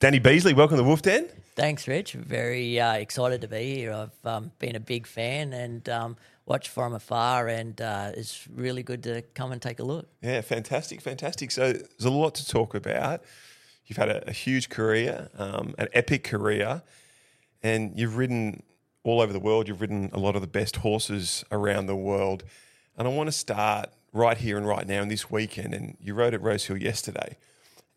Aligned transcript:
Danny 0.00 0.20
Beasley, 0.20 0.54
welcome 0.54 0.76
to 0.76 0.84
Wolf 0.84 1.02
Den. 1.02 1.26
Thanks, 1.56 1.88
Rich. 1.88 2.12
Very 2.12 2.78
uh, 2.78 2.92
excited 2.92 3.40
to 3.40 3.48
be 3.48 3.74
here. 3.74 3.92
I've 3.92 4.26
um, 4.26 4.52
been 4.60 4.76
a 4.76 4.80
big 4.80 5.08
fan 5.08 5.52
and 5.52 5.88
um, 5.88 6.16
watched 6.46 6.68
from 6.68 6.94
afar, 6.94 7.48
and 7.48 7.80
uh, 7.80 8.12
it's 8.14 8.46
really 8.54 8.84
good 8.84 9.02
to 9.02 9.22
come 9.34 9.50
and 9.50 9.60
take 9.60 9.80
a 9.80 9.82
look. 9.82 10.06
Yeah, 10.22 10.40
fantastic, 10.42 11.00
fantastic. 11.00 11.50
So 11.50 11.72
there's 11.72 12.04
a 12.04 12.10
lot 12.10 12.36
to 12.36 12.46
talk 12.46 12.76
about. 12.76 13.24
You've 13.86 13.96
had 13.96 14.08
a, 14.08 14.28
a 14.28 14.32
huge 14.32 14.68
career, 14.68 15.30
um, 15.36 15.74
an 15.78 15.88
epic 15.92 16.22
career, 16.22 16.82
and 17.64 17.98
you've 17.98 18.16
ridden 18.16 18.62
all 19.02 19.20
over 19.20 19.32
the 19.32 19.40
world. 19.40 19.66
You've 19.66 19.80
ridden 19.80 20.10
a 20.12 20.18
lot 20.20 20.36
of 20.36 20.42
the 20.42 20.46
best 20.46 20.76
horses 20.76 21.44
around 21.50 21.86
the 21.86 21.96
world. 21.96 22.44
And 22.96 23.08
I 23.08 23.10
want 23.10 23.26
to 23.26 23.32
start 23.32 23.90
right 24.12 24.38
here 24.38 24.58
and 24.58 24.66
right 24.66 24.86
now 24.86 25.02
in 25.02 25.08
this 25.08 25.28
weekend. 25.28 25.74
And 25.74 25.96
you 26.00 26.14
rode 26.14 26.34
at 26.34 26.40
Rosehill 26.40 26.80
yesterday. 26.80 27.36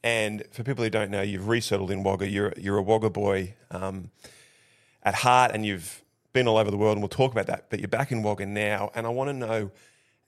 And 0.03 0.43
for 0.51 0.63
people 0.63 0.83
who 0.83 0.89
don't 0.89 1.11
know, 1.11 1.21
you've 1.21 1.47
resettled 1.47 1.91
in 1.91 2.03
Wagga. 2.03 2.27
You're, 2.27 2.53
you're 2.57 2.77
a 2.77 2.81
Wagga 2.81 3.09
boy 3.09 3.55
um, 3.69 4.09
at 5.03 5.15
heart, 5.15 5.51
and 5.53 5.65
you've 5.65 6.03
been 6.33 6.47
all 6.47 6.57
over 6.57 6.71
the 6.71 6.77
world, 6.77 6.93
and 6.93 7.01
we'll 7.01 7.09
talk 7.09 7.31
about 7.31 7.47
that. 7.47 7.69
But 7.69 7.79
you're 7.79 7.87
back 7.87 8.11
in 8.11 8.23
Wagga 8.23 8.45
now, 8.45 8.91
and 8.95 9.05
I 9.05 9.09
want 9.09 9.29
to 9.29 9.33
know 9.33 9.71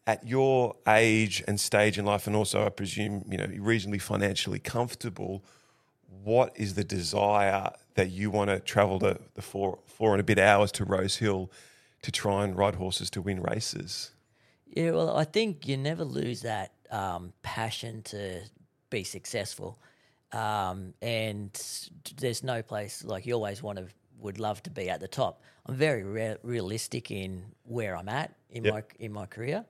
at 0.05 0.27
your 0.27 0.75
age 0.87 1.43
and 1.47 1.59
stage 1.59 1.97
in 1.97 2.05
life, 2.05 2.27
and 2.27 2.35
also 2.35 2.65
I 2.65 2.69
presume 2.69 3.25
you 3.29 3.37
know 3.37 3.49
reasonably 3.57 3.99
financially 3.99 4.59
comfortable. 4.59 5.43
What 6.23 6.53
is 6.55 6.75
the 6.75 6.83
desire 6.83 7.71
that 7.95 8.11
you 8.11 8.29
want 8.29 8.49
to 8.49 8.59
travel 8.59 8.99
the, 8.99 9.19
the 9.35 9.41
four 9.41 9.79
four 9.85 10.11
and 10.11 10.19
a 10.19 10.23
bit 10.23 10.39
hours 10.39 10.71
to 10.73 10.85
Rose 10.85 11.17
Hill 11.17 11.51
to 12.01 12.11
try 12.11 12.43
and 12.43 12.55
ride 12.55 12.75
horses 12.75 13.09
to 13.11 13.21
win 13.21 13.41
races? 13.41 14.11
Yeah, 14.67 14.91
well, 14.91 15.15
I 15.15 15.23
think 15.23 15.67
you 15.67 15.77
never 15.77 16.03
lose 16.03 16.41
that 16.41 16.71
um, 16.89 17.33
passion 17.43 18.01
to 18.03 18.41
be 18.93 19.03
successful. 19.03 19.79
Um, 20.31 20.93
and 21.01 21.51
there's 22.17 22.43
no 22.43 22.61
place 22.61 23.03
like 23.03 23.25
you 23.25 23.33
always 23.33 23.61
want 23.61 23.77
to 23.79 23.87
would 24.19 24.39
love 24.39 24.63
to 24.63 24.69
be 24.69 24.89
at 24.89 24.99
the 24.99 25.07
top. 25.07 25.41
I'm 25.65 25.75
very 25.75 26.03
re- 26.03 26.37
realistic 26.43 27.11
in 27.11 27.43
where 27.63 27.97
I'm 27.97 28.07
at 28.07 28.33
in 28.49 28.63
yep. 28.63 28.73
my 28.73 28.83
in 28.99 29.11
my 29.11 29.25
career. 29.25 29.65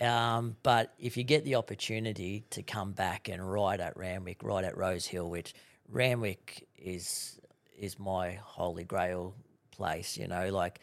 Um, 0.00 0.56
but 0.62 0.92
if 0.98 1.16
you 1.16 1.24
get 1.24 1.44
the 1.44 1.54
opportunity 1.54 2.44
to 2.50 2.62
come 2.62 2.92
back 2.92 3.28
and 3.28 3.40
ride 3.50 3.80
at 3.80 3.96
Randwick, 3.96 4.42
ride 4.42 4.64
at 4.64 4.76
Rose 4.76 5.06
Hill, 5.06 5.30
which 5.30 5.54
Randwick 5.88 6.66
is 6.76 7.40
is 7.78 7.98
my 7.98 8.38
holy 8.42 8.84
grail 8.84 9.34
place, 9.70 10.16
you 10.16 10.28
know, 10.28 10.50
like 10.50 10.80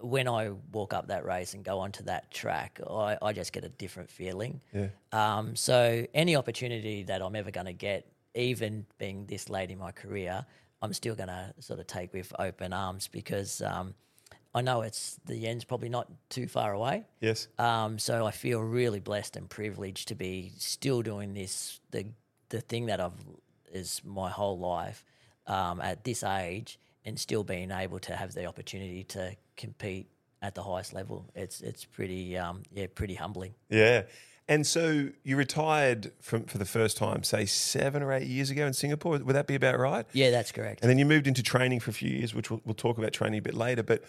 when 0.00 0.28
I 0.28 0.50
walk 0.72 0.92
up 0.92 1.08
that 1.08 1.24
race 1.24 1.54
and 1.54 1.64
go 1.64 1.78
onto 1.78 2.04
that 2.04 2.30
track, 2.30 2.80
I, 2.88 3.18
I 3.22 3.32
just 3.32 3.52
get 3.52 3.64
a 3.64 3.68
different 3.68 4.10
feeling. 4.10 4.60
Yeah. 4.72 4.88
Um, 5.12 5.56
so 5.56 6.06
any 6.14 6.36
opportunity 6.36 7.02
that 7.04 7.22
I'm 7.22 7.36
ever 7.36 7.50
going 7.50 7.66
to 7.66 7.72
get, 7.72 8.06
even 8.34 8.86
being 8.98 9.26
this 9.26 9.48
late 9.48 9.70
in 9.70 9.78
my 9.78 9.92
career, 9.92 10.44
I'm 10.82 10.92
still 10.92 11.14
going 11.14 11.28
to 11.28 11.54
sort 11.60 11.80
of 11.80 11.86
take 11.86 12.12
with 12.12 12.32
open 12.38 12.72
arms 12.72 13.08
because 13.08 13.62
um, 13.62 13.94
I 14.54 14.62
know 14.62 14.82
it's 14.82 15.18
the 15.26 15.46
end's 15.46 15.64
probably 15.64 15.88
not 15.88 16.08
too 16.28 16.46
far 16.46 16.72
away. 16.72 17.04
Yes. 17.20 17.48
Um, 17.58 17.98
so 17.98 18.26
I 18.26 18.30
feel 18.30 18.60
really 18.60 19.00
blessed 19.00 19.36
and 19.36 19.48
privileged 19.48 20.08
to 20.08 20.14
be 20.14 20.52
still 20.58 21.02
doing 21.02 21.34
this 21.34 21.80
the 21.90 22.06
the 22.48 22.60
thing 22.60 22.86
that 22.86 23.00
I've 23.00 23.24
is 23.72 24.00
my 24.04 24.30
whole 24.30 24.58
life 24.58 25.04
um, 25.46 25.80
at 25.80 26.04
this 26.04 26.22
age 26.22 26.78
and 27.06 27.18
still 27.18 27.44
being 27.44 27.70
able 27.70 28.00
to 28.00 28.14
have 28.14 28.34
the 28.34 28.44
opportunity 28.44 29.04
to 29.04 29.34
compete 29.56 30.08
at 30.42 30.54
the 30.54 30.62
highest 30.62 30.92
level. 30.92 31.24
It's 31.34 31.60
it's 31.62 31.84
pretty 31.84 32.36
um, 32.36 32.64
yeah 32.72 32.86
pretty 32.94 33.14
humbling. 33.14 33.54
Yeah. 33.70 34.02
And 34.48 34.64
so 34.64 35.08
you 35.24 35.36
retired 35.36 36.12
from 36.20 36.44
for 36.44 36.58
the 36.58 36.64
first 36.64 36.96
time, 36.96 37.22
say 37.22 37.46
seven 37.46 38.02
or 38.02 38.12
eight 38.12 38.28
years 38.28 38.50
ago 38.50 38.66
in 38.66 38.74
Singapore. 38.74 39.18
Would 39.18 39.34
that 39.34 39.46
be 39.46 39.54
about 39.54 39.78
right? 39.78 40.06
Yeah, 40.12 40.30
that's 40.30 40.52
correct. 40.52 40.82
And 40.82 40.90
then 40.90 40.98
you 40.98 41.06
moved 41.06 41.26
into 41.26 41.42
training 41.42 41.80
for 41.80 41.90
a 41.90 41.94
few 41.94 42.10
years, 42.10 42.34
which 42.34 42.50
we'll, 42.50 42.60
we'll 42.64 42.74
talk 42.74 42.98
about 42.98 43.12
training 43.12 43.38
a 43.38 43.42
bit 43.42 43.54
later. 43.54 43.82
But 43.82 44.04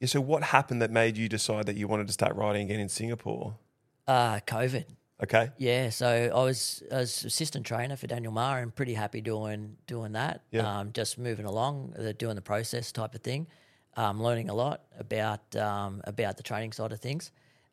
yeah, 0.00 0.08
so 0.08 0.20
what 0.20 0.42
happened 0.42 0.82
that 0.82 0.90
made 0.90 1.16
you 1.16 1.28
decide 1.28 1.66
that 1.66 1.76
you 1.76 1.88
wanted 1.88 2.06
to 2.08 2.12
start 2.12 2.36
riding 2.36 2.66
again 2.66 2.80
in 2.80 2.88
Singapore? 2.90 3.54
Uh, 4.06 4.40
COVID. 4.40 4.84
Okay. 5.22 5.50
Yeah, 5.56 5.90
so 5.90 6.08
I 6.34 6.42
was 6.42 6.82
I 6.90 6.96
was 6.96 7.24
assistant 7.24 7.64
trainer 7.64 7.96
for 7.96 8.08
Daniel 8.08 8.32
Meagher 8.32 8.62
and 8.62 8.74
pretty 8.74 8.94
happy 8.94 9.20
doing 9.20 9.76
doing 9.86 10.12
that. 10.12 10.42
Yeah. 10.50 10.80
Um, 10.80 10.92
just 10.92 11.18
moving 11.18 11.46
along, 11.46 11.94
uh, 11.98 12.12
doing 12.18 12.34
the 12.34 12.42
process 12.42 12.90
type 12.90 13.14
of 13.14 13.20
thing, 13.20 13.46
um, 13.96 14.20
learning 14.20 14.50
a 14.50 14.54
lot 14.54 14.82
about 14.98 15.54
um, 15.54 16.00
about 16.04 16.36
the 16.36 16.42
training 16.42 16.72
side 16.72 16.92
of 16.92 17.00
things, 17.00 17.30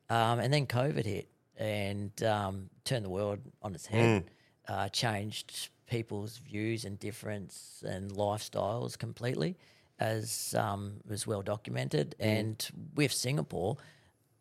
um, 0.09 0.39
and 0.39 0.53
then 0.53 0.67
COVID 0.67 1.05
hit 1.05 1.27
and 1.57 2.23
um, 2.23 2.69
turned 2.85 3.03
the 3.03 3.09
world 3.09 3.39
on 3.61 3.73
its 3.73 3.85
head, 3.85 4.23
mm. 4.23 4.73
uh, 4.73 4.89
changed 4.89 5.69
people's 5.87 6.37
views 6.37 6.85
and 6.85 6.99
difference 6.99 7.83
and 7.85 8.11
lifestyles 8.11 8.97
completely, 8.97 9.57
as 9.99 10.53
um, 10.57 10.93
was 11.07 11.25
well 11.25 11.41
documented. 11.41 12.15
Mm. 12.19 12.25
And 12.25 12.69
with 12.95 13.11
Singapore 13.11 13.77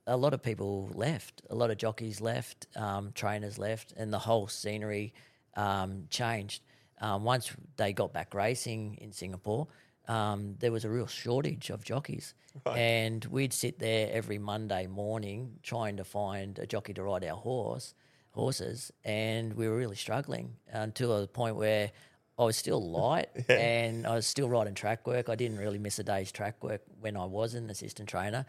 a 0.08 0.16
lot 0.16 0.34
of 0.34 0.42
people 0.42 0.90
left, 0.94 1.42
a 1.50 1.54
lot 1.54 1.70
of 1.70 1.76
jockeys 1.76 2.20
left, 2.20 2.66
um, 2.74 3.12
trainers 3.14 3.58
left, 3.58 3.92
and 3.96 4.12
the 4.12 4.18
whole 4.18 4.48
scenery 4.48 5.12
um, 5.54 6.04
changed. 6.10 6.62
Um, 7.00 7.22
once 7.22 7.52
they 7.76 7.92
got 7.92 8.12
back 8.12 8.34
racing 8.34 8.98
in 9.00 9.12
Singapore, 9.12 9.68
um, 10.08 10.56
there 10.58 10.72
was 10.72 10.84
a 10.84 10.88
real 10.88 11.06
shortage 11.06 11.70
of 11.70 11.84
jockeys. 11.84 12.34
Right. 12.66 12.78
And 12.78 13.24
we'd 13.26 13.52
sit 13.52 13.78
there 13.78 14.08
every 14.10 14.38
Monday 14.38 14.86
morning 14.86 15.58
trying 15.62 15.98
to 15.98 16.04
find 16.04 16.58
a 16.58 16.66
jockey 16.66 16.94
to 16.94 17.02
ride 17.02 17.24
our 17.24 17.36
horse, 17.36 17.94
horses, 18.30 18.90
and 19.04 19.52
we 19.52 19.68
were 19.68 19.76
really 19.76 19.96
struggling 19.96 20.56
until 20.72 21.20
the 21.20 21.28
point 21.28 21.56
where 21.56 21.92
I 22.38 22.44
was 22.44 22.56
still 22.56 22.82
light 22.90 23.28
yeah. 23.48 23.56
and 23.56 24.06
I 24.06 24.14
was 24.14 24.26
still 24.26 24.48
riding 24.48 24.74
track 24.74 25.06
work. 25.06 25.28
I 25.28 25.34
didn't 25.34 25.58
really 25.58 25.78
miss 25.78 25.98
a 25.98 26.04
day's 26.04 26.32
track 26.32 26.64
work 26.64 26.80
when 27.00 27.16
I 27.16 27.26
was 27.26 27.54
an 27.54 27.68
assistant 27.68 28.08
trainer. 28.08 28.46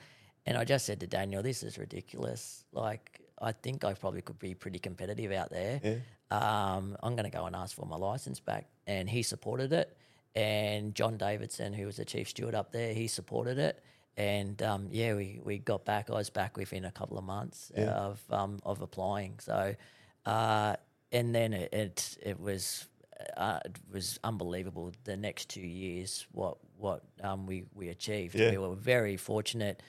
And 0.50 0.58
I 0.58 0.64
just 0.64 0.88
said 0.88 1.00
to 1.02 1.06
Daniel, 1.06 1.44
this 1.44 1.62
is 1.62 1.78
ridiculous. 1.78 2.66
Like, 2.74 3.22
I 3.40 3.52
think 3.52 3.86
I 3.86 3.94
probably 3.94 4.24
could 4.24 4.40
be 4.40 4.56
pretty 4.56 4.80
competitive 4.80 5.32
out 5.32 5.52
there. 5.52 5.80
Yeah. 5.84 5.98
Um, 6.32 6.98
I'm 7.04 7.16
going 7.16 7.30
to 7.30 7.38
go 7.38 7.46
and 7.46 7.56
ask 7.56 7.76
for 7.76 7.86
my 7.86 7.98
license 7.98 8.40
back. 8.40 8.66
And 8.88 9.08
he 9.08 9.22
supported 9.22 9.72
it. 9.72 9.96
And 10.34 10.96
John 10.96 11.18
Davidson, 11.18 11.72
who 11.72 11.86
was 11.86 11.98
the 11.98 12.06
chief 12.06 12.30
steward 12.30 12.56
up 12.56 12.72
there, 12.72 12.96
he 12.96 13.08
supported 13.08 13.60
it. 13.60 13.84
And 14.18 14.60
um, 14.64 14.88
yeah, 14.90 15.14
we, 15.14 15.40
we 15.44 15.60
got 15.60 15.86
back. 15.86 16.10
I 16.10 16.14
was 16.14 16.32
back 16.32 16.58
within 16.58 16.84
a 16.86 16.92
couple 16.92 17.20
of 17.20 17.24
months 17.24 17.72
yeah. 17.78 17.92
of 17.92 18.20
um, 18.32 18.60
of 18.64 18.82
applying. 18.82 19.36
So, 19.38 19.76
uh, 20.26 20.76
and 21.12 21.34
then 21.34 21.54
it 21.54 21.72
it, 21.72 22.18
it 22.24 22.40
was 22.40 22.88
uh, 23.38 23.60
it 23.66 23.78
was 23.94 24.20
unbelievable. 24.24 24.94
The 25.04 25.16
next 25.16 25.50
two 25.50 25.62
years, 25.62 26.26
what 26.32 26.58
what 26.76 27.04
um, 27.22 27.46
we 27.46 27.66
we 27.76 27.90
achieved. 27.90 28.34
Yeah. 28.34 28.50
We 28.50 28.58
were 28.58 28.76
very 28.76 29.16
fortunate 29.16 29.84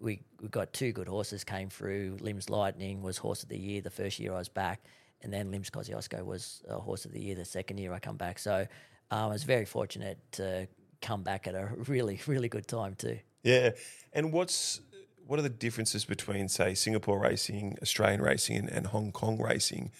we, 0.00 0.20
we 0.40 0.48
got 0.48 0.72
two 0.72 0.92
good 0.92 1.08
horses 1.08 1.44
came 1.44 1.68
through. 1.68 2.18
Lim's 2.20 2.50
Lightning 2.50 3.02
was 3.02 3.18
horse 3.18 3.42
of 3.42 3.48
the 3.48 3.58
year 3.58 3.80
the 3.80 3.90
first 3.90 4.18
year 4.18 4.32
I 4.32 4.38
was 4.38 4.48
back, 4.48 4.84
and 5.22 5.32
then 5.32 5.50
Lim's 5.50 5.70
Kosciuszko 5.70 6.24
was 6.24 6.62
a 6.68 6.78
horse 6.78 7.04
of 7.04 7.12
the 7.12 7.20
year 7.20 7.34
the 7.34 7.44
second 7.44 7.78
year 7.78 7.92
I 7.92 7.98
come 7.98 8.16
back. 8.16 8.38
So 8.38 8.66
um, 9.10 9.24
I 9.24 9.26
was 9.26 9.44
very 9.44 9.64
fortunate 9.64 10.18
to 10.32 10.68
come 11.00 11.22
back 11.22 11.46
at 11.46 11.54
a 11.54 11.68
really 11.86 12.20
really 12.26 12.48
good 12.48 12.66
time 12.66 12.94
too. 12.94 13.18
Yeah, 13.42 13.70
and 14.12 14.32
what's 14.32 14.80
what 15.26 15.38
are 15.38 15.42
the 15.42 15.48
differences 15.48 16.04
between 16.04 16.48
say 16.48 16.74
Singapore 16.74 17.18
racing, 17.18 17.78
Australian 17.82 18.22
racing, 18.22 18.56
and, 18.56 18.68
and 18.68 18.86
Hong 18.88 19.12
Kong 19.12 19.40
racing? 19.40 19.90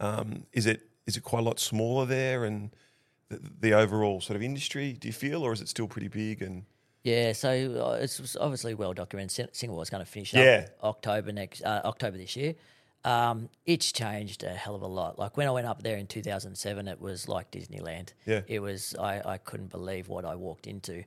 Um, 0.00 0.46
is 0.52 0.66
it 0.66 0.82
is 1.06 1.16
it 1.16 1.22
quite 1.22 1.40
a 1.40 1.42
lot 1.42 1.58
smaller 1.58 2.06
there, 2.06 2.44
and 2.44 2.70
the, 3.28 3.40
the 3.60 3.72
overall 3.72 4.20
sort 4.20 4.36
of 4.36 4.42
industry? 4.42 4.92
Do 4.92 5.08
you 5.08 5.14
feel, 5.14 5.42
or 5.42 5.52
is 5.52 5.60
it 5.60 5.68
still 5.68 5.88
pretty 5.88 6.08
big 6.08 6.42
and 6.42 6.64
yeah, 7.08 7.32
so 7.32 7.50
uh, 7.50 7.98
it's 8.00 8.36
obviously 8.36 8.74
well 8.74 8.92
documented. 8.92 9.54
Singapore 9.54 9.82
is 9.82 9.90
going 9.90 10.04
to 10.04 10.10
finish 10.10 10.34
yeah. 10.34 10.66
up 10.82 10.96
October 10.96 11.32
next 11.32 11.62
uh, 11.62 11.82
October 11.84 12.18
this 12.18 12.36
year. 12.36 12.54
Um, 13.04 13.48
it's 13.64 13.92
changed 13.92 14.42
a 14.42 14.50
hell 14.50 14.74
of 14.74 14.82
a 14.82 14.86
lot. 14.86 15.18
Like 15.18 15.36
when 15.36 15.46
I 15.46 15.50
went 15.50 15.66
up 15.66 15.82
there 15.82 15.96
in 15.96 16.06
2007, 16.06 16.88
it 16.88 17.00
was 17.00 17.28
like 17.28 17.50
Disneyland. 17.50 18.12
Yeah, 18.26 18.42
it 18.46 18.60
was. 18.60 18.94
I, 18.98 19.22
I 19.24 19.38
couldn't 19.38 19.70
believe 19.70 20.08
what 20.08 20.24
I 20.24 20.34
walked 20.34 20.66
into. 20.66 21.04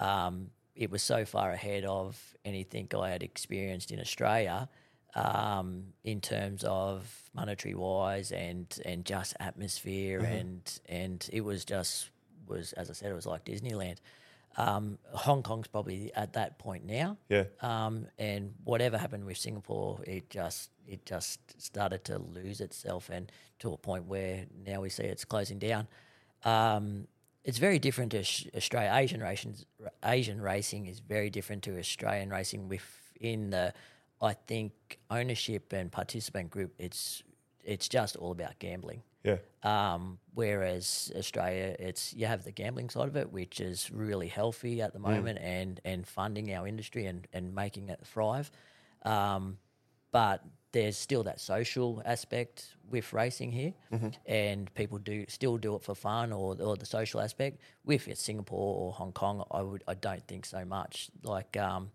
Um, 0.00 0.50
it 0.74 0.90
was 0.90 1.02
so 1.02 1.24
far 1.24 1.52
ahead 1.52 1.84
of 1.84 2.20
anything 2.44 2.88
I 2.98 3.10
had 3.10 3.22
experienced 3.22 3.92
in 3.92 4.00
Australia 4.00 4.68
um, 5.14 5.84
in 6.02 6.20
terms 6.20 6.64
of 6.64 7.30
monetary 7.34 7.74
wise 7.74 8.32
and 8.32 8.66
and 8.84 9.04
just 9.04 9.34
atmosphere 9.38 10.20
mm-hmm. 10.20 10.32
and 10.32 10.80
and 10.88 11.30
it 11.32 11.42
was 11.42 11.64
just 11.64 12.10
was 12.46 12.72
as 12.74 12.90
I 12.90 12.92
said 12.92 13.10
it 13.10 13.14
was 13.14 13.26
like 13.26 13.44
Disneyland. 13.44 13.98
Um, 14.56 14.98
Hong 15.12 15.42
Kong's 15.42 15.66
probably 15.66 16.12
at 16.14 16.34
that 16.34 16.58
point 16.58 16.84
now. 16.84 17.16
Yeah. 17.28 17.44
Um, 17.60 18.06
and 18.18 18.54
whatever 18.64 18.98
happened 18.98 19.24
with 19.24 19.36
Singapore, 19.36 20.00
it 20.06 20.30
just 20.30 20.70
it 20.86 21.06
just 21.06 21.60
started 21.60 22.04
to 22.04 22.18
lose 22.18 22.60
itself, 22.60 23.10
and 23.10 23.30
to 23.60 23.72
a 23.72 23.76
point 23.76 24.06
where 24.06 24.46
now 24.64 24.80
we 24.80 24.90
see 24.90 25.04
it's 25.04 25.24
closing 25.24 25.58
down. 25.58 25.88
Um, 26.44 27.08
it's 27.44 27.58
very 27.58 27.78
different 27.78 28.12
to 28.12 28.24
Australia. 28.56 28.90
Asian 28.94 29.20
racing, 29.20 29.56
Asian 30.04 30.40
racing 30.40 30.86
is 30.86 31.00
very 31.00 31.30
different 31.30 31.62
to 31.64 31.78
Australian 31.78 32.30
racing. 32.30 32.68
Within 32.68 33.50
the, 33.50 33.74
I 34.20 34.32
think 34.32 34.98
ownership 35.10 35.72
and 35.72 35.92
participant 35.92 36.50
group, 36.50 36.74
it's 36.78 37.22
it's 37.62 37.88
just 37.88 38.16
all 38.16 38.32
about 38.32 38.58
gambling. 38.58 39.02
Yeah. 39.24 39.38
Um, 39.62 40.18
whereas 40.34 41.10
Australia, 41.16 41.74
it's 41.78 42.12
you 42.12 42.26
have 42.26 42.44
the 42.44 42.52
gambling 42.52 42.90
side 42.90 43.08
of 43.08 43.16
it, 43.16 43.32
which 43.32 43.58
is 43.60 43.90
really 43.90 44.28
healthy 44.28 44.82
at 44.82 44.92
the 44.92 44.98
moment 44.98 45.38
and 45.40 45.80
and 45.84 46.06
funding 46.06 46.52
our 46.54 46.68
industry 46.68 47.06
and 47.06 47.26
and 47.32 47.54
making 47.54 47.88
it 47.88 48.00
thrive. 48.04 48.50
Um, 49.02 49.58
but 50.12 50.44
there's 50.72 50.96
still 50.96 51.22
that 51.22 51.40
social 51.40 52.02
aspect 52.04 52.66
with 52.90 53.12
racing 53.12 53.52
here, 53.52 53.72
and 54.26 54.72
people 54.74 54.98
do 54.98 55.24
still 55.28 55.56
do 55.56 55.76
it 55.76 55.82
for 55.82 55.94
fun 55.94 56.32
or, 56.32 56.56
or 56.60 56.76
the 56.76 56.86
social 56.86 57.20
aspect. 57.20 57.60
With 57.84 58.08
Singapore 58.18 58.76
or 58.76 58.92
Hong 58.92 59.12
Kong, 59.12 59.44
I 59.50 59.62
would 59.62 59.82
I 59.88 59.94
don't 59.94 60.26
think 60.26 60.44
so 60.44 60.64
much. 60.64 61.10
Like 61.22 61.56
um, 61.56 61.90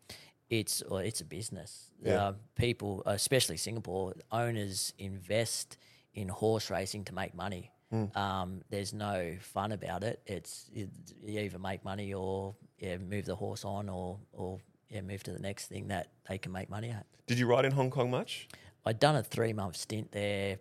it's 0.49 0.81
well, 0.89 0.99
it's 0.99 1.21
a 1.21 1.25
business. 1.25 1.91
Yeah. 2.01 2.23
Uh, 2.23 2.33
people, 2.55 3.03
especially 3.05 3.57
Singapore, 3.57 4.13
owners 4.31 4.93
invest 4.97 5.77
in 6.13 6.27
horse 6.27 6.69
racing 6.69 7.05
to 7.05 7.13
make 7.13 7.33
money. 7.33 7.71
Um, 8.15 8.61
there's 8.69 8.93
no 8.93 9.35
fun 9.41 9.71
about 9.71 10.03
it. 10.03 10.21
It's 10.27 10.69
it, 10.75 10.89
you 11.23 11.39
either 11.39 11.57
make 11.57 11.83
money 11.83 12.13
or 12.13 12.55
yeah, 12.77 12.97
move 12.97 13.25
the 13.25 13.35
horse 13.35 13.65
on 13.65 13.89
or 13.89 14.19
or 14.31 14.59
yeah, 14.89 15.01
move 15.01 15.23
to 15.23 15.31
the 15.31 15.39
next 15.39 15.67
thing 15.67 15.87
that 15.87 16.11
they 16.29 16.37
can 16.37 16.51
make 16.51 16.69
money 16.69 16.91
at. 16.91 17.07
Did 17.25 17.39
you 17.39 17.47
ride 17.47 17.65
in 17.65 17.71
Hong 17.71 17.89
Kong 17.89 18.11
much? 18.11 18.47
I'd 18.85 18.99
done 18.99 19.15
a 19.15 19.23
three 19.23 19.53
month 19.53 19.75
stint 19.75 20.11
there, 20.11 20.59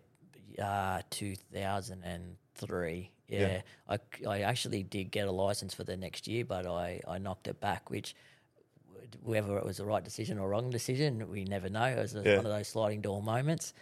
uh, 0.59 1.01
2003. 1.11 3.11
Yeah, 3.27 3.39
Yeah. 3.39 3.61
I, 3.87 3.99
I 4.27 4.39
actually 4.41 4.81
did 4.83 5.11
get 5.11 5.27
a 5.27 5.31
license 5.31 5.73
for 5.75 5.83
the 5.83 5.97
next 5.97 6.27
year, 6.27 6.45
but 6.45 6.65
I, 6.65 6.99
I 7.07 7.19
knocked 7.19 7.47
it 7.47 7.59
back, 7.59 7.89
which 7.91 8.15
whether 9.23 9.57
it 9.57 9.65
was 9.65 9.77
the 9.77 9.85
right 9.85 10.03
decision 10.03 10.39
or 10.39 10.49
wrong 10.49 10.69
decision, 10.69 11.29
we 11.29 11.43
never 11.45 11.69
know. 11.69 11.85
It 11.85 11.97
was 11.99 12.13
Yeah. 12.15 12.37
one 12.37 12.45
of 12.45 12.51
those 12.51 12.67
sliding 12.67 13.01
door 13.01 13.21
moments. 13.21 13.73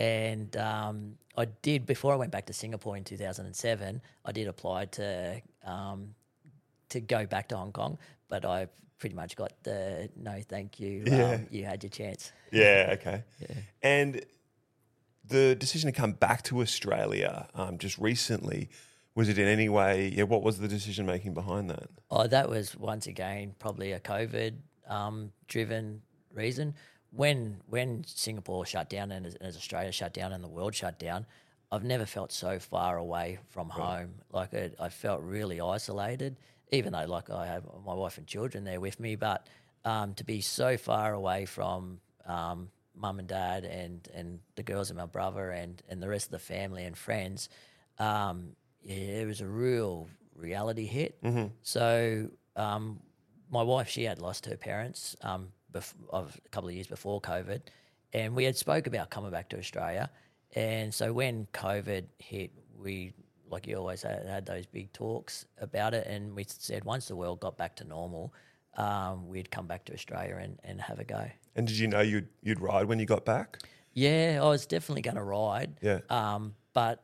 And 0.00 0.56
um, 0.56 1.18
I 1.36 1.44
did, 1.60 1.84
before 1.84 2.14
I 2.14 2.16
went 2.16 2.32
back 2.32 2.46
to 2.46 2.54
Singapore 2.54 2.96
in 2.96 3.04
2007, 3.04 4.00
I 4.24 4.32
did 4.32 4.48
apply 4.48 4.86
to 4.86 5.42
um, 5.64 6.14
to 6.88 7.00
go 7.00 7.26
back 7.26 7.48
to 7.48 7.56
Hong 7.56 7.70
Kong, 7.70 7.98
but 8.28 8.46
I 8.46 8.68
pretty 8.98 9.14
much 9.14 9.36
got 9.36 9.52
the 9.62 10.08
no, 10.16 10.40
thank 10.48 10.80
you. 10.80 11.04
Yeah. 11.06 11.32
Um, 11.32 11.46
you 11.50 11.64
had 11.64 11.82
your 11.82 11.90
chance. 11.90 12.32
Yeah, 12.50 12.96
okay. 12.98 13.24
And 13.82 14.24
the 15.28 15.54
decision 15.54 15.92
to 15.92 15.98
come 15.98 16.12
back 16.12 16.42
to 16.44 16.60
Australia 16.62 17.48
um, 17.54 17.76
just 17.78 17.98
recently, 17.98 18.70
was 19.14 19.28
it 19.28 19.38
in 19.38 19.46
any 19.46 19.68
way, 19.68 20.12
yeah, 20.16 20.24
what 20.24 20.42
was 20.42 20.58
the 20.58 20.66
decision 20.66 21.04
making 21.04 21.34
behind 21.34 21.68
that? 21.70 21.88
Oh, 22.10 22.26
that 22.26 22.48
was 22.48 22.74
once 22.74 23.06
again 23.06 23.54
probably 23.58 23.92
a 23.92 24.00
COVID 24.00 24.54
um, 24.88 25.30
driven 25.46 26.02
reason. 26.32 26.74
When 27.10 27.60
when 27.68 28.04
Singapore 28.06 28.64
shut 28.64 28.88
down 28.88 29.10
and 29.10 29.26
as, 29.26 29.34
as 29.36 29.56
Australia 29.56 29.92
shut 29.92 30.14
down 30.14 30.32
and 30.32 30.42
the 30.44 30.48
world 30.48 30.74
shut 30.74 30.98
down, 30.98 31.26
I've 31.72 31.84
never 31.84 32.06
felt 32.06 32.32
so 32.32 32.58
far 32.58 32.96
away 32.98 33.38
from 33.48 33.68
home. 33.68 34.14
Like 34.32 34.52
it, 34.52 34.76
I 34.80 34.88
felt 34.90 35.20
really 35.22 35.60
isolated, 35.60 36.36
even 36.70 36.92
though 36.92 37.04
like 37.06 37.30
I 37.30 37.46
have 37.46 37.64
my 37.84 37.94
wife 37.94 38.18
and 38.18 38.26
children 38.26 38.64
there 38.64 38.80
with 38.80 39.00
me. 39.00 39.16
But 39.16 39.46
um, 39.84 40.14
to 40.14 40.24
be 40.24 40.40
so 40.40 40.76
far 40.76 41.12
away 41.12 41.46
from 41.46 42.00
um, 42.26 42.70
mum 42.94 43.18
and 43.18 43.28
dad 43.28 43.64
and 43.64 44.08
and 44.14 44.38
the 44.54 44.62
girls 44.62 44.90
and 44.90 44.98
my 44.98 45.06
brother 45.06 45.50
and 45.50 45.82
and 45.88 46.02
the 46.02 46.08
rest 46.08 46.26
of 46.26 46.32
the 46.32 46.38
family 46.38 46.84
and 46.84 46.96
friends, 46.96 47.48
um, 47.98 48.54
yeah, 48.82 48.94
it 49.22 49.26
was 49.26 49.40
a 49.40 49.46
real 49.46 50.08
reality 50.36 50.86
hit. 50.86 51.18
So 51.62 52.28
um, 52.56 53.00
my 53.50 53.62
wife, 53.62 53.88
she 53.88 54.04
had 54.04 54.20
lost 54.20 54.46
her 54.46 54.56
parents 54.56 55.16
um, 55.22 55.48
bef- 55.72 55.94
of 56.10 56.38
a 56.44 56.48
couple 56.50 56.68
of 56.68 56.74
years 56.74 56.86
before 56.86 57.20
COVID, 57.20 57.60
and 58.12 58.34
we 58.34 58.44
had 58.44 58.56
spoke 58.56 58.86
about 58.86 59.10
coming 59.10 59.30
back 59.30 59.48
to 59.50 59.58
Australia. 59.58 60.10
And 60.54 60.92
so 60.92 61.12
when 61.12 61.46
COVID 61.52 62.06
hit, 62.18 62.50
we 62.76 63.12
like 63.50 63.66
you 63.66 63.76
always 63.76 64.02
had, 64.02 64.26
had 64.26 64.46
those 64.46 64.66
big 64.66 64.92
talks 64.92 65.44
about 65.60 65.94
it, 65.94 66.06
and 66.06 66.34
we 66.34 66.44
said 66.46 66.84
once 66.84 67.08
the 67.08 67.16
world 67.16 67.40
got 67.40 67.56
back 67.56 67.76
to 67.76 67.84
normal, 67.84 68.32
um, 68.76 69.28
we'd 69.28 69.50
come 69.50 69.66
back 69.66 69.84
to 69.86 69.92
Australia 69.92 70.38
and, 70.40 70.58
and 70.64 70.80
have 70.80 70.98
a 70.98 71.04
go. 71.04 71.28
And 71.56 71.66
did 71.66 71.78
you 71.78 71.88
know 71.88 72.00
you'd, 72.00 72.28
you'd 72.42 72.60
ride 72.60 72.86
when 72.86 72.98
you 72.98 73.06
got 73.06 73.24
back? 73.24 73.58
Yeah, 73.92 74.38
I 74.40 74.46
was 74.46 74.66
definitely 74.66 75.02
going 75.02 75.16
to 75.16 75.22
ride. 75.22 75.76
Yeah. 75.82 76.00
Um, 76.08 76.54
but 76.72 77.02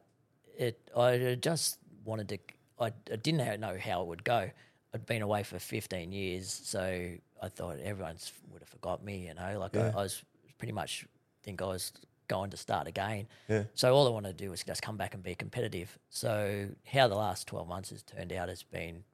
it, 0.56 0.78
I 0.96 1.36
just 1.40 1.78
wanted 2.04 2.28
to. 2.28 2.38
I, 2.78 2.86
I 3.12 3.16
didn't 3.16 3.60
know 3.60 3.76
how 3.82 4.02
it 4.02 4.08
would 4.08 4.24
go. 4.24 4.50
I'd 4.94 5.06
been 5.06 5.22
away 5.22 5.42
for 5.42 5.58
15 5.58 6.12
years, 6.12 6.48
so 6.48 7.10
I 7.42 7.48
thought 7.48 7.78
everyone 7.82 8.16
would 8.52 8.62
have 8.62 8.68
forgot 8.68 9.04
me. 9.04 9.26
You 9.28 9.34
know, 9.34 9.58
like 9.58 9.74
Yeah. 9.74 9.92
I, 9.94 10.00
I 10.00 10.02
was 10.02 10.22
pretty 10.58 10.72
much 10.72 11.06
think 11.42 11.62
I 11.62 11.66
was 11.66 11.92
going 12.28 12.50
to 12.50 12.56
start 12.56 12.88
again. 12.88 13.28
Yeah. 13.48 13.64
So 13.74 13.94
all 13.94 14.06
I 14.06 14.10
wanted 14.10 14.36
to 14.36 14.44
do 14.44 14.50
was 14.50 14.62
just 14.64 14.82
come 14.82 14.96
back 14.96 15.14
and 15.14 15.22
be 15.22 15.34
competitive. 15.34 15.96
So 16.10 16.68
how 16.84 17.06
the 17.08 17.14
last 17.14 17.46
12 17.46 17.68
months 17.68 17.90
has 17.90 18.02
turned 18.02 18.32
out 18.32 18.48
has 18.48 18.62
been 18.64 19.04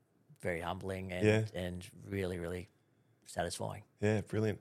very 0.40 0.60
humbling 0.60 1.12
and 1.12 1.26
Yeah. 1.26 1.44
and 1.54 1.86
really 2.08 2.38
really 2.38 2.69
satisfying. 3.26 3.82
Yeah, 4.00 4.20
brilliant. 4.22 4.60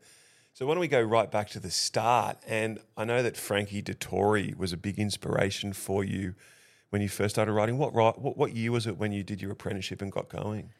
So 0.53 0.65
why 0.65 0.73
don't 0.73 0.81
we 0.81 0.87
go 0.89 1.01
right 1.01 1.31
back 1.31 1.49
to 1.51 1.59
the 1.59 1.71
start? 1.71 2.37
And 2.45 2.79
I 2.97 3.05
know 3.05 3.23
that 3.23 3.37
Frankie 3.37 3.81
Dettori 3.81 4.55
was 4.55 4.73
a 4.73 4.77
big 4.77 4.99
inspiration 4.99 5.71
for 5.73 6.03
you 6.03 6.35
when 6.89 7.01
you 7.01 7.07
first 7.07 7.35
started 7.35 7.53
writing. 7.53 7.77
What 7.77 7.93
what, 7.93 8.37
what 8.37 8.53
year 8.53 8.71
was 8.71 8.85
it 8.85 8.97
when 8.97 9.11
you 9.13 9.23
did 9.23 9.41
your 9.41 9.51
apprenticeship 9.51 10.01
and 10.01 10.11
got 10.11 10.27
going? 10.29 10.71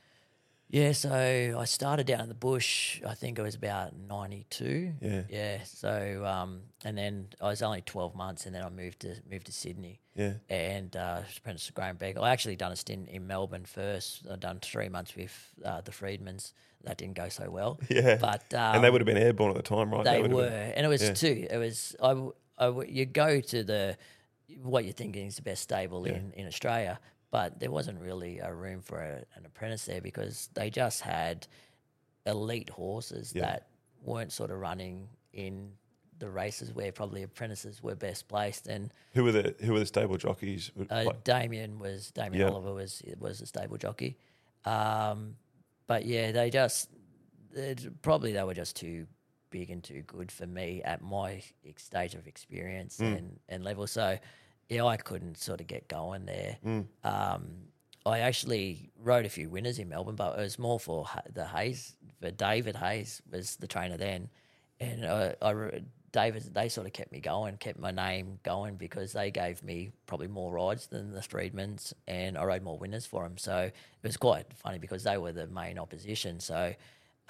Yeah, 0.72 0.94
so 0.94 1.58
I 1.60 1.66
started 1.66 2.08
down 2.08 2.22
in 2.22 2.30
the 2.30 2.34
bush. 2.34 3.02
I 3.06 3.14
think 3.14 3.38
it 3.38 3.42
was 3.42 3.56
about 3.56 3.94
ninety 3.94 4.46
two. 4.50 4.94
Yeah. 5.02 5.24
yeah. 5.30 5.58
So 5.66 6.24
um, 6.26 6.62
and 6.86 6.98
then 6.98 7.28
I 7.42 7.50
was 7.50 7.62
only 7.62 7.82
twelve 7.82 8.16
months, 8.16 8.46
and 8.46 8.56
then 8.56 8.64
I 8.64 8.70
moved 8.70 9.02
to 9.02 9.16
moved 9.30 9.48
to 9.48 9.52
Sydney 9.52 10.00
Yeah, 10.16 10.34
and 10.50 10.96
uh, 10.96 11.24
apprenticed 11.38 11.68
to 11.68 11.74
Graham 11.74 11.98
Begg. 11.98 12.18
I 12.18 12.30
actually 12.30 12.56
done 12.56 12.72
a 12.72 12.78
stint 12.78 13.10
in 13.10 13.28
Melbourne 13.28 13.66
first. 13.66 14.26
I'd 14.32 14.40
done 14.40 14.60
three 14.62 14.88
months 14.88 15.14
with 15.14 15.54
uh, 15.64 15.82
the 15.82 15.92
Freedmans. 15.92 16.54
That 16.86 16.98
didn't 16.98 17.16
go 17.16 17.28
so 17.28 17.50
well. 17.50 17.78
yeah. 17.90 18.16
but 18.16 18.54
um, 18.54 18.76
and 18.76 18.84
they 18.84 18.90
would 18.90 19.02
have 19.02 19.06
been 19.06 19.18
airborne 19.18 19.52
at 19.52 19.58
the 19.58 19.62
time, 19.64 19.92
right? 19.92 20.06
they 20.06 20.22
have 20.22 20.32
were, 20.32 20.50
been- 20.50 20.72
and 20.72 20.86
it 20.86 20.90
was 20.90 21.04
yeah. 21.04 21.14
two. 21.14 21.48
It 21.52 21.58
was 21.58 21.98
I, 22.02 22.16
I 22.58 22.84
you 22.84 23.06
go 23.06 23.42
to 23.42 23.64
the 23.64 23.98
what 24.64 24.86
you're 24.86 24.94
thinking 24.94 25.28
is 25.28 25.36
the 25.36 25.42
best 25.42 25.64
stable 25.64 26.06
in 26.06 26.32
in 26.36 26.48
Australia, 26.48 26.98
but 27.32 27.60
there 27.60 27.72
wasn't 27.72 28.00
really 28.00 28.40
a 28.40 28.54
room 28.54 28.82
for 28.82 29.00
a, 29.02 29.16
an 29.36 29.46
apprentice 29.46 29.86
there 29.86 30.02
because 30.02 30.50
they 30.54 30.70
just 30.70 31.02
had 31.02 31.48
elite 32.26 32.70
horses 32.70 33.34
Yeah. 33.36 33.42
that 33.44 33.68
weren't 34.04 34.32
sort 34.32 34.52
of 34.52 34.60
running 34.60 35.08
in 35.34 35.72
the 36.20 36.30
races 36.30 36.72
where 36.74 36.92
probably 36.92 37.24
apprentices 37.24 37.82
were 37.82 37.96
best 37.96 38.28
placed 38.28 38.68
and 38.68 38.94
who 39.16 39.24
were 39.24 39.32
the 39.32 39.56
who 39.62 39.74
were 39.74 39.80
the 39.80 39.86
stable 39.88 40.18
jockeys? 40.18 40.70
uh, 40.92 41.04
Like- 41.06 41.24
Damien 41.24 41.80
was 41.80 42.12
Damien 42.12 42.42
Yeah. 42.42 42.50
Oliver 42.54 42.74
was 42.74 43.02
was 43.20 43.42
a 43.42 43.48
stable 43.48 43.78
jockey, 43.78 44.18
um, 44.66 45.36
but 45.88 46.06
yeah, 46.06 46.32
they 46.32 46.50
just 46.52 46.90
probably 48.02 48.34
they 48.34 48.44
were 48.44 48.54
just 48.54 48.76
too 48.76 49.08
big 49.50 49.70
and 49.72 49.84
too 49.84 50.02
good 50.04 50.32
for 50.32 50.46
me 50.48 50.82
at 50.84 51.02
my 51.02 51.44
stage 51.78 52.14
of 52.16 52.28
experience 52.28 53.00
Mm. 53.00 53.18
and, 53.18 53.40
and 53.50 53.64
level. 53.64 53.86
So 53.88 54.18
yeah, 54.72 54.86
I 54.86 54.96
couldn't 54.98 55.38
sort 55.38 55.60
of 55.62 55.68
get 55.68 55.88
going 55.90 56.26
there. 56.26 56.58
Mm. 56.66 56.86
Um, 57.04 57.48
I 58.06 58.20
actually 58.20 58.90
rode 59.04 59.26
a 59.26 59.30
few 59.30 59.50
winners 59.50 59.78
in 59.80 59.90
Melbourne, 59.90 60.16
but 60.16 60.40
it 60.40 60.42
was 60.42 60.58
more 60.58 60.80
for 60.80 61.06
the 61.34 61.46
Hayes. 61.46 61.96
For 62.22 62.32
David 62.32 62.76
Hayes 62.78 63.22
was 63.30 63.58
the 63.58 63.68
trainer 63.68 63.98
then, 63.98 64.30
and 64.80 65.04
uh, 65.06 65.34
I 65.42 65.82
David 66.12 66.54
they 66.54 66.70
sort 66.70 66.88
of 66.88 66.94
kept 66.94 67.12
me 67.12 67.20
going, 67.20 67.58
kept 67.58 67.80
my 67.80 67.92
name 67.92 68.40
going 68.44 68.76
because 68.76 69.12
they 69.14 69.30
gave 69.30 69.62
me 69.64 69.92
probably 70.08 70.28
more 70.28 70.52
rides 70.52 70.88
than 70.88 71.12
the 71.12 71.20
Freedmans, 71.22 71.94
and 72.08 72.38
I 72.38 72.44
rode 72.46 72.64
more 72.64 72.78
winners 72.78 73.06
for 73.06 73.24
them. 73.24 73.38
So 73.38 73.58
it 73.60 73.74
was 74.04 74.18
quite 74.18 74.46
funny 74.56 74.78
because 74.80 75.04
they 75.04 75.18
were 75.18 75.32
the 75.34 75.48
main 75.48 75.78
opposition. 75.78 76.40
So 76.40 76.74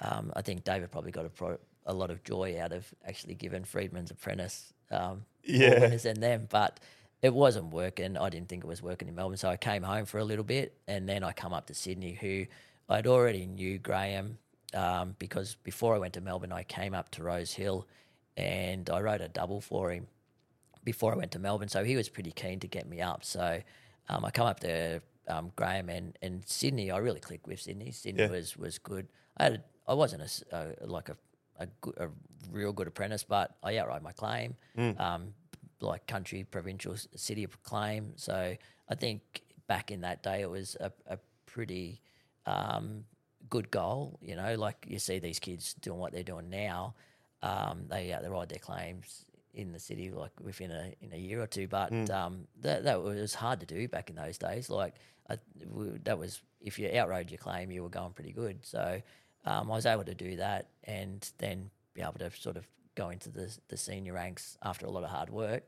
um, 0.00 0.32
I 0.36 0.42
think 0.42 0.64
David 0.64 0.90
probably 0.90 1.12
got 1.12 1.26
a, 1.26 1.30
pro- 1.30 1.58
a 1.86 1.92
lot 1.92 2.10
of 2.10 2.22
joy 2.24 2.58
out 2.60 2.72
of 2.72 2.86
actually 3.06 3.34
giving 3.34 3.64
Freedman's 3.64 4.10
apprentice 4.10 4.72
um, 4.90 5.24
Yeah. 5.44 5.70
more 5.70 5.80
winners 5.80 6.02
than 6.04 6.20
them, 6.20 6.48
but 6.50 6.80
it 7.22 7.32
wasn't 7.32 7.72
working. 7.72 8.16
I 8.16 8.28
didn't 8.30 8.48
think 8.48 8.64
it 8.64 8.66
was 8.66 8.82
working 8.82 9.08
in 9.08 9.14
Melbourne, 9.14 9.36
so 9.36 9.48
I 9.48 9.56
came 9.56 9.82
home 9.82 10.04
for 10.04 10.18
a 10.18 10.24
little 10.24 10.44
bit, 10.44 10.76
and 10.88 11.08
then 11.08 11.22
I 11.22 11.32
come 11.32 11.52
up 11.52 11.66
to 11.66 11.74
Sydney, 11.74 12.14
who 12.14 12.46
I'd 12.88 13.06
already 13.06 13.46
knew 13.46 13.78
Graham 13.78 14.38
um, 14.74 15.14
because 15.18 15.54
before 15.62 15.94
I 15.94 15.98
went 15.98 16.14
to 16.14 16.20
Melbourne, 16.20 16.52
I 16.52 16.64
came 16.64 16.94
up 16.94 17.10
to 17.12 17.22
Rose 17.22 17.52
Hill, 17.52 17.86
and 18.36 18.88
I 18.90 19.00
wrote 19.00 19.20
a 19.20 19.28
double 19.28 19.60
for 19.60 19.90
him 19.92 20.06
before 20.84 21.12
I 21.12 21.16
went 21.16 21.30
to 21.32 21.38
Melbourne. 21.38 21.68
So 21.68 21.84
he 21.84 21.96
was 21.96 22.08
pretty 22.08 22.32
keen 22.32 22.58
to 22.60 22.66
get 22.66 22.88
me 22.88 23.00
up. 23.00 23.24
So 23.24 23.60
um, 24.08 24.24
I 24.24 24.30
come 24.30 24.46
up 24.48 24.60
to 24.60 25.00
um, 25.28 25.52
Graham 25.54 25.88
and, 25.88 26.18
and 26.22 26.42
Sydney. 26.46 26.90
I 26.90 26.98
really 26.98 27.20
clicked 27.20 27.46
with 27.46 27.60
Sydney. 27.60 27.92
Sydney 27.92 28.22
Yeah. 28.24 28.30
was 28.30 28.56
was 28.56 28.78
good. 28.78 29.06
I 29.36 29.44
had 29.44 29.52
a, 29.54 29.62
I 29.86 29.94
wasn't 29.94 30.22
a 30.52 30.74
a, 30.82 30.86
like 30.86 31.08
a 31.08 31.16
a, 31.60 31.66
good, 31.82 31.94
a 31.98 32.08
real 32.50 32.72
good 32.72 32.88
apprentice, 32.88 33.22
but 33.22 33.54
I 33.62 33.76
outrode 33.78 34.02
my 34.02 34.12
claim. 34.12 34.56
Um, 34.98 35.34
like 35.82 36.06
country, 36.06 36.44
provincial, 36.44 36.96
city 37.16 37.44
of 37.44 37.62
claim. 37.62 38.12
So 38.16 38.56
I 38.88 38.94
think 38.94 39.42
back 39.66 39.90
in 39.90 40.02
that 40.02 40.22
day, 40.22 40.42
it 40.42 40.50
was 40.50 40.76
a, 40.80 40.92
a 41.06 41.18
pretty 41.46 42.00
um, 42.46 43.04
good 43.48 43.70
goal. 43.70 44.18
You 44.22 44.36
know, 44.36 44.54
like 44.56 44.86
you 44.88 44.98
see 44.98 45.18
these 45.18 45.38
kids 45.38 45.74
doing 45.74 45.98
what 45.98 46.12
they're 46.12 46.22
doing 46.22 46.50
now. 46.50 46.94
Um, 47.42 47.86
they 47.88 48.12
uh, 48.12 48.20
they 48.22 48.28
ride 48.28 48.48
their 48.48 48.58
claims 48.58 49.24
in 49.54 49.72
the 49.72 49.78
city 49.78 50.10
like 50.10 50.32
within 50.40 50.70
a 50.70 50.94
in 51.00 51.12
a 51.12 51.16
year 51.16 51.42
or 51.42 51.46
two. 51.46 51.68
But 51.68 52.10
um, 52.10 52.46
that 52.60 52.84
that 52.84 53.02
was 53.02 53.34
hard 53.34 53.60
to 53.60 53.66
do 53.66 53.88
back 53.88 54.10
in 54.10 54.16
those 54.16 54.38
days. 54.38 54.70
Like 54.70 54.94
I, 55.28 55.38
that 56.04 56.18
was 56.18 56.40
if 56.60 56.78
you 56.78 56.90
outrode 56.96 57.30
your 57.30 57.38
claim, 57.38 57.70
you 57.70 57.82
were 57.82 57.88
going 57.88 58.12
pretty 58.12 58.32
good. 58.32 58.58
So 58.62 59.02
um, 59.44 59.70
I 59.70 59.74
was 59.74 59.86
able 59.86 60.04
to 60.04 60.14
do 60.14 60.36
that, 60.36 60.68
and 60.84 61.28
then 61.38 61.70
be 61.94 62.02
able 62.02 62.14
to 62.14 62.30
sort 62.30 62.56
of 62.56 62.66
go 62.94 63.10
into 63.10 63.30
the 63.30 63.56
the 63.68 63.76
senior 63.76 64.14
ranks 64.14 64.56
after 64.62 64.86
a 64.86 64.90
lot 64.90 65.04
of 65.04 65.10
hard 65.10 65.30
work, 65.30 65.64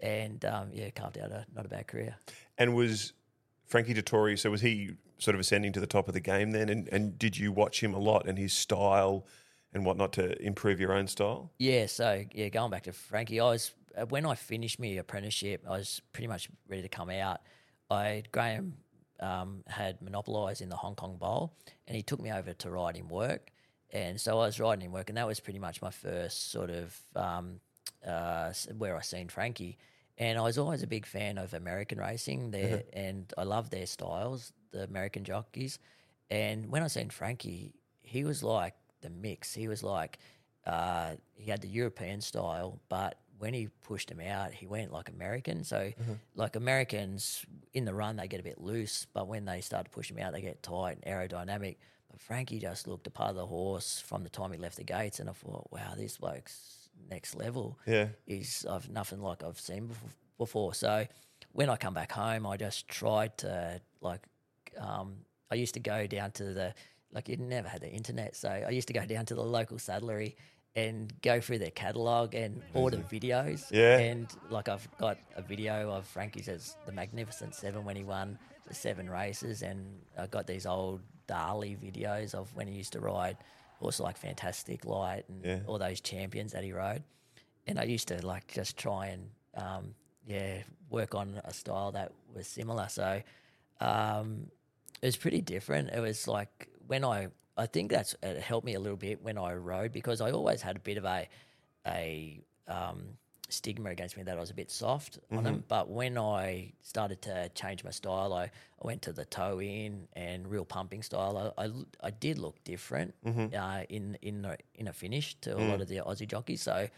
and 0.00 0.44
um, 0.44 0.70
yeah, 0.72 0.90
carved 0.90 1.18
out 1.18 1.30
a 1.30 1.46
not 1.54 1.66
a 1.66 1.68
bad 1.68 1.86
career. 1.86 2.16
And 2.58 2.74
was 2.74 3.12
Frankie 3.66 3.94
Dettori, 3.94 4.38
so 4.38 4.50
was 4.50 4.60
he 4.60 4.92
sort 5.18 5.34
of 5.34 5.40
ascending 5.40 5.72
to 5.72 5.80
the 5.80 5.86
top 5.86 6.08
of 6.08 6.14
the 6.14 6.20
game 6.20 6.50
then? 6.50 6.68
And, 6.68 6.88
and 6.88 7.18
did 7.18 7.38
you 7.38 7.52
watch 7.52 7.82
him 7.82 7.94
a 7.94 7.98
lot 7.98 8.26
and 8.26 8.38
his 8.38 8.52
style 8.52 9.26
and 9.72 9.84
whatnot 9.84 10.12
to 10.14 10.40
improve 10.42 10.78
your 10.80 10.92
own 10.92 11.06
style? 11.06 11.50
Yeah, 11.58 11.86
so 11.86 12.24
yeah, 12.32 12.48
going 12.48 12.70
back 12.70 12.84
to 12.84 12.92
Frankie, 12.92 13.40
I 13.40 13.44
was 13.44 13.72
uh, 13.96 14.06
when 14.06 14.26
I 14.26 14.34
finished 14.34 14.78
my 14.78 14.88
apprenticeship, 14.88 15.64
I 15.66 15.72
was 15.78 16.00
pretty 16.12 16.28
much 16.28 16.48
ready 16.68 16.82
to 16.82 16.88
come 16.88 17.10
out. 17.10 17.40
I 17.90 18.24
Graham 18.32 18.74
um, 19.20 19.62
had 19.66 20.00
monopolised 20.02 20.60
in 20.60 20.68
the 20.68 20.76
Hong 20.76 20.94
Kong 20.94 21.16
Bowl, 21.16 21.56
and 21.86 21.96
he 21.96 22.02
took 22.02 22.20
me 22.20 22.32
over 22.32 22.52
to 22.52 22.70
ride 22.70 22.96
him 22.96 23.08
work, 23.08 23.50
and 23.92 24.20
so 24.20 24.32
I 24.40 24.46
was 24.46 24.58
riding 24.60 24.84
him 24.84 24.92
work, 24.92 25.08
and 25.08 25.16
that 25.18 25.26
was 25.26 25.40
pretty 25.40 25.58
much 25.58 25.80
my 25.82 25.90
first 25.90 26.50
sort 26.50 26.70
of 26.70 26.98
um, 27.14 27.60
uh, 28.06 28.52
where 28.76 28.96
I 28.96 29.00
seen 29.02 29.28
Frankie. 29.28 29.78
And 30.18 30.38
I 30.38 30.42
was 30.42 30.56
always 30.56 30.82
a 30.82 30.86
big 30.86 31.04
fan 31.04 31.36
of 31.36 31.52
American 31.52 31.98
racing 31.98 32.50
there, 32.50 32.84
and 32.92 33.32
I 33.36 33.42
love 33.44 33.68
their 33.70 33.86
styles, 33.86 34.52
the 34.70 34.84
American 34.84 35.24
jockeys. 35.24 35.78
And 36.30 36.70
when 36.70 36.82
I 36.82 36.86
seen 36.88 37.10
Frankie, 37.10 37.74
he 38.02 38.24
was 38.24 38.42
like 38.42 38.74
the 39.02 39.10
mix. 39.10 39.52
He 39.54 39.68
was 39.68 39.82
like 39.82 40.18
uh, 40.66 41.12
he 41.34 41.50
had 41.50 41.60
the 41.60 41.68
European 41.68 42.20
style, 42.20 42.80
but 42.88 43.18
when 43.38 43.52
he 43.52 43.68
pushed 43.84 44.10
him 44.10 44.20
out, 44.20 44.52
he 44.52 44.66
went 44.66 44.90
like 44.92 45.10
American. 45.10 45.62
So, 45.62 45.92
like 46.34 46.56
Americans 46.56 47.44
in 47.74 47.84
the 47.84 47.92
run, 47.92 48.16
they 48.16 48.26
get 48.28 48.40
a 48.40 48.42
bit 48.42 48.58
loose, 48.60 49.06
but 49.12 49.28
when 49.28 49.44
they 49.44 49.60
start 49.60 49.84
to 49.84 49.90
push 49.90 50.10
him 50.10 50.18
out, 50.18 50.32
they 50.32 50.40
get 50.40 50.62
tight 50.62 50.98
and 51.02 51.04
aerodynamic. 51.04 51.76
But 52.16 52.22
Frankie 52.22 52.58
just 52.58 52.88
looked 52.88 53.06
a 53.06 53.10
part 53.10 53.28
of 53.28 53.36
the 53.36 53.44
horse 53.44 54.00
from 54.00 54.22
the 54.22 54.30
time 54.30 54.50
he 54.50 54.56
left 54.56 54.76
the 54.76 54.84
gates, 54.84 55.20
and 55.20 55.28
I 55.28 55.34
thought, 55.34 55.68
wow, 55.70 55.92
this 55.98 56.16
bloke's 56.16 56.88
next 57.10 57.34
level. 57.34 57.78
Yeah. 57.86 58.08
Is 58.26 58.64
I've 58.68 58.88
nothing 58.88 59.20
like 59.20 59.44
I've 59.44 59.60
seen 59.60 59.88
before. 59.88 60.08
before. 60.38 60.74
So 60.74 61.06
when 61.52 61.68
I 61.68 61.76
come 61.76 61.92
back 61.92 62.12
home, 62.12 62.46
I 62.46 62.56
just 62.56 62.88
tried 62.88 63.36
to 63.38 63.82
like. 64.00 64.22
Um, 64.78 65.16
I 65.50 65.56
used 65.56 65.74
to 65.74 65.80
go 65.80 66.06
down 66.06 66.30
to 66.32 66.54
the 66.54 66.74
like 67.12 67.28
you 67.28 67.36
never 67.36 67.68
had 67.68 67.82
the 67.82 67.90
internet, 67.90 68.34
so 68.34 68.48
I 68.48 68.70
used 68.70 68.88
to 68.88 68.94
go 68.94 69.04
down 69.04 69.26
to 69.26 69.34
the 69.34 69.44
local 69.44 69.78
saddlery 69.78 70.36
and 70.74 71.12
go 71.20 71.38
through 71.38 71.58
their 71.58 71.70
catalog 71.70 72.34
and 72.34 72.62
order 72.72 72.96
videos. 72.96 73.70
Yeah. 73.70 73.98
And 73.98 74.26
like 74.48 74.70
I've 74.70 74.88
got 74.96 75.18
a 75.36 75.42
video 75.42 75.90
of 75.90 76.06
Frankie's 76.06 76.48
as 76.48 76.76
the 76.86 76.92
Magnificent 76.92 77.54
Seven 77.54 77.84
when 77.84 77.96
he 77.96 78.04
won 78.04 78.38
the 78.66 78.74
seven 78.74 79.10
races, 79.10 79.60
and 79.60 80.00
I 80.18 80.26
got 80.28 80.46
these 80.46 80.64
old 80.64 81.02
Darley 81.26 81.76
videos 81.76 82.34
of 82.34 82.54
when 82.54 82.66
he 82.66 82.74
used 82.74 82.92
to 82.92 83.00
ride 83.00 83.36
also 83.80 84.02
like 84.04 84.16
Fantastic 84.16 84.84
Light 84.84 85.24
and 85.28 85.44
Yeah. 85.44 85.58
all 85.66 85.78
those 85.78 86.00
champions 86.00 86.52
that 86.52 86.64
he 86.64 86.72
rode. 86.72 87.02
And 87.66 87.78
I 87.78 87.84
used 87.84 88.08
to 88.08 88.24
like 88.26 88.46
just 88.52 88.76
try 88.76 89.06
and 89.08 89.30
um, 89.54 89.94
yeah 90.26 90.62
work 90.90 91.14
on 91.14 91.40
a 91.44 91.52
style 91.52 91.92
that 91.92 92.12
was 92.34 92.46
similar. 92.46 92.88
So 92.88 93.22
um, 93.80 94.46
it 95.02 95.06
was 95.06 95.16
pretty 95.16 95.40
different. 95.42 95.90
It 95.90 96.00
was 96.00 96.26
like 96.28 96.68
when 96.86 97.04
I 97.04 97.28
I 97.56 97.66
think 97.66 97.90
that's 97.90 98.14
it 98.22 98.40
helped 98.40 98.64
me 98.66 98.74
a 98.74 98.80
little 98.80 98.96
bit 98.98 99.22
when 99.22 99.36
I 99.38 99.54
rode 99.54 99.92
because 99.92 100.20
I 100.20 100.30
always 100.30 100.62
had 100.62 100.76
a 100.76 100.80
bit 100.80 100.96
of 100.98 101.04
a 101.04 101.28
a 101.86 102.40
um, 102.68 103.04
stigma 103.48 103.90
against 103.90 104.16
me 104.16 104.22
that 104.24 104.36
I 104.36 104.40
was 104.40 104.50
a 104.50 104.54
bit 104.54 104.70
soft 104.70 105.18
on 105.30 105.44
them. 105.44 105.64
But 105.68 105.88
when 105.88 106.18
I 106.18 106.72
started 106.82 107.22
to 107.22 107.48
change 107.54 107.84
my 107.84 107.90
style, 107.90 108.32
I, 108.32 108.44
I 108.44 108.50
went 108.82 109.02
to 109.02 109.12
the 109.12 109.24
toe 109.24 109.60
in 109.60 110.08
and 110.14 110.48
real 110.50 110.64
pumping 110.64 111.02
style. 111.02 111.52
I, 111.56 111.64
I, 111.66 111.70
I 112.02 112.10
did 112.10 112.38
look 112.38 112.62
different 112.64 113.14
uh, 113.24 113.82
in 113.88 114.18
in 114.22 114.44
a, 114.44 114.56
in 114.74 114.88
a 114.88 114.92
finish 114.92 115.34
to 115.42 115.56
a 115.56 115.60
lot 115.60 115.80
of 115.80 115.88
the 115.88 115.96
Aussie 115.98 116.26
jockeys. 116.28 116.62
So 116.62 116.88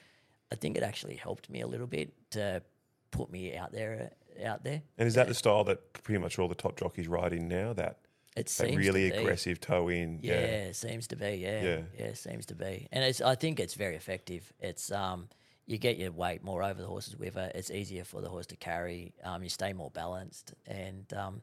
I 0.51 0.55
think 0.55 0.77
it 0.77 0.83
actually 0.83 1.17
helped 1.17 1.51
me 1.51 1.61
a 1.61 1.67
little 1.67 1.87
bit 1.87 2.13
to 2.31 2.63
put 3.11 3.31
me 3.31 3.57
out 3.57 3.73
there 3.73 4.11
out 4.45 4.65
there. 4.65 4.83
And 4.97 5.07
is 5.09 5.15
that 5.15 5.27
the 5.29 5.35
style 5.35 5.65
that 5.65 5.93
pretty 6.05 6.19
much 6.19 6.39
all 6.39 6.49
the 6.49 6.55
top 6.55 6.79
jockeys 6.79 7.09
ride 7.09 7.33
in 7.33 7.49
now? 7.49 7.73
That, 7.73 7.99
It 8.37 8.49
seems 8.49 8.77
really 8.77 9.11
aggressive 9.11 9.61
toe 9.61 9.89
in? 9.89 10.21
Yeah, 10.23 10.69
it 10.71 10.77
seems 10.77 11.09
to 11.09 11.17
be. 11.17 11.37
Yeah, 11.37 11.63
Yeah. 11.63 11.81
yeah, 11.99 12.13
seems 12.15 12.47
to 12.47 12.55
be. 12.55 12.87
And 12.93 13.05
it's 13.05 13.21
I 13.21 13.35
think 13.35 13.59
it's 13.61 13.75
very 13.75 13.97
effective. 13.97 14.53
It's 14.61 14.91
um 14.93 15.29
you 15.69 15.77
get 15.77 15.99
your 15.99 16.11
weight 16.11 16.43
more 16.43 16.63
over 16.63 16.81
the 16.81 16.89
horse's 16.89 17.17
wither. 17.17 17.53
It's 17.55 17.71
easier 17.71 18.03
for 18.03 18.23
the 18.23 18.29
horse 18.29 18.47
to 18.47 18.57
carry. 18.57 19.13
Um, 19.23 19.43
you 19.43 19.51
stay 19.51 19.75
more 19.75 19.91
balanced, 19.91 20.55
and 20.67 21.05
um, 21.13 21.43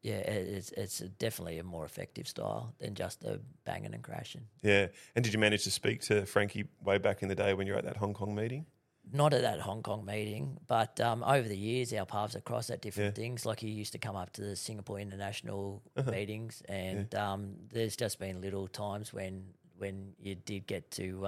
yeah, 0.00 0.14
it's 0.14 0.72
it's 0.72 1.00
definitely 1.18 1.58
a 1.58 1.62
more 1.62 1.84
effective 1.84 2.26
style 2.26 2.74
than 2.80 2.94
just 2.94 3.20
the 3.20 3.40
banging 3.66 3.92
and 3.92 4.02
crashing. 4.02 4.46
Yeah. 4.62 4.86
And 5.14 5.22
did 5.22 5.34
you 5.34 5.38
manage 5.38 5.64
to 5.64 5.70
speak 5.70 6.00
to 6.02 6.24
Frankie 6.24 6.64
way 6.82 6.96
back 6.96 7.22
in 7.22 7.28
the 7.28 7.34
day 7.34 7.52
when 7.52 7.66
you 7.66 7.74
were 7.74 7.78
at 7.78 7.84
that 7.84 7.98
Hong 7.98 8.14
Kong 8.14 8.34
meeting? 8.34 8.64
Not 9.12 9.34
at 9.34 9.42
that 9.42 9.60
Hong 9.60 9.82
Kong 9.82 10.04
meeting, 10.04 10.58
but 10.66 10.98
um, 11.00 11.22
over 11.22 11.46
the 11.46 11.56
years, 11.56 11.92
our 11.92 12.06
paths 12.06 12.34
have 12.34 12.44
crossed 12.44 12.70
at 12.70 12.80
different 12.80 13.14
things. 13.14 13.44
Like 13.44 13.60
he 13.60 13.68
used 13.68 13.92
to 13.92 13.98
come 13.98 14.16
up 14.16 14.32
to 14.34 14.40
the 14.40 14.56
Singapore 14.56 14.98
International 14.98 15.82
meetings, 16.10 16.62
and 16.70 17.14
um, 17.14 17.56
there's 17.70 17.96
just 17.96 18.18
been 18.18 18.40
little 18.40 18.66
times 18.66 19.12
when 19.12 19.44
when 19.76 20.14
you 20.18 20.34
did 20.34 20.66
get 20.66 20.90
to 20.92 21.26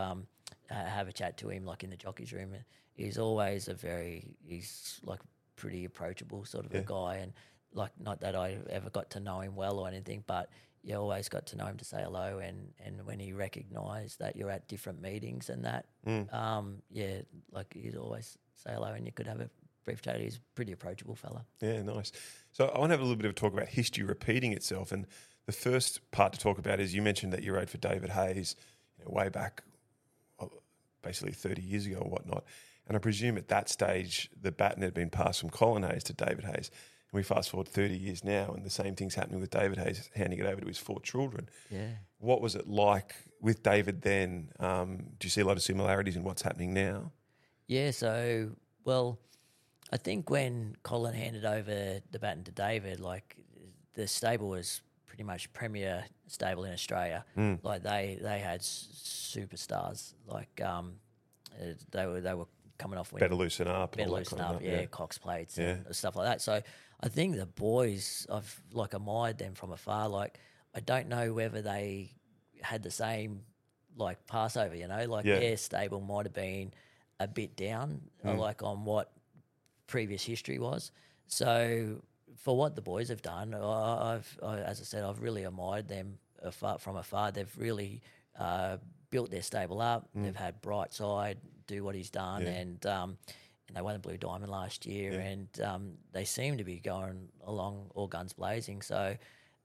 have 0.75 1.09
a 1.09 1.13
chat 1.13 1.37
to 1.39 1.49
him, 1.49 1.65
like 1.65 1.85
in 1.85 1.91
the 1.91 1.97
jockeys 1.97 2.33
room. 2.33 2.55
He's 2.93 3.19
always 3.19 3.69
a 3.69 3.75
very, 3.75 4.37
he's 4.43 5.01
like 5.05 5.21
pretty 5.57 5.85
approachable 5.85 6.45
sort 6.45 6.67
of 6.67 6.75
a 6.75 6.81
guy, 6.81 7.17
and 7.17 7.33
like 7.75 7.93
not 8.01 8.21
that 8.21 8.35
I 8.35 8.59
ever 8.71 8.91
got 8.91 9.11
to 9.11 9.21
know 9.21 9.41
him 9.41 9.57
well 9.57 9.79
or 9.79 9.89
anything, 9.89 10.25
but 10.27 10.51
you 10.83 10.95
always 10.97 11.29
got 11.29 11.47
to 11.47 11.57
know 11.57 11.67
him 11.67 11.77
to 11.77 11.85
say 11.85 12.03
hello, 12.03 12.39
and 12.39 12.73
and 12.85 13.07
when 13.07 13.19
he 13.19 13.33
recognised 13.33 14.19
that 14.19 14.37
you're 14.37 14.51
at 14.51 14.69
different 14.69 15.01
meetings 15.01 15.51
and 15.51 15.65
that, 15.65 15.87
um, 16.33 16.77
yeah, 16.91 17.23
like 17.53 17.73
he'd 17.75 17.97
always 17.97 18.39
say 18.55 18.71
hello, 18.73 18.93
and 18.93 19.07
you 19.07 19.13
could 19.13 19.27
have 19.27 19.41
a 19.41 19.51
brief 19.85 20.03
chat. 20.03 20.21
He's 20.21 20.37
a 20.37 20.41
pretty 20.55 20.73
approachable 20.73 21.15
fella. 21.15 21.45
Yeah, 21.61 21.83
nice. 21.83 22.13
So 22.53 22.67
I 22.67 22.79
want 22.79 22.91
to 22.91 22.95
have 22.95 23.01
a 23.01 23.05
little 23.05 23.17
bit 23.17 23.27
of 23.27 23.33
a 23.33 23.35
talk 23.35 23.53
about 23.53 23.69
history 23.69 24.05
repeating 24.05 24.53
itself. 24.53 24.93
And 24.93 25.07
the 25.47 25.53
first 25.53 26.11
part 26.11 26.33
to 26.33 26.39
talk 26.39 26.59
about 26.59 26.81
is 26.81 26.95
you 26.95 27.03
mentioned 27.03 27.33
that 27.33 27.43
you 27.43 27.55
rode 27.55 27.71
for 27.71 27.79
David 27.79 28.11
Hayes 28.11 28.57
you 28.99 29.05
know, 29.05 29.11
way 29.13 29.29
back, 29.29 29.63
basically 31.03 31.33
30 31.33 31.63
years 31.63 31.87
ago 31.87 31.99
or 31.99 32.11
whatnot. 32.11 32.45
And 32.87 32.97
I 32.97 33.01
presume 33.01 33.37
at 33.37 33.49
that 33.49 33.69
stage, 33.69 34.31
the 34.41 34.51
baton 34.51 34.83
had 34.83 34.95
been 34.95 35.11
passed 35.11 35.41
from 35.41 35.51
Colin 35.51 35.85
Hayes 35.85 36.05
to 36.05 36.13
David 36.13 36.45
Hayes. 36.45 36.71
And 37.13 37.19
we 37.19 37.23
fast 37.23 37.51
forward 37.51 37.69
30 37.69 37.97
years 37.97 38.25
now, 38.25 38.53
and 38.53 38.65
the 38.65 38.71
same 38.71 38.95
thing's 38.97 39.15
happening 39.15 39.41
with 39.41 39.51
David 39.51 39.79
Hayes 39.79 40.11
handing 40.15 40.39
it 40.39 40.47
over 40.47 40.61
to 40.61 40.67
his 40.67 40.79
four 40.79 41.01
children. 41.01 41.49
Yeah. 41.71 41.91
What 42.19 42.41
was 42.41 42.55
it 42.55 42.69
like 42.69 43.15
with 43.41 43.63
David 43.63 44.03
then? 44.03 44.51
Um, 44.59 44.97
do 45.19 45.27
you 45.27 45.31
see 45.31 45.41
a 45.41 45.45
lot 45.45 45.57
of 45.57 45.63
similarities 45.63 46.17
in 46.17 46.25
what's 46.25 46.43
happening 46.43 46.75
now? 46.75 47.13
Yeah, 47.67 47.93
so 47.93 48.51
well, 48.85 49.19
I 49.93 49.97
think 49.97 50.31
when 50.31 50.77
Colin 50.83 51.15
handed 51.15 51.45
over 51.45 52.01
the 52.11 52.19
baton 52.19 52.45
to 52.45 52.53
David, 52.53 53.01
like 53.01 53.37
the 53.95 54.07
stable 54.07 54.49
was 54.49 54.83
pretty 55.21 55.27
much 55.33 55.53
premier 55.53 56.05
stable 56.29 56.65
in 56.65 56.73
Australia. 56.73 57.25
Like 57.63 57.83
they 57.83 58.19
they 58.23 58.39
had 58.39 58.61
superstars. 58.63 60.15
Like 60.27 60.61
um, 60.63 60.95
they 61.91 62.07
were 62.07 62.21
they 62.23 62.33
were 62.35 62.47
coming 62.79 62.99
off 62.99 63.13
winning 63.13 63.27
Better 63.29 63.35
loosen 63.37 63.69
up. 63.69 63.97
better 63.97 64.09
loosen 64.11 64.39
kind 64.39 64.51
of 64.51 64.57
up, 64.57 64.63
stuff, 64.63 64.73
yeah, 64.81 64.87
Cox 64.87 65.19
plates 65.19 65.59
Yeah. 65.59 65.77
and 65.85 65.95
stuff 65.95 66.17
like 66.17 66.27
that. 66.27 66.41
So 66.41 66.63
I 67.03 67.09
think 67.09 67.37
the 67.37 67.45
boys, 67.47 68.27
I've 68.33 68.63
like 68.73 68.95
admired 68.95 69.37
them 69.37 69.53
from 69.55 69.73
afar. 69.73 70.09
Like 70.09 70.39
I 70.75 70.81
don't 70.81 71.09
know 71.09 71.35
whether 71.35 71.61
they 71.61 72.13
had 72.63 72.83
the 72.83 72.91
same 72.91 73.43
like 73.97 74.27
Passover, 74.27 74.75
you 74.75 74.89
know, 74.89 75.05
like 75.07 75.27
Yeah. 75.27 75.41
their 75.41 75.57
stable 75.59 76.01
might 76.01 76.25
have 76.25 76.33
been 76.33 76.73
a 77.19 77.29
bit 77.29 77.57
down, 77.57 78.01
Mm. 78.25 78.39
like 78.39 78.63
on 78.63 78.85
what 78.87 79.13
previous 79.87 80.25
history 80.25 80.59
was. 80.59 80.93
So 81.27 82.01
for 82.37 82.57
what 82.57 82.75
the 82.77 82.83
boys 82.83 83.09
have 83.09 83.23
done, 83.23 83.55
I- 83.55 84.15
I've, 84.15 84.39
I, 84.43 84.59
as 84.61 84.81
I 84.81 84.85
said, 84.85 85.05
I've 85.05 85.21
really 85.21 85.45
admired 85.45 85.89
them 85.89 86.19
afar, 86.43 86.79
from 86.79 86.97
afar. 86.97 87.33
They've 87.33 87.53
really 87.59 88.03
uh, 88.39 88.79
built 89.11 89.31
their 89.31 89.43
stable 89.43 89.81
up. 89.81 90.09
They've 90.15 90.35
had 90.37 90.63
Brightside 90.63 91.37
do 91.67 91.85
what 91.85 91.95
he's 91.95 92.11
done, 92.11 92.43
Mm. 92.43 92.47
Yeah. 92.47 92.53
and 92.53 92.87
um, 92.87 93.19
and 93.69 93.77
they 93.77 93.83
won 93.83 93.93
the 93.93 94.01
Blue 94.01 94.17
Diamond 94.17 94.51
last 94.51 94.85
year, 94.87 95.13
Yeah. 95.13 95.19
and 95.21 95.61
um, 95.63 95.93
they 96.13 96.25
seem 96.25 96.59
to 96.59 96.65
be 96.65 96.79
going 96.81 97.29
along 97.45 97.91
all 97.95 98.07
guns 98.09 98.33
blazing. 98.33 98.83
So. 98.83 99.17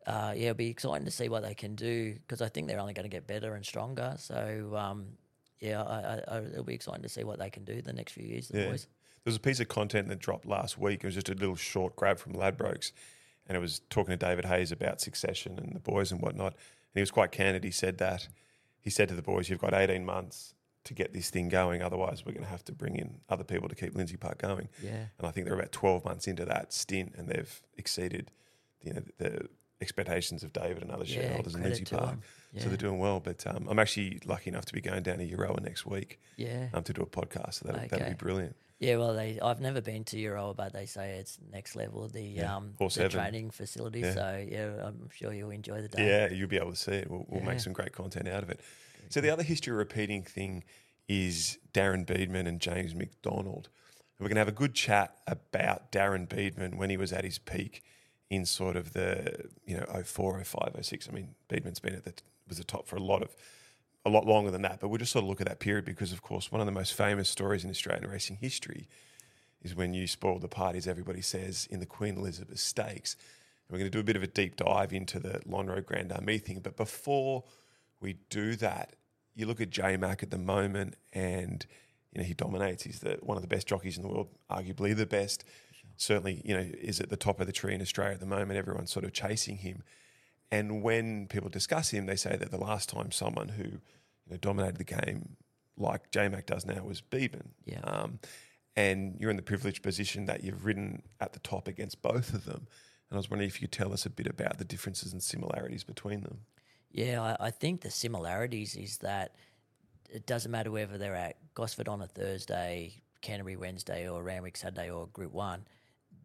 Uh, 0.08 0.34
yeah, 0.38 0.44
it'll 0.52 0.54
be 0.54 0.70
exciting 0.70 1.04
to 1.04 1.10
see 1.10 1.30
what 1.30 1.42
they 1.42 1.56
can 1.56 1.74
do 1.74 2.14
because 2.14 2.40
I 2.40 2.48
think 2.48 2.68
they're 2.68 2.80
only 2.80 2.94
going 2.94 3.10
to 3.10 3.10
get 3.10 3.26
better 3.26 3.56
and 3.56 3.66
stronger. 3.66 4.14
So, 4.20 4.72
um, 4.78 5.08
yeah, 5.60 5.82
I, 5.82 5.96
I, 5.98 6.36
I, 6.38 6.42
it'll 6.44 6.64
be 6.64 6.76
exciting 6.76 7.02
to 7.02 7.10
see 7.10 7.24
what 7.24 7.40
they 7.40 7.50
can 7.50 7.64
do 7.66 7.82
the 7.82 7.92
next 7.92 8.12
few 8.12 8.24
years, 8.24 8.50
the 8.50 8.60
Yeah. 8.62 8.70
boys. 8.70 8.86
There 9.26 9.32
was 9.32 9.38
a 9.38 9.42
piece 9.42 9.60
of 9.60 9.68
content 9.68 10.08
that 10.10 10.20
dropped 10.20 10.46
last 10.46 10.78
week. 10.78 11.04
It 11.04 11.08
was 11.08 11.16
just 11.16 11.30
a 11.30 11.34
little 11.34 11.56
short 11.56 11.96
grab 11.96 12.20
from 12.20 12.34
Ladbrokes, 12.34 12.92
and 13.48 13.58
it 13.58 13.60
was 13.60 13.82
talking 13.90 14.12
to 14.12 14.18
David 14.18 14.46
Hayes 14.46 14.72
about 14.72 15.02
succession 15.02 15.58
and 15.58 15.74
the 15.76 15.80
boys 15.80 16.12
and 16.12 16.22
whatnot. 16.22 16.54
And 16.54 16.94
he 16.94 17.02
was 17.02 17.10
quite 17.12 17.32
candid. 17.32 17.64
He 17.64 17.72
said 17.72 17.98
that 17.98 18.28
he 18.80 18.92
said 18.92 19.10
to 19.10 19.16
the 19.16 19.24
boys, 19.24 19.50
"You've 19.50 19.60
got 19.60 19.74
eighteen 19.74 20.06
months 20.06 20.54
to 20.84 20.94
get 20.94 21.12
this 21.12 21.32
thing 21.32 21.50
going. 21.50 21.82
Otherwise, 21.82 22.24
we're 22.24 22.34
going 22.34 22.44
to 22.44 22.50
have 22.52 22.64
to 22.66 22.72
bring 22.72 22.96
in 22.96 23.16
other 23.28 23.44
people 23.44 23.68
to 23.68 23.74
keep 23.74 23.96
Lindsay 23.96 24.18
Park 24.18 24.38
going. 24.38 24.70
Yeah. 24.84 25.06
And 25.18 25.28
I 25.28 25.32
think 25.32 25.48
they're 25.48 25.56
about 25.56 25.72
12 25.72 26.06
months 26.06 26.28
into 26.28 26.46
that 26.46 26.72
stint 26.74 27.16
and 27.18 27.28
they've 27.28 27.60
exceeded 27.76 28.30
you 28.84 28.94
know, 28.94 29.02
the 29.18 29.50
expectations 29.82 30.44
of 30.44 30.54
David 30.54 30.84
and 30.84 30.92
other 30.92 31.04
Yeah, 31.06 31.22
shareholders 31.22 31.56
in 31.56 31.62
credit 31.62 31.76
Lindsay 31.78 31.96
Park. 31.96 32.10
them. 32.12 32.22
So 32.60 32.68
they're 32.68 32.78
doing 32.78 33.00
well. 33.00 33.20
But 33.20 33.48
um, 33.48 33.66
I'm 33.68 33.80
actually 33.80 34.20
lucky 34.26 34.52
enough 34.52 34.66
to 34.66 34.74
be 34.74 34.80
going 34.82 35.02
down 35.02 35.18
to 35.18 35.28
Euroa 35.28 35.60
next 35.60 35.88
week 35.88 36.20
Yeah. 36.38 36.68
um, 36.72 36.84
to 36.84 36.94
do 36.94 37.02
a 37.02 37.08
podcast. 37.08 37.56
So 37.56 37.66
that'll, 37.66 37.88
that'll 37.88 38.10
be 38.10 38.14
brilliant. 38.14 38.56
Yeah, 38.80 38.98
well, 38.98 39.14
they 39.14 39.40
I've 39.42 39.62
never 39.62 39.82
been 39.82 40.04
to 40.06 40.18
Euroa, 40.18 40.56
but 40.56 40.74
they 40.74 40.86
say 40.86 41.18
it's 41.18 41.38
next 41.52 41.76
level. 41.76 42.08
The 42.08 42.22
Yeah, 42.22 42.56
um 42.56 42.74
Horse 42.78 42.96
the 42.96 43.08
training 43.10 43.52
facility. 43.52 44.02
Yeah. 44.02 44.14
So 44.14 44.46
yeah, 44.50 44.86
I'm 44.86 45.10
sure 45.14 45.34
you'll 45.34 45.52
enjoy 45.52 45.82
the 45.82 45.88
day. 45.88 46.06
Yeah, 46.06 46.34
you'll 46.36 46.50
be 46.50 46.58
able 46.58 46.72
to 46.72 46.76
see 46.78 46.92
it. 46.94 47.10
We'll, 47.10 47.26
we'll 47.30 47.42
Yeah. 47.42 47.48
make 47.48 47.60
some 47.62 47.74
great 47.74 47.94
content 47.94 48.28
out 48.28 48.44
of 48.44 48.50
it. 48.50 48.60
So 49.10 49.22
the 49.22 49.30
other 49.30 49.44
history 49.44 49.74
repeating 49.74 50.24
thing 50.24 50.64
is 51.08 51.58
Darren 51.74 52.06
Beadman 52.06 52.48
and 52.48 52.60
James 52.60 52.94
McDonald. 52.96 53.70
We're 54.20 54.28
going 54.28 54.36
to 54.36 54.40
have 54.42 54.48
a 54.48 54.52
good 54.64 54.74
chat 54.74 55.18
about 55.28 55.92
Darren 55.92 56.28
Beadman 56.28 56.78
when 56.78 56.90
he 56.90 56.98
was 56.98 57.14
at 57.14 57.24
his 57.24 57.38
peak 57.38 57.84
in 58.30 58.46
sort 58.46 58.76
of 58.76 58.94
the 58.94 59.50
you 59.66 59.78
know 59.78 59.86
04, 60.04 60.44
05, 60.44 60.78
06. 60.82 61.08
I 61.10 61.12
mean, 61.14 61.36
Beadman's 61.48 61.80
been 61.80 61.96
at 61.96 62.04
the 62.04 62.14
was 62.48 62.58
the 62.58 62.64
top 62.64 62.88
for 62.88 62.98
a 62.98 63.02
lot 63.02 63.22
of 63.24 63.36
a 64.06 64.10
lot 64.10 64.26
longer 64.26 64.52
than 64.52 64.62
that. 64.62 64.80
But 64.80 64.90
we'll 64.90 65.00
just 65.00 65.12
sort 65.12 65.24
of 65.24 65.30
look 65.30 65.42
at 65.42 65.48
that 65.48 65.60
period 65.60 65.86
because, 65.86 66.12
of 66.12 66.22
course, 66.22 66.52
one 66.52 66.62
of 66.62 66.68
the 66.68 66.72
most 66.72 66.94
famous 66.94 67.30
stories 67.30 67.64
in 67.64 67.70
Australian 67.70 68.10
racing 68.10 68.38
history 68.38 68.88
is 69.64 69.76
when 69.76 69.94
you 69.94 70.06
spoiled 70.08 70.42
the 70.42 70.48
parties. 70.48 70.88
Everybody 70.88 71.22
says 71.22 71.68
in 71.72 71.80
the 71.80 71.86
Queen 71.86 72.18
Elizabeth 72.18 72.60
Stakes. 72.60 73.16
And 73.68 73.74
we're 73.74 73.80
going 73.80 73.92
to 73.92 73.96
do 73.96 74.02
a 74.02 74.04
bit 74.04 74.16
of 74.16 74.24
a 74.24 74.28
deep 74.28 74.58
dive 74.58 74.94
into 74.94 75.20
the 75.20 75.40
Lonhro 75.40 75.84
Grand 75.84 76.12
Army 76.12 76.38
thing. 76.38 76.60
But 76.60 76.78
before 76.78 77.44
we 78.00 78.18
do 78.30 78.56
that, 78.58 78.94
you 79.34 79.48
look 79.48 79.60
at 79.60 79.70
J 79.70 79.98
Mac 79.98 80.24
at 80.24 80.32
the 80.32 80.38
moment, 80.38 80.96
and 81.12 81.66
you 82.14 82.22
know 82.22 82.26
he 82.26 82.34
dominates. 82.34 82.84
He's 82.84 83.00
the 83.00 83.18
one 83.22 83.38
of 83.38 83.42
the 83.42 83.48
best 83.48 83.68
jockeys 83.68 83.98
in 83.98 84.04
the 84.04 84.10
world, 84.10 84.30
arguably 84.50 84.96
the 84.96 85.06
best. 85.06 85.44
Certainly, 85.98 86.42
you 86.46 86.56
know, 86.56 86.66
is 86.82 87.00
at 87.00 87.10
the 87.10 87.18
top 87.18 87.40
of 87.40 87.48
the 87.48 87.54
tree 87.54 87.74
in 87.74 87.82
Australia 87.82 88.14
at 88.14 88.20
the 88.20 88.26
moment. 88.26 88.54
Everyone's 88.54 88.92
sort 88.92 89.06
of 89.06 89.14
chasing 89.14 89.58
him. 89.58 89.84
And 90.56 90.82
when 90.82 91.28
people 91.28 91.50
discuss 91.50 91.90
him, 91.90 92.06
they 92.06 92.16
say 92.16 92.38
that 92.38 92.50
the 92.50 92.58
last 92.58 92.88
time 92.88 93.12
someone 93.12 93.50
who 93.50 93.64
you 93.64 94.32
know, 94.32 94.38
dominated 94.38 94.78
the 94.78 94.86
game 94.86 95.36
like 95.78 96.12
J 96.12 96.30
Mac 96.30 96.46
does 96.46 96.66
now 96.66 96.82
was 96.84 97.02
Beadman. 97.02 97.50
Yeah. 97.66 97.82
Um, 97.82 98.20
and 98.78 99.18
you're 99.20 99.30
in 99.30 99.36
the 99.36 99.42
privileged 99.42 99.84
position 99.84 100.26
that 100.28 100.44
you've 100.44 100.66
ridden 100.66 101.02
at 101.20 101.34
the 101.34 101.40
top 101.40 101.68
against 101.68 102.02
both 102.02 102.34
of 102.34 102.46
them. 102.46 102.68
And 103.10 103.14
I 103.14 103.18
was 103.18 103.30
wondering 103.30 103.50
if 103.50 103.62
you 103.62 103.68
could 103.68 103.74
tell 103.74 103.92
us 103.92 104.06
a 104.06 104.10
bit 104.10 104.28
about 104.28 104.58
the 104.58 104.66
differences 104.66 105.12
and 105.12 105.22
similarities 105.22 105.84
between 105.84 106.22
them. 106.22 106.40
Yeah, 106.90 107.22
I, 107.22 107.48
I 107.48 107.52
think 107.52 107.82
the 107.82 107.92
similarities 107.92 108.76
is 108.78 109.00
that 109.00 109.36
it 110.10 110.26
doesn't 110.26 110.52
matter 110.52 110.72
whether 110.72 110.98
they're 110.98 111.16
at 111.16 111.36
Gosford 111.54 111.90
on 111.90 112.02
a 112.02 112.08
Thursday, 112.08 113.02
Canterbury 113.22 113.58
Wednesday, 113.58 114.08
or 114.08 114.24
Randwick 114.24 114.56
Saturday, 114.56 114.90
or 114.90 115.08
Group 115.08 115.34
One. 115.34 115.66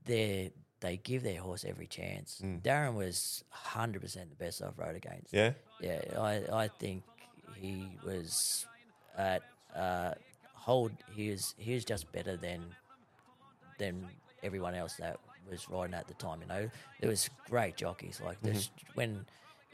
They 0.04 0.52
they 0.80 0.96
give 0.96 1.22
their 1.22 1.40
horse 1.40 1.64
every 1.64 1.86
chance. 1.86 2.40
Darren 2.62 2.94
was 2.94 3.44
hundred 3.50 4.02
percent 4.02 4.30
the 4.30 4.36
best 4.44 4.62
I've 4.62 4.78
rode 4.78 4.96
against. 4.96 5.32
Yeah? 5.32 5.52
Yeah, 5.80 6.00
I 6.18 6.42
I 6.52 6.68
think 6.68 7.02
he 7.54 7.86
was 8.04 8.66
at 9.16 9.42
uh, 9.74 10.14
hold. 10.54 10.92
He 11.14 11.30
was 11.30 11.54
he 11.58 11.74
was 11.74 11.84
just 11.84 12.10
better 12.12 12.36
than 12.36 12.60
than 13.78 14.06
everyone 14.42 14.74
else 14.74 14.94
that 14.96 15.18
was 15.50 15.68
riding 15.68 15.94
at 15.94 16.08
the 16.08 16.14
time. 16.14 16.40
You 16.42 16.48
know, 16.48 16.70
there 17.00 17.10
was 17.10 17.28
great 17.48 17.76
jockeys 17.76 18.20
like 18.24 18.40
this 18.42 18.70
when 18.94 19.26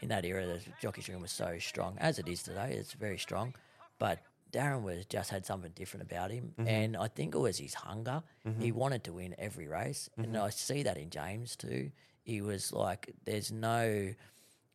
in 0.02 0.08
that 0.08 0.24
era 0.24 0.46
the 0.46 0.60
jockey's 0.80 1.08
room 1.08 1.22
was 1.22 1.32
so 1.32 1.58
strong 1.58 1.96
as 1.98 2.18
it 2.18 2.28
is 2.28 2.42
today. 2.42 2.72
It's 2.72 2.92
very 2.92 3.18
strong, 3.18 3.54
but 3.98 4.18
Darren 4.52 4.82
was 4.82 5.04
just 5.06 5.30
had 5.30 5.44
something 5.44 5.72
different 5.74 6.06
about 6.10 6.30
him, 6.30 6.54
and 6.66 6.96
I 6.96 7.08
think 7.08 7.34
it 7.34 7.38
was 7.38 7.58
his 7.58 7.74
hunger. 7.74 8.22
He 8.60 8.72
wanted 8.72 9.04
to 9.04 9.12
win 9.12 9.34
every 9.38 9.66
race, 9.68 10.08
and 10.16 10.36
I 10.36 10.50
see 10.50 10.82
that 10.84 10.96
in 10.96 11.10
James 11.10 11.56
too. 11.56 11.90
He 12.22 12.40
was 12.40 12.72
like, 12.72 13.12
"There's 13.24 13.50
no." 13.52 14.14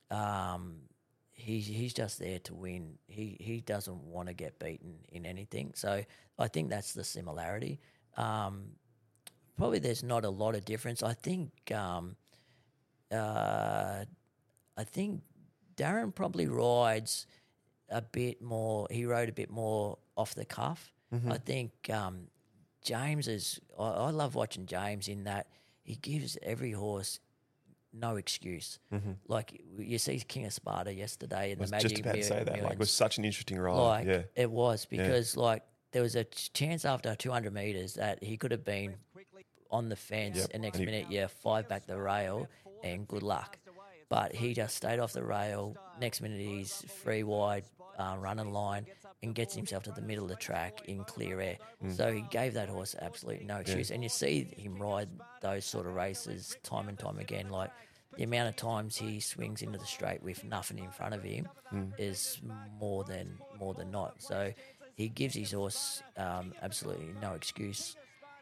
Um, 0.10 0.82
he's 1.34 1.65
he's 1.67 1.93
just 1.93 2.19
there 2.19 2.39
to 2.39 2.54
win. 2.54 2.98
He 3.08 3.38
he 3.39 3.62
doesn't 3.62 4.04
want 4.04 4.28
to 4.28 4.34
get 4.34 4.60
beaten 4.60 5.00
in 5.12 5.26
anything. 5.26 5.72
So 5.76 6.04
I 6.38 6.48
think 6.48 6.69
that's 6.69 6.93
the 6.93 7.04
similarity. 7.04 7.80
Um, 8.17 8.74
probably 9.58 9.80
there's 9.80 10.04
not 10.04 10.26
a 10.26 10.30
lot 10.30 10.56
of 10.56 10.65
difference. 10.65 11.02
I 11.02 11.13
think 11.13 11.52
um, 11.74 12.15
uh, 13.12 14.06
I 14.78 14.84
think 14.84 15.22
Darren 15.76 16.13
probably 16.13 16.48
rides 16.48 17.26
a 17.91 18.01
bit 18.01 18.41
more. 18.41 18.88
He 18.89 19.06
rode 19.06 19.30
a 19.30 19.34
bit 19.34 19.49
more 19.51 19.97
off 20.15 20.34
the 20.36 20.45
cuff. 20.45 20.91
I 21.30 21.38
think 21.38 21.71
um, 21.89 22.27
James 22.82 23.27
is. 23.27 23.60
I, 23.77 23.84
I 23.84 24.10
love 24.12 24.34
watching 24.34 24.65
James 24.65 25.08
in 25.10 25.25
that 25.25 25.47
he 25.84 25.95
gives 25.95 26.38
every 26.41 26.71
horse 26.71 27.19
no 27.93 28.15
excuse. 28.15 28.80
Like 29.27 29.62
you 29.77 29.97
see 29.97 30.17
King 30.19 30.45
of 30.45 30.54
Sparta 30.54 30.93
yesterday 30.93 31.51
in 31.51 31.58
I 31.58 31.62
was 31.62 31.69
the 31.69 31.75
Magic 31.75 31.89
just 31.89 32.01
about 32.01 32.15
to 32.15 32.23
say 32.23 32.43
that. 32.43 32.63
Like, 32.63 32.73
it 32.73 32.80
was 32.80 32.91
such 32.91 33.17
an 33.17 33.25
interesting 33.25 33.60
ride. 33.60 33.75
Like 33.75 34.08
yeah. 34.08 34.21
it 34.36 34.49
was 34.49 34.86
because 34.86 35.36
like 35.36 35.63
there 35.91 36.01
was 36.01 36.15
a 36.15 36.23
chance 36.23 36.86
after 36.86 37.13
200 37.13 37.54
meters 37.54 37.95
that 37.95 38.23
he 38.23 38.38
could 38.38 38.51
have 38.51 38.63
been 38.63 38.95
on 39.69 39.89
the 39.89 39.95
fence, 39.95 40.38
Yep. 40.38 40.49
and 40.54 40.62
next 40.63 40.77
And 40.80 40.88
he- 40.88 40.91
minute, 40.93 41.08
yeah, 41.12 41.27
five 41.27 41.67
back 41.67 41.86
the 41.86 41.97
rail, 41.99 42.47
and 42.84 43.08
good 43.08 43.23
luck. 43.23 43.58
But 44.10 44.34
he 44.36 44.54
just 44.54 44.75
stayed 44.75 44.99
off 44.99 45.13
the 45.13 45.23
rail. 45.23 45.75
Next 45.99 46.21
minute, 46.21 46.39
he's 46.41 46.84
free 47.04 47.23
wide, 47.23 47.63
uh, 48.02 48.16
running 48.18 48.52
line, 48.52 48.86
and 49.24 49.36
gets 49.36 49.54
himself 49.56 49.84
to 49.84 49.92
the 49.92 50.02
middle 50.02 50.24
of 50.24 50.30
the 50.30 50.36
track 50.36 50.74
in 50.86 51.04
clear 51.04 51.40
air. 51.40 51.58
Mm. 51.84 51.96
So 51.98 52.12
he 52.12 52.22
gave 52.32 52.54
that 52.56 52.70
horse 52.70 52.96
absolutely 53.00 53.46
no 53.46 53.58
excuse. 53.58 53.92
And 53.92 54.02
you 54.04 54.10
see 54.10 54.36
him 54.58 54.74
ride 54.78 55.10
those 55.42 55.64
sort 55.66 55.86
of 55.86 55.94
races 55.94 56.58
time 56.64 56.90
and 56.90 56.98
time 56.98 57.20
again. 57.20 57.50
Like 57.50 57.72
the 58.18 58.24
amount 58.24 58.50
of 58.50 58.56
times 58.56 58.98
he 58.98 59.20
swings 59.20 59.62
into 59.62 59.78
the 59.78 59.86
straight 59.86 60.22
with 60.24 60.44
nothing 60.44 60.80
in 60.80 60.92
front 60.92 61.14
of 61.14 61.24
him 61.24 61.48
Mm. 61.74 61.92
is 61.98 62.42
more 62.80 63.04
than 63.06 63.28
more 63.60 63.74
than 63.74 63.92
not. 63.92 64.22
So 64.22 64.52
he 64.96 65.08
gives 65.08 65.36
his 65.36 65.52
horse 65.54 66.04
um, 66.18 66.54
absolutely 66.62 67.14
no 67.22 67.32
excuse, 67.34 67.96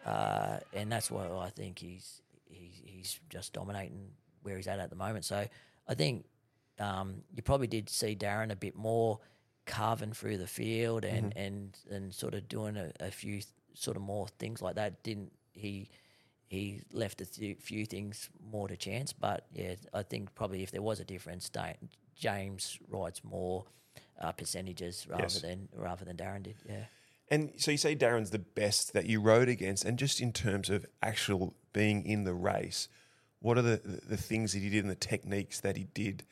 uh, 0.06 0.58
and 0.74 0.92
that's 0.92 1.12
why 1.12 1.28
I 1.28 1.50
think 1.52 1.78
he's 1.78 2.22
he's 2.50 2.82
he's 2.84 3.20
just 3.30 3.54
dominating 3.54 4.10
where 4.44 4.56
he's 4.58 4.68
at 4.68 4.80
at 4.80 4.90
the 4.90 4.96
moment. 4.96 5.26
So 5.26 5.46
I 5.88 5.94
think 5.94 6.26
um, 6.80 7.22
you 7.36 7.44
probably 7.44 7.68
did 7.68 7.88
see 7.90 8.16
Darren 8.16 8.52
a 8.52 8.56
bit 8.56 8.76
more 8.76 9.20
carving 9.70 10.14
through 10.14 10.38
the 10.38 10.48
field 10.48 11.06
and 11.06 11.34
and 11.38 11.78
and 11.90 12.14
sort 12.14 12.34
of 12.34 12.48
doing 12.50 12.76
a, 12.78 12.92
a 13.00 13.12
few 13.12 13.42
sort 13.74 13.96
of 13.98 14.04
more 14.04 14.28
things 14.40 14.62
like 14.62 14.76
that. 14.76 15.04
Didn't 15.04 15.32
he? 15.54 15.90
He 16.48 16.82
left 16.92 17.22
a 17.22 17.26
few, 17.26 17.54
few 17.56 17.86
things 17.86 18.28
more 18.52 18.68
to 18.68 18.76
chance, 18.76 19.14
but 19.14 19.46
yeah, 19.54 19.76
I 19.94 20.02
think 20.02 20.34
probably 20.34 20.64
if 20.64 20.72
there 20.72 20.82
was 20.82 21.00
a 21.00 21.06
difference, 21.06 21.52
James 22.16 22.80
rides 22.90 23.22
more 23.24 23.66
uh, 24.20 24.32
percentages 24.32 25.06
rather 25.08 25.24
Yes. 25.24 25.42
than 25.42 25.70
rather 25.76 26.06
than 26.06 26.18
Darren 26.18 26.42
did. 26.44 26.56
Yeah. 26.68 26.86
And 27.30 27.52
so 27.58 27.70
you 27.70 27.78
say 27.78 27.96
Darren's 27.96 28.32
the 28.32 28.40
best 28.40 28.94
that 28.94 29.06
you 29.06 29.22
rode 29.22 29.48
against, 29.48 29.86
and 29.86 30.00
just 30.00 30.20
in 30.20 30.34
terms 30.34 30.72
of 30.72 30.88
actual 31.04 31.54
being 31.72 32.04
in 32.04 32.24
the 32.24 32.34
race, 32.34 32.90
what 33.40 33.58
are 33.60 33.62
the, 33.62 33.80
the, 33.86 34.16
the 34.16 34.18
things 34.18 34.54
that 34.54 34.60
he 34.60 34.70
did 34.70 34.84
and 34.84 34.90
the 34.90 34.96
techniques 34.96 35.60
that 35.62 35.78
he 35.78 35.84
did 35.94 36.24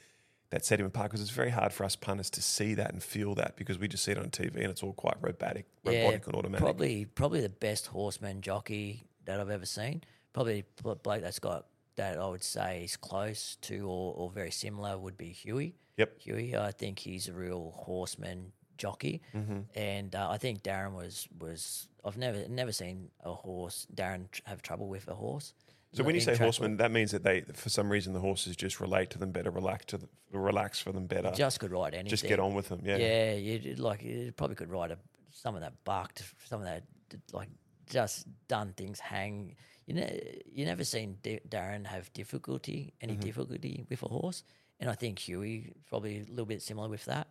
that 0.49 0.65
set 0.65 0.79
him 0.79 0.85
apart? 0.85 1.09
Because 1.11 1.21
it's 1.21 1.29
very 1.31 1.49
hard 1.49 1.73
for 1.73 1.83
us 1.83 1.95
punters 1.95 2.29
to 2.31 2.41
see 2.41 2.73
that 2.75 2.91
and 2.93 3.03
feel 3.03 3.35
that 3.35 3.55
because 3.55 3.77
we 3.79 3.87
just 3.87 4.03
see 4.03 4.11
it 4.11 4.17
on 4.17 4.29
TV 4.29 4.55
and 4.55 4.65
it's 4.71 4.83
all 4.83 4.93
quite 4.93 5.15
robotic, 5.21 5.65
robotic 5.83 6.25
and 6.27 6.35
automatic. 6.35 6.63
Probably, 6.63 7.05
probably 7.05 7.41
the 7.41 7.49
best 7.49 7.87
horseman 7.87 8.41
jockey 8.41 9.03
that 9.25 9.39
I've 9.39 9.49
ever 9.49 9.65
seen. 9.65 10.03
Probably 10.33 10.63
a 10.85 10.95
bloke 10.95 11.21
that's 11.21 11.39
got 11.39 11.65
that 11.95 12.17
I 12.19 12.27
would 12.27 12.43
say 12.43 12.83
is 12.83 12.95
close 12.95 13.57
to 13.63 13.87
or, 13.87 14.13
or 14.15 14.29
very 14.29 14.51
similar 14.51 14.97
would 14.97 15.17
be 15.17 15.29
Huey. 15.29 15.75
Yep. 15.97 16.19
Huey, 16.21 16.55
I 16.55 16.71
think 16.71 16.99
he's 16.99 17.27
a 17.27 17.33
real 17.33 17.73
horseman 17.75 18.51
jockey, 18.77 19.21
Mm-hmm. 19.35 19.61
and 19.73 20.13
uh, 20.15 20.29
I 20.29 20.37
think 20.37 20.61
Darren 20.61 20.93
was 20.93 21.27
was 21.39 21.87
I've 22.05 22.17
never 22.17 22.47
never 22.47 22.71
seen 22.71 23.09
a 23.23 23.33
horse 23.33 23.87
Darren 23.95 24.25
have 24.45 24.61
trouble 24.61 24.87
with 24.87 25.07
a 25.07 25.15
horse. 25.15 25.53
So 25.93 26.03
when 26.03 26.15
you 26.15 26.21
say 26.21 26.35
track 26.35 26.41
horseman, 26.45 26.77
that 26.77 26.91
means 26.91 27.11
that 27.11 27.23
they, 27.23 27.41
for 27.41 27.69
some 27.69 27.89
reason, 27.89 28.13
the 28.13 28.19
horses 28.19 28.55
just 28.55 28.79
relate 28.79 29.09
to 29.11 29.17
them 29.19 29.31
better, 29.31 29.49
relax 29.49 29.85
to 29.85 29.97
them, 29.97 30.09
relax 30.31 30.79
for 30.79 30.91
them 30.91 31.07
better, 31.07 31.31
just 31.35 31.59
could 31.59 31.71
ride 31.71 31.93
anything. 31.93 32.09
just 32.09 32.25
get 32.27 32.39
on 32.39 32.53
with 32.53 32.67
them. 32.69 32.81
Yeah. 32.83 32.97
Yeah, 32.97 33.33
you 33.33 33.75
like 33.75 34.03
you 34.03 34.31
probably 34.35 34.55
could 34.55 34.69
ride 34.69 34.91
a 34.91 34.97
some 35.31 35.55
of 35.55 35.61
that 35.61 35.73
bucked, 35.85 36.23
some 36.45 36.59
of 36.61 36.65
that 36.65 36.83
like 37.31 37.49
just 37.89 38.27
done 38.47 38.73
things 38.75 38.99
hang. 38.99 39.55
You 39.85 39.93
know, 39.93 40.09
you 40.51 40.65
never 40.65 40.83
seen 40.83 41.17
D- 41.23 41.39
Darren 41.47 41.85
have 41.85 42.11
difficulty, 42.13 42.93
any 42.99 43.13
Mm-hmm. 43.13 43.21
difficulty 43.21 43.85
with 43.89 44.03
a 44.03 44.07
horse, 44.09 44.43
and 44.81 44.89
I 44.89 44.93
think 44.93 45.17
Huey 45.19 45.71
probably 45.89 46.17
a 46.17 46.29
little 46.29 46.45
bit 46.45 46.61
similar 46.61 46.89
with 46.89 47.05
that. 47.05 47.27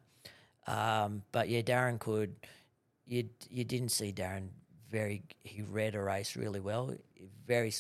Um, 0.66 1.22
but 1.32 1.48
yeah, 1.50 1.60
Darren 1.60 1.98
could. 1.98 2.34
You 3.06 3.28
you 3.50 3.64
didn't 3.64 3.90
see 3.90 4.12
Darren 4.12 4.48
very. 4.90 5.22
He 5.44 5.62
read 5.62 5.94
a 5.94 6.00
race 6.02 6.36
really 6.36 6.60
well. 6.60 6.94
Very 7.46 7.70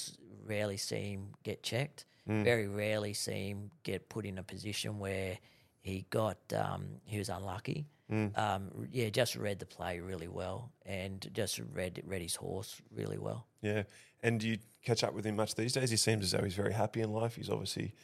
rarely 0.46 0.76
see 0.76 1.12
him 1.12 1.28
get 1.42 1.62
checked. 1.62 2.04
Mm. 2.28 2.44
Very 2.44 2.66
rarely 2.68 3.14
see 3.14 3.50
him 3.50 3.70
get 3.82 4.08
put 4.08 4.24
in 4.26 4.38
a 4.38 4.42
position 4.42 4.98
where 4.98 5.38
he 5.80 6.06
got 6.10 6.38
um, 6.54 6.86
he 7.04 7.18
was 7.18 7.28
unlucky. 7.28 7.86
Um, 8.08 8.86
yeah, 8.92 9.08
just 9.08 9.34
read 9.34 9.58
the 9.58 9.66
play 9.66 9.98
really 9.98 10.28
well, 10.28 10.70
and 10.84 11.28
just 11.32 11.60
read 11.72 12.00
read 12.06 12.22
his 12.22 12.36
horse 12.36 12.80
really 12.94 13.18
well. 13.18 13.46
Yeah. 13.62 13.82
And 14.22 14.38
do 14.38 14.46
you 14.48 14.58
catch 14.84 15.02
up 15.02 15.12
with 15.12 15.24
him 15.24 15.34
much 15.36 15.56
these 15.56 15.72
days? 15.72 15.90
He 15.90 15.96
seems 15.96 16.24
as 16.24 16.30
though 16.30 16.44
he's 16.44 16.54
very 16.54 16.72
happy 16.72 17.00
in 17.00 17.12
life. 17.12 17.34
He's 17.34 17.50
obviously 17.50 17.94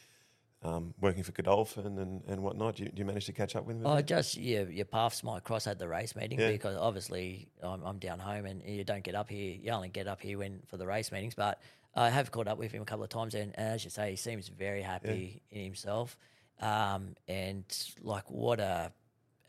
um, 0.61 0.93
working 0.99 1.23
for 1.23 1.31
Godolphin 1.31 1.97
and, 1.97 2.21
and 2.27 2.43
whatnot. 2.43 2.75
Do 2.75 2.83
you, 2.83 2.89
do 2.89 2.99
you 2.99 3.05
manage 3.05 3.25
to 3.27 3.33
catch 3.33 3.55
up 3.55 3.65
with 3.65 3.77
him? 3.77 3.83
Oh, 3.85 4.01
just 4.01 4.35
yeah, 4.37 4.63
your 4.63 4.85
paths 4.85 5.23
might 5.23 5.43
cross 5.43 5.67
at 5.67 5.79
the 5.79 5.87
race 5.87 6.15
meeting 6.15 6.39
Yeah. 6.39 6.51
because 6.51 6.77
obviously 6.77 7.47
I'm, 7.61 7.81
I'm 7.83 7.97
down 7.97 8.19
home 8.19 8.45
and 8.45 8.61
you 8.65 8.83
don't 8.83 9.03
get 9.03 9.15
up 9.15 9.29
here. 9.29 9.57
You 9.61 9.71
only 9.71 9.89
get 9.89 10.07
up 10.07 10.21
here 10.21 10.37
when 10.37 10.61
for 10.67 10.77
the 10.77 10.85
race 10.85 11.11
meetings. 11.11 11.35
But 11.35 11.61
I 11.95 12.09
have 12.09 12.31
caught 12.31 12.47
up 12.47 12.57
with 12.57 12.71
him 12.71 12.81
a 12.81 12.85
couple 12.85 13.03
of 13.03 13.09
times, 13.09 13.35
and, 13.35 13.53
and 13.57 13.67
as 13.75 13.83
you 13.83 13.89
say, 13.89 14.09
he 14.11 14.15
seems 14.15 14.47
very 14.47 14.81
happy 14.81 15.41
in 15.51 15.63
himself. 15.63 16.17
Um, 16.59 17.15
and 17.27 17.63
like 18.01 18.29
what 18.31 18.59
a 18.59 18.91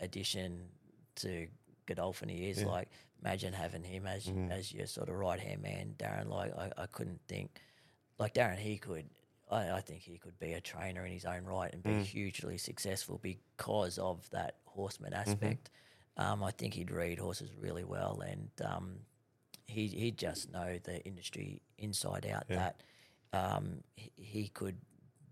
addition 0.00 0.61
to 1.16 1.46
Godolphin 1.87 2.28
he 2.28 2.48
is. 2.50 2.62
Like 2.64 2.88
imagine 3.22 3.52
having 3.52 3.83
him 3.85 4.07
as 4.07 4.26
Mm-hmm. 4.26 4.50
as 4.52 4.72
your 4.72 4.87
sort 4.87 5.09
of 5.09 5.14
right 5.16 5.40
hand 5.40 5.62
man, 5.62 5.94
Darren. 5.98 6.28
Like 6.28 6.57
I, 6.57 6.70
I 6.76 6.87
couldn't 6.87 7.20
think 7.28 7.61
like 8.18 8.35
Darren. 8.35 8.59
He 8.59 8.78
could. 8.78 9.07
I, 9.50 9.70
I 9.72 9.80
think 9.83 10.00
he 10.00 10.16
could 10.18 10.38
be 10.38 10.54
a 10.54 10.61
trainer 10.61 11.04
in 11.04 11.12
his 11.12 11.24
own 11.26 11.44
right 11.44 11.72
and 11.72 11.83
be 11.83 11.90
Mm. 11.90 12.02
hugely 12.02 12.57
successful 12.59 13.18
because 13.22 13.98
of 13.98 14.28
that 14.30 14.57
horseman 14.64 15.12
Mm-hmm. 15.12 15.20
aspect. 15.30 15.70
Um, 16.16 16.42
I 16.42 16.50
think 16.52 16.74
he'd 16.74 16.90
read 16.90 17.18
horses 17.18 17.50
really 17.61 17.85
well, 17.85 18.22
and 18.26 18.48
um, 18.64 18.96
he 19.66 19.87
he 19.88 20.11
just 20.11 20.53
know 20.53 20.79
the 20.83 21.03
industry 21.05 21.61
inside 21.79 22.27
out. 22.27 22.48
That 22.48 22.83
um, 23.33 23.83
he, 23.96 24.11
he 24.16 24.48
could 24.48 24.77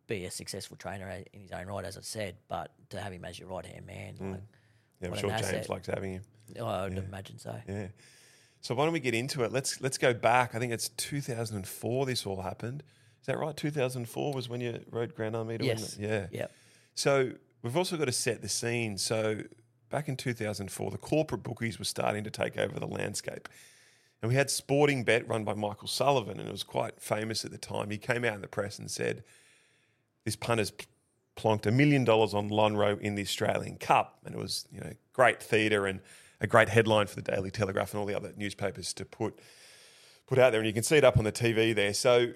be 0.07 0.25
a 0.25 0.31
successful 0.31 0.77
trainer 0.77 1.09
in 1.33 1.41
his 1.41 1.53
own 1.53 1.67
right, 1.67 1.85
as 1.85 1.97
I 1.97 2.01
said. 2.03 2.37
But 2.49 2.73
to 2.91 3.01
have 3.01 3.13
him 3.13 3.25
as 3.25 3.39
your 3.39 3.49
right 3.49 3.65
hand 3.67 3.87
man, 3.87 4.15
like, 4.21 4.41
yeah, 5.01 5.09
I'm 5.09 5.17
sure 5.17 5.31
James 5.39 5.69
likes 5.69 5.87
having 5.87 6.13
him. 6.15 6.23
oh, 6.59 6.67
I 6.67 6.85
would 6.85 6.99
imagine 6.99 7.39
so. 7.39 7.55
Yeah. 7.69 7.89
So 8.61 8.75
why 8.77 8.85
don't 8.85 8.93
we 8.93 9.01
get 9.01 9.15
into 9.15 9.43
it? 9.45 9.53
Let's 9.53 9.81
let's 9.81 9.99
go 9.99 10.15
back. 10.15 10.55
I 10.55 10.59
think 10.59 10.73
it's 10.73 10.89
2004. 10.91 12.07
This 12.07 12.27
all 12.27 12.43
happened. 12.43 12.83
Is 13.21 13.27
that 13.27 13.39
right? 13.39 13.57
2004 13.57 14.33
was 14.33 14.49
when 14.49 14.61
you 14.61 14.81
rode 14.91 15.15
Grand 15.15 15.37
Army 15.37 15.59
to 15.59 15.65
Yes. 15.65 15.97
win. 15.97 16.11
The, 16.11 16.29
yeah. 16.33 16.47
So 16.95 17.33
we've 17.63 17.77
also 17.77 17.97
got 17.97 18.07
to 18.07 18.13
set 18.13 18.43
the 18.43 18.49
scene. 18.49 18.99
So 18.99 19.43
back 19.91 20.09
in 20.09 20.17
2004, 20.17 20.91
the 20.91 20.99
corporate 20.99 21.43
bookies 21.45 21.79
were 21.79 21.85
starting 21.85 22.25
to 22.25 22.31
take 22.31 22.59
over 22.59 22.81
the 22.81 22.87
landscape. 22.87 23.49
And 24.23 24.29
we 24.29 24.37
had 24.37 24.51
Sporting 24.51 25.03
Bet 25.03 25.27
run 25.29 25.43
by 25.45 25.55
Michael 25.55 25.89
Sullivan, 25.89 26.39
and 26.39 26.49
it 26.49 26.53
was 26.53 26.63
quite 26.63 27.01
famous 27.01 27.45
at 27.45 27.51
the 27.51 27.59
time. 27.59 27.91
He 27.91 27.99
came 27.99 28.25
out 28.25 28.37
in 28.37 28.41
the 28.41 28.47
press 28.49 28.79
and 28.79 28.89
said, 28.91 29.25
This 30.25 30.37
punter's 30.37 30.73
plonked 31.37 31.67
a 31.67 31.73
million 31.73 32.05
dollars 32.05 32.33
on 32.33 32.49
Lonhro 32.49 33.01
in 33.01 33.17
the 33.17 33.23
Australian 33.23 33.77
Cup. 33.79 34.19
And 34.25 34.35
it 34.35 34.39
was, 34.39 34.67
you 34.71 34.81
know, 34.81 34.93
great 35.13 35.43
theatre 35.43 35.87
and 35.87 36.01
a 36.41 36.47
great 36.47 36.69
headline 36.69 37.07
for 37.09 37.17
the 37.17 37.23
Daily 37.23 37.51
Telegraph 37.51 37.93
and 37.93 38.01
all 38.01 38.07
the 38.07 38.15
other 38.15 38.33
newspapers 38.37 38.93
to 38.95 39.05
put 39.05 39.39
put 40.27 40.39
out 40.39 40.51
there. 40.53 40.61
And 40.61 40.67
you 40.69 40.73
can 40.75 40.83
see 40.85 40.97
it 40.97 41.05
up 41.05 41.17
on 41.19 41.25
the 41.25 41.33
TV 41.33 41.75
there. 41.75 41.93
So 41.93 42.33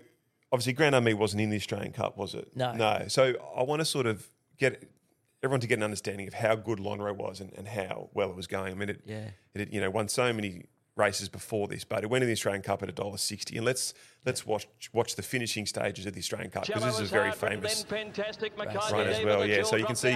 obviously, 0.50 0.72
Grand 0.72 0.94
Army 0.94 1.14
wasn't 1.14 1.42
in 1.42 1.50
the 1.50 1.56
Australian 1.56 1.92
Cup, 1.92 2.16
was 2.16 2.34
it? 2.34 2.50
No. 2.56 2.72
No. 2.72 3.04
So 3.08 3.34
I 3.56 3.62
want 3.62 3.80
to 3.80 3.84
sort 3.84 4.06
of 4.06 4.28
get 4.58 4.90
everyone 5.42 5.60
to 5.60 5.66
get 5.68 5.78
an 5.78 5.84
understanding 5.84 6.26
of 6.26 6.34
how 6.34 6.56
good 6.56 6.78
Lonhro 6.78 7.14
was 7.14 7.40
and, 7.40 7.52
and 7.52 7.68
how 7.68 8.08
well 8.12 8.30
it 8.30 8.34
was 8.36 8.48
going. 8.48 8.72
I 8.72 8.74
mean, 8.74 8.88
it, 8.88 9.02
Yeah. 9.06 9.28
it 9.54 9.72
you 9.72 9.80
know 9.80 9.90
won 9.90 10.08
so 10.08 10.32
many 10.32 10.64
races 10.96 11.28
before 11.28 11.68
this, 11.68 11.84
but 11.84 12.02
it 12.02 12.10
went 12.10 12.22
in 12.22 12.28
the 12.28 12.32
Australian 12.32 12.62
Cup 12.62 12.82
at 12.82 12.88
a 12.88 12.92
dollar 12.92 13.18
sixty. 13.18 13.56
And 13.56 13.64
let's 13.66 13.94
let's 14.26 14.44
watch 14.44 14.66
watch 14.92 15.14
the 15.14 15.22
finishing 15.22 15.64
stages 15.64 16.04
of 16.04 16.12
the 16.12 16.18
Australian 16.18 16.50
Cup 16.50 16.66
because 16.66 16.84
this 16.84 17.00
is 17.00 17.10
very 17.10 17.30
famous. 17.32 17.84
fantastic 17.84 18.52
Run 18.58 19.06
as 19.06 19.24
well, 19.24 19.46
yeah. 19.46 19.62
So 19.62 19.76
you 19.76 19.86
can 19.86 19.96
see 19.96 20.12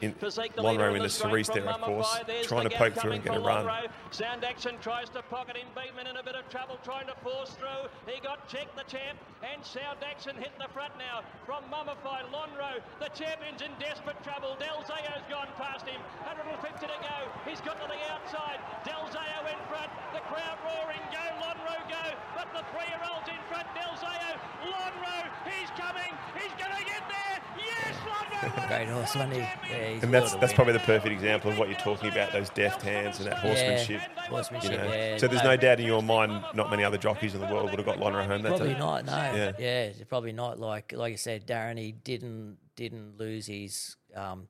in 0.00 0.14
Lonhro 0.14 0.96
in 0.96 1.02
the 1.02 1.08
Cerise 1.08 1.48
there, 1.48 1.68
of 1.68 1.80
course, 1.80 2.20
trying 2.44 2.68
to 2.68 2.76
poke 2.76 2.94
through 2.94 3.12
and 3.12 3.24
get 3.24 3.36
a 3.36 3.40
run. 3.40 3.68
Sound 4.10 4.44
Action 4.44 4.76
tries 4.80 5.10
to 5.10 5.22
pocket 5.22 5.56
him. 5.56 5.66
Beadman 5.74 6.06
in 6.06 6.16
a 6.16 6.22
bit 6.22 6.36
of 6.36 6.48
trouble 6.48 6.78
trying 6.84 7.06
to 7.06 7.14
force 7.22 7.50
through. 7.58 7.90
He 8.06 8.20
got 8.20 8.48
checked, 8.48 8.76
the 8.76 8.84
champ, 8.84 9.18
and 9.42 9.58
Sound 9.64 9.98
Action 10.06 10.36
hit 10.36 10.52
the 10.56 10.70
front 10.72 10.94
now 10.96 11.26
from 11.44 11.66
Mummified. 11.68 12.30
Lonhro, 12.30 12.78
the 13.02 13.10
champion's 13.12 13.60
in 13.60 13.74
desperate 13.82 14.22
trouble. 14.22 14.56
Delzao's 14.62 15.26
gone 15.28 15.50
past 15.58 15.86
him. 15.86 15.98
150 16.22 16.86
to 16.86 16.98
go. 17.02 17.18
He's 17.44 17.60
got 17.60 17.76
to 17.82 17.88
the 17.90 18.00
outside. 18.08 18.62
Delzao 18.86 19.42
in 19.50 19.60
front. 19.66 19.90
The 20.14 20.22
crowd 20.30 20.58
roaring. 20.62 21.02
Go, 21.10 21.24
Lonhro, 21.42 21.76
go. 21.90 22.04
But 22.38 22.48
the 22.54 22.62
three-year-old's 22.70 23.28
in 23.28 23.40
front. 23.48 23.66
Del 23.74 23.94
Zayo. 23.96 24.38
Lonhro, 24.64 25.16
he's 25.50 25.70
coming. 25.70 26.12
He's 26.34 26.52
going 26.58 26.76
to 26.76 26.84
get 26.84 27.02
there. 27.08 27.42
Yes, 27.58 27.96
Lonhro. 28.06 28.42
won 28.42 28.64
it. 28.64 28.68
Great 28.68 28.88
horse, 28.88 29.14
Won 29.14 29.28
wasn't 29.30 29.32
he? 29.34 29.38
Yeah, 29.72 29.88
he's 29.94 30.02
And 30.02 30.14
that's 30.14 30.34
that's 30.36 30.52
probably 30.52 30.72
the 30.74 30.80
perfect 30.80 31.12
example 31.12 31.50
of 31.50 31.58
what 31.58 31.68
you're 31.68 31.78
talking 31.78 32.10
about, 32.10 32.32
those 32.32 32.50
deft 32.50 32.82
hands 32.82 33.18
and 33.18 33.26
that 33.28 33.38
horsemanship. 33.38 34.00
Yeah, 34.02 34.22
horsemanship. 34.28 34.70
You 34.72 34.76
know. 34.78 34.92
yeah. 34.92 35.16
So 35.18 35.26
there's 35.28 35.44
no 35.44 35.56
doubt 35.56 35.80
in 35.80 35.86
your 35.86 36.02
mind, 36.02 36.44
not 36.54 36.70
many 36.70 36.84
other 36.84 36.98
jockeys 36.98 37.34
in 37.34 37.40
the 37.40 37.46
world 37.46 37.70
would 37.70 37.78
have 37.78 37.86
got 37.86 37.98
Lonhro 37.98 38.26
home 38.26 38.42
that 38.42 38.48
Probably 38.48 38.74
day. 38.74 38.78
not. 38.78 39.04
No. 39.06 39.12
Yeah. 39.12 39.52
Yeah. 39.58 39.92
probably 40.08 40.32
not. 40.32 40.58
Like 40.60 40.92
like 40.92 41.12
I 41.12 41.16
said, 41.16 41.46
Darren, 41.46 41.78
he 41.78 41.92
didn't 41.92 42.58
didn't 42.76 43.18
lose 43.18 43.46
his 43.46 43.96
um, 44.14 44.48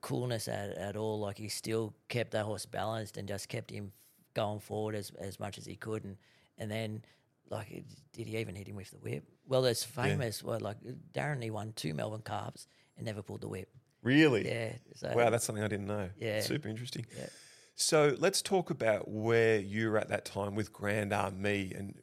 coolness 0.00 0.48
at, 0.48 0.70
at 0.70 0.96
all. 0.96 1.18
Like 1.20 1.38
he 1.38 1.48
still 1.48 1.94
kept 2.08 2.30
that 2.32 2.44
horse 2.44 2.66
balanced 2.66 3.16
and 3.16 3.28
just 3.28 3.48
kept 3.48 3.70
him 3.70 3.92
going 4.34 4.60
forward 4.60 4.94
as 4.94 5.10
as 5.18 5.38
much 5.40 5.58
as 5.58 5.66
he 5.66 5.74
could. 5.76 6.04
And 6.04 6.16
and 6.58 6.70
then 6.70 7.02
like 7.50 7.84
did 8.12 8.28
he 8.28 8.36
even 8.38 8.54
hit 8.54 8.68
him 8.68 8.76
with 8.76 8.90
the 8.90 8.98
whip? 8.98 9.24
Well, 9.46 9.62
there's 9.62 9.84
famous. 9.84 10.42
Well, 10.42 10.60
like 10.60 10.78
Darren, 11.12 11.42
he 11.42 11.50
won 11.50 11.72
two 11.74 11.94
Melbourne 11.94 12.22
Cups 12.22 12.66
and 12.96 13.06
never 13.06 13.22
pulled 13.22 13.42
the 13.42 13.48
whip. 13.48 13.68
Really? 14.02 14.46
Yeah. 14.46 14.72
So 14.94 15.12
Wow, 15.14 15.30
that's 15.30 15.44
something 15.44 15.64
I 15.64 15.68
didn't 15.68 15.86
know. 15.86 16.10
Yeah. 16.16 16.40
Super 16.40 16.68
interesting. 16.68 17.06
Yeah. 17.16 17.26
So 17.74 18.16
let's 18.18 18.42
talk 18.42 18.70
about 18.70 19.08
where 19.08 19.58
you 19.58 19.90
were 19.90 19.98
at 19.98 20.08
that 20.08 20.24
time 20.24 20.54
with 20.54 20.72
Grand 20.72 21.12
Army 21.12 21.72
and 21.74 21.94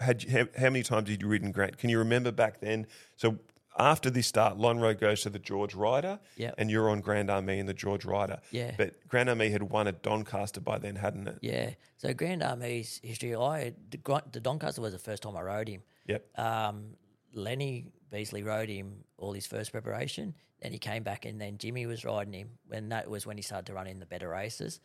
had 0.00 0.24
you, 0.24 0.30
how, 0.30 0.46
how 0.58 0.70
many 0.70 0.82
times 0.82 1.08
had 1.08 1.22
you 1.22 1.28
ridden 1.28 1.52
Grand? 1.52 1.78
Can 1.78 1.90
you 1.90 1.98
remember 1.98 2.32
back 2.32 2.60
then? 2.60 2.86
So 3.16 3.38
after 3.78 4.10
this 4.10 4.26
start, 4.26 4.56
Lonhro 4.58 4.98
goes 4.98 5.22
to 5.22 5.30
the 5.30 5.38
George 5.38 5.74
Ryder, 5.74 6.18
Yep. 6.36 6.54
and 6.58 6.70
you're 6.70 6.88
on 6.90 7.00
Grand 7.00 7.30
Army 7.30 7.58
in 7.58 7.66
the 7.66 7.74
George 7.74 8.04
Ryder. 8.04 8.40
Yeah. 8.50 8.72
But 8.76 8.94
Grand 9.08 9.28
Army 9.28 9.50
had 9.50 9.64
won 9.64 9.88
at 9.88 10.02
Doncaster 10.02 10.60
by 10.60 10.78
then, 10.78 10.96
hadn't 10.96 11.26
it? 11.28 11.38
Yeah. 11.42 11.70
So 11.96 12.12
Grand 12.14 12.42
Army's 12.42 13.00
history, 13.02 13.34
I 13.34 13.74
the, 13.90 14.40
Doncaster 14.40 14.80
was 14.80 14.92
the 14.92 14.98
first 14.98 15.22
time 15.22 15.36
I 15.36 15.42
rode 15.42 15.68
him. 15.68 15.82
Yep. 16.06 16.38
Um, 16.38 16.94
Lenny 17.32 17.86
Beasley 18.10 18.42
rode 18.42 18.68
him 18.68 19.04
all 19.18 19.32
his 19.32 19.46
first 19.46 19.72
preparation. 19.72 20.34
Then 20.62 20.72
he 20.72 20.78
came 20.78 21.02
back, 21.02 21.24
and 21.26 21.40
then 21.40 21.58
Jimmy 21.58 21.84
was 21.86 22.04
riding 22.04 22.32
him. 22.32 22.50
When 22.68 22.88
that 22.90 23.10
was 23.10 23.26
when 23.26 23.36
he 23.36 23.42
started 23.42 23.66
to 23.66 23.74
run 23.74 23.86
in 23.86 23.98
the 23.98 24.06
better 24.06 24.28
races, 24.28 24.80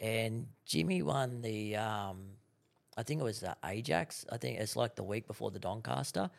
and 0.00 0.46
Jimmy 0.66 1.02
won 1.02 1.40
the. 1.40 1.76
Um, 1.76 2.26
I 2.96 3.02
think 3.02 3.20
it 3.20 3.24
was 3.24 3.40
the 3.40 3.56
Ajax. 3.64 4.24
I 4.30 4.36
think 4.36 4.60
it's 4.60 4.76
like 4.76 4.94
the 4.94 5.02
week 5.02 5.26
before 5.26 5.50
the 5.50 5.58
Doncaster, 5.58 6.30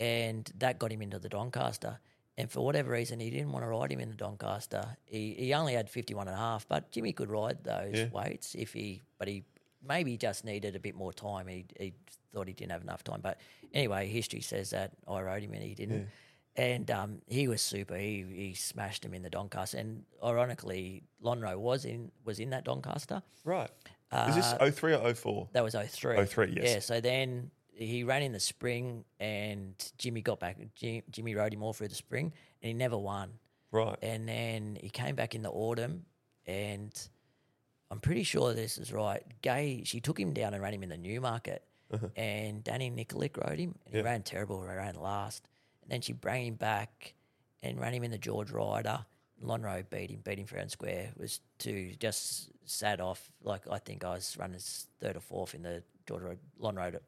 and 0.00 0.50
that 0.58 0.78
got 0.78 0.92
him 0.92 1.02
into 1.02 1.18
the 1.18 1.28
Doncaster. 1.28 1.98
And 2.36 2.50
for 2.50 2.64
whatever 2.64 2.90
reason, 2.90 3.20
he 3.20 3.30
didn't 3.30 3.52
want 3.52 3.64
to 3.64 3.68
ride 3.68 3.92
him 3.92 4.00
in 4.00 4.08
the 4.10 4.16
Doncaster. 4.16 4.96
He, 5.06 5.34
he 5.34 5.54
only 5.54 5.74
had 5.74 5.88
51 5.88 6.26
and 6.26 6.34
a 6.36 6.38
half, 6.38 6.66
but 6.66 6.90
Jimmy 6.90 7.12
could 7.12 7.30
ride 7.30 7.62
those 7.62 7.94
Yeah. 7.94 8.08
weights 8.08 8.56
if 8.56 8.72
he, 8.72 9.02
but 9.18 9.28
he 9.28 9.44
maybe 9.86 10.16
just 10.16 10.44
needed 10.44 10.74
a 10.74 10.80
bit 10.80 10.96
more 10.96 11.12
time. 11.12 11.46
He, 11.46 11.64
he 11.78 11.94
thought 12.32 12.48
he 12.48 12.52
didn't 12.54 12.72
have 12.72 12.82
enough 12.82 13.04
time. 13.04 13.20
But 13.22 13.38
anyway, 13.72 14.08
history 14.08 14.40
says 14.40 14.70
that 14.70 14.92
I 15.06 15.20
rode 15.20 15.42
him 15.44 15.52
and 15.52 15.62
he 15.62 15.74
didn't. 15.74 16.08
And 16.56 16.88
um, 16.90 17.20
he 17.28 17.46
was 17.48 17.60
super. 17.62 17.96
He 17.96 18.24
he 18.32 18.54
smashed 18.54 19.04
him 19.04 19.12
in 19.12 19.22
the 19.22 19.30
Doncaster. 19.30 19.76
And 19.78 20.04
ironically, 20.22 21.02
Lonhro 21.22 21.56
was 21.58 21.84
in 21.84 22.12
was 22.24 22.38
in 22.38 22.50
that 22.50 22.64
Doncaster. 22.64 23.22
Right. 23.44 23.70
Is 24.28 24.36
this 24.36 24.74
03 24.78 24.94
or 24.94 25.14
04? 25.14 25.48
That 25.52 25.64
was 25.64 25.74
03. 25.74 26.24
03, 26.24 26.52
yes. 26.56 26.64
Yeah, 26.72 26.78
so 26.78 27.00
then 27.00 27.50
he 27.76 28.04
ran 28.04 28.22
in 28.22 28.32
the 28.32 28.40
spring 28.40 29.04
and 29.20 29.74
Jimmy 29.98 30.20
got 30.22 30.40
back. 30.40 30.56
Jimmy, 30.74 31.02
Jimmy 31.10 31.34
rode 31.34 31.52
him 31.52 31.62
all 31.62 31.72
through 31.72 31.88
the 31.88 31.94
spring 31.94 32.32
and 32.62 32.68
he 32.68 32.72
never 32.74 32.96
won. 32.96 33.30
Right. 33.72 33.96
And 34.02 34.28
then 34.28 34.78
he 34.80 34.88
came 34.88 35.14
back 35.16 35.34
in 35.34 35.42
the 35.42 35.50
autumn 35.50 36.04
and 36.46 36.92
I'm 37.90 38.00
pretty 38.00 38.22
sure 38.22 38.52
this 38.54 38.78
is 38.78 38.92
right. 38.92 39.22
Gai, 39.42 39.82
she 39.84 40.00
took 40.00 40.18
him 40.18 40.32
down 40.32 40.54
and 40.54 40.62
ran 40.62 40.72
him 40.74 40.82
in 40.82 40.88
the 40.88 40.96
Newmarket. 40.96 41.62
And 42.16 42.64
Danny 42.64 42.90
Nikolic 42.90 43.36
rode 43.36 43.58
him 43.58 43.74
and 43.86 43.94
he 43.94 44.00
Uh-huh. 44.00 44.04
Yeah. 44.06 44.10
ran 44.12 44.22
terrible, 44.22 44.60
he 44.62 44.66
ran 44.68 44.96
last. 44.96 45.46
And 45.82 45.90
then 45.92 46.00
she 46.00 46.12
brought 46.12 46.38
him 46.38 46.54
back 46.54 47.14
and 47.62 47.78
ran 47.80 47.92
him 47.94 48.02
in 48.04 48.10
the 48.10 48.18
George 48.18 48.50
Ryder. 48.50 49.04
Lonhro 49.42 49.88
beat 49.90 50.10
him, 50.10 50.20
beat 50.24 50.38
him 50.38 50.46
fair 50.46 50.60
and 50.60 50.70
square. 50.70 51.10
It 51.14 51.20
was 51.20 51.40
two, 51.58 51.92
just 52.00 52.50
sat 52.64 53.00
off. 53.00 53.30
Like 53.42 53.68
I 53.70 53.78
think 53.78 54.02
I 54.04 54.10
was 54.10 54.36
running 54.38 54.58
third 55.00 55.16
or 55.16 55.20
fourth 55.20 55.54
in 55.54 55.62
the 55.62 55.82
George 56.08 56.22
Road. 56.22 56.38
Lonhro, 56.60 56.98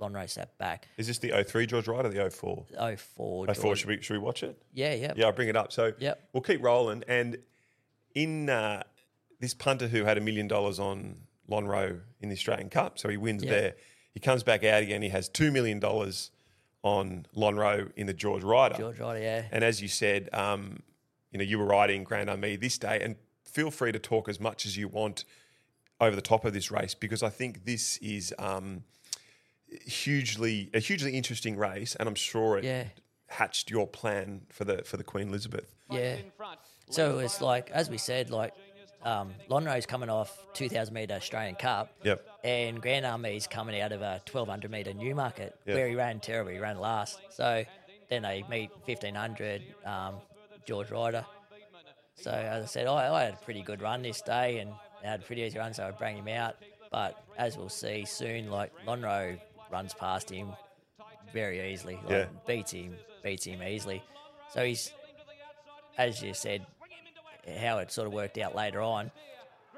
Lonhro 0.00 0.28
sat 0.28 0.56
back. 0.58 0.88
Is 0.96 1.06
this 1.06 1.18
the 1.18 1.32
03 1.44 1.66
George 1.66 1.86
Ryder 1.88 2.08
or 2.08 2.12
the 2.12 2.30
04? 2.30 2.66
Oh 2.78 2.96
four. 2.96 3.46
04, 3.46 3.54
George- 3.54 3.78
should 3.80 3.88
we, 3.88 4.00
should 4.02 4.14
we 4.14 4.18
watch 4.18 4.42
it? 4.42 4.60
Yeah, 4.72 4.94
yeah. 4.94 5.12
Yeah, 5.16 5.26
I'll 5.26 5.32
bring 5.32 5.48
it 5.48 5.56
up. 5.56 5.72
So 5.72 5.92
Yep. 5.98 6.28
we'll 6.32 6.42
keep 6.42 6.62
rolling. 6.62 7.04
And 7.06 7.38
in 8.14 8.48
uh, 8.50 8.82
this 9.40 9.54
punter 9.54 9.88
who 9.88 10.04
had 10.04 10.18
a 10.18 10.20
million 10.20 10.48
dollars 10.48 10.78
on 10.78 11.16
Lonhro 11.50 12.00
in 12.20 12.28
the 12.28 12.34
Australian 12.34 12.70
Cup, 12.70 12.98
so 12.98 13.08
he 13.08 13.16
wins 13.16 13.42
Yeah. 13.44 13.50
there. 13.50 13.74
He 14.12 14.20
comes 14.20 14.42
back 14.42 14.64
out 14.64 14.82
again. 14.82 15.02
He 15.02 15.08
has 15.10 15.28
two 15.28 15.52
million 15.52 15.78
dollars 15.78 16.30
on 16.82 17.26
Lonhro 17.36 17.92
in 17.96 18.06
the 18.06 18.14
George 18.14 18.42
Ryder. 18.42 18.76
George 18.76 18.98
Ryder, 18.98 19.20
yeah. 19.20 19.42
And 19.52 19.62
as 19.62 19.80
you 19.82 19.88
said, 19.88 20.28
um, 20.32 20.82
you 21.30 21.38
know, 21.38 21.44
you 21.44 21.58
were 21.58 21.66
riding 21.66 22.02
Grand 22.04 22.28
Army 22.30 22.56
this 22.56 22.78
day, 22.78 23.00
and 23.02 23.16
feel 23.44 23.70
free 23.70 23.92
to 23.92 23.98
talk 23.98 24.28
as 24.28 24.40
much 24.40 24.64
as 24.66 24.76
you 24.76 24.88
want 24.88 25.24
over 26.00 26.16
the 26.16 26.22
top 26.22 26.44
of 26.44 26.52
this 26.54 26.70
race 26.70 26.94
because 26.94 27.22
I 27.22 27.28
think 27.28 27.66
this 27.66 27.98
is 27.98 28.32
um, 28.38 28.84
hugely 29.86 30.70
a 30.74 30.78
hugely 30.80 31.12
interesting 31.16 31.56
race, 31.56 31.94
and 31.96 32.08
I'm 32.08 32.14
sure 32.14 32.58
it 32.58 32.64
Yeah. 32.64 32.84
hatched 33.28 33.70
your 33.70 33.86
plan 33.86 34.42
for 34.50 34.64
the 34.64 34.82
for 34.84 34.96
the 34.96 35.04
Queen 35.04 35.28
Elizabeth. 35.28 35.74
Yeah. 35.90 36.16
So 36.90 37.18
it's 37.20 37.40
like, 37.40 37.70
as 37.70 37.88
we 37.88 37.98
said, 37.98 38.30
like 38.30 38.52
um, 39.02 39.32
Lonhro's 39.48 39.86
coming 39.86 40.10
off 40.10 40.36
2,000 40.54 40.92
metre 40.92 41.14
Australian 41.14 41.54
Cup. 41.54 41.90
Yep. 42.02 42.26
And 42.44 42.82
Grand 42.82 43.06
Army's 43.06 43.46
coming 43.46 43.80
out 43.80 43.92
of 43.92 44.02
a 44.02 44.20
1,200 44.30 44.70
metre 44.70 44.92
Newmarket 44.92 45.56
Yep. 45.66 45.74
where 45.76 45.88
he 45.88 45.94
ran 45.94 46.20
terribly, 46.20 46.54
he 46.54 46.58
ran 46.58 46.78
last. 46.78 47.18
So 47.30 47.64
then 48.10 48.22
they 48.22 48.44
meet 48.50 48.70
1,500, 48.84 49.62
um, 49.86 50.16
George 50.66 50.90
Ryder. 50.90 51.24
So 52.16 52.30
as 52.30 52.62
I 52.64 52.66
said, 52.66 52.86
I, 52.88 53.14
I 53.14 53.22
had 53.24 53.34
a 53.34 53.44
pretty 53.44 53.62
good 53.62 53.80
run 53.80 54.02
this 54.02 54.20
day 54.20 54.58
and 54.58 54.70
I 55.02 55.06
had 55.06 55.20
a 55.20 55.22
pretty 55.22 55.42
easy 55.42 55.58
run, 55.58 55.72
so 55.72 55.86
I 55.86 55.92
bring 55.92 56.16
him 56.18 56.28
out. 56.28 56.56
But 56.90 57.22
as 57.38 57.56
we'll 57.56 57.68
see 57.70 58.04
soon, 58.04 58.50
like 58.50 58.72
Lonhro 58.84 59.38
runs 59.70 59.94
past 59.94 60.30
him 60.30 60.52
very 61.32 61.72
easily, 61.72 61.94
like 62.04 62.10
Yeah. 62.10 62.24
beats 62.46 62.72
him, 62.72 62.96
beats 63.22 63.44
him 63.44 63.62
easily. 63.62 64.02
So 64.52 64.64
he's, 64.64 64.92
as 65.96 66.22
you 66.22 66.34
said, 66.34 66.66
how 67.60 67.78
it 67.78 67.90
sort 67.92 68.06
of 68.06 68.12
worked 68.12 68.38
out 68.38 68.54
later 68.54 68.80
on. 68.80 69.10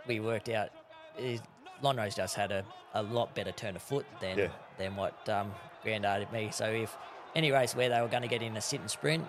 We 0.06 0.20
worked 0.20 0.48
out 0.48 0.70
is 1.18 1.40
Lonhro's 1.82 2.14
just 2.14 2.34
had 2.34 2.52
a, 2.52 2.64
a 2.94 3.02
lot 3.02 3.34
better 3.34 3.52
turn 3.52 3.76
of 3.76 3.82
foot 3.82 4.06
than 4.20 4.38
Yeah. 4.38 4.48
than 4.78 4.96
what 4.96 5.28
um, 5.28 5.52
Grandad 5.82 6.20
had 6.22 6.32
me. 6.32 6.50
So 6.52 6.66
if 6.66 6.96
any 7.34 7.50
race 7.52 7.74
where 7.76 7.88
they 7.88 8.00
were 8.00 8.08
going 8.08 8.22
to 8.22 8.28
get 8.28 8.42
in 8.42 8.56
a 8.56 8.60
sit 8.60 8.80
and 8.80 8.90
sprint, 8.90 9.26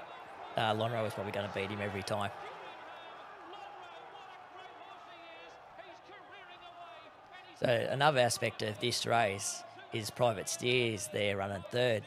uh, 0.58 0.74
Lonhro 0.74 1.04
was 1.04 1.14
probably 1.14 1.32
going 1.32 1.48
to 1.48 1.54
beat 1.54 1.70
him 1.70 1.82
every 1.82 2.04
time. 2.04 2.32
So 7.60 7.68
another 7.68 8.20
aspect 8.20 8.62
of 8.62 8.80
this 8.80 9.06
race 9.06 9.64
is 9.94 10.10
Private 10.10 10.50
Steers 10.50 11.10
there 11.14 11.38
running 11.38 11.64
third. 11.72 12.04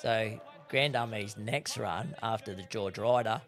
So 0.00 0.40
Grand 0.68 0.96
Army's 0.96 1.36
next 1.36 1.76
run 1.78 2.14
after 2.22 2.54
the 2.54 2.62
George 2.64 2.98
Ryder 2.98 3.40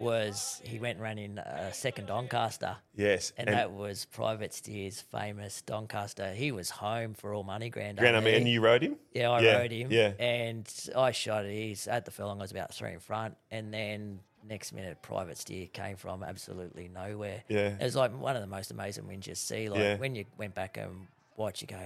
was 0.00 0.60
he 0.64 0.78
went 0.80 0.94
and 0.96 1.02
ran 1.02 1.18
in 1.18 1.38
a 1.38 1.42
uh, 1.42 1.70
second 1.72 2.06
Doncaster. 2.06 2.76
Yes, 2.96 3.32
And, 3.36 3.48
that 3.48 3.70
was 3.72 4.04
Private 4.06 4.52
Steers' 4.52 5.00
famous 5.00 5.62
Doncaster. 5.62 6.32
He 6.32 6.50
was 6.50 6.70
home 6.70 7.14
for 7.14 7.32
all 7.34 7.44
money, 7.44 7.70
Grand, 7.70 7.98
Army. 7.98 8.10
Grand 8.10 8.16
Army, 8.16 8.34
and 8.36 8.48
you 8.48 8.60
rode 8.60 8.82
him. 8.82 8.96
yeah, 9.12 9.30
I 9.30 9.40
Yeah, 9.40 9.58
rode 9.58 9.70
him. 9.70 9.92
yeah. 9.92 10.12
And 10.18 10.68
I 10.96 11.12
shot 11.12 11.44
it. 11.44 11.52
He's 11.52 11.86
at 11.86 12.04
the 12.04 12.10
furlong, 12.10 12.38
I 12.40 12.42
was 12.42 12.50
about 12.50 12.74
three 12.74 12.92
in 12.92 12.98
front. 12.98 13.36
And 13.52 13.72
then 13.72 14.18
next 14.48 14.72
minute, 14.72 15.00
Private 15.02 15.38
Steer 15.38 15.66
came 15.68 15.96
from 15.96 16.24
absolutely 16.24 16.88
nowhere. 16.88 17.44
Yeah. 17.48 17.68
It 17.78 17.82
was 17.82 17.94
like 17.94 18.12
one 18.18 18.34
of 18.34 18.42
the 18.42 18.48
most 18.48 18.72
amazing 18.72 19.06
wins 19.06 19.28
you 19.28 19.36
see. 19.36 19.68
Like 19.68 19.78
Yeah. 19.80 19.96
when 19.98 20.16
you 20.16 20.24
went 20.36 20.54
back 20.56 20.78
and 20.78 21.06
watch, 21.36 21.60
you 21.60 21.68
go, 21.68 21.78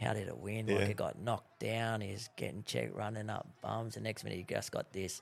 how 0.00 0.12
did 0.12 0.28
it 0.28 0.36
win? 0.38 0.66
Yeah. 0.68 0.76
Like 0.76 0.90
it 0.90 0.96
got 0.96 1.18
knocked 1.20 1.60
down. 1.60 2.00
He's 2.00 2.28
getting 2.36 2.62
checked, 2.64 2.94
running 2.94 3.30
up 3.30 3.46
bums. 3.62 3.94
The 3.94 4.00
next 4.00 4.24
minute, 4.24 4.36
he 4.38 4.44
just 4.44 4.72
got 4.72 4.92
this 4.92 5.20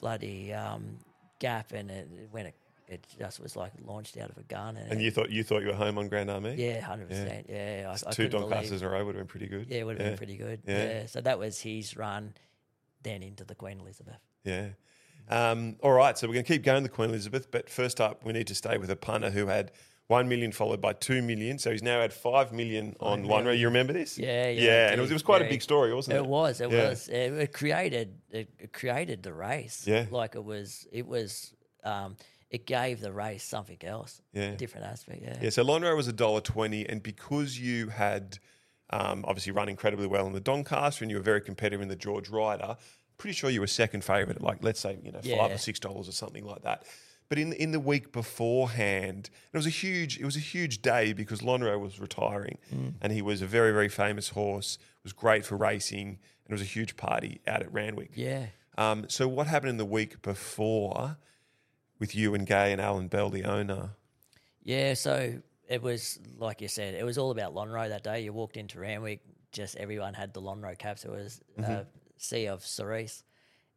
bloody 0.00 0.52
um, 0.52 0.98
gap. 1.38 1.72
And 1.72 1.90
it, 1.90 2.08
when 2.30 2.46
it, 2.46 2.54
it 2.88 3.06
just 3.18 3.40
was 3.40 3.54
like 3.56 3.72
launched 3.86 4.16
out 4.16 4.30
of 4.30 4.38
a 4.38 4.42
gun. 4.42 4.76
And, 4.76 4.92
And 4.92 5.02
you 5.02 5.10
thought 5.10 5.30
you 5.30 5.42
thought 5.44 5.60
you 5.62 5.68
were 5.68 5.74
home 5.74 5.98
on 5.98 6.08
Grand 6.08 6.30
Army. 6.30 6.54
yeah, 6.56 6.80
100%. 6.80 7.44
Yeah. 7.48 7.94
I, 7.94 8.08
I 8.08 8.12
two 8.12 8.28
believe- 8.28 8.48
Doncasters 8.50 8.80
in 8.80 8.84
a 8.86 8.90
row 8.90 9.04
would 9.04 9.14
have 9.14 9.20
been 9.24 9.28
pretty 9.28 9.46
good. 9.46 9.66
yeah, 9.68 9.78
it 9.78 9.84
would 9.84 9.98
have 10.00 10.08
been 10.10 10.16
pretty 10.18 10.36
good. 10.36 10.60
Yeah. 10.66 10.84
Yeah. 10.84 11.06
So 11.06 11.20
that 11.20 11.38
was 11.38 11.60
his 11.60 11.96
run, 11.96 12.34
then 13.02 13.22
into 13.22 13.44
the 13.44 13.54
Queen 13.54 13.78
Elizabeth. 13.80 14.18
Yeah. 14.44 14.68
Um, 15.30 15.76
all 15.82 15.92
right, 15.92 16.16
so 16.16 16.26
we're 16.26 16.32
going 16.32 16.44
to 16.46 16.52
keep 16.54 16.62
going 16.64 16.82
the 16.82 16.88
Queen 16.88 17.10
Elizabeth, 17.10 17.50
but 17.50 17.68
first 17.68 18.00
up, 18.00 18.24
we 18.24 18.32
need 18.32 18.46
to 18.46 18.54
stay 18.54 18.78
with 18.78 18.88
a 18.90 18.96
punter 18.96 19.28
who 19.28 19.46
had 19.46 19.72
one 20.08 20.28
million 20.28 20.50
followed 20.52 20.80
by 20.80 20.92
two 20.94 21.22
million. 21.22 21.58
So 21.58 21.70
he's 21.70 21.82
now 21.82 22.00
had 22.00 22.12
five 22.12 22.52
million 22.52 22.96
on 22.98 23.24
Lonhro. 23.24 23.56
You 23.56 23.66
remember 23.68 23.92
this? 23.92 24.18
Yeah, 24.18 24.48
yeah, 24.48 24.60
yeah. 24.60 24.90
And 24.90 24.98
it 24.98 25.02
was, 25.02 25.10
it 25.10 25.14
was 25.14 25.22
quite 25.22 25.42
a 25.42 25.48
big 25.48 25.62
story, 25.62 25.94
wasn't 25.94 26.16
it? 26.16 26.20
It 26.20 26.26
was. 26.26 26.60
It 26.60 26.70
Yeah. 26.70 26.88
was. 26.88 27.08
It, 27.08 27.32
it 27.32 27.52
created. 27.52 28.14
It, 28.30 28.48
it 28.58 28.72
created 28.72 29.22
the 29.22 29.32
race. 29.32 29.84
Yeah. 29.86 30.06
Like 30.10 30.34
it 30.34 30.44
was. 30.44 30.86
It 30.90 31.06
was. 31.06 31.54
Um, 31.84 32.16
it 32.50 32.66
gave 32.66 33.00
the 33.02 33.12
race 33.12 33.44
something 33.44 33.76
else. 33.82 34.22
Yeah. 34.32 34.44
A 34.52 34.56
different 34.56 34.86
aspect. 34.86 35.20
Yeah. 35.22 35.36
Yeah, 35.42 35.50
so 35.50 35.62
Lonhro 35.62 35.94
was 35.94 36.08
a 36.08 36.12
dollar 36.14 36.40
twenty, 36.40 36.88
and 36.88 37.02
because 37.02 37.60
you 37.60 37.88
had 37.88 38.38
um, 38.88 39.22
obviously 39.28 39.52
run 39.52 39.68
incredibly 39.68 40.06
well 40.06 40.26
in 40.26 40.32
the 40.32 40.40
Doncaster 40.40 41.04
and 41.04 41.10
you 41.10 41.18
were 41.18 41.22
very 41.22 41.42
competitive 41.42 41.82
in 41.82 41.88
the 41.88 41.96
George 41.96 42.30
Ryder, 42.30 42.78
pretty 43.18 43.34
sure 43.34 43.50
you 43.50 43.60
were 43.60 43.66
second 43.66 44.02
favourite 44.02 44.36
at 44.36 44.42
like 44.42 44.64
let's 44.64 44.80
say 44.80 44.96
you 45.02 45.12
know 45.12 45.18
five 45.18 45.26
Yeah. 45.26 45.46
or 45.54 45.58
six 45.58 45.78
dollars 45.78 46.08
or 46.08 46.12
something 46.12 46.46
like 46.46 46.62
that. 46.62 46.84
But 47.28 47.38
in 47.38 47.52
in 47.52 47.72
the 47.72 47.80
week 47.80 48.10
beforehand, 48.12 49.30
it 49.52 49.56
was 49.56 49.66
a 49.66 49.70
huge 49.70 50.18
it 50.18 50.24
was 50.24 50.36
a 50.36 50.40
huge 50.40 50.80
day 50.82 51.12
because 51.12 51.40
Lonhro 51.40 51.78
was 51.78 52.00
retiring, 52.00 52.58
Mm. 52.72 52.94
and 53.02 53.12
he 53.12 53.22
was 53.22 53.42
a 53.42 53.46
very 53.46 53.72
very 53.72 53.88
famous 53.88 54.30
horse. 54.30 54.78
Was 55.04 55.12
great 55.12 55.44
for 55.44 55.56
racing, 55.56 56.08
and 56.08 56.48
it 56.48 56.52
was 56.52 56.62
a 56.62 56.64
huge 56.64 56.96
party 56.96 57.40
out 57.46 57.60
at 57.62 57.72
Randwick. 57.72 58.10
Yeah. 58.14 58.46
Um, 58.76 59.06
so 59.08 59.26
what 59.28 59.46
happened 59.46 59.70
in 59.70 59.76
the 59.76 59.84
week 59.84 60.22
before 60.22 61.16
with 61.98 62.14
you 62.14 62.34
and 62.34 62.46
Gai 62.46 62.68
and 62.68 62.80
Alan 62.80 63.08
Bell, 63.08 63.28
the 63.30 63.44
owner? 63.44 63.90
Yeah, 64.62 64.94
so 64.94 65.42
it 65.68 65.82
was 65.82 66.18
like 66.38 66.60
you 66.62 66.68
said, 66.68 66.94
it 66.94 67.04
was 67.04 67.18
all 67.18 67.30
about 67.30 67.54
Lonhro 67.54 67.88
that 67.88 68.04
day. 68.04 68.20
You 68.22 68.32
walked 68.32 68.56
into 68.56 68.78
Randwick, 68.80 69.20
just 69.52 69.76
everyone 69.76 70.14
had 70.14 70.32
the 70.32 70.40
Lonhro 70.40 70.76
caps. 70.78 71.04
It 71.04 71.10
was 71.10 71.40
a 71.58 71.86
sea 72.16 72.46
of 72.48 72.64
cerise, 72.64 73.22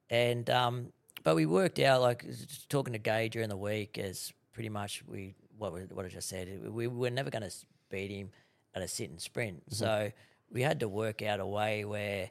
and 0.09 0.49
um, 0.49 0.93
but 1.23 1.35
we 1.35 1.45
worked 1.45 1.79
out 1.79 2.01
like 2.01 2.25
talking 2.69 2.93
to 2.93 2.99
Gai 2.99 3.27
during 3.29 3.49
the 3.49 3.57
week 3.57 3.97
as 3.97 4.33
pretty 4.53 4.69
much 4.69 5.03
we 5.07 5.35
what 5.57 5.73
we, 5.73 5.81
what 5.81 6.05
I 6.05 6.09
just 6.09 6.29
said. 6.29 6.71
We 6.71 6.87
were 6.87 7.09
never 7.09 7.29
going 7.29 7.43
to 7.43 7.53
beat 7.89 8.11
him 8.11 8.31
at 8.73 8.81
a 8.81 8.87
sit 8.87 9.09
and 9.09 9.19
sprint, 9.19 9.61
mm-hmm. 9.65 9.75
so 9.75 10.11
we 10.51 10.61
had 10.61 10.79
to 10.81 10.89
work 10.89 11.21
out 11.21 11.39
a 11.39 11.45
way 11.45 11.85
where 11.85 12.29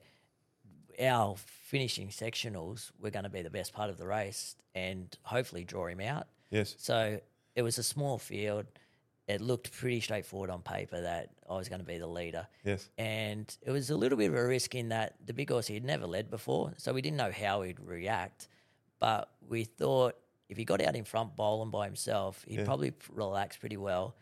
our 1.01 1.37
finishing 1.37 2.09
sectionals 2.09 2.91
were 3.01 3.11
going 3.11 3.25
to 3.25 3.31
be 3.31 3.43
the 3.43 3.51
best 3.51 3.73
part 3.73 3.91
of 3.91 3.97
the 3.97 4.07
race 4.07 4.57
and 4.75 5.17
hopefully 5.23 5.65
draw 5.65 5.87
him 5.87 6.01
out. 6.01 6.27
Yes. 6.51 6.75
So 6.79 7.21
it 7.55 7.63
was 7.63 7.79
a 7.79 7.83
small 7.83 8.19
field. 8.19 8.67
It 9.29 9.41
looked 9.41 9.73
pretty 9.73 10.01
straightforward 10.01 10.51
on 10.51 10.63
paper 10.63 11.01
that 11.01 11.31
I 11.49 11.55
was 11.55 11.69
going 11.69 11.81
to 11.81 11.87
be 11.87 11.99
the 11.99 12.07
leader. 12.07 12.47
Yes. 12.65 12.89
And 12.99 13.57
it 13.63 13.71
was 13.71 13.91
a 13.91 13.97
little 13.97 14.19
bit 14.19 14.31
of 14.31 14.37
a 14.37 14.45
risk 14.45 14.75
in 14.75 14.89
that 14.89 15.15
the 15.25 15.33
big 15.33 15.51
horse 15.51 15.69
he'd 15.69 15.85
never 15.85 16.07
led 16.07 16.31
before, 16.31 16.75
so 16.77 16.93
we 16.93 17.01
didn't 17.01 17.17
know 17.17 17.31
how 17.31 17.63
he'd 17.63 17.79
react. 17.81 18.49
But 19.01 19.31
we 19.49 19.65
thought 19.65 20.15
if 20.49 20.57
he 20.57 20.65
got 20.65 20.81
out 20.81 20.95
in 20.95 21.05
front 21.05 21.35
bowling 21.37 21.71
by 21.71 21.87
himself, 21.87 22.45
he'd 22.47 22.65
probably 22.65 22.93
relax 23.13 23.57
pretty 23.57 23.77
well 23.77 24.15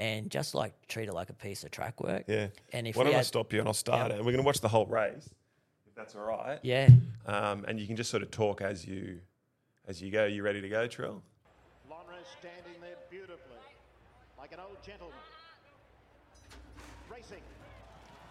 and 0.00 0.30
just 0.30 0.54
like 0.54 0.72
treat 0.88 1.08
it 1.08 1.12
like 1.14 1.30
a 1.30 1.34
piece 1.34 1.62
of 1.64 1.70
track 1.70 2.00
work. 2.02 2.24
Yeah. 2.26 2.48
And 2.72 2.86
if 2.88 2.96
Why 2.96 3.02
we 3.02 3.04
don't 3.10 3.14
I 3.14 3.18
had- 3.18 3.26
stop 3.26 3.52
you 3.52 3.58
and 3.60 3.68
I'll 3.68 3.74
start 3.74 4.10
it? 4.10 4.16
And 4.16 4.20
we're 4.26 4.32
going 4.32 4.42
to 4.42 4.46
watch 4.46 4.60
the 4.60 4.68
whole 4.68 4.86
race, 4.86 5.28
if 5.86 5.94
that's 5.94 6.14
all 6.16 6.22
right. 6.24 6.58
Yeah. 6.62 6.88
Um, 7.26 7.64
and 7.68 7.78
you 7.78 7.86
can 7.86 7.94
just 7.96 8.10
sort 8.10 8.22
of 8.22 8.30
talk 8.30 8.62
as 8.62 8.86
you 8.86 9.20
as 9.86 10.00
you 10.00 10.10
go. 10.10 10.24
You 10.24 10.42
ready 10.42 10.60
to 10.60 10.68
go, 10.68 10.86
Trill? 10.86 11.22
Lonhro 11.90 12.14
standing 12.40 12.80
there 12.80 12.96
beautifully, 13.10 13.58
like 14.38 14.52
an 14.52 14.60
old 14.60 14.82
gentleman. 14.84 15.14
Racing. 17.10 17.42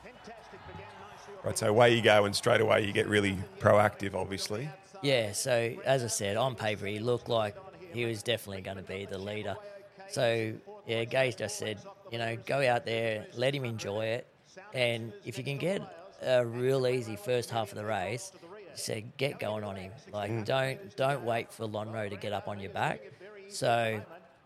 Fantastic, 0.03 0.59
began 0.67 0.87
nicely. 1.11 1.35
off 1.37 1.45
Right. 1.45 1.53
the 1.55 1.57
So 1.59 1.67
away 1.67 1.95
you 1.95 2.01
go, 2.01 2.25
and 2.25 2.35
straight 2.35 2.61
away 2.61 2.85
you 2.85 2.91
get 2.91 3.07
really 3.07 3.37
proactive, 3.59 4.15
obviously. 4.15 4.67
Yeah, 5.01 5.31
so 5.31 5.73
as 5.85 6.03
I 6.03 6.07
said, 6.07 6.37
on 6.37 6.55
paper, 6.55 6.85
he 6.85 6.99
looked 6.99 7.29
like 7.29 7.55
he 7.93 8.05
was 8.05 8.23
definitely 8.23 8.61
going 8.61 8.77
to 8.77 8.83
be 8.83 9.05
the 9.05 9.17
leader. 9.17 9.55
So, 10.09 10.53
yeah, 10.85 11.03
Gaze 11.05 11.35
just 11.35 11.57
said, 11.57 11.79
you 12.11 12.17
know, 12.17 12.37
go 12.45 12.65
out 12.67 12.85
there, 12.85 13.25
let 13.35 13.55
him 13.55 13.65
enjoy 13.65 14.05
it. 14.05 14.27
And 14.73 15.13
if 15.25 15.37
you 15.37 15.43
can 15.43 15.57
get 15.57 15.81
a 16.21 16.45
real 16.45 16.87
easy 16.87 17.15
first 17.15 17.49
half 17.49 17.71
of 17.71 17.77
the 17.77 17.85
race, 17.85 18.31
he 18.73 18.77
said, 18.77 19.17
get 19.17 19.39
going 19.39 19.63
on 19.63 19.75
him. 19.75 19.91
Like, 20.13 20.31
mm. 20.31 20.45
don't 20.45 20.95
don't 20.95 21.23
wait 21.23 21.51
for 21.51 21.67
Lonhro 21.67 22.09
to 22.09 22.15
get 22.15 22.33
up 22.33 22.47
on 22.47 22.59
your 22.59 22.71
back. 22.71 23.01
So, 23.49 24.01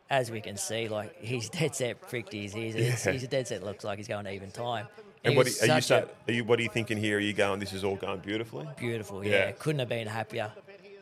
as 0.09 0.31
we 0.31 0.41
can 0.41 0.57
see, 0.57 0.87
like, 0.87 1.15
he's 1.21 1.49
dead 1.59 1.75
set 1.75 2.01
pricked 2.07 2.33
his 2.33 2.55
ears. 2.55 2.75
Yeah. 3.05 3.11
He's 3.11 3.23
a 3.23 3.27
dead 3.27 3.47
set 3.47 3.63
looks 3.63 3.83
like 3.83 3.97
he's 3.97 4.07
going 4.07 4.27
even 4.27 4.51
time. 4.51 4.87
And 5.25 5.35
what 5.35 5.47
are 5.47 5.49
you, 5.49 5.55
a- 5.89 6.07
are 6.27 6.33
you 6.33 6.43
what 6.43 6.59
are 6.59 6.63
you 6.63 6.69
thinking 6.69 6.97
here? 6.97 7.17
Are 7.17 7.21
you 7.21 7.33
going? 7.33 7.59
This 7.59 7.73
is 7.73 7.83
all 7.83 7.95
going 7.95 8.19
beautifully. 8.19 8.67
beautiful. 8.77 9.23
Yeah. 9.23 9.31
Yeah, 9.31 9.51
couldn't 9.51 9.79
have 9.79 9.89
been 9.89 10.07
happier. 10.07 10.51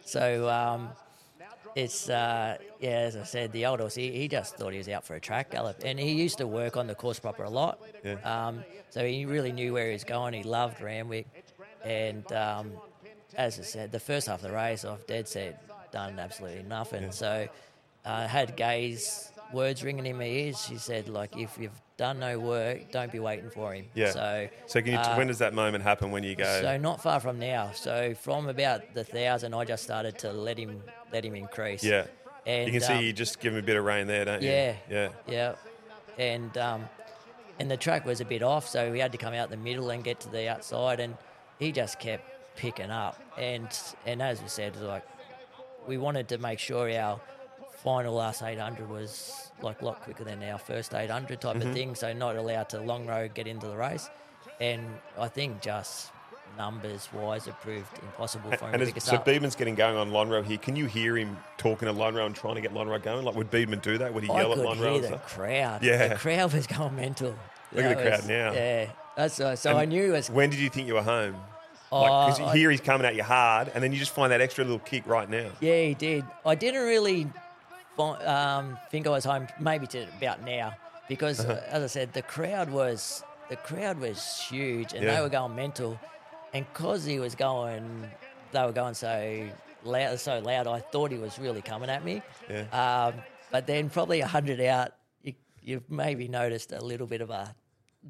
So 0.05 0.49
um, 0.49 0.89
it's 1.75 2.09
uh, 2.09 2.57
yeah, 2.79 2.89
as 2.89 3.15
I 3.15 3.23
said, 3.23 3.51
the 3.51 3.65
old 3.65 3.79
horse. 3.79 3.95
He, 3.95 4.11
he 4.11 4.27
just 4.27 4.55
thought 4.57 4.71
he 4.71 4.77
was 4.77 4.89
out 4.89 5.03
for 5.03 5.15
a 5.15 5.19
track 5.19 5.51
gallop, 5.51 5.81
and 5.83 5.99
he 5.99 6.11
used 6.11 6.37
to 6.39 6.47
work 6.47 6.77
on 6.77 6.87
the 6.87 6.95
course 6.95 7.19
proper 7.19 7.43
a 7.43 7.49
lot. 7.49 7.79
Yeah. 8.03 8.15
Um, 8.23 8.63
so 8.89 9.05
he 9.05 9.25
really 9.25 9.51
knew 9.51 9.73
where 9.73 9.87
he 9.87 9.93
was 9.93 10.03
going. 10.03 10.33
He 10.33 10.43
loved 10.43 10.81
Randwick, 10.81 11.27
and 11.83 12.29
um, 12.31 12.71
as 13.35 13.59
I 13.59 13.63
said, 13.63 13.91
the 13.91 13.99
first 13.99 14.27
half 14.27 14.43
of 14.43 14.49
the 14.49 14.55
race, 14.55 14.85
I've 14.85 15.05
dead 15.07 15.27
set 15.27 15.61
done 15.91 16.19
absolutely 16.19 16.63
nothing. 16.63 17.11
So 17.11 17.47
I 18.05 18.25
had 18.27 18.55
Gai's 18.57 19.31
words 19.53 19.83
ringing 19.83 20.05
in 20.05 20.17
my 20.17 20.25
ears. 20.25 20.65
She 20.65 20.77
said, 20.77 21.07
like, 21.07 21.37
if 21.37 21.57
you've 21.57 21.79
done 21.97 22.19
no 22.19 22.39
work, 22.39 22.91
don't 22.91 23.11
be 23.11 23.19
waiting 23.19 23.49
for 23.49 23.73
him. 23.73 23.85
Yeah. 23.93 24.11
So 24.11 24.47
So 24.65 24.81
can 24.81 24.93
you? 24.93 24.97
uh, 24.97 25.15
when 25.15 25.27
does 25.27 25.37
that 25.39 25.53
moment 25.53 25.83
happen? 25.83 26.11
When 26.11 26.23
you 26.23 26.35
go? 26.35 26.61
so 26.61 26.77
not 26.77 27.01
far 27.01 27.19
from 27.19 27.39
now. 27.39 27.71
So 27.73 28.13
from 28.15 28.49
about 28.49 28.93
the 28.93 29.03
thousand, 29.03 29.53
I 29.53 29.65
just 29.65 29.83
started 29.83 30.17
to 30.19 30.33
let 30.33 30.57
him 30.57 30.81
let 31.11 31.23
him 31.23 31.35
increase. 31.35 31.83
Yeah. 31.83 32.07
And, 32.45 32.65
You 32.67 32.73
can 32.73 32.81
see 32.81 32.93
um, 32.93 33.03
you 33.03 33.13
just 33.13 33.39
give 33.39 33.53
him 33.53 33.59
a 33.59 33.63
bit 33.65 33.77
of 33.77 33.85
rain 33.85 34.07
there, 34.07 34.25
don't 34.25 34.41
you? 34.41 34.49
Yeah. 34.49 34.75
Yeah. 34.89 35.09
Yeah. 35.27 35.55
And 36.17 36.57
um, 36.57 36.89
and 37.59 37.69
the 37.69 37.77
track 37.77 38.05
was 38.05 38.19
a 38.19 38.25
bit 38.25 38.41
off, 38.43 38.67
so 38.67 38.91
we 38.91 38.99
had 38.99 39.11
to 39.11 39.17
come 39.17 39.33
out 39.33 39.49
the 39.49 39.57
middle 39.57 39.91
and 39.91 40.03
get 40.03 40.19
to 40.21 40.29
the 40.29 40.49
outside, 40.49 40.99
and 40.99 41.15
he 41.59 41.71
just 41.71 41.99
kept 41.99 42.57
picking 42.57 42.91
up. 42.91 43.21
And 43.37 43.67
and 44.05 44.21
as 44.21 44.41
we 44.41 44.47
said, 44.47 44.75
like 44.81 45.03
we 45.87 45.97
wanted 45.97 46.27
to 46.29 46.37
make 46.37 46.59
sure 46.59 46.89
our 46.91 47.19
final 47.83 48.13
last 48.15 48.41
800 48.41 48.89
was 48.89 49.51
like 49.61 49.81
a 49.81 49.85
lot 49.85 50.01
quicker 50.01 50.23
than 50.23 50.41
our 50.43 50.57
first 50.57 50.93
800 50.93 51.41
type 51.41 51.57
Mm-hmm. 51.57 51.67
of 51.67 51.73
thing, 51.73 51.95
so 51.95 52.13
not 52.13 52.35
allowed 52.35 52.69
to 52.69 52.79
long 52.81 53.05
road 53.07 53.33
get 53.33 53.47
into 53.47 53.67
the 53.67 53.75
race. 53.77 54.09
And 54.61 54.81
I 55.19 55.27
think 55.27 55.61
just 55.61 56.11
numbers 56.57 57.09
wise, 57.13 57.47
it 57.47 57.59
proved 57.61 57.87
impossible 58.01 58.51
for 58.51 58.65
him 58.67 58.73
And 58.75 58.79
to 58.81 58.85
pick 58.85 58.97
us 58.97 59.05
so 59.05 59.15
up. 59.15 59.25
Beadman's 59.25 59.55
getting 59.55 59.75
going 59.75 59.97
on 59.97 60.11
Lonhro 60.11 60.43
here. 60.45 60.57
Can 60.57 60.75
you 60.75 60.85
hear 60.85 61.17
him 61.17 61.37
talking 61.57 61.87
to 61.87 61.93
Lonhro 61.93 62.25
and 62.25 62.35
trying 62.35 62.55
to 62.55 62.61
get 62.61 62.73
Lonhro 62.73 63.01
going? 63.01 63.25
Like, 63.25 63.35
would 63.35 63.49
Beadman 63.51 63.79
do 63.79 63.97
that? 63.97 64.13
Would 64.13 64.23
he 64.23 64.29
I 64.29 64.41
yell 64.41 64.51
at 64.53 64.57
Lonhro? 64.59 64.91
hear 64.93 65.01
the 65.01 65.07
stuff? 65.07 65.35
crowd. 65.35 65.83
Yeah. 65.83 66.07
the 66.09 66.15
crowd 66.15 66.53
was 66.53 66.67
going 66.67 66.95
mental. 66.95 67.35
Look 67.73 67.85
at 67.85 67.89
That 67.89 67.97
the 67.97 68.03
crowd 68.03 68.19
was- 68.19 68.27
now. 68.29 68.51
Yeah, 68.53 68.85
that's 69.17 69.39
uh, 69.39 69.55
so. 69.55 69.71
And 69.71 69.79
I 69.79 69.85
knew 69.85 70.03
it 70.05 70.11
was. 70.11 70.29
When 70.29 70.49
did 70.51 70.59
you 70.59 70.69
think 70.69 70.87
you 70.87 70.93
were 70.93 71.01
home? 71.01 71.35
Oh, 71.91 72.25
Because 72.27 72.39
I- 72.39 72.55
here 72.55 72.69
he's 72.71 72.81
coming 72.81 73.05
at 73.07 73.15
you 73.15 73.23
hard, 73.23 73.71
and 73.73 73.83
then 73.83 73.91
you 73.91 73.97
just 73.97 74.11
find 74.13 74.31
that 74.31 74.41
extra 74.41 74.63
little 74.63 74.79
kick 74.79 75.07
right 75.07 75.29
now. 75.29 75.49
Yeah, 75.59 75.81
he 75.81 75.93
did. 75.95 76.23
I 76.45 76.53
didn't 76.55 76.83
really 76.83 77.27
um, 77.99 78.77
think 78.89 79.07
I 79.07 79.09
was 79.09 79.23
home. 79.25 79.47
Maybe 79.59 79.87
to 79.87 80.07
about 80.17 80.43
now, 80.43 80.73
because 81.07 81.39
Uh-huh. 81.39 81.53
uh, 81.53 81.63
as 81.67 81.83
I 81.83 81.87
said, 81.87 82.13
the 82.13 82.21
crowd 82.21 82.69
was 82.69 83.23
the 83.49 83.55
crowd 83.57 83.99
was 83.99 84.39
huge, 84.49 84.93
and 84.93 85.03
Yeah. 85.03 85.15
they 85.15 85.21
were 85.21 85.29
going 85.29 85.55
mental. 85.55 85.99
And 86.53 86.71
cause 86.73 87.03
he 87.03 87.19
was 87.19 87.33
going, 87.35 88.09
they 88.51 88.63
were 88.63 88.71
going 88.71 88.93
so 88.93 89.49
loud, 89.83 90.19
so 90.19 90.39
loud. 90.39 90.67
I 90.67 90.79
thought 90.79 91.11
he 91.11 91.17
was 91.17 91.37
really 91.39 91.61
coming 91.61 91.89
at 91.89 92.03
me. 92.05 92.21
Yeah. 92.49 92.65
Um, 92.71 93.21
but 93.51 93.65
then 93.67 93.89
probably 93.89 94.21
a 94.21 94.27
hundred 94.27 94.61
out, 94.61 94.93
you, 95.23 95.33
you've 95.61 95.89
maybe 95.89 96.27
noticed 96.27 96.71
a 96.71 96.79
little 96.83 97.07
bit 97.07 97.21
of 97.21 97.29
a 97.31 97.55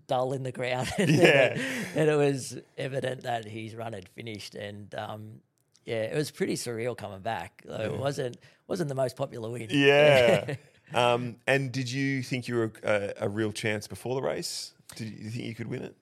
dull 0.07 0.33
in 0.33 0.43
the 0.43 0.51
crowd. 0.51 0.87
Yeah. 0.99 1.57
and 1.95 2.09
it 2.09 2.15
was 2.17 2.57
evident 2.77 3.23
that 3.23 3.45
his 3.45 3.75
run 3.75 3.93
had 3.93 4.07
finished. 4.09 4.55
And 4.55 4.93
um, 4.95 5.39
yeah, 5.85 6.03
it 6.03 6.15
was 6.15 6.31
pretty 6.31 6.55
surreal 6.55 6.97
coming 6.97 7.21
back. 7.21 7.63
Though 7.65 7.75
It 7.75 7.97
wasn't 7.97 8.37
wasn't 8.67 8.89
the 8.89 8.95
most 8.95 9.15
popular 9.15 9.49
win. 9.49 9.67
Yeah. 9.69 10.55
um, 10.93 11.37
and 11.47 11.71
did 11.71 11.91
you 11.91 12.23
think 12.23 12.47
you 12.47 12.55
were 12.55 12.71
a, 12.83 13.13
a 13.21 13.29
real 13.29 13.51
chance 13.51 13.87
before 13.87 14.15
the 14.15 14.21
race? 14.21 14.73
Did 14.95 15.09
you 15.09 15.29
think 15.29 15.45
you 15.45 15.55
could 15.55 15.67
win 15.67 15.83
it? 15.83 15.95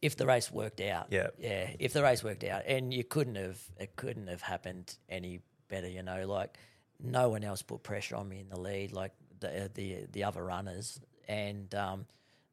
if 0.00 0.16
the 0.16 0.26
race 0.26 0.52
worked 0.52 0.80
out. 0.80 1.08
Yeah. 1.10 1.28
Yeah. 1.38 1.70
If 1.78 1.92
the 1.92 2.02
race 2.02 2.22
worked 2.22 2.44
out. 2.44 2.62
And 2.66 2.92
you 2.92 3.04
couldn't 3.04 3.34
have 3.36 3.60
it 3.78 3.96
couldn't 3.96 4.28
have 4.28 4.42
happened 4.42 4.96
any 5.08 5.40
better, 5.68 5.88
you 5.88 6.02
know, 6.02 6.26
like 6.26 6.56
no 7.02 7.28
one 7.28 7.44
else 7.44 7.62
put 7.62 7.82
pressure 7.82 8.16
on 8.16 8.28
me 8.28 8.40
in 8.40 8.48
the 8.48 8.58
lead, 8.58 8.92
like 8.92 9.12
the 9.40 9.70
the 9.74 10.06
the 10.12 10.24
other 10.24 10.44
runners. 10.44 11.00
And 11.26 11.74
um 11.74 12.06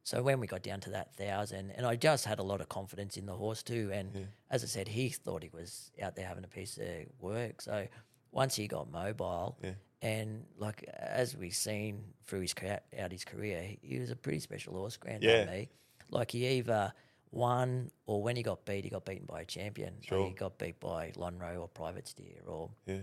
so 0.06 0.22
when 0.22 0.38
we 0.38 0.46
got 0.46 0.62
down 0.62 0.78
to 0.82 0.90
that 0.90 1.16
thousand, 1.16 1.72
and 1.72 1.84
I 1.84 1.96
just 1.96 2.24
had 2.26 2.38
a 2.38 2.42
lot 2.44 2.60
of 2.60 2.68
confidence 2.68 3.16
in 3.16 3.26
the 3.26 3.32
horse 3.34 3.64
too. 3.64 3.90
And 3.92 4.28
as 4.52 4.62
I 4.62 4.68
said, 4.68 4.86
he 4.86 5.08
thought 5.08 5.42
he 5.42 5.50
was 5.52 5.90
out 6.00 6.14
there 6.14 6.24
having 6.28 6.44
a 6.44 6.46
piece 6.48 6.78
of 6.78 6.86
work. 7.18 7.60
So 7.60 7.88
once 8.30 8.54
he 8.54 8.68
got 8.68 8.88
mobile, 8.88 9.58
and 10.00 10.46
like 10.58 10.84
as 10.84 11.36
we've 11.36 11.56
seen 11.56 12.04
through 12.24 12.42
his 12.42 12.54
out 12.96 13.10
his 13.10 13.24
career, 13.24 13.60
he, 13.82 13.98
was 13.98 14.12
a 14.12 14.16
pretty 14.16 14.38
special 14.38 14.74
horse, 14.74 14.96
Grand 14.96 15.24
Yeah. 15.24 15.44
me. 15.44 15.70
Like 16.12 16.30
he 16.30 16.46
either 16.46 16.92
won 17.32 17.90
or 18.06 18.22
when 18.22 18.36
he 18.36 18.44
got 18.44 18.64
beat, 18.64 18.84
he 18.84 18.90
got 18.90 19.04
beaten 19.04 19.26
by 19.26 19.40
a 19.40 19.44
champion. 19.44 19.94
Like, 19.96 20.04
Sure. 20.04 20.28
he 20.28 20.34
got 20.34 20.56
beat 20.56 20.78
by 20.78 21.10
Lonhro 21.16 21.62
or 21.62 21.66
Private 21.68 22.06
Steer 22.06 22.42
or 22.46 22.70
Yeah. 22.86 23.00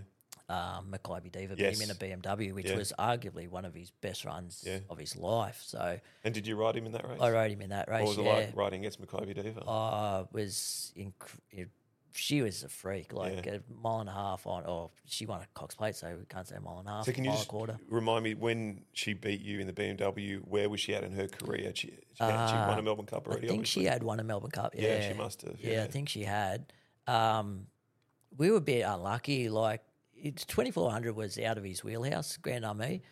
Um, 0.48 0.92
Makybe 0.92 1.32
Diva 1.32 1.54
Yes. 1.56 1.78
beat 1.78 1.84
him 1.84 1.90
in 1.90 1.96
a 1.96 1.98
BMW, 2.18 2.52
which 2.52 2.68
Yeah. 2.68 2.76
was 2.76 2.92
arguably 2.98 3.48
one 3.48 3.64
of 3.64 3.74
his 3.74 3.90
best 3.90 4.26
runs 4.26 4.62
Yeah. 4.66 4.80
of 4.90 4.98
his 4.98 5.16
life. 5.16 5.62
So 5.64 5.98
And 6.22 6.34
did 6.34 6.46
you 6.46 6.54
ride 6.56 6.76
him 6.76 6.84
in 6.84 6.92
that 6.92 7.08
race? 7.08 7.18
I 7.20 7.30
rode 7.30 7.50
him 7.50 7.62
in 7.62 7.70
that 7.70 7.88
race. 7.88 8.00
What 8.02 8.08
was 8.10 8.18
it 8.18 8.24
yeah, 8.24 8.32
like 8.34 8.56
riding 8.56 8.80
against 8.80 9.00
Makybe 9.00 9.34
Diva? 9.34 9.62
uh, 9.62 10.26
was 10.32 10.92
inc- 10.98 11.38
it, 11.50 11.70
she 12.12 12.42
was 12.42 12.62
a 12.62 12.68
freak, 12.68 13.14
like 13.14 13.46
Yeah. 13.46 13.54
a 13.54 13.60
mile 13.72 14.00
and 14.00 14.10
a 14.10 14.12
half 14.12 14.46
on. 14.46 14.66
Or 14.66 14.90
she 15.06 15.24
won 15.24 15.40
a 15.40 15.46
Cox 15.54 15.74
Plate, 15.76 15.96
so 15.96 16.14
we 16.14 16.26
can't 16.26 16.46
say 16.46 16.56
a 16.56 16.60
mile 16.60 16.78
and 16.80 16.88
a 16.88 16.90
half. 16.92 17.06
so 17.06 17.12
can 17.12 17.24
you 17.24 17.30
mile 17.30 17.38
just 17.38 17.48
quarter. 17.48 17.78
remind 17.88 18.22
me 18.24 18.34
when 18.34 18.84
she 18.92 19.14
beat 19.14 19.40
you 19.40 19.60
in 19.60 19.66
the 19.66 19.72
BMW? 19.72 20.40
Where 20.46 20.68
was 20.68 20.78
she 20.78 20.94
at 20.94 21.04
in 21.04 21.12
her 21.12 21.26
career? 21.26 21.72
She, 21.74 21.88
she, 21.88 21.96
had, 22.22 22.48
she 22.50 22.54
won 22.54 22.78
a 22.78 22.82
Melbourne 22.82 23.06
Cup 23.06 23.26
already. 23.26 23.46
I 23.46 23.48
think 23.48 23.60
obviously. 23.60 23.82
she 23.84 23.88
had 23.88 24.02
won 24.02 24.20
a 24.20 24.24
Melbourne 24.24 24.50
Cup. 24.50 24.74
Yeah, 24.74 24.82
Yeah, 24.98 25.08
she 25.12 25.14
must 25.16 25.40
have, 25.40 25.58
Yeah, 25.58 25.72
yeah. 25.76 25.84
I 25.84 25.86
think 25.86 26.10
she 26.10 26.24
had. 26.24 26.70
Um, 27.06 27.68
we 28.36 28.50
were 28.50 28.58
a 28.58 28.60
bit 28.60 28.82
unlucky. 28.82 29.48
Like 29.48 29.82
it's 30.24 30.44
twenty 30.44 30.70
four 30.70 30.90
hundred 30.90 31.14
was 31.14 31.38
out 31.38 31.58
of 31.58 31.64
his 31.64 31.84
wheelhouse, 31.84 32.36
Grand 32.38 32.64
Army. 32.64 33.02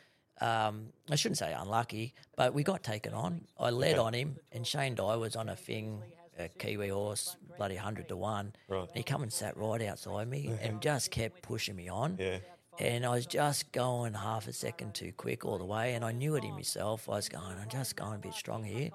Um, 0.40 0.86
I 1.10 1.14
shouldn't 1.14 1.38
say 1.38 1.52
unlucky, 1.52 2.14
but 2.36 2.54
we 2.54 2.64
got 2.64 2.82
taken 2.82 3.12
on. 3.12 3.42
I 3.60 3.70
led 3.70 3.98
on 3.98 4.14
him, 4.14 4.36
and 4.50 4.66
Shane 4.66 4.94
Dye 4.94 5.16
was 5.16 5.36
on 5.36 5.48
a 5.50 5.54
thing, 5.54 6.00
a 6.38 6.48
Kiwi 6.48 6.88
horse, 6.88 7.36
bloody 7.58 7.76
hundred 7.76 8.08
to 8.08 8.16
one. 8.16 8.54
Right. 8.66 8.88
And 8.88 8.96
he 8.96 9.02
come 9.02 9.22
and 9.22 9.32
sat 9.32 9.56
right 9.56 9.82
outside 9.82 10.28
me 10.28 10.50
and 10.62 10.80
just 10.80 11.10
kept 11.10 11.42
pushing 11.42 11.76
me 11.76 11.88
on. 11.88 12.16
Yeah. 12.18 12.38
And 12.80 13.04
I 13.04 13.10
was 13.10 13.26
just 13.26 13.70
going 13.72 14.14
half 14.14 14.48
a 14.48 14.52
second 14.52 14.94
too 14.94 15.12
quick 15.12 15.44
all 15.44 15.58
the 15.58 15.66
way, 15.66 15.94
and 15.94 16.04
I 16.04 16.12
knew 16.12 16.34
it 16.36 16.44
in 16.44 16.54
myself. 16.54 17.08
I 17.08 17.12
was 17.12 17.28
going, 17.28 17.58
I'm 17.60 17.68
just 17.68 17.94
going 17.94 18.14
a 18.14 18.18
bit 18.18 18.32
strong 18.32 18.64
here, 18.64 18.88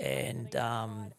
and 0.00 0.56
um, 0.56 1.12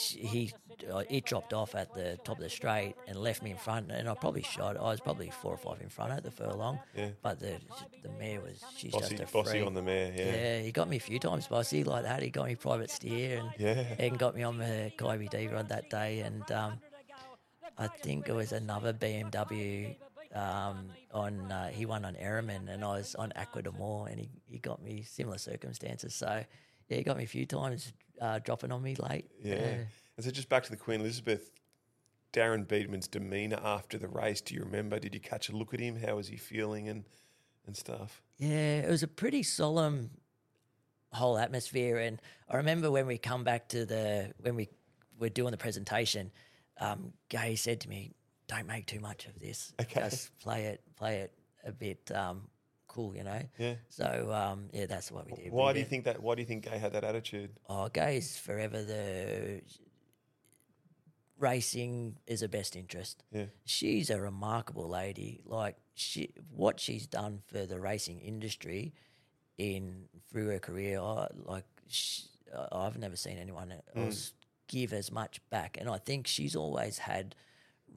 he 0.00 0.52
uh, 0.92 1.02
it 1.08 1.24
dropped 1.24 1.52
off 1.52 1.74
at 1.74 1.92
the 1.94 2.18
top 2.24 2.36
of 2.36 2.42
the 2.42 2.50
straight 2.50 2.94
and 3.08 3.16
left 3.16 3.42
me 3.42 3.50
in 3.50 3.56
front, 3.56 3.90
and 3.90 4.08
I 4.08 4.14
probably 4.14 4.42
shot. 4.42 4.76
I 4.76 4.82
was 4.82 5.00
probably 5.00 5.30
four 5.30 5.52
or 5.52 5.56
five 5.56 5.80
in 5.80 5.88
front 5.88 6.12
at 6.12 6.22
the 6.22 6.30
furlong. 6.30 6.78
Yeah. 6.94 7.10
But 7.22 7.40
the 7.40 7.58
the 8.02 8.10
mare 8.18 8.40
was 8.40 8.62
she's 8.76 8.92
Bossy, 8.92 9.16
just 9.16 9.30
a 9.30 9.32
bossy 9.32 9.50
freak. 9.52 9.66
on 9.66 9.74
the 9.74 9.82
mare. 9.82 10.12
Yeah. 10.16 10.24
Yeah, 10.36 10.60
he 10.60 10.72
got 10.72 10.88
me 10.88 10.96
a 10.96 11.00
few 11.00 11.18
times, 11.18 11.46
bossy 11.46 11.84
like 11.84 12.04
that. 12.04 12.22
He 12.22 12.30
got 12.30 12.46
me 12.46 12.54
private 12.56 12.90
steer 12.90 13.38
and 13.40 13.50
Yeah. 13.58 13.84
and 13.98 14.18
got 14.18 14.34
me 14.36 14.42
on 14.42 14.58
the 14.58 14.92
Kyrie 14.96 15.28
D 15.28 15.48
run 15.48 15.66
that 15.68 15.88
day. 15.90 16.20
And 16.20 16.50
um, 16.52 16.80
I 17.78 17.88
think 17.88 18.28
it 18.28 18.34
was 18.34 18.52
another 18.52 18.92
BMW 18.92 19.96
um, 20.34 20.90
on 21.12 21.50
uh, 21.50 21.68
he 21.68 21.86
won 21.86 22.04
on 22.04 22.14
Ehrman 22.14 22.68
and 22.68 22.84
I 22.84 22.88
was 22.98 23.14
on 23.14 23.32
Aqua 23.36 23.62
de 23.62 23.70
and 23.70 24.20
he, 24.20 24.28
he 24.46 24.58
got 24.58 24.82
me 24.82 25.02
similar 25.02 25.38
circumstances. 25.38 26.14
So 26.14 26.44
yeah, 26.88 26.96
he 26.98 27.02
got 27.02 27.16
me 27.16 27.24
a 27.24 27.28
few 27.28 27.46
times 27.46 27.92
uh, 28.20 28.38
dropping 28.40 28.72
on 28.72 28.82
me 28.82 28.94
late. 28.96 29.26
Yeah. 29.42 29.54
Uh, 29.54 29.84
And 30.16 30.24
so 30.24 30.30
just 30.30 30.48
back 30.48 30.62
to 30.64 30.70
the 30.70 30.76
Queen 30.76 31.00
Elizabeth, 31.00 31.50
Darren 32.32 32.66
Beadman's 32.66 33.08
demeanour 33.08 33.60
after 33.62 33.98
the 33.98 34.08
race. 34.08 34.40
Do 34.40 34.54
you 34.54 34.62
remember? 34.62 34.98
Did 34.98 35.14
you 35.14 35.20
catch 35.20 35.48
a 35.48 35.56
look 35.56 35.74
at 35.74 35.80
him? 35.80 35.96
How 36.00 36.16
was 36.16 36.28
he 36.28 36.36
feeling 36.36 36.88
and 36.88 37.04
and 37.66 37.76
stuff? 37.76 38.22
Yeah, 38.38 38.78
it 38.80 38.88
was 38.88 39.02
a 39.02 39.08
pretty 39.08 39.42
solemn 39.42 40.10
whole 41.12 41.38
atmosphere. 41.38 41.98
And 41.98 42.20
I 42.48 42.56
remember 42.56 42.90
when 42.90 43.06
we 43.06 43.18
come 43.18 43.44
back 43.44 43.68
to 43.68 43.84
the 43.86 44.32
when 44.40 44.56
we 44.56 44.68
were 45.18 45.28
doing 45.30 45.50
the 45.50 45.56
presentation, 45.56 46.30
um, 46.80 47.12
Gai 47.28 47.54
said 47.56 47.80
to 47.80 47.88
me, 47.88 48.12
"Don't 48.48 48.66
make 48.66 48.86
too 48.86 49.00
much 49.00 49.26
of 49.26 49.38
this. 49.38 49.72
Okay. 49.80 50.00
Just 50.00 50.38
play 50.38 50.66
it, 50.66 50.80
play 50.96 51.18
it 51.18 51.32
a 51.64 51.72
bit 51.72 52.10
um, 52.12 52.48
cool, 52.96 53.14
you 53.14 53.22
know." 53.24 53.42
Yeah. 53.58 53.74
So 53.88 54.30
um, 54.32 54.68
yeah, 54.72 54.86
that's 54.86 55.12
what 55.12 55.26
we 55.26 55.32
did. 55.42 55.52
Why 55.52 55.68
We 55.68 55.74
do 55.74 55.78
you 55.80 55.84
think 55.92 56.04
that? 56.04 56.22
Why 56.22 56.34
do 56.34 56.40
you 56.42 56.46
think 56.46 56.64
Gai 56.64 56.78
had 56.78 56.92
that 56.94 57.04
attitude? 57.04 57.50
Oh, 57.68 57.88
Gai's 57.88 58.36
forever 58.36 58.82
the 58.82 59.62
racing 61.38 62.16
is 62.26 62.40
her 62.40 62.48
best 62.48 62.76
interest. 62.76 63.22
Yeah. 63.32 63.46
She's 63.64 64.10
a 64.10 64.20
remarkable 64.20 64.88
lady. 64.88 65.42
Like 65.44 65.76
she, 65.94 66.30
what 66.50 66.80
she's 66.80 67.06
done 67.06 67.40
for 67.46 67.66
the 67.66 67.78
racing 67.78 68.20
industry 68.20 68.94
in 69.58 70.04
through 70.30 70.48
her 70.48 70.58
career, 70.58 70.98
I, 71.00 71.28
like 71.44 71.64
sh 71.88 72.22
I- 72.56 72.68
I've 72.86 72.98
never 72.98 73.16
seen 73.16 73.36
anyone 73.38 73.74
else 73.94 74.32
give 74.68 74.92
as 74.92 75.12
much 75.12 75.40
back. 75.50 75.76
And 75.78 75.88
I 75.88 75.98
think 75.98 76.26
she's 76.26 76.56
always 76.56 76.98
had 76.98 77.34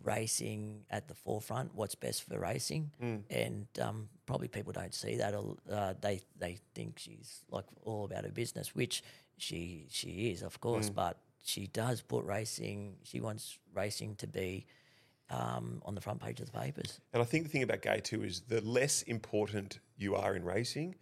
racing 0.03 0.85
at 0.89 1.07
the 1.07 1.13
forefront. 1.13 1.73
What's 1.75 1.95
best 1.95 2.23
for 2.23 2.39
racing, 2.39 2.91
and 3.29 3.67
um, 3.81 4.09
probably 4.25 4.47
people 4.47 4.71
don't 4.73 4.93
see 4.93 5.17
that. 5.17 5.33
Uh, 5.71 5.93
they 6.01 6.21
they 6.37 6.57
think 6.73 6.99
she's 6.99 7.43
like 7.49 7.65
all 7.83 8.05
about 8.05 8.23
her 8.25 8.31
business, 8.31 8.75
which 8.75 9.03
she 9.37 9.87
she 9.89 10.29
is, 10.31 10.41
of 10.43 10.59
course. 10.59 10.89
But 10.89 11.17
she 11.43 11.67
does 11.67 12.01
put 12.01 12.25
racing. 12.25 12.95
She 13.03 13.19
wants 13.21 13.57
racing 13.73 14.15
to 14.17 14.27
be 14.27 14.65
um, 15.29 15.81
on 15.85 15.95
the 15.95 16.01
front 16.01 16.21
page 16.21 16.39
of 16.39 16.51
the 16.51 16.57
papers. 16.59 16.99
And 17.13 17.21
I 17.21 17.25
think 17.25 17.43
the 17.43 17.49
thing 17.49 17.63
about 17.63 17.81
Gai 17.81 17.99
too 17.99 18.23
is 18.23 18.41
the 18.41 18.61
less 18.61 19.03
important 19.03 19.79
you 19.97 20.15
are 20.15 20.35
in 20.35 20.43
racing, 20.43 20.95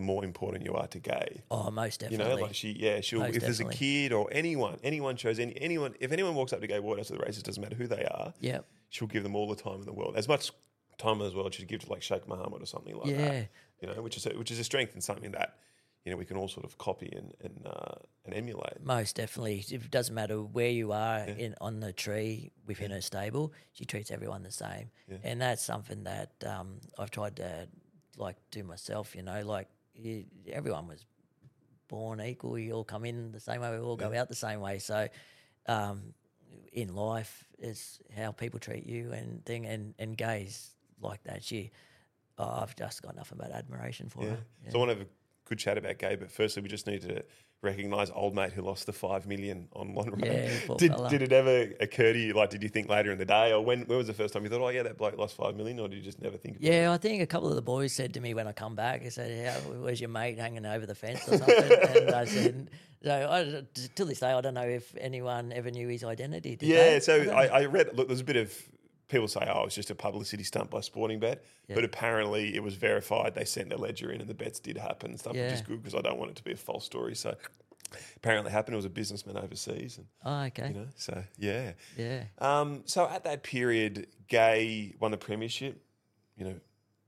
the 0.00 0.06
more 0.06 0.24
important 0.24 0.64
you 0.64 0.74
are 0.74 0.86
to 0.88 0.98
Gai. 0.98 1.42
Oh, 1.50 1.70
most 1.70 2.00
definitely. 2.00 2.24
You 2.30 2.36
know, 2.36 2.42
like 2.42 2.54
she, 2.54 2.70
yeah, 2.72 3.00
she'll. 3.00 3.20
Most 3.20 3.36
if 3.36 3.42
there's 3.42 3.60
a 3.60 3.64
kid 3.66 4.12
or 4.12 4.28
anyone, 4.32 4.78
anyone 4.82 5.16
shows 5.16 5.38
any 5.38 5.52
anyone, 5.60 5.94
if 6.00 6.10
anyone 6.12 6.34
walks 6.34 6.52
up 6.52 6.60
to 6.60 6.66
Gai 6.66 6.80
White 6.80 6.98
after 7.00 7.14
the 7.14 7.20
races, 7.20 7.42
doesn't 7.42 7.62
matter 7.62 7.76
who 7.76 7.86
they 7.86 8.04
are, 8.04 8.32
Yep. 8.40 8.64
she'll 8.88 9.08
give 9.08 9.22
them 9.22 9.36
all 9.36 9.48
the 9.48 9.56
time 9.62 9.80
in 9.80 9.86
the 9.86 9.92
world, 9.92 10.16
as 10.16 10.26
much 10.26 10.50
time 10.98 11.22
as 11.22 11.34
well 11.34 11.48
she'd 11.50 11.66
give 11.68 11.80
to 11.80 11.90
like 11.90 12.02
Sheikh 12.02 12.28
Mohammed 12.28 12.60
or 12.62 12.66
something 12.66 12.94
like 12.96 13.06
Yeah. 13.08 13.16
that. 13.16 13.48
You 13.80 13.88
know, 13.88 14.02
which 14.02 14.16
is 14.16 14.26
a, 14.26 14.30
which 14.30 14.50
is 14.50 14.58
a 14.58 14.64
strength 14.64 14.92
and 14.94 15.02
something 15.02 15.30
that 15.32 15.56
you 16.04 16.10
know 16.10 16.16
we 16.18 16.24
can 16.26 16.36
all 16.36 16.48
sort 16.48 16.64
of 16.66 16.76
copy 16.78 17.10
and 17.14 17.32
and 17.42 17.66
uh, 17.66 17.94
and 18.24 18.34
emulate. 18.34 18.82
Most 18.84 19.16
definitely. 19.16 19.64
It 19.70 19.90
doesn't 19.90 20.14
matter 20.14 20.36
where 20.42 20.70
you 20.70 20.92
are 20.92 21.20
in 21.24 21.54
on 21.60 21.80
the 21.80 21.92
tree 21.92 22.52
within 22.66 22.90
her 22.90 23.00
stable. 23.02 23.52
She 23.72 23.84
treats 23.84 24.10
everyone 24.10 24.42
the 24.42 24.50
same, 24.52 24.90
and 25.22 25.40
that's 25.40 25.62
something 25.62 26.04
that 26.04 26.32
um, 26.46 26.80
I've 26.98 27.10
tried 27.10 27.36
to 27.36 27.68
like 28.18 28.36
do 28.50 28.62
myself. 28.64 29.14
You 29.16 29.22
know, 29.22 29.42
like 29.46 29.68
you, 30.04 30.24
everyone 30.52 30.86
was 30.86 31.04
born 31.88 32.20
equal. 32.20 32.50
We 32.52 32.72
all 32.72 32.84
come 32.84 33.04
in 33.04 33.32
the 33.32 33.40
same 33.40 33.60
way. 33.60 33.70
We 33.72 33.78
all 33.78 33.96
go 33.96 34.14
out 34.14 34.28
the 34.28 34.34
same 34.34 34.60
way. 34.60 34.78
So, 34.78 35.08
um, 35.66 36.14
in 36.72 36.94
life, 36.94 37.44
it's 37.58 38.00
how 38.16 38.32
people 38.32 38.60
treat 38.60 38.86
you 38.86 39.12
and 39.12 39.44
thing. 39.44 39.66
And 39.66 39.94
and 39.98 40.16
Gai's 40.16 40.70
like 41.00 41.22
that. 41.24 41.42
She, 41.44 41.70
oh, 42.38 42.60
I've 42.62 42.76
just 42.76 43.02
got 43.02 43.16
nothing 43.16 43.38
but 43.40 43.50
admiration 43.50 44.08
for 44.08 44.24
Yeah. 44.24 44.30
her. 44.30 44.44
So 44.68 44.78
I 44.78 44.78
want 44.78 44.90
to 44.90 44.98
have 44.98 45.06
a 45.06 45.10
good 45.48 45.58
chat 45.58 45.78
about 45.78 45.98
Gai, 45.98 46.16
but 46.16 46.30
firstly, 46.30 46.62
we 46.62 46.68
just 46.68 46.86
need 46.86 47.02
to 47.02 47.24
recognise 47.62 48.10
old 48.10 48.34
mate 48.34 48.52
who 48.52 48.62
lost 48.62 48.86
the 48.86 48.92
five 48.92 49.26
million 49.26 49.68
on 49.74 49.94
one 49.94 50.10
road. 50.10 50.24
Yeah, 50.24 50.50
did, 50.78 50.92
did 51.08 51.22
it 51.22 51.32
ever 51.32 51.72
occur 51.80 52.12
to 52.12 52.18
you? 52.18 52.32
Like, 52.32 52.50
did 52.50 52.62
you 52.62 52.68
think 52.68 52.88
later 52.88 53.12
in 53.12 53.18
the 53.18 53.24
day, 53.24 53.52
or 53.52 53.64
when? 53.64 53.82
When 53.82 53.98
was 53.98 54.06
the 54.06 54.14
first 54.14 54.32
time 54.34 54.44
you 54.44 54.50
thought, 54.50 54.60
"Oh 54.60 54.68
yeah, 54.68 54.82
that 54.82 54.96
bloke 54.96 55.16
lost 55.18 55.36
five 55.36 55.56
million, 55.56 55.78
or 55.78 55.88
did 55.88 55.96
you 55.96 56.02
just 56.02 56.20
never 56.20 56.36
think? 56.36 56.56
About 56.56 56.68
it? 56.68 56.72
Yeah, 56.72 56.92
I 56.92 56.98
think 56.98 57.22
a 57.22 57.26
couple 57.26 57.48
of 57.48 57.56
the 57.56 57.62
boys 57.62 57.92
said 57.92 58.14
to 58.14 58.20
me 58.20 58.34
when 58.34 58.46
I 58.46 58.52
come 58.52 58.74
back, 58.74 59.02
they 59.02 59.10
said, 59.10 59.52
"How 59.52 59.60
where's 59.72 60.00
your 60.00 60.10
mate 60.10 60.38
hanging 60.38 60.66
over 60.66 60.86
the 60.86 60.94
fence 60.94 61.28
or 61.28 61.38
something?" 61.38 61.72
and 61.96 62.10
I 62.10 62.24
said, 62.24 62.70
"So 63.02 63.28
I, 63.30 63.62
till 63.94 64.06
this 64.06 64.20
day, 64.20 64.32
I 64.32 64.40
don't 64.40 64.54
know 64.54 64.62
if 64.62 64.94
anyone 64.98 65.52
ever 65.52 65.70
knew 65.70 65.88
his 65.88 66.04
identity." 66.04 66.56
Yeah, 66.60 66.90
they? 66.90 67.00
so 67.00 67.30
I. 67.30 67.46
I 67.46 67.64
read. 67.66 67.90
Look, 67.94 68.08
there's 68.08 68.20
a 68.20 68.24
bit 68.24 68.36
of 68.36 68.52
people 69.10 69.28
say, 69.28 69.46
"Oh, 69.52 69.64
it's 69.64 69.74
just 69.74 69.90
a 69.90 69.94
publicity 69.94 70.44
stunt 70.44 70.70
by 70.70 70.78
Sportingbet," 70.78 71.40
but 71.68 71.84
apparently 71.84 72.54
it 72.54 72.62
was 72.62 72.74
verified. 72.74 73.34
They 73.34 73.44
sent 73.44 73.72
a 73.72 73.76
ledger 73.76 74.10
in, 74.10 74.20
and 74.20 74.30
the 74.30 74.34
bets 74.34 74.60
did 74.60 74.78
happen 74.78 75.10
and 75.10 75.20
stuff, 75.20 75.34
which 75.34 75.52
is 75.52 75.60
good 75.60 75.82
because 75.82 75.94
I 75.94 76.00
don't 76.00 76.18
want 76.18 76.30
it 76.30 76.36
to 76.36 76.44
be 76.44 76.52
a 76.52 76.56
false 76.56 76.84
story. 76.84 77.14
So 77.14 77.36
apparently, 78.16 78.50
it 78.50 78.52
happened. 78.52 78.74
It 78.74 78.76
was 78.76 78.84
a 78.86 78.90
businessman 78.90 79.36
overseas, 79.36 79.98
and 79.98 80.06
oh, 80.24 80.42
okay, 80.44 80.68
you 80.68 80.74
know, 80.74 80.86
so 80.96 81.22
yeah. 81.36 81.72
yeah. 81.96 82.24
Um, 82.38 82.82
so 82.86 83.08
at 83.08 83.24
that 83.24 83.42
period, 83.42 84.06
Gai 84.28 84.94
won 85.00 85.10
the 85.10 85.18
premiership. 85.18 85.82
You 86.36 86.46
know, 86.46 86.54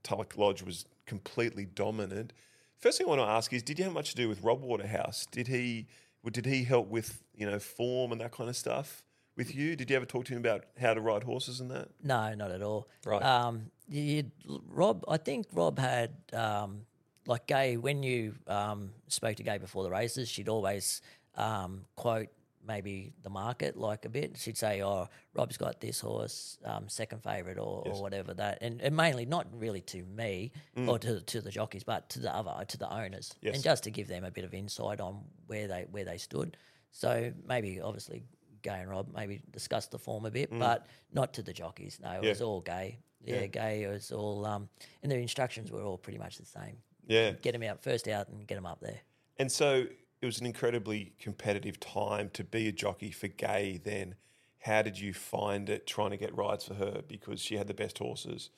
Tulloch 0.03 0.37
Lodge 0.37 0.61
was 0.61 0.85
completely 1.05 1.65
dominant. 1.65 2.33
First 2.77 2.97
thing 2.97 3.07
I 3.07 3.09
want 3.09 3.21
to 3.21 3.27
ask 3.27 3.51
is, 3.53 3.63
did 3.63 3.79
you 3.79 3.85
have 3.85 3.93
much 3.93 4.09
to 4.09 4.15
do 4.15 4.27
with 4.27 4.43
Rob 4.43 4.61
Waterhouse? 4.61 5.25
Did 5.31 5.47
he 5.47 5.87
did 6.31 6.45
he 6.45 6.63
help 6.63 6.87
with 6.87 7.23
you 7.35 7.49
know 7.49 7.59
form 7.59 8.11
and 8.11 8.21
that 8.21 8.31
kind 8.31 8.49
of 8.49 8.55
stuff 8.55 9.03
with 9.35 9.55
you? 9.55 9.75
Did 9.75 9.89
you 9.89 9.95
ever 9.95 10.05
talk 10.05 10.25
to 10.25 10.33
him 10.33 10.39
about 10.39 10.65
how 10.79 10.93
to 10.93 11.01
ride 11.01 11.23
horses 11.23 11.59
and 11.59 11.69
that? 11.71 11.89
No, 12.03 12.33
not 12.33 12.51
at 12.51 12.61
all. 12.61 12.87
Right. 13.05 13.21
Um, 13.21 13.71
you, 13.89 14.31
Rob, 14.69 15.03
I 15.07 15.17
think 15.17 15.47
Rob 15.53 15.77
had 15.79 16.11
um, 16.33 16.81
like 17.25 17.47
Gai 17.47 17.75
when 17.77 18.03
you 18.03 18.35
um, 18.47 18.91
spoke 19.07 19.35
to 19.37 19.43
Gai 19.43 19.57
before 19.57 19.83
the 19.83 19.91
races, 19.91 20.29
she'd 20.29 20.49
always 20.49 21.01
um, 21.35 21.85
quote 21.95 22.29
maybe 22.65 23.11
the 23.23 23.29
market 23.29 23.75
like 23.75 24.05
a 24.05 24.09
bit. 24.09 24.37
She'd 24.37 24.57
say, 24.57 24.81
"Oh, 24.81 25.09
Rob's 25.33 25.57
got 25.57 25.81
this 25.81 25.99
horse, 25.99 26.57
um, 26.63 26.87
second 26.87 27.21
favourite, 27.21 27.57
or, 27.57 27.83
or 27.85 28.01
whatever 28.01 28.33
that," 28.35 28.59
and, 28.61 28.79
and 28.81 28.95
mainly 28.95 29.25
not 29.25 29.47
really 29.53 29.81
to 29.81 30.03
me 30.05 30.51
or 30.87 30.97
to 30.99 31.19
to 31.21 31.41
the 31.41 31.51
jockeys, 31.51 31.83
but 31.83 32.09
to 32.11 32.19
the 32.19 32.33
other 32.33 32.63
to 32.65 32.77
the 32.77 32.89
owners, 32.91 33.33
Yes. 33.41 33.55
and 33.55 33.63
just 33.63 33.83
to 33.83 33.91
give 33.91 34.07
them 34.07 34.23
a 34.23 34.31
bit 34.31 34.45
of 34.45 34.53
insight 34.53 35.01
on 35.01 35.21
where 35.47 35.67
they 35.67 35.85
where 35.91 36.05
they 36.05 36.17
stood. 36.17 36.55
So 36.91 37.33
maybe 37.47 37.81
obviously. 37.81 38.23
Gai 38.63 38.79
and 38.79 38.89
Rob 38.89 39.13
maybe 39.13 39.41
discussed 39.51 39.91
the 39.91 39.99
form 39.99 40.25
a 40.25 40.31
bit, 40.31 40.49
but 40.57 40.87
not 41.11 41.33
to 41.35 41.43
the 41.43 41.53
jockeys. 41.53 41.99
No, 42.01 42.11
it 42.13 42.23
Yeah. 42.23 42.29
was 42.29 42.41
all 42.41 42.61
Gai. 42.61 42.97
Yeah, 43.23 43.41
Yeah. 43.41 43.47
Gai. 43.47 43.83
It 43.83 43.87
was 43.89 44.11
all, 44.11 44.45
um, 44.45 44.69
and 45.03 45.11
the 45.11 45.15
instructions 45.17 45.71
were 45.71 45.81
all 45.83 45.97
pretty 45.97 46.17
much 46.19 46.37
the 46.37 46.45
same. 46.45 46.77
Yeah. 47.05 47.31
Get 47.31 47.51
them 47.51 47.63
out 47.63 47.81
first 47.83 48.07
out 48.07 48.29
and 48.29 48.47
get 48.47 48.55
them 48.55 48.65
up 48.65 48.79
there. 48.79 49.01
And 49.37 49.51
so 49.51 49.85
it 50.21 50.25
was 50.25 50.39
an 50.39 50.45
incredibly 50.45 51.13
competitive 51.19 51.79
time 51.79 52.29
to 52.31 52.43
be 52.43 52.67
a 52.67 52.71
jockey 52.71 53.11
for 53.11 53.27
Gai. 53.27 53.77
Then, 53.83 54.15
how 54.59 54.81
did 54.81 54.97
you 54.99 55.13
find 55.13 55.69
it 55.69 55.85
trying 55.85 56.11
to 56.11 56.17
get 56.17 56.35
rides 56.35 56.63
for 56.65 56.75
her 56.75 57.01
because 57.07 57.41
she 57.41 57.57
had 57.57 57.67
the 57.67 57.73
best 57.73 57.97
horses? 57.99 58.49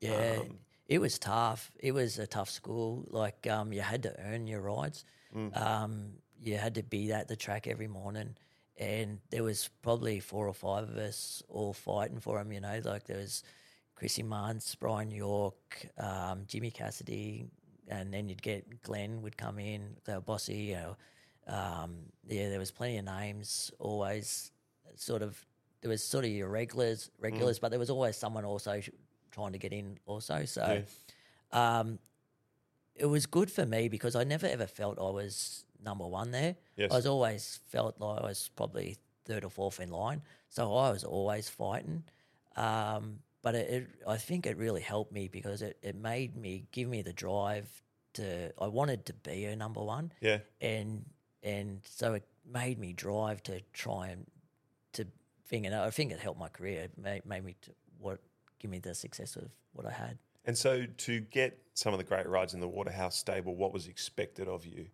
Yeah, 0.00 0.40
Um, 0.40 0.58
it 0.86 0.98
was 0.98 1.18
tough. 1.18 1.72
It 1.78 1.92
was 1.92 2.18
a 2.18 2.26
tough 2.26 2.50
school. 2.50 3.06
Like 3.08 3.46
um, 3.46 3.72
you 3.72 3.80
had 3.80 4.02
to 4.02 4.14
earn 4.20 4.46
your 4.46 4.60
rides. 4.60 5.04
Mm. 5.34 5.56
Um, 5.56 6.18
you 6.38 6.58
had 6.58 6.74
to 6.74 6.82
be 6.82 7.10
at 7.12 7.26
the 7.28 7.36
track 7.36 7.66
every 7.66 7.86
morning, 7.88 8.36
and 8.76 9.20
there 9.30 9.42
was 9.42 9.68
probably 9.82 10.20
four 10.20 10.48
or 10.48 10.54
five 10.54 10.84
of 10.88 10.96
us 10.96 11.42
all 11.48 11.72
fighting 11.72 12.18
for 12.18 12.40
him. 12.40 12.52
You 12.52 12.60
know, 12.60 12.80
like 12.84 13.06
there 13.06 13.18
was 13.18 13.42
Chrissy 13.94 14.22
Munce, 14.22 14.76
Brian 14.78 15.10
York, 15.10 15.88
um, 15.98 16.44
Jimmy 16.46 16.70
Cassidy, 16.70 17.46
and 17.88 18.12
then 18.12 18.28
you'd 18.28 18.42
get 18.42 18.82
Glenn 18.82 19.22
would 19.22 19.36
come 19.36 19.58
in. 19.58 19.96
They 20.04 20.14
were 20.14 20.20
bossy. 20.20 20.56
You 20.56 20.74
know, 20.74 20.96
um, 21.46 21.96
yeah, 22.26 22.48
there 22.48 22.58
was 22.58 22.70
plenty 22.70 22.98
of 22.98 23.04
names. 23.04 23.70
Always 23.78 24.50
sort 24.96 25.22
of 25.22 25.44
there 25.80 25.90
was 25.90 26.02
sort 26.02 26.24
of 26.24 26.30
your 26.30 26.48
regulars, 26.48 27.10
regulars, 27.20 27.58
but 27.58 27.70
there 27.70 27.78
was 27.78 27.90
always 27.90 28.16
someone 28.16 28.44
also 28.44 28.80
sh- 28.80 28.88
trying 29.30 29.52
to 29.52 29.58
get 29.58 29.72
in 29.72 29.98
also. 30.06 30.44
So 30.46 30.82
um, 31.52 31.98
it 32.94 33.06
was 33.06 33.26
good 33.26 33.50
for 33.50 33.66
me 33.66 33.88
because 33.88 34.16
I 34.16 34.24
never 34.24 34.46
ever 34.46 34.66
felt 34.66 34.98
I 34.98 35.10
was 35.10 35.64
number 35.84 36.06
one 36.06 36.30
there. 36.30 36.56
Yes. 36.76 36.90
I 36.92 36.96
was 36.96 37.06
always 37.06 37.60
felt 37.68 38.00
like 38.00 38.20
I 38.22 38.26
was 38.26 38.50
probably 38.56 38.96
third 39.24 39.44
or 39.44 39.50
fourth 39.50 39.80
in 39.80 39.90
line. 39.90 40.22
So 40.48 40.74
I 40.74 40.90
was 40.90 41.04
always 41.04 41.48
fighting. 41.48 42.04
Um, 42.56 43.20
but 43.42 43.54
it, 43.54 43.70
it, 43.70 43.86
I 44.06 44.16
think 44.16 44.46
it 44.46 44.56
really 44.56 44.80
helped 44.80 45.12
me 45.12 45.28
because 45.28 45.60
it, 45.62 45.76
it 45.82 45.96
made 45.96 46.36
me 46.36 46.64
give 46.72 46.88
me 46.88 47.02
the 47.02 47.12
drive 47.12 47.68
to. 48.14 48.52
I 48.60 48.68
wanted 48.68 49.06
to 49.06 49.12
be 49.12 49.44
a 49.44 49.56
number 49.56 49.82
one 49.82 50.12
Yeah. 50.20 50.38
and 50.60 51.04
and 51.42 51.80
so 51.84 52.14
it 52.14 52.24
made 52.50 52.78
me 52.78 52.92
drive 52.92 53.42
to 53.44 53.60
try 53.72 54.08
and 54.08 54.26
to 54.94 55.06
think 55.46 55.66
and 55.66 55.74
I 55.74 55.90
think 55.90 56.12
it 56.12 56.20
helped 56.20 56.38
my 56.40 56.48
career. 56.48 56.84
It 56.84 56.92
made, 56.96 57.26
made 57.26 57.44
me 57.44 57.56
to 57.62 57.70
what 57.98 58.20
give 58.60 58.70
me 58.70 58.78
the 58.78 58.94
success 58.94 59.36
of 59.36 59.50
what 59.72 59.84
I 59.86 59.90
had. 59.90 60.18
And 60.46 60.56
so 60.56 60.84
to 60.86 61.20
get 61.20 61.58
some 61.74 61.92
of 61.92 61.98
the 61.98 62.04
great 62.04 62.28
rides 62.28 62.54
in 62.54 62.60
the 62.60 62.68
Waterhouse 62.68 63.16
stable, 63.16 63.54
what 63.56 63.72
was 63.72 63.88
expected 63.88 64.46
of 64.46 64.64
you? 64.64 64.86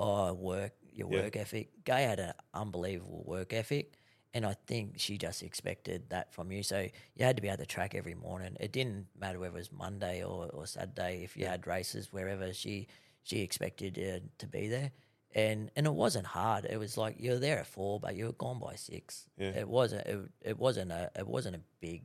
Oh, 0.00 0.32
work 0.32 0.72
your 0.92 1.08
Yeah. 1.12 1.22
work 1.22 1.36
ethic. 1.36 1.84
Gai 1.84 2.00
had 2.00 2.18
an 2.20 2.32
unbelievable 2.54 3.22
work 3.26 3.52
ethic, 3.52 3.92
and 4.34 4.44
I 4.46 4.54
think 4.66 4.98
she 4.98 5.18
just 5.18 5.42
expected 5.42 6.08
that 6.10 6.32
from 6.32 6.50
you. 6.50 6.62
So 6.62 6.88
you 7.14 7.24
had 7.24 7.36
to 7.36 7.42
be 7.42 7.48
at 7.48 7.58
the 7.58 7.66
track 7.66 7.94
every 7.94 8.14
morning. 8.14 8.56
It 8.58 8.72
didn't 8.72 9.06
matter 9.18 9.38
whether 9.38 9.54
it 9.56 9.58
was 9.58 9.70
Monday 9.72 10.24
or, 10.24 10.46
or 10.52 10.66
Saturday. 10.66 11.22
If 11.22 11.36
you 11.36 11.46
had 11.46 11.66
races 11.66 12.12
wherever, 12.12 12.52
she 12.52 12.88
she 13.22 13.40
expected 13.40 13.98
uh, 13.98 14.26
to 14.38 14.46
be 14.46 14.66
there. 14.68 14.90
And 15.34 15.70
and 15.76 15.86
it 15.86 15.92
wasn't 15.94 16.26
hard. 16.26 16.64
It 16.64 16.78
was 16.78 16.96
like 16.96 17.16
you're 17.20 17.38
there 17.38 17.58
at 17.60 17.66
four, 17.66 18.00
but 18.00 18.16
you 18.16 18.24
were 18.26 18.32
gone 18.32 18.58
by 18.58 18.74
six. 18.76 19.26
Yeah. 19.36 19.50
It 19.50 19.68
wasn't. 19.68 20.06
It, 20.06 20.18
it 20.42 20.58
wasn't 20.58 20.90
a. 20.90 21.10
It 21.16 21.26
wasn't 21.28 21.54
a 21.56 21.60
big, 21.80 22.02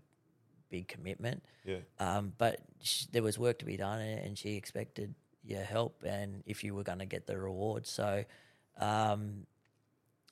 big 0.69 0.87
commitment. 0.87 1.43
Yeah. 1.63 1.77
Um, 1.99 2.33
but 2.37 2.59
sh- 2.81 3.05
there 3.11 3.23
was 3.23 3.39
work 3.39 3.57
to 3.59 3.65
be 3.65 3.77
done, 3.77 3.99
and, 4.01 4.19
and 4.19 4.37
she 4.37 4.55
expected 4.55 5.15
your 5.45 5.63
help, 5.63 6.03
and 6.03 6.43
if 6.45 6.63
you 6.63 6.75
were 6.75 6.83
going 6.83 6.99
to 6.99 7.05
get 7.05 7.27
the 7.27 7.37
reward. 7.37 7.87
So, 7.87 8.25
um, 8.79 9.45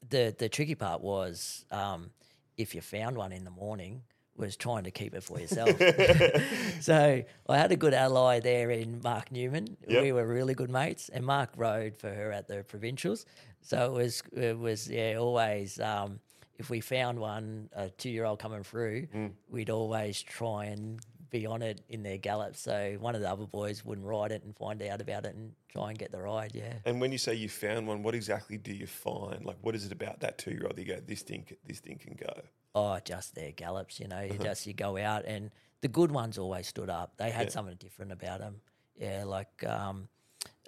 the 0.09 0.35
the 0.37 0.49
tricky 0.49 0.75
part 0.75 1.01
was 1.01 1.65
um, 1.71 2.11
if 2.57 2.75
you 2.75 2.81
found 2.81 3.17
one 3.17 3.31
in 3.31 3.43
the 3.43 3.51
morning, 3.51 4.03
was 4.35 4.55
trying 4.55 4.83
to 4.83 4.91
keep 4.91 5.13
it 5.13 5.23
for 5.23 5.39
yourself. 5.39 5.69
so 6.81 7.23
I 7.47 7.57
had 7.57 7.71
a 7.71 7.75
good 7.75 7.93
ally 7.93 8.39
there 8.39 8.71
in 8.71 9.01
Mark 9.03 9.31
Newnham. 9.31 9.77
Yep. 9.87 10.01
We 10.03 10.11
were 10.11 10.25
really 10.25 10.53
good 10.53 10.69
mates, 10.69 11.09
and 11.09 11.25
Mark 11.25 11.51
rode 11.55 11.95
for 11.97 12.09
her 12.09 12.31
at 12.31 12.47
the 12.47 12.63
provincials. 12.63 13.25
So 13.61 13.85
it 13.85 13.91
was 13.91 14.23
it 14.33 14.57
was 14.57 14.89
yeah 14.89 15.15
always. 15.15 15.79
Um, 15.79 16.19
if 16.59 16.69
we 16.69 16.81
found 16.81 17.19
one, 17.19 17.69
a 17.73 17.89
two 17.89 18.09
year 18.09 18.25
old 18.25 18.39
coming 18.39 18.63
through, 18.63 19.07
we'd 19.49 19.69
always 19.69 20.21
try 20.21 20.65
and 20.65 20.99
be 21.33 21.45
on 21.47 21.61
it 21.61 21.81
in 21.89 22.03
their 22.03 22.17
gallop. 22.17 22.55
So 22.55 22.95
one 22.99 23.15
of 23.15 23.21
the 23.21 23.29
other 23.29 23.45
boys 23.47 23.83
wouldn't 23.83 24.05
ride 24.07 24.31
it 24.31 24.43
and 24.43 24.55
find 24.55 24.81
out 24.83 25.01
about 25.01 25.25
it 25.25 25.35
and 25.35 25.51
try 25.67 25.89
and 25.89 25.97
get 25.97 26.11
the 26.11 26.21
ride. 26.21 26.51
Yeah. 26.53 26.73
And 26.85 27.01
when 27.01 27.11
you 27.11 27.17
say 27.17 27.33
you 27.33 27.49
found 27.49 27.87
one, 27.87 28.03
what 28.03 28.15
exactly 28.15 28.57
do 28.57 28.71
you 28.71 28.85
find? 28.87 29.43
Like, 29.43 29.57
what 29.61 29.75
is 29.75 29.85
it 29.85 29.91
about 29.91 30.21
that 30.21 30.37
two-year-old? 30.37 30.75
that 30.77 30.81
You 30.81 30.93
go, 30.95 31.01
this 31.05 31.23
thing, 31.23 31.45
this 31.65 31.79
thing 31.79 31.97
can 31.97 32.15
go. 32.15 32.31
Oh, 32.75 32.99
just 33.03 33.35
their 33.35 33.51
gallops, 33.51 33.99
you 33.99 34.07
know. 34.07 34.21
You 34.21 34.33
Uh-huh. 34.35 34.43
just 34.43 34.65
you 34.67 34.73
go 34.73 34.95
out 34.97 35.25
and 35.25 35.49
the 35.81 35.87
good 35.87 36.11
ones 36.11 36.37
always 36.37 36.67
stood 36.67 36.89
up. 36.89 37.17
They 37.17 37.31
had 37.31 37.51
something 37.51 37.75
different 37.75 38.11
about 38.11 38.39
them. 38.39 38.61
Yeah, 38.95 39.23
like 39.25 39.63
um, 39.65 40.07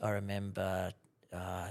I 0.01 0.09
remember, 0.09 0.91
uh, 1.31 1.69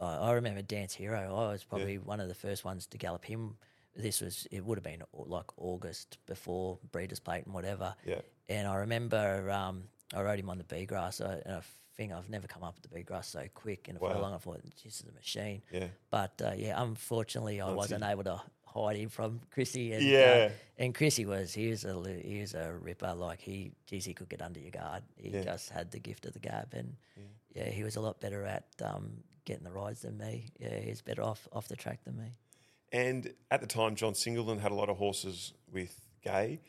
I 0.00 0.06
I 0.06 0.32
remember 0.32 0.62
Dance 0.62 0.94
Hero. 0.94 1.20
I 1.36 1.52
was 1.52 1.64
probably 1.64 1.98
one 1.98 2.20
of 2.20 2.28
the 2.28 2.34
first 2.34 2.64
ones 2.64 2.86
to 2.86 2.98
gallop 2.98 3.24
him. 3.24 3.56
This 3.98 4.20
was 4.20 4.46
it 4.50 4.64
would 4.64 4.78
have 4.78 4.84
been 4.84 5.02
like 5.12 5.50
August 5.58 6.18
before 6.26 6.78
Breeders' 6.92 7.20
Plate 7.20 7.44
and 7.44 7.52
whatever. 7.54 7.94
Yeah. 8.06 8.20
And 8.48 8.66
I 8.66 8.76
remember 8.76 9.50
um, 9.50 9.84
I 10.14 10.22
rode 10.22 10.38
him 10.38 10.48
on 10.48 10.56
the 10.58 10.64
bee 10.64 10.86
grass. 10.86 11.20
I, 11.20 11.34
and 11.44 11.56
I 11.56 11.60
think 11.96 12.12
I've 12.12 12.30
never 12.30 12.46
come 12.46 12.62
up 12.62 12.74
with 12.76 12.82
the 12.84 12.88
bee 12.96 13.02
grass 13.02 13.28
so 13.28 13.44
quick 13.54 13.88
and 13.88 13.98
for 13.98 14.08
Wow. 14.08 14.20
long. 14.20 14.34
I 14.34 14.38
thought 14.38 14.62
this 14.62 15.00
is 15.00 15.04
a 15.10 15.12
machine. 15.12 15.62
Yeah. 15.72 15.88
But 16.10 16.40
uh, 16.42 16.52
yeah, 16.56 16.80
unfortunately, 16.80 17.60
I 17.60 17.70
wasn't 17.72 18.04
able 18.04 18.24
to 18.24 18.40
hide 18.64 18.96
him 18.96 19.08
from 19.08 19.40
Chrissy. 19.50 19.92
And, 19.92 20.02
Yeah. 20.04 20.48
uh, 20.50 20.52
and 20.78 20.94
Chrissy 20.94 21.26
was 21.26 21.52
he 21.52 21.68
was 21.70 21.84
a 21.84 22.20
he 22.24 22.40
was 22.40 22.54
a 22.54 22.72
ripper. 22.72 23.12
Like 23.14 23.40
he, 23.40 23.72
geez, 23.86 24.04
he 24.04 24.14
could 24.14 24.28
get 24.28 24.42
under 24.42 24.60
your 24.60 24.70
guard. 24.70 25.02
He 25.16 25.30
Yeah. 25.30 25.42
just 25.42 25.70
had 25.70 25.90
the 25.90 25.98
gift 25.98 26.24
of 26.24 26.32
the 26.34 26.38
gab, 26.38 26.72
and 26.72 26.94
yeah, 27.52 27.68
he 27.68 27.82
was 27.82 27.96
a 27.96 28.00
lot 28.00 28.20
better 28.20 28.44
at 28.46 28.66
um, 28.84 29.24
getting 29.44 29.64
the 29.64 29.72
rides 29.72 30.02
than 30.02 30.16
me. 30.18 30.46
Yeah, 30.60 30.78
he's 30.78 31.02
better 31.02 31.22
off 31.22 31.48
off 31.52 31.66
the 31.66 31.76
track 31.76 32.04
than 32.04 32.16
me. 32.16 32.30
And 32.92 33.32
at 33.50 33.60
the 33.60 33.66
time, 33.66 33.94
John 33.96 34.14
Singleton 34.14 34.58
had 34.58 34.72
a 34.72 34.74
lot 34.74 34.88
of 34.88 34.96
horses 34.96 35.52
with 35.70 35.94
Gai. 36.24 36.60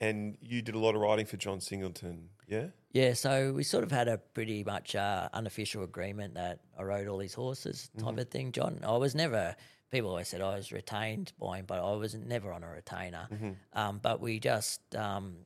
and 0.00 0.36
you 0.42 0.60
did 0.62 0.74
a 0.74 0.78
lot 0.78 0.94
of 0.94 1.00
riding 1.00 1.24
for 1.26 1.36
John 1.38 1.60
Singleton. 1.60 2.28
Yeah. 2.46 2.66
Yeah, 2.92 3.12
so 3.14 3.52
we 3.52 3.62
sort 3.62 3.82
of 3.84 3.90
had 3.90 4.08
a 4.08 4.18
pretty 4.18 4.62
much 4.64 4.94
uh, 4.94 5.28
unofficial 5.32 5.82
agreement 5.84 6.34
that 6.34 6.60
I 6.78 6.82
rode 6.82 7.08
all 7.08 7.18
these 7.18 7.34
horses, 7.34 7.90
type 7.98 8.06
Mm-hmm. 8.08 8.18
of 8.18 8.28
thing. 8.30 8.52
John, 8.52 8.80
I 8.86 8.96
was 8.96 9.14
never. 9.14 9.56
People 9.90 10.10
always 10.10 10.28
said 10.28 10.40
I 10.40 10.54
was 10.56 10.72
retained 10.72 11.32
by 11.40 11.58
him, 11.58 11.64
but 11.66 11.78
I 11.78 11.92
was 11.94 12.14
never 12.14 12.52
on 12.52 12.62
a 12.64 12.68
retainer. 12.68 13.28
Mm-hmm. 13.32 13.50
Um, 13.72 14.00
but 14.02 14.20
we 14.20 14.38
just 14.40 14.80
um, 14.96 15.36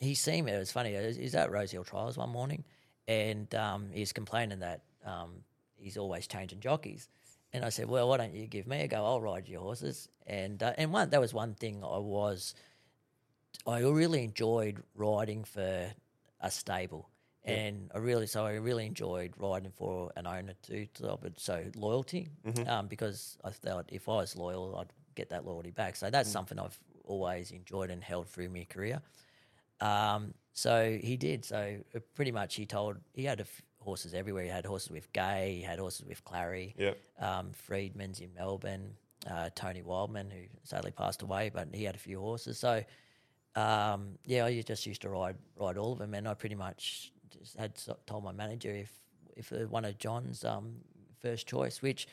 he 0.00 0.14
seen 0.14 0.44
me. 0.46 0.52
It 0.52 0.58
was 0.58 0.72
funny. 0.72 0.90
He 0.90 0.96
was- 1.04 1.16
he 1.16 1.22
was 1.24 1.34
at 1.34 1.50
Rose 1.50 1.70
Hill 1.72 1.84
Trials 1.84 2.16
one 2.16 2.30
morning, 2.30 2.64
and 3.08 3.52
um, 3.54 3.90
he 3.92 4.00
was 4.00 4.12
complaining 4.12 4.60
that 4.60 4.82
um, 5.04 5.42
he's 5.76 5.96
always 5.96 6.26
changing 6.26 6.60
jockeys. 6.60 7.08
And 7.54 7.64
I 7.64 7.70
said, 7.70 7.88
"Well, 7.88 8.08
why 8.08 8.16
don't 8.18 8.34
you 8.34 8.46
give 8.46 8.66
me 8.66 8.80
a 8.82 8.88
go? 8.88 9.04
I'll 9.04 9.20
ride 9.22 9.48
your 9.48 9.62
horses." 9.62 10.08
And 10.26 10.62
uh, 10.62 10.74
and 10.76 10.92
one 10.92 11.08
that 11.10 11.20
was 11.20 11.32
one 11.32 11.54
thing 11.54 11.82
I 11.84 11.98
was 11.98 12.54
I 13.66 13.80
really 13.80 14.24
enjoyed 14.24 14.82
riding 14.94 15.44
for 15.44 15.90
a 16.40 16.50
stable. 16.50 17.08
And 17.46 17.90
I 17.94 17.98
really, 17.98 18.26
so 18.26 18.44
I 18.46 18.54
really 18.54 18.86
enjoyed 18.86 19.34
riding 19.38 19.70
for 19.70 20.10
an 20.16 20.26
owner 20.26 20.54
too. 20.62 20.86
So, 20.94 21.18
so 21.36 21.64
loyalty, 21.76 22.28
um, 22.66 22.86
because 22.88 23.36
I 23.44 23.50
felt 23.50 23.84
if 23.92 24.08
I 24.08 24.16
was 24.16 24.34
loyal, 24.34 24.76
I'd 24.78 24.92
get 25.14 25.28
that 25.30 25.44
loyalty 25.46 25.70
back. 25.70 25.96
So 25.96 26.08
that's 26.10 26.28
something 26.32 26.58
I've 26.58 26.78
always 27.04 27.50
enjoyed 27.50 27.90
and 27.90 28.02
held 28.02 28.28
through 28.28 28.48
my 28.48 28.66
career. 28.68 29.02
Um, 29.80 30.32
so 30.54 30.98
he 31.02 31.16
did. 31.18 31.44
So 31.44 31.76
uh, 31.94 31.98
pretty 32.14 32.32
much, 32.32 32.54
he 32.54 32.64
told 32.64 32.96
he 33.12 33.24
had 33.24 33.40
a 33.40 33.42
f- 33.42 33.62
horses 33.84 34.14
everywhere. 34.14 34.42
He 34.44 34.48
had 34.50 34.66
horses 34.66 34.90
with 34.90 35.12
Gai, 35.12 35.52
he 35.56 35.62
had 35.62 35.78
horses 35.78 36.04
with 36.06 36.24
Clarry, 36.24 36.74
Yep. 36.78 36.98
um, 37.20 37.50
Freedman's 37.52 38.20
in 38.20 38.30
Melbourne, 38.34 38.94
uh, 39.30 39.50
Tony 39.54 39.82
Wildman, 39.82 40.30
who 40.30 40.42
sadly 40.64 40.90
passed 40.90 41.22
away, 41.22 41.50
but 41.54 41.68
he 41.72 41.84
had 41.84 41.94
a 41.94 41.98
few 41.98 42.18
horses. 42.20 42.58
So, 42.58 42.82
um, 43.56 44.18
yeah, 44.24 44.44
I 44.46 44.60
just 44.62 44.86
used 44.86 45.02
to 45.02 45.08
ride 45.08 45.36
ride 45.56 45.76
all 45.78 45.92
of 45.92 45.98
them, 45.98 46.14
and 46.14 46.26
I 46.28 46.34
pretty 46.34 46.56
much 46.56 47.12
just 47.30 47.56
had 47.56 47.72
told 48.06 48.24
my 48.24 48.32
manager 48.32 48.70
if 48.70 48.90
if 49.36 49.50
one 49.70 49.84
of 49.84 49.96
John's 49.98 50.44
um, 50.44 50.76
first 51.20 51.46
choice, 51.46 51.80
which 51.82 52.06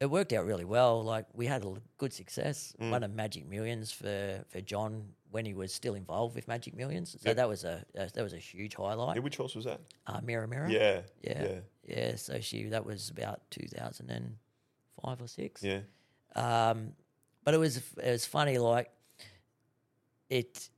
it 0.00 0.06
worked 0.06 0.32
out 0.32 0.44
really 0.46 0.64
well. 0.64 1.02
Like 1.02 1.26
we 1.34 1.46
had 1.46 1.64
a 1.64 1.74
good 1.98 2.12
success. 2.12 2.74
Won 2.78 3.02
a 3.02 3.08
Magic 3.08 3.48
Millions 3.48 3.90
for 3.92 4.44
for 4.48 4.60
John 4.60 5.08
when 5.36 5.44
he 5.46 5.54
was 5.54 5.70
still 5.80 5.94
involved 5.94 6.34
with 6.34 6.46
Magic 6.48 6.74
Millions. 6.74 7.08
So 7.12 7.28
Yep. 7.28 7.36
that 7.36 7.48
was 7.48 7.62
a, 7.64 7.84
that 7.94 8.22
was 8.28 8.32
a 8.32 8.38
huge 8.50 8.74
highlight. 8.74 9.16
Yeah, 9.16 9.22
which 9.22 9.36
horse 9.36 9.54
was 9.54 9.66
that? 9.70 9.80
Uh, 10.06 10.20
Mirror 10.28 10.46
Mirror. 10.48 10.68
Yeah. 10.70 11.00
Yeah. 11.22 11.42
Yeah. 11.44 11.60
Yeah. 11.94 12.16
So 12.16 12.40
she 12.40 12.58
that 12.74 12.84
was 12.90 13.10
about 13.16 13.38
two 13.50 13.66
thousand 13.76 14.10
and 14.10 14.26
five 15.02 15.20
or 15.20 15.28
six. 15.28 15.62
Yeah. 15.62 15.80
Um, 16.34 16.78
but 17.44 17.52
it 17.54 17.58
was 17.58 17.76
it 17.76 18.10
was 18.16 18.24
funny. 18.26 18.56
Like 18.58 18.90
it 20.30 20.68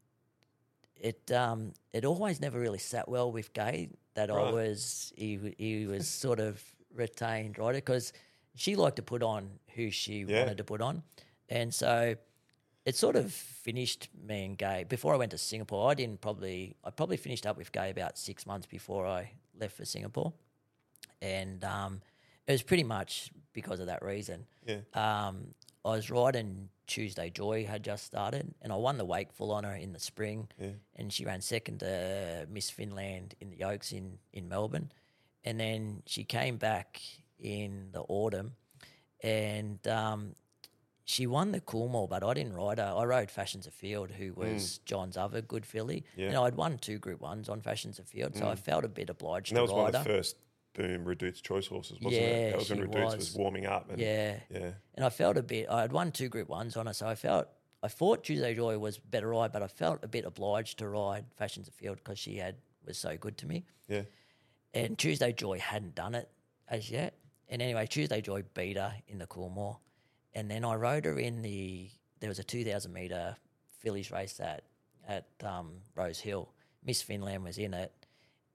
it 0.97 1.31
um 1.33 1.73
it 1.93 2.05
always 2.05 2.41
never 2.41 2.59
really 2.59 2.79
sat 2.79 3.09
well 3.09 3.31
with 3.33 3.53
Gai 3.53 3.89
that 4.15 4.31
I 4.31 4.51
was 4.51 5.13
he 5.17 5.39
he 5.59 5.87
was 5.87 6.09
sort 6.25 6.41
of 6.41 6.63
retained 6.95 7.59
right 7.59 7.75
because 7.75 8.13
she 8.57 8.75
liked 8.77 8.97
to 8.97 9.03
put 9.03 9.23
on 9.23 9.49
who 9.77 9.91
she 9.91 10.25
Yeah. 10.27 10.41
wanted 10.41 10.59
to 10.59 10.65
put 10.65 10.81
on, 10.81 11.03
and 11.49 11.73
so 11.73 12.17
it 12.89 12.97
sort 12.97 13.17
of 13.17 13.33
finished 13.33 14.09
me 14.29 14.45
and 14.47 14.57
Gai 14.59 14.85
before 14.85 15.13
I 15.15 15.19
went 15.19 15.33
to 15.33 15.39
Singapore. 15.39 15.91
I 15.91 15.95
didn't 15.95 16.21
probably 16.21 16.77
I 16.85 16.91
probably 16.91 17.19
finished 17.19 17.47
up 17.47 17.57
with 17.59 17.71
Gai 17.73 17.89
about 17.91 18.17
six 18.19 18.47
months 18.47 18.67
before 18.67 19.07
I 19.07 19.33
left 19.61 19.77
for 19.77 19.85
Singapore, 19.85 20.33
and 21.21 21.63
um, 21.65 22.01
it 22.47 22.53
was 22.53 22.63
pretty 22.63 22.85
much 22.85 23.31
because 23.53 23.81
of 23.81 23.87
that 23.87 24.03
reason. 24.03 24.47
Yeah. 24.67 24.81
Um, 24.95 25.55
I 25.85 25.91
was 25.91 26.11
riding 26.11 26.69
Tuesday 26.87 27.29
Joy 27.31 27.65
had 27.67 27.83
just 27.85 28.05
started, 28.05 28.55
and 28.63 28.73
I 28.73 28.77
won 28.77 28.97
the 28.99 29.05
Wakeful 29.05 29.53
on 29.53 29.65
her 29.65 29.75
in 29.75 29.93
the 29.93 30.01
spring, 30.01 30.49
Yeah. 30.61 30.71
and 30.97 31.13
she 31.13 31.25
ran 31.27 31.41
second 31.43 31.81
to 31.81 32.47
Miss 32.51 32.71
Finland 32.71 33.35
in 33.41 33.51
the 33.51 33.65
Oaks 33.65 33.93
in 33.93 34.19
in 34.33 34.49
Melbourne, 34.49 34.91
and 35.45 35.61
then 35.61 36.03
she 36.07 36.25
came 36.25 36.57
back 36.57 37.01
in 37.39 37.91
the 37.93 38.01
autumn, 38.09 38.53
and 39.23 39.87
um, 39.89 40.35
she 41.09 41.27
won 41.27 41.53
the 41.53 41.61
Coolmore, 41.61 42.07
but 42.07 42.23
I 42.23 42.35
didn't 42.35 42.53
ride 42.53 42.79
her. 42.79 42.95
I 42.95 43.03
rode 43.05 43.31
Fashions 43.31 43.67
Afield, 43.67 44.11
who 44.11 44.35
was 44.35 44.77
John's 44.85 45.17
other 45.17 45.41
good 45.41 45.65
filly. 45.65 46.01
Mm. 46.01 46.05
Yeah. 46.17 46.25
Mm. 46.25 46.29
And 46.29 46.39
I'd 46.39 46.55
won 46.55 46.77
two 46.77 46.99
Group 46.99 47.23
Ones 47.23 47.49
on 47.49 47.63
Fashions 47.63 47.99
Afield, 47.99 48.37
so 48.37 48.47
I 48.47 48.57
felt 48.57 48.85
a 48.85 48.89
bit 48.89 49.09
obliged 49.09 49.51
And 49.51 49.57
that 49.57 49.61
to 49.61 49.63
was 49.63 49.73
ride 49.73 49.79
one 49.79 49.95
of 49.95 50.05
the 50.05 50.11
first 50.11 50.37
boom 50.75 51.07
Redoute's 51.07 51.41
Choice 51.41 51.67
horses, 51.67 51.99
wasn't 52.03 52.23
it? 52.23 52.51
That 52.51 52.59
was 52.59 52.69
when 52.69 52.79
she 52.81 52.85
Redoute's 52.85 53.17
was. 53.17 53.31
was. 53.31 53.37
warming 53.37 53.65
up. 53.65 53.91
And, 53.91 53.99
Yeah. 53.99 54.37
Yeah. 54.53 54.73
And 54.97 55.05
I 55.05 55.09
felt 55.09 55.39
a 55.39 55.43
bit. 55.43 55.67
I 55.71 55.81
had 55.81 55.93
won 55.93 56.13
two 56.13 56.29
Group 56.29 56.51
Ones 56.51 56.77
on 56.77 56.87
her, 56.87 56.93
so 56.93 57.09
I 57.09 57.15
felt. 57.15 57.49
I 57.83 57.89
thought 57.89 58.25
Tuesday 58.25 58.55
Joy 58.55 58.77
was 58.77 58.99
better 58.99 59.29
ride, 59.29 59.53
but 59.53 59.63
I 59.63 59.69
felt 59.69 60.01
a 60.03 60.09
bit 60.09 60.27
obliged 60.27 60.81
to 60.81 60.89
ride 60.89 61.25
Fashions 61.37 61.69
Afield 61.69 61.97
because 61.99 62.19
she 62.19 62.37
had 62.37 62.57
was 62.85 62.99
so 62.99 63.17
good 63.17 63.39
to 63.39 63.47
me. 63.47 63.65
Yeah. 63.89 64.03
And 64.75 64.99
Tuesday 64.99 65.33
Joy 65.33 65.59
hadn't 65.59 65.95
done 65.95 66.15
it 66.15 66.29
as 66.69 66.91
yet. 66.91 67.15
And 67.49 67.63
anyway, 67.63 67.87
Tuesday 67.87 68.21
Joy 68.21 68.43
beat 68.53 68.77
her 68.77 68.95
in 69.07 69.19
the 69.19 69.27
Coolmore, 69.27 69.79
and 70.39 70.49
then 70.49 70.65
I 70.65 70.77
rode 70.77 71.05
her 71.05 71.19
in 71.19 71.43
the. 71.43 71.91
There 72.21 72.29
was 72.29 72.39
a 72.39 72.45
two 72.45 72.65
thousand 72.65 72.93
meter 72.93 73.37
fillies 73.81 74.13
race 74.13 74.39
at 74.39 74.63
at 75.07 75.27
um, 75.45 75.73
Rose 75.97 76.21
Hill. 76.21 76.49
Miss 76.85 77.03
Finland 77.03 77.43
was 77.43 77.59
in 77.59 77.75
it, 77.75 77.93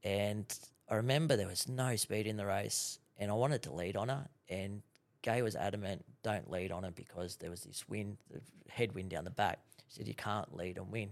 and 0.01 0.45
I 0.89 0.95
remember 0.95 1.35
there 1.35 1.47
was 1.47 1.67
no 1.67 1.97
speed 1.97 2.25
in 2.25 2.37
the 2.37 2.45
race, 2.45 2.99
and 3.17 3.29
I 3.29 3.33
wanted 3.33 3.63
to 3.63 3.73
lead 3.73 3.97
on 3.97 4.07
her, 4.07 4.29
and 4.47 4.81
Gai 5.23 5.41
was 5.41 5.57
adamant, 5.57 6.05
don't 6.23 6.49
lead 6.49 6.71
on 6.71 6.83
her 6.83 6.91
because 6.91 7.35
there 7.35 7.49
was 7.49 7.63
this 7.63 7.87
wind, 7.89 8.17
the 8.31 8.39
headwind 8.69 9.09
down 9.09 9.25
the 9.25 9.29
back. 9.29 9.59
She 9.89 9.97
said 9.97 10.07
you 10.07 10.15
can't 10.15 10.55
lead 10.55 10.77
and 10.77 10.89
win, 10.89 11.09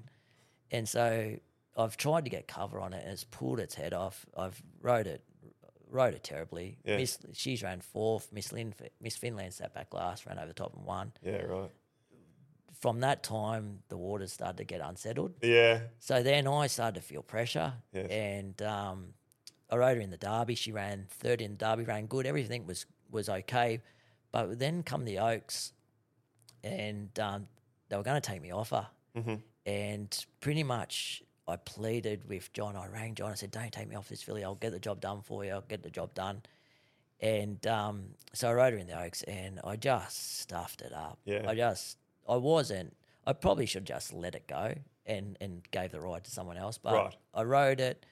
and 0.72 0.88
so 0.88 1.36
I've 1.78 1.97
tried 1.97 2.24
to 2.24 2.32
get 2.32 2.47
cover 2.47 2.80
on 2.80 2.93
it, 2.93 3.03
and 3.03 3.11
it's 3.11 3.26
pulled 3.26 3.59
its 3.59 3.76
head 3.76 3.93
off. 3.93 4.26
I've 4.38 4.61
rode 4.82 5.07
it, 5.07 5.22
rode 5.92 6.14
it 6.16 6.24
terribly. 6.24 6.78
Yeah. 6.84 6.98
Miss, 6.98 7.20
she's 7.34 7.62
ran 7.62 7.82
fourth. 7.82 8.30
Miss 8.32 8.52
Lin, 8.52 8.74
Miss 9.02 9.16
Finland 9.16 9.54
sat 9.54 9.74
back 9.74 9.94
last, 9.94 10.26
ran 10.26 10.38
over 10.39 10.48
the 10.48 10.54
top 10.54 10.74
and 10.76 10.86
won. 10.86 11.12
Yeah. 11.24 11.42
Right. 11.44 11.70
From 12.80 13.02
that 13.02 13.22
time, 13.22 13.84
the 13.89 13.98
waters 13.98 14.34
started 14.34 14.58
to 14.58 14.64
get 14.64 14.82
unsettled. 14.82 15.34
Yeah. 15.44 15.82
So 16.00 16.24
then 16.24 16.48
I 16.48 16.66
started 16.68 16.96
to 16.96 17.06
feel 17.06 17.22
pressure, 17.22 17.74
Yes. 17.94 18.10
and 18.10 18.60
um, 18.64 19.14
I 19.70 19.76
rode 19.76 19.98
her 19.98 20.02
in 20.02 20.10
the 20.10 20.18
Derby. 20.18 20.56
She 20.56 20.72
ran 20.72 21.06
third 21.10 21.42
in 21.42 21.52
the 21.52 21.58
Derby, 21.58 21.84
ran 21.84 22.08
good. 22.08 22.26
Everything 22.26 22.66
was 22.66 22.86
was 23.12 23.30
okay, 23.30 23.82
but 24.32 24.58
then 24.58 24.82
come 24.84 25.06
the 25.06 25.20
Oaks, 25.20 25.74
and 26.64 27.18
um, 27.20 27.48
they 27.89 27.98
were 27.98 28.04
going 28.04 28.20
to 28.22 28.28
take 28.32 28.42
me 28.42 28.52
off 28.52 28.70
her, 28.72 28.88
Mm-hmm. 29.16 29.36
and 29.66 30.26
pretty 30.39 30.64
much 30.64 31.22
I 31.52 31.58
pleaded 31.58 32.28
with 32.28 32.52
John. 32.54 32.76
I 32.76 32.88
rang 32.88 33.14
John. 33.16 33.32
I 33.32 33.36
said, 33.36 33.52
"Don't 33.52 33.72
take 33.72 33.88
me 33.89 33.95
off 33.95 34.10
this 34.10 34.24
filly. 34.24 34.43
I'll 34.43 34.56
get 34.56 34.72
the 34.72 34.80
job 34.80 34.99
done 35.02 35.22
for 35.22 35.43
you. 35.45 35.52
I'll 35.52 35.62
get 35.62 35.84
the 35.84 35.89
job 35.89 36.14
done." 36.14 36.41
And 37.20 37.66
um, 37.68 38.16
so 38.34 38.49
I 38.49 38.54
rode 38.54 38.74
her 38.74 38.80
in 38.80 38.88
the 38.88 38.99
Oaks, 38.99 39.22
and 39.24 39.60
I 39.64 39.76
just 39.76 40.39
stuffed 40.39 40.82
it 40.82 40.93
up. 40.93 41.20
Yeah. 41.26 41.45
I 41.47 41.54
just 41.56 41.97
I 42.28 42.36
wasn't. 42.38 42.95
I 43.28 43.34
probably 43.34 43.66
should 43.68 43.86
just 43.86 44.12
let 44.14 44.34
it 44.36 44.47
go 44.47 44.74
and 45.06 45.38
and 45.39 45.62
gave 45.72 45.91
the 45.91 45.99
ride 45.99 46.24
to 46.24 46.32
someone 46.32 46.58
else. 46.58 46.78
But 46.80 46.93
Right. 46.93 47.18
I 47.34 47.43
rode 47.43 47.80
it. 47.80 48.06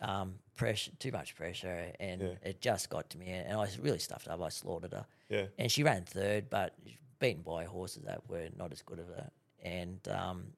Um, 0.00 0.38
pressure, 0.56 0.90
too 0.98 1.12
much 1.12 1.36
pressure, 1.36 1.92
and 2.00 2.20
Yeah. 2.20 2.34
it 2.42 2.60
just 2.60 2.90
got 2.90 3.10
to 3.10 3.18
me, 3.18 3.26
and 3.28 3.56
I 3.58 3.68
really 3.80 3.98
stuffed 4.00 4.26
up. 4.28 4.40
I 4.40 4.48
slaughtered 4.48 4.92
her, 4.92 5.06
Yeah. 5.28 5.46
and 5.56 5.70
she 5.70 5.82
ran 5.84 6.04
third, 6.04 6.50
but 6.50 6.74
beaten 7.20 7.42
by 7.42 7.64
horses 7.64 8.02
that 8.04 8.28
were 8.28 8.48
not 8.56 8.72
as 8.72 8.82
good 8.82 8.98
as 8.98 9.06
her. 9.06 9.30
And 9.62 10.06
um, 10.08 10.52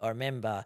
I 0.00 0.08
remember 0.08 0.64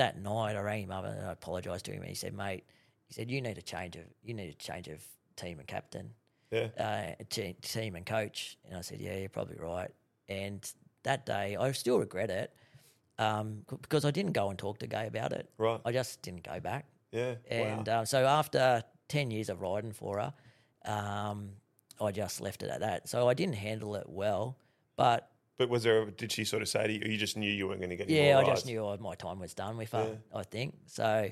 that 0.00 0.20
night 0.20 0.56
I 0.56 0.60
rang 0.60 0.82
him 0.84 0.90
up 0.90 1.04
and 1.04 1.26
I 1.26 1.32
apologised 1.32 1.84
to 1.86 1.92
him. 1.92 2.00
And 2.00 2.08
he 2.08 2.14
said, 2.14 2.34
"Mate," 2.34 2.64
he 3.06 3.14
said, 3.14 3.30
"You 3.30 3.40
need 3.40 3.58
a 3.58 3.62
change 3.62 3.96
of 3.96 4.04
you 4.22 4.34
need 4.34 4.50
a 4.50 4.54
change 4.54 4.88
of 4.88 5.04
team 5.36 5.58
and 5.58 5.68
captain, 5.68 6.14
Yeah. 6.50 6.68
uh, 6.78 7.22
te- 7.28 7.54
team 7.62 7.96
and 7.96 8.04
coach." 8.06 8.56
And 8.66 8.76
I 8.76 8.80
said, 8.82 9.00
"Yeah, 9.00 9.16
you're 9.16 9.28
probably 9.28 9.56
right." 9.58 9.90
And 10.28 10.60
that 11.02 11.26
day, 11.26 11.56
I 11.56 11.72
still 11.72 11.98
regret 11.98 12.30
it 12.30 12.54
um, 13.18 13.64
c- 13.70 13.76
because 13.82 14.04
I 14.04 14.10
didn't 14.10 14.32
go 14.32 14.48
and 14.50 14.58
talk 14.58 14.78
to 14.78 14.86
Gai 14.86 15.04
about 15.06 15.32
it. 15.32 15.50
Right. 15.58 15.80
I 15.84 15.92
just 15.92 16.22
didn't 16.22 16.44
go 16.44 16.60
back. 16.60 16.86
Yeah. 17.12 17.34
And 17.50 17.86
wow. 17.88 18.00
um, 18.00 18.06
so 18.06 18.26
after 18.26 18.82
10 19.08 19.30
years 19.30 19.48
of 19.48 19.60
riding 19.60 19.92
for 19.92 20.18
her, 20.20 20.32
um, 20.84 21.50
I 22.00 22.12
just 22.12 22.40
left 22.40 22.62
it 22.62 22.70
at 22.70 22.80
that. 22.80 23.08
So 23.08 23.28
I 23.28 23.34
didn't 23.34 23.56
handle 23.56 23.94
it 23.96 24.08
well, 24.08 24.56
but 24.96 25.29
but 25.60 25.68
was 25.68 25.82
there? 25.82 26.06
Did 26.06 26.32
she 26.32 26.46
sort 26.46 26.62
of 26.62 26.68
say 26.70 26.86
to 26.86 26.92
you? 26.94 27.12
You 27.12 27.18
just 27.18 27.36
knew 27.36 27.50
you 27.50 27.68
weren't 27.68 27.80
going 27.80 27.90
to 27.90 27.96
get. 27.96 28.08
yeah, 28.08 28.38
I 28.38 28.44
just 28.44 28.64
knew 28.64 28.96
my 28.98 29.14
time 29.14 29.38
was 29.38 29.52
done 29.52 29.76
with 29.76 29.92
her, 29.92 30.16
I 30.34 30.42
think. 30.42 30.74
So, 30.86 31.30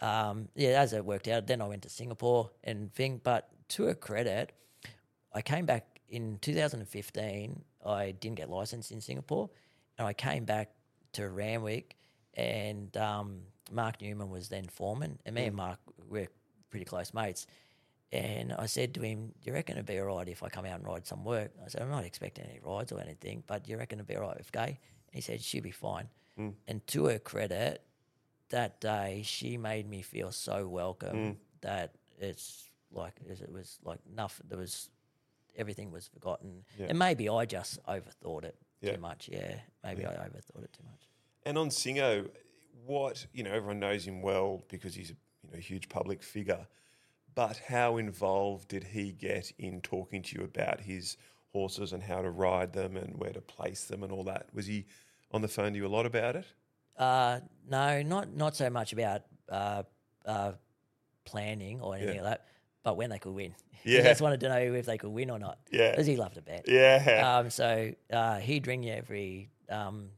um, 0.00 0.48
yeah, 0.54 0.80
as 0.80 0.94
it 0.94 1.04
worked 1.04 1.28
out, 1.28 1.46
then 1.46 1.60
I 1.60 1.68
went 1.68 1.82
to 1.82 1.90
Singapore 1.90 2.50
and 2.64 2.90
thing. 2.94 3.20
But 3.22 3.50
to 3.68 3.84
her 3.84 3.94
credit, 3.94 4.52
I 5.34 5.42
came 5.42 5.66
back 5.66 6.00
in 6.08 6.38
2015. 6.40 7.64
I 7.84 8.12
didn't 8.12 8.36
get 8.36 8.48
licensed 8.48 8.92
in 8.92 9.02
Singapore, 9.02 9.50
and 9.98 10.08
I 10.08 10.14
came 10.14 10.46
back 10.46 10.70
to 11.12 11.28
Randwick, 11.28 11.96
and 12.32 12.96
um, 12.96 13.40
Mark 13.70 14.00
Newnham 14.00 14.30
was 14.30 14.48
then 14.48 14.64
foreman, 14.68 15.18
and 15.26 15.34
me 15.34 15.44
and 15.44 15.54
Mark 15.54 15.80
were 16.08 16.28
pretty 16.70 16.86
close 16.86 17.12
mates. 17.12 17.46
And 18.16 18.54
I 18.54 18.64
said 18.66 18.94
to 18.94 19.02
him, 19.02 19.34
Do 19.42 19.50
you 19.50 19.52
reckon 19.52 19.76
it'd 19.76 19.86
be 19.86 19.98
all 19.98 20.06
right 20.06 20.28
if 20.28 20.42
I 20.42 20.48
come 20.48 20.64
out 20.64 20.78
and 20.78 20.86
ride 20.86 21.06
some 21.06 21.22
work? 21.24 21.50
I 21.64 21.68
said, 21.68 21.82
I'm 21.82 21.90
not 21.90 22.04
expecting 22.04 22.44
any 22.44 22.60
rides 22.64 22.90
or 22.90 23.00
anything, 23.00 23.42
but 23.46 23.64
do 23.64 23.70
you 23.70 23.76
reckon 23.76 23.98
it'd 23.98 24.06
be 24.06 24.16
all 24.16 24.22
right 24.22 24.36
with 24.38 24.50
Gai? 24.52 24.66
And 24.68 24.78
he 25.12 25.20
said, 25.20 25.42
She'll 25.42 25.62
be 25.62 25.70
fine. 25.70 26.08
Mm. 26.38 26.54
And 26.66 26.86
to 26.88 27.06
her 27.06 27.18
credit, 27.18 27.82
that 28.48 28.80
day 28.80 29.22
she 29.24 29.58
made 29.58 29.88
me 29.88 30.02
feel 30.02 30.32
so 30.32 30.66
welcome 30.66 31.16
mm. 31.16 31.36
that 31.60 31.94
it's 32.18 32.70
like 32.90 33.14
it 33.28 33.52
was 33.52 33.78
like 33.84 34.00
nothing. 34.14 34.46
There 34.48 34.58
was 34.58 34.88
everything 35.56 35.90
was 35.90 36.06
forgotten, 36.06 36.64
Yeah. 36.78 36.86
and 36.88 36.98
maybe 36.98 37.28
I 37.28 37.44
just 37.44 37.82
overthought 37.86 38.44
it 38.44 38.56
Yeah. 38.80 38.94
too 38.94 39.00
much. 39.00 39.28
Yeah, 39.30 39.60
maybe 39.84 40.06
I 40.06 40.14
overthought 40.14 40.64
it 40.64 40.72
too 40.72 40.84
much. 40.84 41.08
And 41.44 41.58
on 41.58 41.68
Singo, 41.68 42.30
what 42.86 43.26
you 43.32 43.42
know, 43.42 43.52
everyone 43.52 43.80
knows 43.80 44.06
him 44.06 44.22
well 44.22 44.62
because 44.68 44.94
he's 44.94 45.10
a 45.10 45.16
you 45.42 45.50
know 45.52 45.58
huge 45.58 45.88
public 45.88 46.22
figure. 46.22 46.66
But 47.36 47.58
how 47.68 47.98
involved 47.98 48.66
did 48.68 48.82
he 48.82 49.12
get 49.12 49.52
in 49.58 49.80
talking 49.82 50.22
to 50.22 50.38
you 50.38 50.42
about 50.44 50.80
his 50.80 51.16
horses 51.52 51.92
and 51.92 52.02
how 52.02 52.22
to 52.22 52.30
ride 52.30 52.72
them 52.72 52.96
and 52.96 53.14
where 53.18 53.30
to 53.32 53.40
place 53.42 53.84
them 53.84 54.02
and 54.02 54.10
all 54.10 54.24
that? 54.24 54.48
Was 54.52 54.66
he 54.66 54.86
on 55.30 55.42
the 55.42 55.48
phone 55.48 55.72
to 55.74 55.78
you 55.78 55.86
a 55.86 55.88
lot 55.88 56.06
about 56.06 56.34
it? 56.34 56.46
Uh, 56.98 57.40
no, 57.68 58.02
not 58.02 58.34
not 58.34 58.56
so 58.56 58.70
much 58.70 58.92
about 58.94 59.22
uh, 59.50 59.82
uh, 60.24 60.52
planning 61.26 61.80
or 61.82 61.94
anything 61.94 62.16
Yeah. 62.16 62.22
like 62.22 62.30
that, 62.38 62.46
but 62.82 62.96
when 62.96 63.10
they 63.10 63.18
could 63.18 63.34
win. 63.34 63.54
Yeah. 63.84 63.98
he 63.98 64.08
just 64.08 64.20
wanted 64.20 64.40
to 64.40 64.48
know 64.48 64.56
if 64.74 64.84
they 64.86 64.98
could 64.98 65.10
win 65.10 65.30
or 65.30 65.38
not. 65.38 65.58
Yeah. 65.70 65.90
because 65.92 66.06
he 66.06 66.16
loved 66.16 66.34
to 66.36 66.42
bet. 66.42 66.64
Yeah, 66.66 67.36
Um, 67.38 67.50
so 67.50 67.92
uh, 68.12 68.38
he'd 68.38 68.66
ring 68.66 68.82
you 68.82 68.92
every 68.94 69.50
um, 69.68 70.08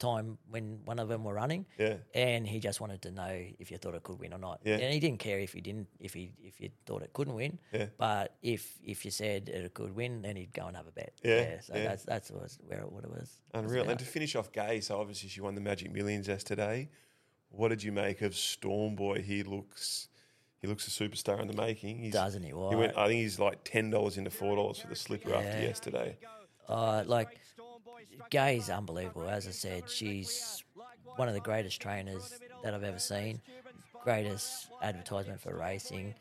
time 0.00 0.38
when 0.48 0.80
one 0.84 0.98
of 0.98 1.08
them 1.08 1.22
were 1.22 1.34
running, 1.34 1.66
yeah, 1.78 1.96
and 2.14 2.46
he 2.46 2.58
just 2.58 2.80
wanted 2.80 3.02
to 3.02 3.10
know 3.12 3.44
if 3.58 3.70
you 3.70 3.78
thought 3.78 3.94
it 3.94 4.02
could 4.02 4.18
win 4.18 4.32
or 4.34 4.38
not. 4.38 4.60
Yeah. 4.64 4.74
And 4.74 4.92
he 4.92 4.98
didn't 4.98 5.20
care 5.20 5.38
if 5.38 5.54
you 5.54 5.60
didn't, 5.60 5.86
if 6.00 6.14
he 6.14 6.32
if 6.42 6.60
you 6.60 6.70
thought 6.86 7.02
it 7.02 7.12
couldn't 7.12 7.34
win. 7.34 7.58
Yeah. 7.72 7.86
But 7.98 8.34
if 8.42 8.78
if 8.82 9.04
you 9.04 9.12
said 9.12 9.48
it 9.48 9.74
could 9.74 9.94
win, 9.94 10.22
then 10.22 10.34
he'd 10.36 10.52
go 10.52 10.66
and 10.66 10.76
have 10.76 10.88
a 10.88 10.92
bet. 10.92 11.12
Yeah, 11.22 11.60
so 11.60 11.76
yeah. 11.76 11.84
that's 11.84 12.04
that's 12.04 12.30
was 12.30 12.58
where 12.66 12.80
it, 12.80 12.90
what 12.90 13.04
it 13.04 13.10
was. 13.10 13.38
was 13.52 13.64
unreal. 13.64 13.88
And 13.88 13.98
to 13.98 14.04
finish 14.04 14.34
off, 14.34 14.50
Gai. 14.50 14.80
So 14.80 14.98
obviously 14.98 15.28
she 15.28 15.40
won 15.40 15.54
the 15.54 15.60
Magic 15.60 15.92
Millions 15.92 16.26
yesterday. 16.26 16.88
What 17.50 17.68
did 17.68 17.82
you 17.82 17.92
make 17.92 18.22
of 18.22 18.36
Storm 18.36 18.94
Boy? 18.94 19.22
He 19.22 19.42
looks, 19.42 20.08
he 20.58 20.68
looks 20.68 20.86
a 20.86 20.90
superstar 20.90 21.40
in 21.40 21.48
the 21.48 21.56
making. 21.56 21.98
He's, 21.98 22.12
Doesn't 22.12 22.42
he? 22.42 22.48
He 22.48 22.54
Why? 22.54 22.74
went. 22.74 22.96
I 22.96 23.08
think 23.08 23.20
he's 23.20 23.38
like 23.38 23.64
ten 23.64 23.90
dollars 23.90 24.16
into 24.16 24.30
four 24.30 24.56
dollars 24.56 24.78
for 24.78 24.88
the 24.88 24.96
slipper 24.96 25.34
after 25.34 25.60
yesterday. 25.60 26.16
Uh, 26.68 27.02
like 27.06 27.40
Gai's 28.30 28.70
unbelievable. 28.70 29.28
As 29.28 29.46
I 29.46 29.50
said, 29.50 29.88
she's 29.88 30.64
one 31.16 31.28
of 31.28 31.34
the 31.34 31.40
greatest 31.40 31.80
trainers 31.80 32.38
that 32.62 32.74
I've 32.74 32.84
ever 32.84 32.98
seen. 32.98 33.40
Greatest 34.04 34.68
advertisement 34.82 35.40
for 35.40 35.54
racing. 35.54 36.14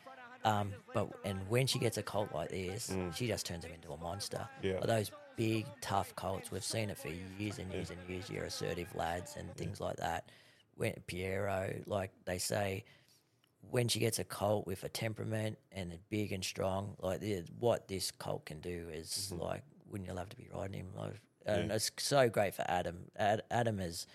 Um, 0.46 0.74
but 0.94 1.10
and 1.26 1.38
when 1.50 1.68
she 1.68 1.80
gets 1.80 1.98
a 1.98 2.04
colt 2.04 2.30
like 2.34 2.50
this, 2.50 2.96
she 3.16 3.28
just 3.28 3.46
turns 3.46 3.66
him 3.66 3.74
into 3.74 3.92
a 3.92 3.98
monster. 3.98 4.48
Yeah. 4.62 4.80
Those 4.80 5.12
big 5.36 5.66
tough 5.82 6.16
colts, 6.16 6.52
we've 6.52 6.64
seen 6.64 6.90
it 6.90 6.98
for 6.98 7.10
years 7.38 7.60
and 7.60 7.72
years 7.72 7.90
and 7.90 8.00
years. 8.10 8.30
Your 8.30 8.46
assertive 8.46 8.94
lads 8.96 9.36
and 9.38 9.54
things 9.56 9.80
like 9.82 9.98
that. 9.98 10.32
When 10.76 10.94
Pierro, 11.08 11.82
like 11.88 12.12
they 12.26 12.38
say, 12.38 12.86
when 13.70 13.88
she 13.90 14.00
gets 14.00 14.20
a 14.20 14.24
colt 14.24 14.66
with 14.66 14.84
a 14.84 14.90
temperament 14.90 15.58
and 15.72 15.98
big 16.10 16.32
and 16.32 16.44
strong, 16.44 16.96
like 17.00 17.20
the, 17.20 17.44
what 17.60 17.88
this 17.88 18.12
colt 18.12 18.46
can 18.46 18.60
do 18.62 18.88
is 18.92 19.32
like, 19.38 19.64
wouldn't 19.90 20.08
you 20.10 20.16
love 20.16 20.30
to 20.30 20.38
be 20.38 20.48
riding 20.54 20.82
him? 20.82 20.88
Like, 20.96 21.20
and 21.54 21.72
it's 21.72 21.92
so 21.98 22.30
great 22.30 22.54
for 22.56 22.66
Adam. 22.68 23.06
Ad, 23.18 23.42
Adam 23.52 23.80
is, 23.80 24.08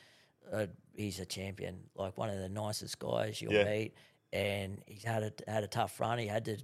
uh, 0.53 0.67
he's 0.95 1.19
a 1.21 1.27
champion, 1.27 1.81
like 1.95 2.17
one 2.17 2.29
of 2.31 2.39
the 2.39 2.49
nicest 2.49 2.99
guys 2.99 3.41
you'll 3.41 3.53
Yeah. 3.53 3.65
meet, 3.65 3.95
and 4.33 4.83
he's 4.87 5.05
had 5.05 5.23
a 5.23 5.51
had 5.51 5.65
a 5.65 5.69
tough 5.69 5.99
run. 6.01 6.19
He 6.19 6.27
had 6.27 6.45
to, 6.47 6.57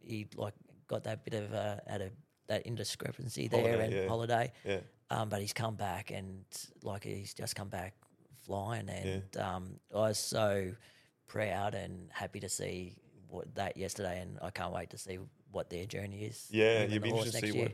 he 0.00 0.26
like 0.36 0.54
got 0.86 1.04
that 1.04 1.24
bit 1.24 1.34
of 1.34 1.52
a 1.52 1.82
had 1.86 2.02
a 2.02 2.10
that 2.48 2.66
indiscrepancy 2.66 3.48
there 3.48 3.62
Holiday, 3.62 3.84
and 3.84 3.94
yeah. 3.94 4.08
holiday. 4.08 4.52
Yeah. 4.64 4.80
Um, 5.10 5.28
but 5.28 5.40
he's 5.40 5.52
come 5.52 5.76
back 5.76 6.10
and 6.10 6.44
like 6.82 7.04
he's 7.04 7.34
just 7.34 7.54
come 7.56 7.68
back 7.68 7.94
flying, 8.46 8.88
and 8.88 9.36
um, 9.38 9.80
I 9.94 9.98
was 9.98 10.18
so 10.18 10.72
proud 11.26 11.74
and 11.74 12.10
happy 12.12 12.40
to 12.40 12.48
see 12.48 12.96
what 13.28 13.54
that 13.54 13.76
yesterday, 13.76 14.20
and 14.20 14.38
I 14.42 14.50
can't 14.50 14.72
wait 14.72 14.90
to 14.90 14.98
see 14.98 15.18
what 15.50 15.70
their 15.70 15.86
journey 15.86 16.24
is. 16.24 16.48
Yeah, 16.50 16.84
you'd 16.84 17.02
be 17.02 17.10
interested 17.10 17.40
to 17.40 17.46
see 17.48 17.54
year. 17.56 17.64
what. 17.64 17.72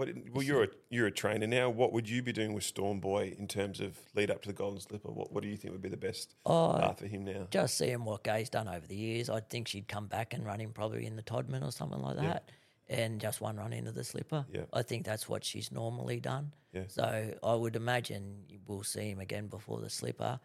What, 0.00 0.08
well, 0.32 0.42
you're 0.42 0.62
a 0.64 0.68
you're 0.88 1.06
a 1.06 1.10
trainer 1.10 1.46
now. 1.46 1.68
What 1.68 1.92
would 1.92 2.08
you 2.08 2.22
be 2.22 2.32
doing 2.32 2.54
with 2.54 2.64
Storm 2.64 3.00
Boy 3.00 3.34
in 3.38 3.46
terms 3.46 3.80
of 3.80 3.98
lead 4.14 4.30
up 4.30 4.40
to 4.42 4.48
the 4.48 4.54
Golden 4.54 4.80
Slipper? 4.80 5.10
What 5.10 5.30
what 5.30 5.42
do 5.42 5.48
you 5.50 5.58
think 5.58 5.72
would 5.72 5.82
be 5.82 5.90
the 5.90 5.96
best 5.98 6.36
Oh, 6.46 6.72
path 6.80 7.00
for 7.00 7.06
him 7.06 7.24
now? 7.24 7.48
just 7.50 7.76
seeing 7.76 8.04
what 8.04 8.24
Gai's 8.24 8.48
done 8.48 8.66
over 8.66 8.86
the 8.86 8.96
years, 8.96 9.28
I 9.28 9.40
think 9.40 9.68
she'd 9.68 9.88
come 9.88 10.06
back 10.06 10.32
and 10.32 10.42
run 10.46 10.58
him 10.58 10.72
probably 10.72 11.04
in 11.04 11.16
the 11.16 11.22
Todman 11.22 11.62
or 11.62 11.70
something 11.70 12.00
like 12.00 12.16
that, 12.16 12.48
and 12.88 13.20
just 13.20 13.42
one 13.42 13.58
run 13.58 13.74
into 13.74 13.92
the 13.92 14.02
slipper. 14.02 14.46
Yeah. 14.50 14.62
I 14.72 14.80
think 14.82 15.04
that's 15.04 15.28
what 15.28 15.44
she's 15.44 15.70
normally 15.70 16.18
done. 16.18 16.52
Yeah. 16.72 16.84
So 16.88 17.34
I 17.42 17.54
would 17.54 17.76
imagine 17.76 18.44
we'll 18.66 18.82
see 18.84 19.10
him 19.10 19.20
again 19.20 19.48
before 19.48 19.80
the 19.82 19.90
slipper. 19.90 20.40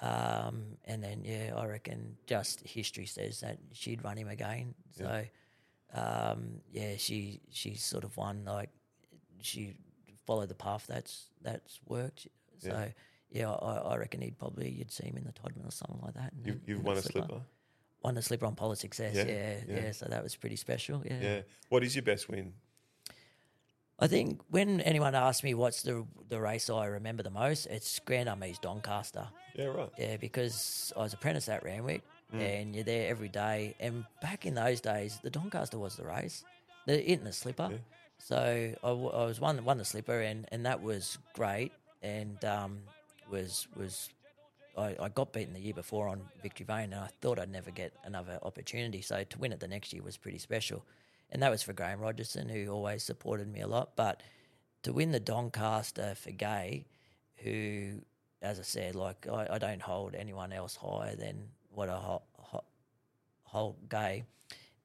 Um, 0.00 0.76
and 0.84 1.02
then, 1.02 1.24
yeah, 1.24 1.54
I 1.56 1.66
reckon 1.66 2.16
just 2.26 2.60
history 2.60 3.06
says 3.06 3.40
that 3.40 3.58
she'd 3.72 4.04
run 4.04 4.16
him 4.16 4.28
again. 4.28 4.74
So, 4.96 5.24
um, 5.94 6.60
yeah, 6.72 6.96
she 6.98 7.40
she's 7.50 7.82
sort 7.82 8.04
of 8.04 8.16
one 8.16 8.44
like 8.44 8.70
she 9.44 9.74
followed 10.26 10.48
the 10.48 10.54
path 10.54 10.86
that's 10.88 11.26
that's 11.42 11.80
worked. 11.86 12.28
So, 12.58 12.88
yeah, 13.30 13.50
I, 13.50 13.74
I 13.78 13.96
reckon 13.96 14.20
he'd 14.20 14.38
probably 14.38 14.70
you'd 14.70 14.90
see 14.92 15.06
him 15.06 15.16
in 15.16 15.24
the 15.24 15.32
Todman 15.32 15.66
or 15.66 15.72
something 15.72 16.00
like 16.02 16.14
that. 16.14 16.32
You, 16.44 16.60
you've 16.66 16.84
won 16.84 16.96
a 16.96 17.02
slipper. 17.02 17.40
Won 18.02 18.14
the 18.14 18.22
slipper 18.22 18.46
on 18.46 18.54
Polar 18.54 18.76
Success. 18.76 19.14
Yeah, 19.16 19.24
Yeah 19.24 19.54
yeah, 19.68 19.80
yeah. 19.84 19.92
So 19.92 20.06
that 20.06 20.22
was 20.22 20.36
pretty 20.36 20.56
special. 20.56 21.02
Yeah. 21.04 21.18
Yeah. 21.20 21.40
What 21.68 21.82
is 21.84 21.94
your 21.96 22.02
best 22.02 22.28
win? 22.28 22.52
I 23.98 24.08
think 24.08 24.40
when 24.50 24.80
anyone 24.80 25.14
asks 25.14 25.44
me 25.44 25.54
what's 25.54 25.82
the 25.82 26.04
the 26.28 26.40
race 26.40 26.68
I 26.70 26.86
remember 26.86 27.22
the 27.22 27.30
most, 27.30 27.66
it's 27.66 27.98
Grand 28.00 28.28
Army's 28.28 28.58
Doncaster. 28.58 29.28
Yeah, 29.54 29.66
right. 29.66 29.90
Yeah, 29.98 30.16
because 30.16 30.92
I 30.96 31.00
was 31.00 31.12
apprentice 31.12 31.48
at 31.48 31.62
Randwick, 31.64 32.02
Mm. 32.34 32.40
and 32.40 32.74
you're 32.74 32.84
there 32.84 33.10
every 33.10 33.28
day. 33.28 33.76
And 33.78 34.06
back 34.22 34.46
in 34.46 34.54
those 34.54 34.80
days, 34.80 35.18
the 35.22 35.28
Doncaster 35.28 35.78
was 35.78 35.96
the 35.96 36.04
race, 36.04 36.44
the 36.86 37.10
it 37.10 37.18
and 37.18 37.26
the 37.26 37.32
slipper. 37.32 37.70
So 38.24 38.36
I, 38.36 38.88
w- 38.88 39.10
I 39.10 39.24
was 39.24 39.40
won 39.40 39.64
won 39.64 39.78
the 39.78 39.84
slipper, 39.84 40.20
and, 40.20 40.46
and 40.52 40.64
that 40.64 40.80
was 40.80 41.18
great. 41.34 41.72
And 42.02 42.42
um, 42.44 42.78
was 43.28 43.66
was 43.76 44.10
I, 44.78 44.94
I 45.00 45.08
got 45.08 45.32
beaten 45.32 45.54
the 45.54 45.60
year 45.60 45.74
before 45.74 46.06
on 46.06 46.20
Victory 46.40 46.64
Vane, 46.64 46.92
and 46.92 46.94
I 46.94 47.08
thought 47.20 47.40
I'd 47.40 47.50
never 47.50 47.72
get 47.72 47.92
another 48.04 48.38
opportunity. 48.42 49.02
So 49.02 49.24
to 49.24 49.38
win 49.38 49.52
it 49.52 49.58
the 49.58 49.66
next 49.66 49.92
year 49.92 50.04
was 50.04 50.16
pretty 50.16 50.38
special, 50.38 50.84
and 51.32 51.42
that 51.42 51.50
was 51.50 51.64
for 51.64 51.72
Graeme 51.72 51.98
Rogerson, 51.98 52.48
who 52.48 52.70
always 52.70 53.02
supported 53.02 53.52
me 53.52 53.60
a 53.60 53.66
lot. 53.66 53.96
But 53.96 54.22
to 54.84 54.92
win 54.92 55.10
the 55.10 55.20
Doncaster 55.20 56.14
for 56.14 56.30
Gai, 56.30 56.84
who, 57.38 58.02
as 58.40 58.60
I 58.60 58.62
said, 58.62 58.94
like 58.94 59.26
I, 59.26 59.48
I 59.50 59.58
don't 59.58 59.82
hold 59.82 60.14
anyone 60.14 60.52
else 60.52 60.76
higher 60.76 61.16
than 61.16 61.48
what 61.70 61.88
I 61.88 61.96
hold, 61.96 62.22
hold 63.42 63.88
Gai. 63.88 64.22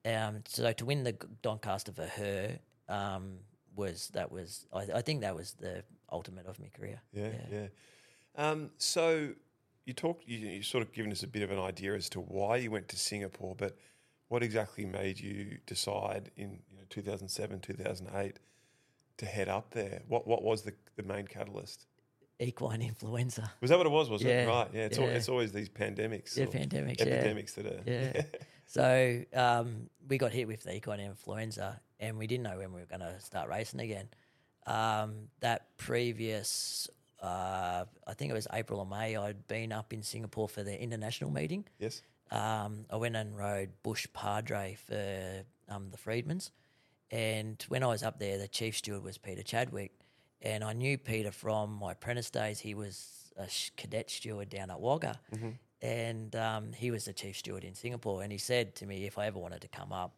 Um, 0.04 0.44
so 0.48 0.72
to 0.72 0.86
win 0.86 1.04
the 1.04 1.16
Doncaster 1.44 1.92
for 1.92 2.06
her 2.06 2.58
um, 2.90 3.40
was 3.76 4.10
that 4.14 4.32
was 4.32 4.66
I, 4.74 4.88
I 4.96 5.02
think 5.02 5.22
that 5.22 5.36
was 5.36 5.54
the 5.54 5.84
ultimate 6.12 6.46
of 6.48 6.60
my 6.60 6.68
career. 6.70 7.02
Yeah, 7.14 7.30
yeah. 7.52 7.68
Um, 8.36 8.72
so 8.78 9.30
you 9.86 9.94
talked, 9.94 10.28
you, 10.28 10.38
you 10.38 10.64
sort 10.64 10.84
of 10.84 10.92
given 10.92 11.12
us 11.12 11.24
a 11.24 11.28
bit 11.28 11.44
of 11.44 11.52
an 11.52 11.60
idea 11.60 11.94
as 11.96 12.10
to 12.10 12.20
why 12.20 12.58
you 12.58 12.70
went 12.72 12.88
to 12.90 12.98
Singapore, 12.98 13.56
but 13.58 13.78
what 14.28 14.44
exactly 14.44 14.86
made 14.86 15.20
you 15.20 15.58
decide 15.66 16.30
in 16.36 16.60
you 16.70 16.78
know, 16.78 16.84
2007, 16.90 17.60
2008 17.62 18.38
to 19.18 19.26
head 19.26 19.48
up 19.50 19.72
there? 19.72 20.02
What 20.08 20.28
what 20.28 20.44
was 20.44 20.62
the, 20.64 20.74
the 20.96 21.04
main 21.04 21.26
catalyst? 21.28 21.86
Equine 22.40 22.84
influenza. 22.84 23.52
Was 23.62 23.72
that 23.72 23.78
what 23.80 23.88
it 23.88 23.92
was? 23.92 24.10
Was 24.12 24.22
Yeah, 24.22 24.44
it 24.44 24.48
right? 24.48 24.68
Yeah, 24.72 24.82
it's, 24.82 25.00
al- 25.00 25.10
it's 25.10 25.28
always 25.30 25.52
these 25.52 25.70
pandemics, 25.70 26.38
Yeah, 26.38 26.46
pandemics, 26.46 27.00
yeah. 27.00 27.14
epidemics 27.14 27.54
that 27.54 27.66
are. 27.66 27.82
Yeah. 27.84 28.22
so 28.68 29.24
um, 29.34 29.90
we 30.08 30.20
got 30.20 30.32
hit 30.34 30.48
with 30.48 30.62
the 30.64 30.76
equine 30.76 31.00
influenza, 31.00 31.82
and 32.00 32.18
we 32.18 32.28
didn't 32.28 32.44
know 32.44 32.58
when 32.58 32.74
we 32.74 32.80
were 32.82 32.86
going 32.88 33.02
to 33.02 33.20
start 33.20 33.50
racing 33.50 33.80
again. 33.80 34.08
Um, 34.66 35.30
that 35.40 35.78
previous, 35.78 36.90
uh, 37.22 37.86
I 38.06 38.14
think 38.14 38.32
it 38.32 38.34
was 38.34 38.48
April 38.54 38.80
or 38.80 38.86
May, 38.86 39.16
I'd 39.16 39.48
been 39.48 39.72
up 39.72 39.94
in 39.94 40.04
Singapore 40.04 40.48
for 40.50 40.64
the 40.64 40.80
international 40.80 41.32
meeting. 41.32 41.66
yes. 41.80 42.02
Um, 42.30 42.86
I 42.90 42.98
went 42.98 43.16
and 43.16 43.38
rode 43.38 43.70
Bush 43.84 44.06
Padre 44.12 44.76
for 44.86 45.44
um, 45.74 45.88
the 45.92 45.98
Freedmans. 45.98 46.52
And 47.10 47.64
when 47.70 47.84
I 47.84 47.88
was 47.88 48.04
up 48.04 48.20
there, 48.20 48.38
the 48.38 48.50
chief 48.50 48.76
steward 48.78 49.02
was 49.04 49.18
Peter 49.18 49.44
Chadwick. 49.44 49.94
And 50.42 50.62
I 50.62 50.74
knew 50.74 50.98
Peter 50.98 51.32
from 51.32 51.72
my 51.80 51.94
apprentice 51.94 52.30
days. 52.30 52.60
He 52.60 52.76
was 52.76 53.32
a 53.38 53.48
sh- 53.48 53.72
cadet 53.78 54.10
steward 54.10 54.50
down 54.50 54.70
at 54.70 54.82
Wagga. 54.82 55.22
And 55.82 56.36
um, 56.36 56.74
he 56.74 56.92
was 56.92 57.06
the 57.06 57.14
chief 57.14 57.38
steward 57.38 57.64
in 57.64 57.74
Singapore. 57.76 58.22
And 58.24 58.32
he 58.32 58.38
said 58.38 58.76
to 58.76 58.86
me, 58.86 59.06
if 59.06 59.18
I 59.18 59.28
ever 59.28 59.40
wanted 59.40 59.62
to 59.62 59.70
come 59.70 59.94
up, 59.94 60.14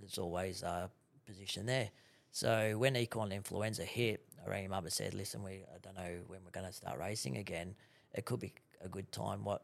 there's 0.00 0.18
always 0.18 0.64
a 0.64 0.90
position 1.24 1.66
there. 1.66 1.90
So 2.30 2.76
when 2.78 2.96
equine 2.96 3.32
influenza 3.32 3.84
hit, 3.84 4.24
I 4.44 4.50
rang 4.50 4.64
him 4.64 4.72
up 4.72 4.84
and 4.84 4.92
said, 4.92 5.14
listen, 5.14 5.42
we, 5.42 5.64
I 5.74 5.78
don't 5.82 5.96
know 5.96 6.18
when 6.26 6.40
we're 6.44 6.50
going 6.50 6.66
to 6.66 6.72
start 6.72 6.98
racing 6.98 7.36
again. 7.36 7.74
It 8.14 8.24
could 8.24 8.40
be 8.40 8.52
a 8.82 8.88
good 8.88 9.10
time. 9.12 9.44
What 9.44 9.62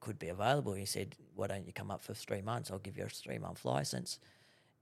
could 0.00 0.18
be 0.18 0.28
available. 0.28 0.74
He 0.74 0.84
said, 0.84 1.16
"Why 1.34 1.46
don't 1.48 1.66
you 1.66 1.72
come 1.72 1.90
up 1.90 2.00
for 2.00 2.14
three 2.14 2.42
months? 2.42 2.70
I'll 2.70 2.78
give 2.78 2.96
you 2.96 3.04
a 3.04 3.08
three 3.08 3.38
month 3.38 3.64
license." 3.64 4.20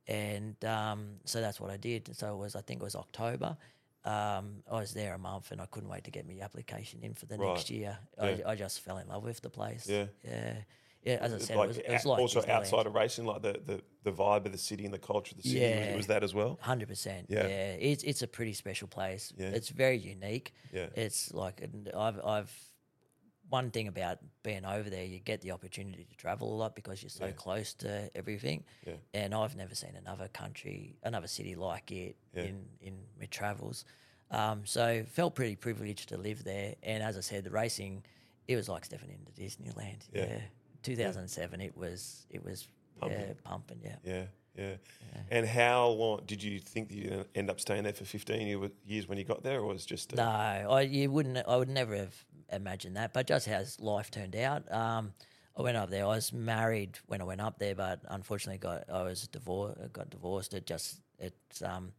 And 0.07 0.63
um, 0.65 1.15
so 1.25 1.41
that's 1.41 1.61
what 1.61 1.71
I 1.71 1.77
did. 1.79 2.15
So 2.15 2.35
it 2.35 2.37
was, 2.37 2.55
I 2.57 2.61
think 2.61 2.81
it 2.83 2.85
was 2.85 2.97
October. 2.97 3.57
um, 4.05 4.63
I 4.71 4.75
was 4.81 4.93
there 4.93 5.15
a 5.15 5.19
month 5.19 5.51
and 5.51 5.63
I 5.63 5.67
couldn't 5.67 5.89
wait 5.89 6.05
to 6.05 6.11
get 6.11 6.27
my 6.29 6.39
application 6.45 7.01
in 7.03 7.15
for 7.15 7.25
the 7.25 7.39
Right. 7.39 7.55
next 7.55 7.71
year. 7.71 7.97
Yeah. 8.19 8.37
I, 8.47 8.51
I 8.51 8.55
just 8.55 8.81
fell 8.81 8.99
in 8.99 9.09
love 9.09 9.23
with 9.25 9.41
the 9.41 9.49
place. 9.49 9.89
Yeah. 9.89 10.07
yeah, 10.23 10.57
yeah. 11.05 11.19
As 11.21 11.33
I 11.35 11.39
said, 11.39 11.57
like, 11.57 11.67
it 11.67 11.69
was, 11.69 11.79
it 11.79 11.89
was 11.91 12.07
like 12.07 12.19
also 12.21 12.43
outside 12.49 12.87
of 12.87 12.95
racing, 12.95 13.27
like 13.27 13.43
the, 13.43 13.61
the, 13.65 13.83
the 14.05 14.13
vibe 14.13 14.47
of 14.47 14.53
the 14.53 14.59
city 14.59 14.85
and 14.85 14.93
the 14.95 14.99
culture 14.99 15.35
of 15.37 15.43
the 15.43 15.49
city. 15.49 15.61
was- 15.61 15.87
Yeah. 15.89 15.97
Was, 15.97 16.07
that 16.09 16.25
as 16.25 16.35
well? 16.35 16.59
Hundred 16.63 16.89
percent. 16.89 17.27
Yeah. 17.29 17.47
Yeah, 17.47 17.73
It's 17.91 18.03
it's 18.03 18.23
a 18.23 18.27
pretty 18.27 18.55
special 18.55 18.89
place. 18.89 19.33
Yeah. 19.37 19.49
It's 19.49 19.69
very 19.69 19.99
unique. 19.99 20.53
Yeah. 20.73 20.87
It's 20.97 21.33
like 21.33 21.63
I've 21.97 22.21
I've 22.25 22.53
one 23.51 23.71
thing 23.71 23.89
about 23.89 24.19
being 24.43 24.65
over 24.65 24.89
there, 24.89 25.05
you 25.05 25.21
get 25.21 25.43
the 25.43 25.51
opportunity 25.53 26.05
to 26.11 26.17
travel 26.17 26.53
a 26.55 26.57
lot 26.57 26.75
because 26.75 27.03
you're 27.03 27.11
so 27.11 27.27
Yeah. 27.27 27.33
close 27.33 27.75
to 27.75 28.11
everything. 28.17 28.65
Yeah. 28.87 28.95
And 29.13 29.35
I've 29.35 29.55
never 29.55 29.75
seen 29.75 29.95
another 29.97 30.29
country, 30.29 30.97
another 31.03 31.27
city 31.29 31.55
like 31.55 31.93
it 31.93 32.17
Yeah. 32.35 32.45
in 32.45 32.67
in 32.81 32.95
my 33.21 33.27
travels. 33.27 33.85
Um, 34.31 34.65
so 34.65 35.05
felt 35.05 35.35
pretty 35.35 35.57
privileged 35.57 36.09
to 36.09 36.17
live 36.17 36.43
there. 36.45 36.75
And 36.83 37.03
as 37.03 37.17
I 37.19 37.21
said, 37.21 37.45
the 37.45 37.51
racing, 37.51 38.05
it 38.49 38.57
was 38.57 38.69
like 38.69 38.85
stepping 38.87 39.11
into 39.11 39.31
Disneyland. 39.33 40.01
Yeah. 40.13 40.41
Yeah. 40.87 40.97
2007, 40.97 41.61
it 41.61 41.77
was 41.77 42.27
it 42.31 42.45
was 42.45 42.69
Pumping. 43.01 43.21
yeah 43.21 43.33
pumping. 43.43 43.81
Yeah. 43.83 43.97
Yeah, 44.05 44.25
yeah. 44.57 44.75
And 45.31 45.47
how 45.47 45.89
long 45.89 46.23
did 46.27 46.43
you 46.43 46.61
think 46.61 46.93
you'd 46.93 47.27
end 47.35 47.51
up 47.51 47.61
staying 47.61 47.83
there 47.85 47.93
for 47.93 48.05
15 48.05 48.71
years 48.85 49.09
when 49.09 49.19
you 49.19 49.25
got 49.25 49.43
there, 49.43 49.61
or 49.61 49.67
was 49.67 49.85
it 49.85 49.89
just 49.89 50.13
a, 50.13 50.17
No, 50.17 50.23
I 50.23 50.83
you 50.83 51.11
wouldn't. 51.11 51.39
I 51.49 51.57
would 51.57 51.69
never 51.69 51.97
have 51.97 52.15
imagined 52.53 52.97
that. 52.97 53.13
But 53.13 53.27
just 53.27 53.49
how 53.49 53.63
life 53.81 54.11
turned 54.11 54.37
out. 54.37 54.71
Um, 54.73 55.13
I 55.57 55.63
went 55.63 55.77
up 55.77 55.91
there. 55.91 56.05
I 56.05 56.09
was 56.09 56.33
married 56.33 56.99
when 57.07 57.21
I 57.21 57.25
went 57.25 57.41
up 57.41 57.59
there, 57.59 57.75
but 57.75 58.01
unfortunately, 58.09 58.59
got 58.59 58.85
I 58.91 59.03
was 59.03 59.27
divorced. 59.29 59.93
Got 59.93 60.11
divorced. 60.11 60.55
It 60.55 60.67
just 60.67 61.01
it 61.19 61.35
um, 61.65 61.93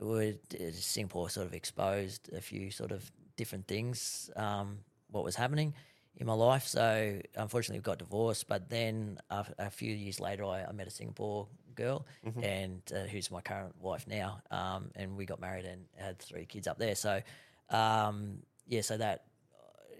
it 0.00 0.40
it, 0.54 0.74
Singapore 0.74 1.30
sort 1.30 1.46
of 1.46 1.54
exposed 1.54 2.32
a 2.32 2.40
few 2.40 2.70
sort 2.70 2.92
of 2.92 3.10
different 3.36 3.66
things. 3.66 4.30
Um, 4.36 4.78
what 5.10 5.24
was 5.24 5.36
happening 5.36 5.74
in 6.16 6.26
my 6.26 6.34
life. 6.34 6.66
So 6.66 7.18
unfortunately, 7.36 7.78
we 7.78 7.82
got 7.82 7.98
divorced. 7.98 8.48
But 8.48 8.68
then 8.68 9.18
a, 9.30 9.46
a 9.58 9.70
few 9.70 9.92
years 9.92 10.20
later, 10.20 10.44
I, 10.44 10.64
I 10.64 10.72
met 10.72 10.86
a 10.86 10.90
Singapore 10.90 11.48
girl, 11.74 12.06
and 12.42 12.82
uh, 12.94 13.04
who's 13.04 13.30
my 13.30 13.40
current 13.40 13.74
wife 13.80 14.06
now. 14.06 14.40
Um, 14.50 14.90
and 14.94 15.16
we 15.16 15.24
got 15.24 15.40
married 15.40 15.64
and 15.64 15.84
had 15.96 16.18
three 16.18 16.44
kids 16.44 16.66
up 16.66 16.78
there. 16.78 16.94
So 16.94 17.22
um, 17.70 18.38
yeah, 18.66 18.82
so 18.82 18.96
that 18.96 19.24
uh, 19.54 19.96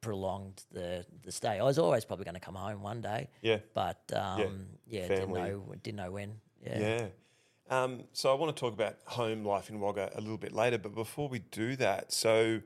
prolonged 0.00 0.62
the 0.72 1.04
the 1.22 1.32
stay. 1.32 1.58
I 1.58 1.62
was 1.62 1.78
always 1.78 2.04
probably 2.04 2.24
going 2.24 2.34
to 2.34 2.40
come 2.40 2.54
home 2.54 2.82
one 2.82 3.00
day. 3.00 3.28
Yeah. 3.42 3.58
But 3.74 4.00
um, 4.14 4.66
yeah, 4.86 5.08
didn't 5.08 5.26
family. 5.26 5.40
know 5.42 5.74
didn't 5.82 5.96
know 5.96 6.10
when. 6.10 6.34
Yeah. 6.64 6.78
Yeah. 6.78 7.06
Um, 7.70 8.04
so 8.12 8.32
I 8.32 8.34
want 8.34 8.54
to 8.54 8.60
talk 8.60 8.72
about 8.72 8.96
home 9.04 9.44
life 9.44 9.70
in 9.70 9.78
Wagga 9.78 10.10
a 10.16 10.20
little 10.20 10.38
bit 10.38 10.52
later, 10.52 10.76
but 10.76 10.92
before 10.92 11.28
we 11.28 11.38
do 11.38 11.76
that, 11.76 12.12
so 12.12 12.60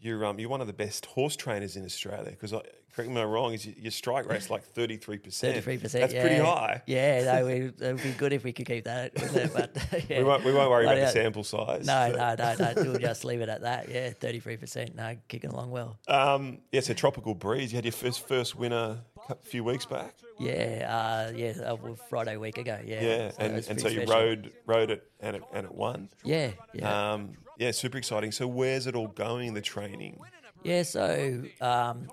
you're 0.00 0.24
um, 0.24 0.38
you're 0.38 0.48
one 0.48 0.60
of 0.60 0.66
the 0.66 0.72
best 0.72 1.06
horse 1.06 1.36
trainers 1.36 1.76
in 1.76 1.84
Australia 1.84 2.30
because 2.30 2.52
correct 2.94 3.10
me 3.10 3.16
if 3.16 3.24
I'm 3.24 3.30
wrong, 3.30 3.52
is 3.52 3.66
your, 3.66 3.90
strike 3.90 4.28
rate's 4.28 4.50
like 4.50 4.64
thirty 4.64 4.96
three 4.96 5.18
percent. 5.18 5.54
Thirty-three 5.54 5.78
percent. 5.78 6.10
That's 6.10 6.14
pretty 6.24 6.42
high. 6.42 6.82
Yeah, 6.86 7.34
no, 7.34 7.46
we, 7.46 7.52
it 7.52 7.74
would 7.80 8.02
be 8.02 8.12
good 8.12 8.32
if 8.32 8.44
we 8.44 8.52
could 8.52 8.66
keep 8.66 8.84
that. 8.84 9.12
it, 9.16 9.52
But 9.52 9.76
yeah. 10.08 10.18
We 10.18 10.24
won't 10.24 10.44
we 10.44 10.52
won't 10.52 10.70
worry 10.70 10.86
But, 10.86 10.98
about 10.98 11.06
the 11.06 11.12
sample 11.12 11.44
size. 11.44 11.86
No, 11.86 12.12
but- 12.16 12.38
no, 12.38 12.54
no, 12.54 12.72
no. 12.82 12.90
We'll 12.90 12.98
just 12.98 13.24
leave 13.24 13.40
it 13.40 13.48
at 13.48 13.62
that. 13.62 13.88
Yeah, 13.88 14.10
thirty-three 14.10 14.56
percent. 14.56 14.94
No, 14.94 15.16
kicking 15.28 15.50
along 15.50 15.70
well. 15.70 15.98
Um, 16.08 16.58
yeah, 16.72 16.80
so 16.80 16.94
tropical 16.94 17.34
breeze. 17.34 17.72
You 17.72 17.76
had 17.76 17.84
your 17.84 17.92
first 17.92 18.26
first 18.26 18.56
winner 18.56 18.98
a 19.28 19.34
few 19.36 19.64
weeks 19.64 19.86
back. 19.86 20.14
Yeah, 20.38 21.28
uh, 21.28 21.32
yeah, 21.36 21.52
uh, 21.64 21.76
well, 21.76 21.96
Friday 22.08 22.36
week 22.38 22.56
ago. 22.56 22.78
Yeah, 22.84 23.02
Yeah, 23.02 23.30
so 23.30 23.36
and, 23.40 23.54
and 23.68 23.80
so 23.80 23.88
you 23.88 24.06
special. 24.06 24.14
rode 24.14 24.52
rode 24.66 24.90
it 24.90 25.10
and 25.20 25.36
it 25.36 25.42
and 25.52 25.66
it 25.66 25.74
won. 25.74 26.08
Yeah, 26.24 26.52
yeah. 26.72 27.12
Um, 27.12 27.32
yeah, 27.60 27.70
super 27.72 27.98
exciting. 27.98 28.32
So 28.32 28.48
where's 28.48 28.86
it 28.86 28.96
all 28.96 29.08
going? 29.08 29.52
The 29.52 29.60
training. 29.60 30.18
Yeah, 30.62 30.82
so 30.82 31.42
um, 31.60 32.08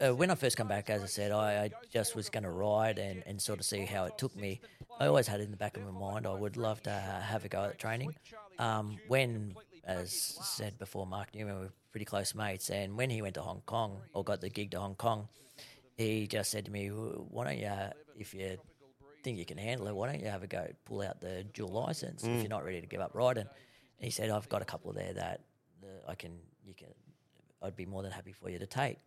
uh, 0.00 0.14
when 0.14 0.30
I 0.30 0.34
first 0.34 0.56
come 0.56 0.68
back, 0.68 0.88
as 0.88 1.02
I 1.02 1.06
said, 1.06 1.32
I, 1.32 1.64
I 1.64 1.70
just 1.92 2.16
was 2.16 2.30
going 2.30 2.44
to 2.44 2.50
ride 2.50 2.98
and, 2.98 3.22
and 3.26 3.40
sort 3.40 3.58
of 3.58 3.66
see 3.66 3.84
how 3.84 4.06
it 4.06 4.16
took 4.16 4.34
me. 4.34 4.60
I 4.98 5.06
always 5.06 5.26
had 5.28 5.40
in 5.40 5.50
the 5.50 5.56
back 5.58 5.76
of 5.76 5.84
my 5.84 5.90
mind 5.90 6.26
I 6.26 6.32
would 6.32 6.56
love 6.56 6.82
to 6.84 6.90
uh, 6.90 7.20
have 7.20 7.44
a 7.44 7.48
go 7.48 7.64
at 7.64 7.78
training. 7.78 8.14
Um, 8.58 8.96
when, 9.06 9.54
as 9.84 10.12
said 10.12 10.78
before, 10.78 11.06
Mark 11.06 11.34
Newnham 11.34 11.60
were 11.60 11.72
pretty 11.92 12.06
close 12.06 12.34
mates, 12.34 12.70
and 12.70 12.96
when 12.96 13.10
he 13.10 13.20
went 13.20 13.34
to 13.34 13.42
Hong 13.42 13.60
Kong 13.66 13.98
or 14.14 14.24
got 14.24 14.40
the 14.40 14.48
gig 14.48 14.70
to 14.70 14.80
Hong 14.80 14.94
Kong, 14.94 15.28
he 15.98 16.26
just 16.26 16.50
said 16.50 16.64
to 16.64 16.70
me, 16.70 16.88
"Why 16.88 17.44
don't 17.44 17.58
you, 17.58 17.72
if 18.18 18.32
you 18.32 18.56
think 19.22 19.36
you 19.36 19.44
can 19.44 19.58
handle 19.58 19.88
it, 19.88 19.94
why 19.94 20.10
don't 20.10 20.20
you 20.20 20.28
have 20.28 20.42
a 20.42 20.46
go, 20.46 20.66
pull 20.86 21.02
out 21.02 21.20
the 21.20 21.44
dual 21.52 21.68
license 21.68 22.24
if 22.24 22.40
you're 22.40 22.48
not 22.48 22.64
ready 22.64 22.80
to 22.80 22.86
give 22.86 23.02
up 23.02 23.10
riding?" 23.12 23.46
And 23.98 24.04
he 24.04 24.10
said, 24.10 24.30
"I've 24.30 24.48
got 24.48 24.62
a 24.62 24.64
couple 24.64 24.92
there 24.92 25.12
that 25.14 25.40
uh, 25.82 26.10
I 26.10 26.14
can, 26.14 26.32
you 26.66 26.74
can, 26.74 26.88
I'd 27.62 27.76
be 27.76 27.86
more 27.86 28.02
than 28.02 28.12
happy 28.12 28.32
for 28.32 28.50
you 28.50 28.58
to 28.58 28.66
take." 28.66 28.98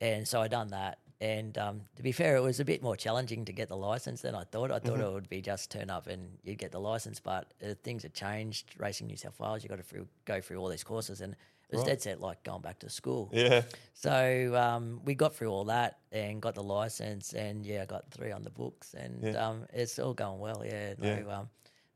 And 0.00 0.26
so 0.26 0.40
I 0.40 0.48
done 0.48 0.68
that. 0.68 0.98
And 1.22 1.58
um, 1.58 1.82
to 1.96 2.02
be 2.02 2.12
fair, 2.12 2.36
it 2.36 2.40
was 2.40 2.60
a 2.60 2.64
bit 2.64 2.82
more 2.82 2.96
challenging 2.96 3.44
to 3.44 3.52
get 3.52 3.68
the 3.68 3.76
license 3.76 4.22
than 4.22 4.34
I 4.34 4.44
thought. 4.44 4.70
I 4.70 4.78
thought 4.78 5.00
it 5.00 5.12
would 5.12 5.28
be 5.28 5.42
just 5.42 5.70
turn 5.70 5.90
up 5.90 6.06
and 6.06 6.38
you'd 6.42 6.56
get 6.56 6.72
the 6.72 6.80
license, 6.80 7.20
but 7.20 7.52
uh, 7.62 7.74
things 7.82 8.04
have 8.04 8.14
changed. 8.14 8.74
Racing 8.78 9.06
New 9.06 9.18
South 9.18 9.38
Wales, 9.38 9.62
you 9.62 9.68
got 9.68 9.76
to 9.76 9.82
through, 9.82 10.08
go 10.24 10.40
through 10.40 10.56
all 10.56 10.68
these 10.68 10.82
courses, 10.82 11.20
and 11.20 11.36
it 11.68 11.76
was 11.76 11.84
dead 11.84 12.00
set 12.00 12.20
like 12.22 12.42
going 12.42 12.62
back 12.62 12.78
to 12.78 12.88
school. 12.88 13.28
Yeah. 13.34 13.62
So 13.92 14.54
um, 14.56 15.02
we 15.04 15.14
got 15.14 15.34
through 15.34 15.50
all 15.50 15.64
that 15.64 15.98
and 16.10 16.40
got 16.40 16.54
the 16.54 16.62
license, 16.62 17.34
and 17.34 17.66
yeah, 17.66 17.82
I 17.82 17.84
got 17.84 18.10
three 18.10 18.32
on 18.32 18.42
the 18.42 18.50
books, 18.50 18.94
and 18.94 19.22
Yeah. 19.22 19.46
um, 19.46 19.66
it's 19.74 19.98
all 19.98 20.14
going 20.14 20.40
well. 20.40 20.64
Yeah, 20.64 20.94
no, 20.96 21.06
Yeah. 21.06 21.42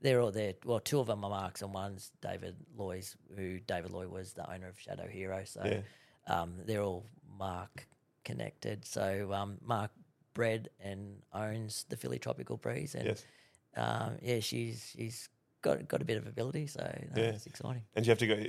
They're 0.05 0.21
all 0.21 0.31
there. 0.31 0.53
Well, 0.67 0.81
two 0.81 1.01
of 1.01 1.07
them 1.07 1.25
are 1.25 1.31
Marks, 1.31 1.63
and 1.63 1.73
one's 1.73 2.13
David 2.21 2.57
Loy's, 2.77 3.17
who 3.35 3.59
David 3.61 3.91
Loy 3.91 4.07
was 4.07 4.35
the 4.35 4.49
owner 4.53 4.69
of 4.69 4.79
Shadow 4.79 5.09
Hero. 5.09 5.41
So 5.47 5.63
Yeah. 5.65 5.81
um, 6.43 6.57
they're 6.67 6.83
all 6.83 7.07
Mark 7.39 7.89
connected. 8.23 8.85
So 8.85 9.33
um, 9.33 9.57
Mark 9.65 9.91
bred 10.35 10.69
and 10.79 11.23
owns 11.33 11.87
the 11.89 11.97
filly 11.97 12.19
Tropical 12.19 12.59
Breeze, 12.59 12.95
and 12.95 13.07
Yes. 13.07 13.25
um, 13.77 14.19
yeah, 14.21 14.41
she's 14.41 14.93
she's 14.95 15.31
got 15.63 15.89
got 15.89 16.03
a 16.03 16.05
bit 16.05 16.19
of 16.19 16.27
ability, 16.27 16.67
so 16.67 16.83
no, 17.17 17.23
Yeah. 17.23 17.29
it's 17.31 17.47
exciting. 17.47 17.85
And 17.97 18.05
you 18.05 18.11
have 18.11 18.19
to 18.19 18.27
go. 18.27 18.45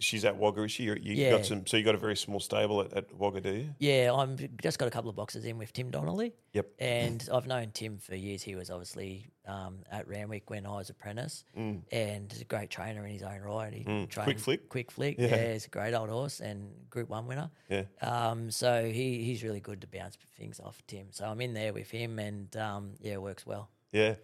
She's 0.00 0.24
at 0.24 0.36
Wagga, 0.36 0.62
is 0.62 0.72
she? 0.72 0.84
You 0.84 0.94
you 1.00 1.14
Yeah. 1.14 1.30
got 1.30 1.46
some. 1.46 1.66
So 1.66 1.76
you 1.76 1.84
got 1.84 1.94
a 1.94 1.98
very 1.98 2.16
small 2.16 2.40
stable 2.40 2.80
at, 2.80 2.92
at 2.92 3.14
Wagga, 3.14 3.40
do 3.40 3.50
you? 3.52 3.74
Yeah, 3.78 4.12
I'm 4.12 4.36
just 4.62 4.78
got 4.78 4.88
a 4.88 4.90
couple 4.90 5.10
of 5.10 5.16
boxes 5.16 5.44
in 5.44 5.58
with 5.58 5.72
Tim 5.72 5.90
Donnelly. 5.90 6.32
Yep. 6.54 6.66
And 6.78 7.28
I've 7.32 7.46
known 7.46 7.70
Tim 7.72 7.98
for 7.98 8.14
years. 8.16 8.42
He 8.42 8.54
was 8.56 8.70
obviously 8.70 9.30
um, 9.46 9.78
at 9.90 10.08
Randwick 10.08 10.50
when 10.50 10.66
I 10.66 10.70
was 10.70 10.90
apprentice, 10.90 11.44
and 11.54 12.32
he's 12.32 12.40
a 12.40 12.44
great 12.44 12.70
trainer 12.70 13.04
in 13.06 13.12
his 13.12 13.22
own 13.22 13.40
right. 13.40 13.72
He 13.72 13.84
trained- 13.84 14.10
Mm. 14.10 14.24
Quick 14.24 14.38
Flick? 14.40 14.68
quick 14.68 14.90
flick. 14.90 15.16
Yeah. 15.18 15.28
Yeah. 15.28 15.52
he's 15.52 15.66
a 15.66 15.70
great 15.70 15.94
old 15.94 16.08
horse 16.10 16.40
and 16.40 16.70
Group 16.90 17.08
One 17.08 17.26
winner. 17.26 17.50
Yeah. 17.68 17.84
Um, 18.02 18.50
so 18.50 18.84
he 18.90 19.22
he's 19.24 19.42
really 19.44 19.60
good 19.60 19.80
to 19.82 19.86
bounce 19.86 20.16
things 20.36 20.58
off 20.60 20.82
Tim. 20.86 21.08
So 21.10 21.24
I'm 21.26 21.40
in 21.40 21.54
there 21.54 21.72
with 21.72 21.90
him, 21.90 22.18
and 22.18 22.54
um, 22.56 22.92
yeah, 23.00 23.14
it 23.14 23.22
works 23.22 23.44
well. 23.46 23.70
Yeah. 23.92 24.14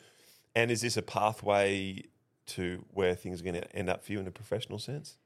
And 0.55 0.70
is 0.70 0.81
this 0.81 0.97
a 0.97 1.03
pathway 1.03 2.03
to 2.47 2.85
where 2.93 3.14
things 3.14 3.41
are 3.41 3.45
going 3.45 3.61
to 3.61 3.77
end 3.77 3.91
up 3.91 4.05
for 4.05 4.12
you 4.12 4.20
in 4.20 4.27
a 4.27 4.31
professional 4.31 4.79
sense? 4.79 5.16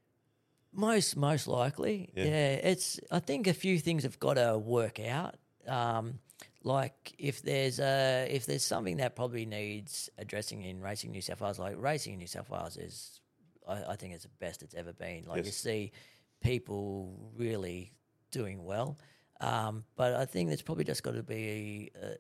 Most 0.72 1.16
most 1.16 1.48
likely, 1.48 2.10
Yeah. 2.14 2.24
yeah. 2.24 2.52
It's 2.70 3.00
I 3.10 3.18
think 3.20 3.46
a 3.46 3.52
few 3.54 3.78
things 3.78 4.02
have 4.04 4.18
got 4.18 4.34
to 4.34 4.56
work 4.58 5.00
out. 5.00 5.34
Um, 5.66 6.20
like 6.62 7.14
if 7.18 7.42
there's 7.42 7.80
a 7.80 8.26
if 8.30 8.46
there's 8.46 8.64
something 8.64 8.98
that 8.98 9.16
probably 9.16 9.46
needs 9.46 10.08
addressing 10.18 10.62
in 10.62 10.80
racing 10.80 11.10
New 11.10 11.22
South 11.22 11.40
Wales, 11.40 11.58
like 11.58 11.76
racing 11.78 12.12
in 12.14 12.18
New 12.18 12.26
South 12.26 12.48
Wales 12.50 12.76
is, 12.76 13.20
I, 13.66 13.82
I 13.92 13.96
think 13.96 14.14
it's 14.14 14.24
the 14.24 14.30
best 14.38 14.62
it's 14.62 14.74
ever 14.74 14.92
been. 14.92 15.24
Like 15.26 15.44
you 15.44 15.50
see 15.50 15.92
people 16.40 17.32
really 17.36 17.92
doing 18.30 18.64
well, 18.64 18.98
um, 19.40 19.84
but 19.96 20.14
I 20.14 20.24
think 20.24 20.48
there's 20.48 20.62
probably 20.62 20.84
just 20.84 21.02
got 21.02 21.14
to 21.14 21.22
be 21.22 21.90
a 22.00 22.16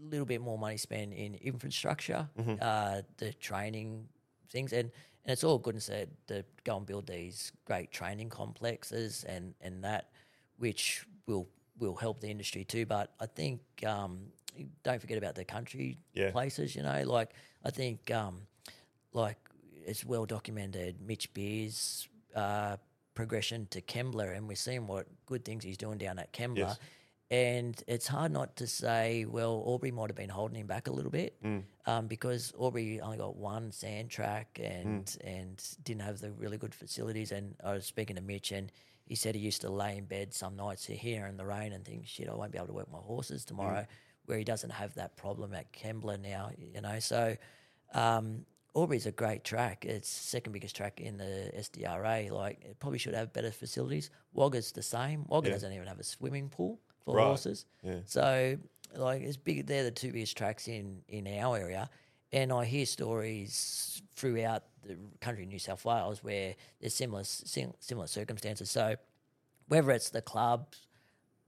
little 0.00 0.26
bit 0.26 0.40
more 0.40 0.58
money 0.58 0.76
spent 0.78 1.12
in 1.12 1.34
infrastructure, 1.34 2.28
uh, 2.60 3.02
the 3.18 3.32
training 3.34 4.08
things, 4.52 4.72
and, 4.72 4.90
and 5.24 5.32
it's 5.32 5.42
all 5.44 5.58
good 5.58 5.74
and 5.74 5.82
said 5.82 6.10
to 6.28 6.44
go 6.64 6.76
and 6.76 6.86
build 6.86 7.06
these 7.06 7.50
great 7.64 7.90
training 7.90 8.28
complexes 8.30 9.24
and, 9.24 9.54
and 9.60 9.82
that, 9.84 10.10
which 10.58 11.04
will 11.26 11.48
will 11.78 11.96
help 11.96 12.20
the 12.20 12.28
industry 12.28 12.64
too. 12.64 12.86
But 12.86 13.12
I 13.18 13.26
think 13.26 13.60
um, 13.86 14.26
don't 14.84 15.00
forget 15.00 15.18
about 15.18 15.34
the 15.34 15.44
country 15.44 15.98
Yeah. 16.14 16.30
places. 16.30 16.76
You 16.76 16.82
know, 16.82 17.02
like 17.06 17.30
I 17.64 17.70
think 17.70 18.10
um, 18.12 18.42
like 19.12 19.38
it's 19.84 20.04
well 20.04 20.26
documented. 20.26 21.00
Mitch 21.00 21.32
Beer's. 21.34 22.06
Uh, 22.34 22.76
progression 23.14 23.66
to 23.68 23.82
Kembla, 23.82 24.34
and 24.34 24.48
we're 24.48 24.54
seeing 24.54 24.86
what 24.86 25.06
good 25.26 25.44
things 25.44 25.62
he's 25.62 25.76
doing 25.76 25.98
down 25.98 26.18
at 26.18 26.32
Kembla. 26.32 26.56
Yes. 26.56 26.78
And 27.32 27.82
it's 27.86 28.06
hard 28.06 28.30
not 28.30 28.56
to 28.56 28.66
say, 28.66 29.24
well, 29.24 29.64
Albury 29.66 29.90
might 29.90 30.10
have 30.10 30.16
been 30.16 30.28
holding 30.28 30.58
him 30.60 30.66
back 30.66 30.86
a 30.86 30.92
little 30.92 31.10
bit 31.10 31.34
um, 31.86 32.06
because 32.06 32.52
Albury 32.60 33.00
only 33.00 33.16
got 33.16 33.36
one 33.36 33.72
sand 33.72 34.10
track 34.10 34.60
and 34.62 35.16
and 35.24 35.64
didn't 35.82 36.02
have 36.02 36.20
the 36.20 36.30
really 36.32 36.58
good 36.58 36.74
facilities. 36.74 37.32
And 37.32 37.54
I 37.64 37.72
was 37.72 37.86
speaking 37.86 38.16
to 38.16 38.22
Mitch, 38.22 38.52
and 38.52 38.70
he 39.06 39.14
said 39.14 39.34
he 39.34 39.40
used 39.40 39.62
to 39.62 39.70
lay 39.70 39.96
in 39.96 40.04
bed 40.04 40.34
some 40.34 40.56
nights 40.56 40.84
here 40.86 41.26
in 41.26 41.38
the 41.38 41.46
rain 41.46 41.72
and 41.72 41.82
think, 41.86 42.06
shit, 42.06 42.28
I 42.28 42.34
won't 42.34 42.52
be 42.52 42.58
able 42.58 42.66
to 42.68 42.74
work 42.74 42.92
my 42.92 42.98
horses 42.98 43.46
tomorrow. 43.46 43.86
Where 44.26 44.36
he 44.36 44.44
doesn't 44.44 44.70
have 44.70 44.92
that 44.96 45.16
problem 45.16 45.54
at 45.54 45.72
Kembla 45.72 46.20
now, 46.20 46.50
you 46.58 46.82
know. 46.82 46.98
So 47.00 47.34
um, 47.94 48.44
Albury's 48.76 49.06
a 49.06 49.10
great 49.10 49.42
track. 49.42 49.84
It's 49.86 50.08
second 50.08 50.52
biggest 50.52 50.76
track 50.76 51.00
in 51.00 51.16
the 51.16 51.50
SDRA. 51.56 52.30
Like 52.30 52.62
it 52.62 52.78
probably 52.78 52.98
should 52.98 53.14
have 53.14 53.32
better 53.32 53.50
facilities. 53.50 54.10
Wagga's 54.34 54.70
the 54.72 54.82
same. 54.82 55.24
Wagga 55.28 55.48
Yeah. 55.48 55.54
doesn't 55.54 55.72
even 55.72 55.88
have 55.88 55.98
a 55.98 56.04
swimming 56.04 56.50
pool 56.50 56.78
for 57.04 57.16
Right. 57.16 57.24
horses. 57.26 57.66
Yeah. 57.82 58.00
So 58.06 58.58
like 58.96 59.22
it's 59.22 59.36
big. 59.36 59.66
They're 59.66 59.84
the 59.84 59.90
two 59.90 60.12
biggest 60.12 60.36
tracks 60.36 60.68
in 60.68 61.02
in 61.08 61.26
our 61.26 61.56
area. 61.56 61.88
And 62.32 62.50
I 62.52 62.64
hear 62.64 62.86
stories 62.86 64.00
throughout 64.16 64.64
the 64.84 64.96
country 65.20 65.44
of 65.44 65.50
New 65.50 65.58
South 65.58 65.84
Wales 65.84 66.24
where 66.24 66.54
there's 66.80 66.94
similar 66.94 67.24
sim- 67.24 67.74
similar 67.80 68.06
circumstances. 68.06 68.70
So 68.70 68.96
whether 69.68 69.90
it's 69.90 70.10
the 70.10 70.22
clubs 70.22 70.86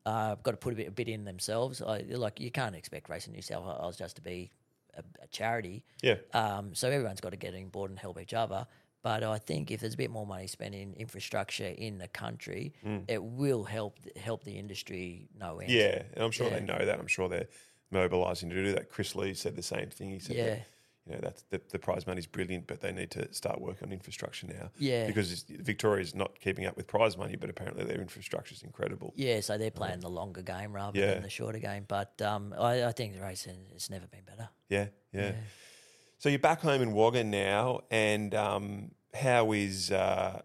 uh, 0.07 0.35
got 0.43 0.51
to 0.51 0.57
put 0.59 0.75
a 0.75 0.77
bit, 0.77 0.89
a 0.89 0.91
bit 0.91 1.09
in 1.09 1.25
themselves. 1.25 1.81
I, 1.81 2.01
like 2.11 2.39
you 2.39 2.51
can't 2.51 2.75
expect 2.75 3.09
Racing 3.09 3.33
New 3.33 3.41
South 3.43 3.65
Wales 3.65 3.97
just 3.97 4.17
to 4.17 4.23
be 4.23 4.51
a, 4.95 5.03
a 5.23 5.27
charity. 5.29 5.83
Yeah. 6.03 6.17
Um, 6.35 6.75
so 6.75 6.91
everyone's 6.91 7.23
got 7.23 7.31
to 7.31 7.39
get 7.39 7.55
on 7.55 7.69
board 7.69 7.91
and 7.91 7.99
help 7.99 8.21
each 8.21 8.35
other. 8.35 8.67
But 9.05 9.23
I 9.23 9.37
think 9.39 9.71
if 9.71 9.81
there's 9.81 9.93
a 9.95 9.99
bit 9.99 10.11
more 10.11 10.27
money 10.27 10.47
spent 10.47 10.75
in 10.75 10.95
infrastructure 10.95 11.67
in 11.67 11.99
the 11.99 12.09
country, 12.09 12.73
it 13.07 13.23
will 13.23 13.63
help 13.65 13.99
help 14.17 14.43
the 14.45 14.59
industry 14.59 15.29
no 15.39 15.59
end. 15.61 15.71
Mm. 15.71 15.75
Yeah, 15.75 16.03
and 16.15 16.25
I'm 16.25 16.31
sure 16.31 16.49
Yeah. 16.49 16.59
they 16.59 16.65
know 16.65 16.85
that. 16.87 16.99
I'm 16.99 17.07
sure 17.07 17.29
they're 17.29 17.49
mobilising 17.91 18.49
to 18.49 18.57
do 18.57 18.73
that. 18.73 18.91
Chris 18.91 19.15
Lee 19.15 19.35
said 19.35 19.57
the 19.57 19.63
same 19.63 19.91
thing. 19.91 20.09
He 20.11 20.19
said, 20.21 20.37
Yeah. 20.37 20.45
that, 20.47 20.67
you 21.07 21.13
know, 21.13 21.19
that's 21.21 21.43
the, 21.51 21.61
the 21.69 21.79
prize 21.79 22.07
money's 22.07 22.27
brilliant, 22.27 22.67
but 22.67 22.81
they 22.81 22.93
need 22.93 23.11
to 23.11 23.31
start 23.35 23.61
working 23.61 23.89
on 23.89 23.93
infrastructure 23.93 24.47
now. 24.47 24.71
Yeah. 24.79 25.07
because 25.07 25.43
Victoria's 25.51 26.15
not 26.15 26.41
keeping 26.41 26.65
up 26.65 26.75
with 26.75 26.87
prize 26.87 27.19
money, 27.19 27.37
but 27.37 27.51
apparently 27.51 27.85
their 27.85 28.01
infrastructure 28.01 28.55
is 28.55 28.63
incredible. 28.63 29.13
Yeah, 29.17 29.41
so 29.41 29.59
they're 29.59 29.71
playing 29.71 30.01
the 30.01 30.09
longer 30.09 30.41
game 30.41 30.73
rather 30.73 30.99
Yeah. 30.99 31.13
than 31.13 31.23
the 31.25 31.29
shorter 31.29 31.59
game. 31.59 31.85
But 31.87 32.23
um, 32.23 32.55
I, 32.59 32.85
I 32.87 32.93
think 32.93 33.13
the 33.15 33.21
racing 33.21 33.67
has 33.75 33.91
never 33.91 34.07
been 34.07 34.25
better. 34.25 34.49
Yeah, 34.71 34.87
yeah. 35.13 35.33
So 36.25 36.31
you're 36.31 36.39
back 36.39 36.63
home 36.63 36.81
in 36.81 36.95
Wagga 36.95 37.23
now, 37.23 37.83
and 37.91 38.35
um, 38.35 38.93
how 39.13 39.53
is 39.53 39.91
uh, 39.91 40.41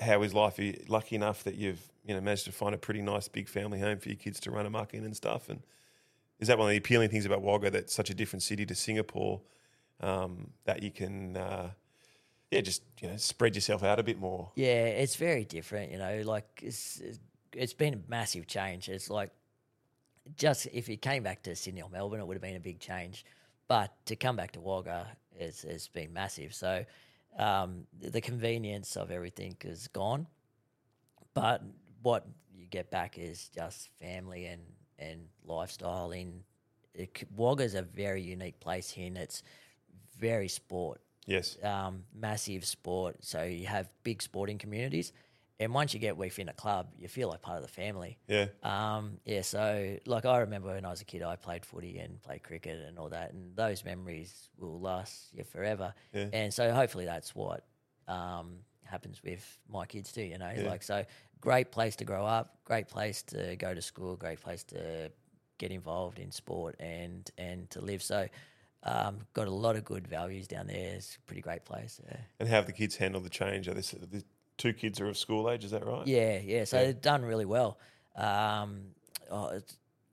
how 0.00 0.22
is 0.22 0.32
life? 0.32 0.58
Are 0.58 0.62
you 0.62 0.82
lucky 0.88 1.16
enough 1.16 1.44
that 1.44 1.54
you've 1.54 1.82
you 2.02 2.14
know 2.14 2.20
managed 2.22 2.46
to 2.46 2.52
find 2.52 2.74
a 2.74 2.78
pretty 2.78 3.02
nice 3.02 3.28
big 3.28 3.46
family 3.46 3.78
home 3.78 3.98
for 3.98 4.08
your 4.08 4.16
kids 4.16 4.40
to 4.40 4.50
run 4.50 4.64
amok 4.64 4.94
in 4.94 5.04
and 5.04 5.14
stuff. 5.14 5.50
And 5.50 5.60
is 6.40 6.48
that 6.48 6.56
one 6.56 6.68
of 6.68 6.70
the 6.70 6.78
appealing 6.78 7.10
things 7.10 7.26
about 7.26 7.42
Wagga? 7.42 7.70
That's 7.70 7.92
such 7.92 8.08
a 8.08 8.14
different 8.14 8.42
city 8.42 8.64
to 8.64 8.74
Singapore 8.74 9.42
um, 10.00 10.52
that 10.64 10.82
you 10.82 10.90
can 10.90 11.36
uh, 11.36 11.72
yeah 12.50 12.62
just 12.62 12.82
you 13.02 13.08
know 13.08 13.16
spread 13.18 13.54
yourself 13.54 13.82
out 13.82 13.98
a 13.98 14.02
bit 14.02 14.18
more. 14.18 14.50
Yeah, 14.54 14.86
it's 14.86 15.16
very 15.16 15.44
different. 15.44 15.92
You 15.92 15.98
know, 15.98 16.22
like 16.24 16.62
it's 16.62 17.02
it's 17.52 17.74
been 17.74 17.92
a 17.92 18.00
massive 18.08 18.46
change. 18.46 18.88
It's 18.88 19.10
like 19.10 19.28
just 20.38 20.68
if 20.72 20.88
you 20.88 20.96
came 20.96 21.22
back 21.22 21.42
to 21.42 21.54
Sydney 21.54 21.82
or 21.82 21.90
Melbourne, 21.90 22.20
it 22.20 22.26
would 22.26 22.36
have 22.36 22.42
been 22.42 22.56
a 22.56 22.60
big 22.60 22.80
change. 22.80 23.26
But 23.72 23.90
to 24.04 24.16
come 24.16 24.36
back 24.36 24.52
to 24.52 24.60
Wagga, 24.60 25.06
it's, 25.34 25.88
been 25.88 26.12
massive. 26.12 26.52
So 26.52 26.84
um, 27.38 27.86
the, 28.02 28.20
convenience 28.20 28.98
of 28.98 29.10
everything 29.10 29.56
is 29.62 29.88
gone. 29.88 30.26
But 31.32 31.62
what 32.02 32.26
you 32.54 32.66
get 32.66 32.90
back 32.90 33.16
is 33.16 33.48
just 33.48 33.88
family 33.98 34.44
and, 34.44 34.60
and 34.98 35.20
lifestyle. 35.46 36.10
In 36.10 36.42
it, 36.92 37.16
c- 37.16 37.26
Wagga's 37.34 37.74
a 37.74 37.80
very 37.80 38.20
unique 38.20 38.60
place 38.60 38.90
here, 38.90 39.06
and 39.06 39.16
it's 39.16 39.42
very 40.18 40.48
sport 40.48 41.00
Yes, 41.24 41.56
um, 41.62 42.04
massive 42.14 42.66
sport. 42.66 43.24
So 43.24 43.42
you 43.44 43.68
have 43.68 43.88
big 44.02 44.20
sporting 44.20 44.58
communities, 44.58 45.14
and 45.60 45.72
once 45.74 45.94
you 45.94 46.00
get 46.00 46.16
within 46.16 46.48
a 46.48 46.52
club, 46.52 46.88
you 46.98 47.08
feel 47.08 47.28
like 47.28 47.40
part 47.42 47.56
of 47.58 47.62
the 47.62 47.68
family. 47.68 48.18
yeah, 48.26 48.46
Um, 48.62 49.18
yeah, 49.24 49.42
so 49.42 49.96
like 50.06 50.24
I 50.24 50.38
remember 50.38 50.68
when 50.68 50.84
I 50.84 50.90
was 50.90 51.00
a 51.00 51.04
kid, 51.04 51.22
I 51.22 51.36
played 51.36 51.64
footy 51.64 51.98
and 51.98 52.20
played 52.22 52.42
cricket 52.42 52.80
and 52.86 52.98
all 52.98 53.08
that, 53.10 53.32
and 53.32 53.54
those 53.56 53.84
memories 53.84 54.48
will 54.58 54.80
last 54.80 55.28
you 55.32 55.44
forever. 55.44 55.94
Yeah. 56.12 56.28
And 56.32 56.52
so 56.52 56.72
hopefully 56.72 57.04
that's 57.04 57.34
what 57.34 57.64
um, 58.08 58.58
happens 58.84 59.22
with 59.22 59.58
my 59.68 59.86
kids 59.86 60.12
too. 60.12 60.22
You 60.22 60.38
know, 60.38 60.52
Yeah. 60.56 60.68
like 60.68 60.82
so 60.82 61.04
great 61.40 61.70
place 61.70 61.96
to 61.96 62.04
grow 62.04 62.24
up, 62.26 62.56
great 62.64 62.88
place 62.88 63.22
to 63.24 63.56
go 63.56 63.74
to 63.74 63.82
school, 63.82 64.16
great 64.16 64.40
place 64.40 64.64
to 64.64 65.10
get 65.58 65.70
involved 65.70 66.18
in 66.18 66.30
sport 66.32 66.74
and 66.80 67.30
and 67.38 67.70
to 67.70 67.80
live. 67.80 68.02
So. 68.02 68.28
Um, 68.84 69.18
got 69.32 69.46
a 69.46 69.50
lot 69.52 69.76
of 69.76 69.84
good 69.84 70.08
values 70.08 70.48
down 70.48 70.66
there. 70.66 70.94
It's 70.96 71.14
a 71.14 71.20
pretty 71.20 71.40
great 71.40 71.64
place. 71.64 72.00
Yeah. 72.04 72.16
and 72.40 72.48
how 72.48 72.56
have 72.56 72.66
the 72.66 72.72
kids 72.72 72.96
handled 72.96 73.22
the 73.24 73.30
change? 73.30 73.68
Are 73.68 73.74
this 73.74 73.92
the 73.92 74.24
two 74.58 74.72
kids 74.72 75.00
are 75.00 75.08
of 75.08 75.16
school 75.18 75.50
age? 75.50 75.64
Is 75.64 75.70
that 75.72 75.84
right? 75.86 76.06
Yeah, 76.06 76.38
yeah. 76.38 76.64
So 76.64 76.78
Yeah. 76.78 76.84
they've 76.86 77.00
done 77.00 77.24
really 77.24 77.44
well. 77.46 77.78
Um, 78.16 78.82
oh, 79.30 79.60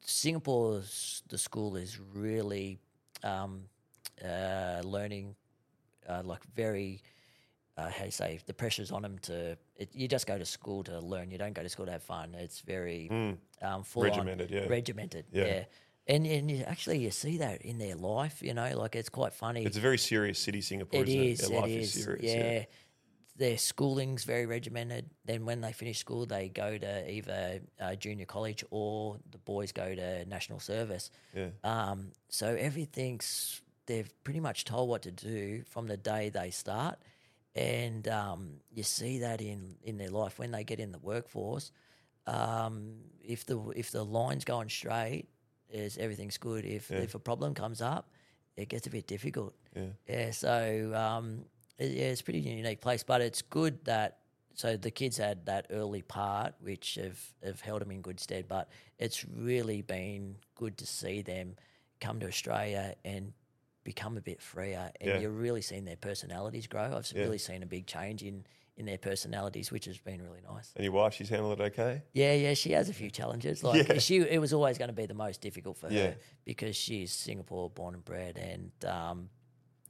Singapore's 0.01 1.23
the 1.29 1.37
school 1.37 1.75
is 1.75 1.99
really 2.13 2.79
um, 3.23 3.63
uh, 4.23 4.81
learning, 4.83 5.35
uh, 6.07 6.21
like 6.23 6.41
very. 6.55 7.01
Uh, 7.77 7.89
how 7.89 7.99
do 7.99 8.05
you 8.05 8.11
say 8.11 8.37
the 8.45 8.53
pressure's 8.53 8.91
on 8.91 9.03
them 9.03 9.17
to 9.19 9.57
it, 9.77 9.89
you 9.93 10.05
just 10.09 10.27
go 10.27 10.37
to 10.37 10.43
school 10.43 10.83
to 10.83 10.99
learn 10.99 11.31
you 11.31 11.37
don't 11.37 11.53
go 11.53 11.63
to 11.63 11.69
school 11.69 11.85
to 11.85 11.91
have 11.93 12.03
fun 12.03 12.35
it's 12.37 12.59
very 12.59 13.07
um, 13.61 13.83
full 13.85 14.03
on- 14.03 14.09
Mm. 14.09 14.11
Regimented, 14.11 14.51
yeah. 14.51 14.65
regimented 14.67 15.25
Yeah. 15.31 15.45
yeah, 15.45 15.63
And, 16.05 16.27
and 16.27 16.51
you, 16.51 16.63
actually 16.67 16.97
you 16.99 17.09
see 17.09 17.37
that 17.37 17.61
in 17.61 17.77
their 17.77 17.95
life 17.95 18.41
you 18.43 18.53
know 18.53 18.77
like 18.77 18.97
it's 18.97 19.07
quite 19.07 19.33
funny 19.33 19.63
It's 19.63 19.77
a 19.77 19.79
very 19.79 19.97
serious 19.97 20.39
city, 20.39 20.59
Singapore. 20.59 20.99
it 21.03 21.07
isn't 21.07 21.23
is. 21.23 21.39
it? 21.39 21.47
Their 21.49 21.57
It 21.57 21.61
life 21.61 21.71
is. 21.71 22.03
serious. 22.03 22.23
yeah. 22.25 22.65
Their 23.39 23.57
schooling's 23.57 24.25
very 24.25 24.45
regimented. 24.45 25.09
Then 25.23 25.45
when 25.45 25.61
they 25.61 25.71
finish 25.71 25.97
school, 25.97 26.25
they 26.25 26.49
go 26.49 26.77
to 26.77 27.09
either 27.09 27.61
uh, 27.79 27.95
junior 27.95 28.25
college 28.25 28.65
or 28.69 29.17
the 29.31 29.37
boys 29.37 29.71
go 29.71 29.95
to 29.95 30.25
national 30.25 30.59
service. 30.59 31.09
Yeah. 31.33 31.47
Um, 31.63 32.11
so 32.27 32.53
everything's 32.53 33.61
they've 33.85 34.11
pretty 34.25 34.41
much 34.41 34.65
told 34.65 34.89
what 34.89 35.03
to 35.03 35.11
do 35.11 35.63
from 35.69 35.87
the 35.87 35.95
day 35.95 36.27
they 36.29 36.51
start, 36.51 36.99
and 37.55 38.07
um, 38.09 38.59
you 38.71 38.83
see 38.83 39.19
that 39.19 39.41
in 39.41 39.77
in 39.83 39.97
their 39.97 40.11
life 40.11 40.37
when 40.37 40.51
they 40.51 40.65
get 40.65 40.79
in 40.79 40.91
the 40.91 40.99
workforce. 40.99 41.71
Um, 42.27 42.95
if 43.23 43.45
the 43.45 43.57
if 43.69 43.91
the 43.91 44.03
line's 44.03 44.43
going 44.43 44.69
straight, 44.69 45.29
is 45.69 45.97
everything's 45.97 46.37
good. 46.37 46.65
If 46.65 46.91
if 46.91 47.15
a 47.15 47.19
problem 47.19 47.53
comes 47.53 47.81
up, 47.81 48.11
it 48.57 48.67
gets 48.67 48.85
a 48.85 48.89
bit 48.89 49.07
difficult. 49.07 49.55
Yeah. 49.75 49.83
Yeah, 50.07 50.31
so 50.31 50.91
um, 50.93 51.45
it, 51.79 51.91
yeah, 51.91 52.03
it's 52.05 52.21
a 52.21 52.23
pretty 52.23 52.39
unique 52.39 52.81
place, 52.81 53.03
but 53.03 53.21
it's 53.21 53.41
good 53.41 53.83
that 53.85 54.17
so 54.53 54.75
the 54.75 54.91
kids 54.91 55.17
had 55.17 55.45
that 55.45 55.67
early 55.69 56.01
part, 56.01 56.53
which 56.59 56.95
have 57.01 57.19
have 57.43 57.61
held 57.61 57.81
them 57.81 57.91
in 57.91 58.01
good 58.01 58.19
stead. 58.19 58.47
But 58.47 58.69
it's 58.97 59.25
really 59.25 59.81
been 59.81 60.35
good 60.55 60.77
to 60.77 60.85
see 60.85 61.21
them 61.21 61.55
come 62.01 62.19
to 62.19 62.27
Australia 62.27 62.95
and 63.05 63.33
become 63.83 64.17
a 64.17 64.21
bit 64.21 64.41
freer, 64.41 64.91
and 65.01 65.09
Yeah. 65.09 65.19
you're 65.19 65.31
really 65.31 65.61
seeing 65.61 65.85
their 65.85 65.95
personalities 65.95 66.67
grow. 66.67 66.95
I've 66.97 67.11
Yeah. 67.13 67.23
really 67.23 67.37
seen 67.37 67.63
a 67.63 67.65
big 67.65 67.87
change 67.87 68.21
in 68.23 68.45
in 68.77 68.85
their 68.85 68.97
personalities, 68.97 69.71
which 69.73 69.83
has 69.85 69.97
been 69.97 70.21
really 70.21 70.39
nice. 70.39 70.71
And 70.73 70.85
your 70.85 70.93
wife, 70.93 71.13
she's 71.13 71.27
handled 71.27 71.59
it 71.59 71.63
okay? 71.63 72.01
Yeah, 72.13 72.33
yeah, 72.33 72.53
she 72.53 72.71
has 72.71 72.87
a 72.87 72.93
few 72.93 73.09
challenges. 73.11 73.61
Like 73.61 73.89
Yeah. 73.89 73.99
she, 73.99 74.19
it 74.19 74.39
was 74.39 74.53
always 74.53 74.77
going 74.77 74.87
to 74.87 74.95
be 74.95 75.05
the 75.05 75.13
most 75.13 75.41
difficult 75.41 75.75
for 75.77 75.89
her 75.89 76.15
because 76.45 76.77
she's 76.77 77.11
Singapore 77.11 77.69
born 77.69 77.93
and 77.93 78.05
bred, 78.05 78.37
and 78.37 78.71
um, 78.85 79.29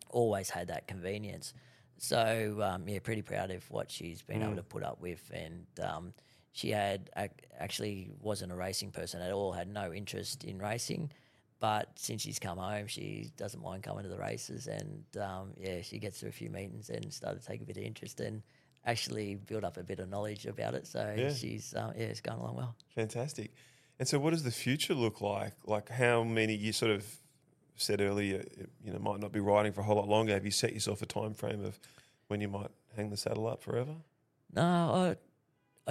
always 0.10 0.50
had 0.50 0.70
that 0.70 0.88
convenience. 0.88 1.54
So 2.00 2.62
um, 2.62 2.88
yeah, 2.88 3.00
pretty 3.00 3.22
proud 3.22 3.52
of 3.52 3.70
what 3.70 3.92
she's 3.92 4.22
been 4.22 4.42
Mm. 4.42 4.46
able 4.46 4.56
to 4.56 4.64
put 4.64 4.84
up 4.84 5.00
with, 5.02 5.30
and 5.34 5.66
um, 5.84 6.14
she 6.54 6.70
had 6.72 7.10
ac- 7.18 7.32
actually 7.60 8.10
wasn't 8.22 8.52
a 8.52 8.56
racing 8.56 8.92
person 8.92 9.22
at 9.22 9.32
all, 9.32 9.52
had 9.52 9.68
no 9.68 9.94
interest 9.94 10.44
in 10.44 10.58
racing. 10.60 11.12
But 11.60 11.90
since 12.00 12.22
she's 12.22 12.40
come 12.40 12.58
home, 12.58 12.88
she 12.88 13.32
doesn't 13.36 13.62
mind 13.62 13.84
coming 13.84 14.04
to 14.04 14.10
the 14.10 14.18
races, 14.18 14.68
and 14.68 15.04
um, 15.22 15.52
yeah, 15.60 15.82
she 15.82 16.00
gets 16.00 16.20
to 16.22 16.28
a 16.28 16.32
few 16.32 16.50
meetings 16.50 16.90
and 16.90 17.12
started 17.14 17.42
to 17.42 17.48
take 17.48 17.62
a 17.62 17.66
bit 17.66 17.76
of 17.78 17.84
interest 17.84 18.22
and 18.22 18.42
actually 18.86 19.36
build 19.36 19.66
up 19.66 19.76
a 19.76 19.84
bit 19.84 20.00
of 20.00 20.08
knowledge 20.10 20.46
about 20.46 20.74
it. 20.74 20.88
So 20.88 21.14
Yeah. 21.18 21.34
she's 21.34 21.76
um, 21.76 21.92
yeah, 21.98 22.06
it's 22.06 22.22
going 22.22 22.40
along 22.40 22.56
well. 22.56 22.76
Fantastic. 22.96 23.52
And 24.00 24.08
so, 24.08 24.18
what 24.20 24.30
does 24.30 24.44
the 24.44 24.52
future 24.52 24.94
look 24.94 25.20
like? 25.20 25.52
Like, 25.66 25.90
how 25.90 26.24
many 26.24 26.56
you 26.56 26.72
sort 26.72 26.92
of 26.92 27.06
said 27.82 28.02
earlier, 28.02 28.44
you 28.84 28.92
know, 28.92 29.00
might 29.00 29.20
not 29.20 29.32
be 29.32 29.40
riding 29.40 29.72
for 29.74 29.82
a 29.82 29.84
whole 29.84 29.96
lot 29.96 30.08
longer. 30.08 30.34
Have 30.34 30.46
you 30.46 30.52
set 30.52 30.74
yourself 30.74 31.02
a 31.02 31.06
time 31.06 31.34
frame 31.34 31.64
of 31.64 31.80
when 32.28 32.42
you 32.42 32.48
might 32.48 32.72
hang 32.96 33.10
the 33.10 33.18
saddle 33.18 33.48
up 33.48 33.62
forever? 33.62 33.96
No, 34.54 34.62
I, 34.64 35.16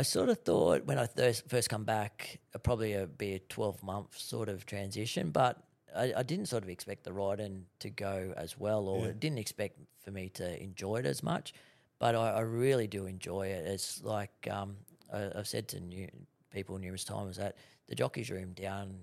I 0.01 0.03
sort 0.03 0.29
of 0.29 0.39
thought 0.41 0.85
when 0.85 0.99
I 0.99 1.07
first 1.07 1.49
first 1.49 1.69
come 1.71 1.85
back, 1.85 2.39
uh, 2.55 2.59
probably 2.59 2.93
a 2.95 3.07
be 3.07 3.35
a 3.35 3.39
twelve 3.39 3.83
month 3.83 4.17
sort 4.19 4.49
of 4.49 4.67
transition, 4.67 5.31
but 5.31 5.63
I, 5.97 6.13
I 6.19 6.23
didn't 6.23 6.47
sort 6.47 6.63
of 6.63 6.69
expect 6.69 7.05
the 7.05 7.13
riding 7.13 7.67
to 7.81 7.91
go 7.91 8.33
as 8.37 8.59
well, 8.59 8.89
or 8.89 9.07
Yeah. 9.07 9.13
didn't 9.19 9.39
expect 9.39 9.79
for 10.05 10.11
me 10.11 10.29
to 10.31 10.63
enjoy 10.63 10.97
it 10.97 11.07
as 11.07 11.23
much. 11.23 11.55
But 11.99 12.15
I, 12.15 12.31
I 12.31 12.41
really 12.41 12.87
do 12.87 13.07
enjoy 13.07 13.49
it. 13.49 13.67
It's 13.67 14.03
like 14.05 14.49
um, 14.51 14.77
I, 15.13 15.31
I've 15.35 15.49
said 15.49 15.67
to 15.69 15.81
new, 15.81 16.09
people 16.51 16.79
numerous 16.79 17.05
times 17.05 17.37
that 17.39 17.57
the 17.89 17.95
jockeys 17.95 18.31
room 18.31 18.53
down 18.53 18.95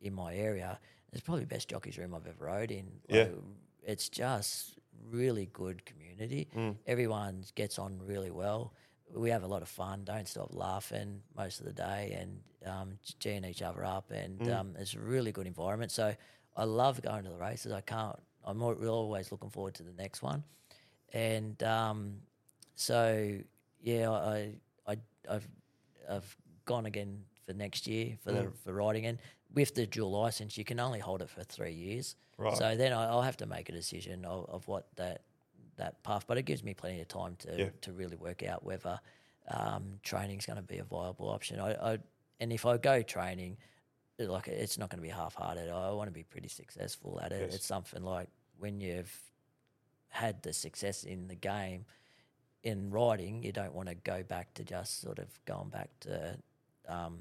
in 0.00 0.12
my 0.12 0.34
area 0.34 0.78
is 1.12 1.20
probably 1.20 1.42
the 1.44 1.54
best 1.54 1.68
jockeys 1.68 1.98
room 1.98 2.14
I've 2.14 2.26
ever 2.26 2.46
rode 2.46 2.70
in. 2.70 2.86
Yeah. 3.08 3.24
It's 3.84 4.08
just 4.08 4.78
really 5.10 5.46
good 5.52 5.84
community. 5.84 6.48
Everyone 6.86 7.44
gets 7.54 7.78
on 7.78 8.00
really 8.04 8.30
well. 8.30 8.72
We 9.14 9.30
have 9.30 9.42
a 9.42 9.46
lot 9.46 9.60
of 9.62 9.68
fun. 9.68 10.04
Don't 10.04 10.26
stop 10.28 10.54
laughing 10.54 11.20
most 11.36 11.60
of 11.60 11.66
the 11.66 11.72
day 11.72 12.16
and 12.18 12.40
um, 12.64 12.98
geeing 13.20 13.44
each 13.44 13.60
other 13.60 13.84
up, 13.84 14.10
and 14.10 14.40
um, 14.50 14.74
it's 14.78 14.94
a 14.94 15.00
really 15.00 15.32
good 15.32 15.46
environment. 15.46 15.90
So 15.90 16.14
I 16.56 16.64
love 16.64 17.02
going 17.02 17.24
to 17.24 17.30
the 17.30 17.36
races. 17.36 17.72
I 17.72 17.80
can't. 17.82 18.16
I'm 18.44 18.62
always 18.62 19.30
looking 19.30 19.50
forward 19.50 19.74
to 19.74 19.82
the 19.82 19.92
next 19.92 20.22
one. 20.22 20.44
and 21.12 21.62
um, 21.62 22.16
so 22.74 23.38
yeah, 23.82 24.10
I 24.10 24.54
I 24.86 24.96
I've 25.28 25.48
I've 26.08 26.36
gone 26.64 26.86
again 26.86 27.24
for 27.44 27.52
next 27.52 27.86
year 27.86 28.16
for 28.22 28.32
the 28.32 28.44
for 28.64 28.72
riding 28.72 29.06
and 29.06 29.18
with 29.54 29.74
the 29.74 29.86
dual 29.86 30.10
license 30.10 30.56
you 30.56 30.64
can 30.64 30.80
only 30.80 30.98
hold 30.98 31.22
it 31.22 31.30
for 31.30 31.42
three 31.44 31.72
years. 31.72 32.16
Right. 32.38 32.56
So 32.56 32.76
then 32.76 32.92
I, 32.92 33.06
I'll 33.08 33.22
have 33.22 33.36
to 33.38 33.46
make 33.46 33.68
a 33.68 33.72
decision 33.72 34.24
of, 34.24 34.48
of 34.48 34.68
what 34.68 34.86
that 34.96 35.22
that 35.76 36.02
path, 36.02 36.24
but 36.26 36.36
it 36.38 36.42
gives 36.42 36.62
me 36.62 36.74
plenty 36.74 37.00
of 37.00 37.08
time 37.08 37.36
to 37.40 37.56
Yeah. 37.58 37.68
to 37.82 37.92
really 37.92 38.16
work 38.16 38.42
out 38.42 38.64
whether 38.64 39.00
um, 39.48 39.98
training 40.02 40.38
is 40.38 40.46
going 40.46 40.56
to 40.58 40.62
be 40.62 40.78
a 40.78 40.84
viable 40.84 41.28
option. 41.28 41.58
I, 41.60 41.92
I 41.92 41.98
and 42.40 42.52
if 42.52 42.66
I 42.66 42.76
go 42.78 43.02
training, 43.02 43.56
like 44.18 44.48
it's 44.48 44.78
not 44.78 44.90
going 44.90 44.98
to 44.98 45.02
be 45.02 45.08
half-hearted. 45.08 45.70
I 45.70 45.90
want 45.92 46.08
to 46.08 46.12
be 46.12 46.22
pretty 46.24 46.48
successful 46.48 47.20
at 47.22 47.32
it. 47.32 47.42
Yes. 47.46 47.54
It's 47.56 47.66
something 47.66 48.02
like 48.02 48.28
when 48.58 48.80
you've 48.80 49.14
had 50.08 50.42
the 50.42 50.52
success 50.52 51.04
in 51.04 51.26
the 51.28 51.34
game 51.34 51.84
in 52.62 52.90
riding, 52.90 53.42
you 53.42 53.50
don't 53.52 53.74
want 53.74 53.88
to 53.88 53.94
go 53.94 54.22
back 54.22 54.54
to 54.54 54.64
just 54.64 55.00
sort 55.00 55.18
of 55.18 55.26
going 55.46 55.68
back 55.70 55.90
to 56.00 56.38
um, 56.88 57.20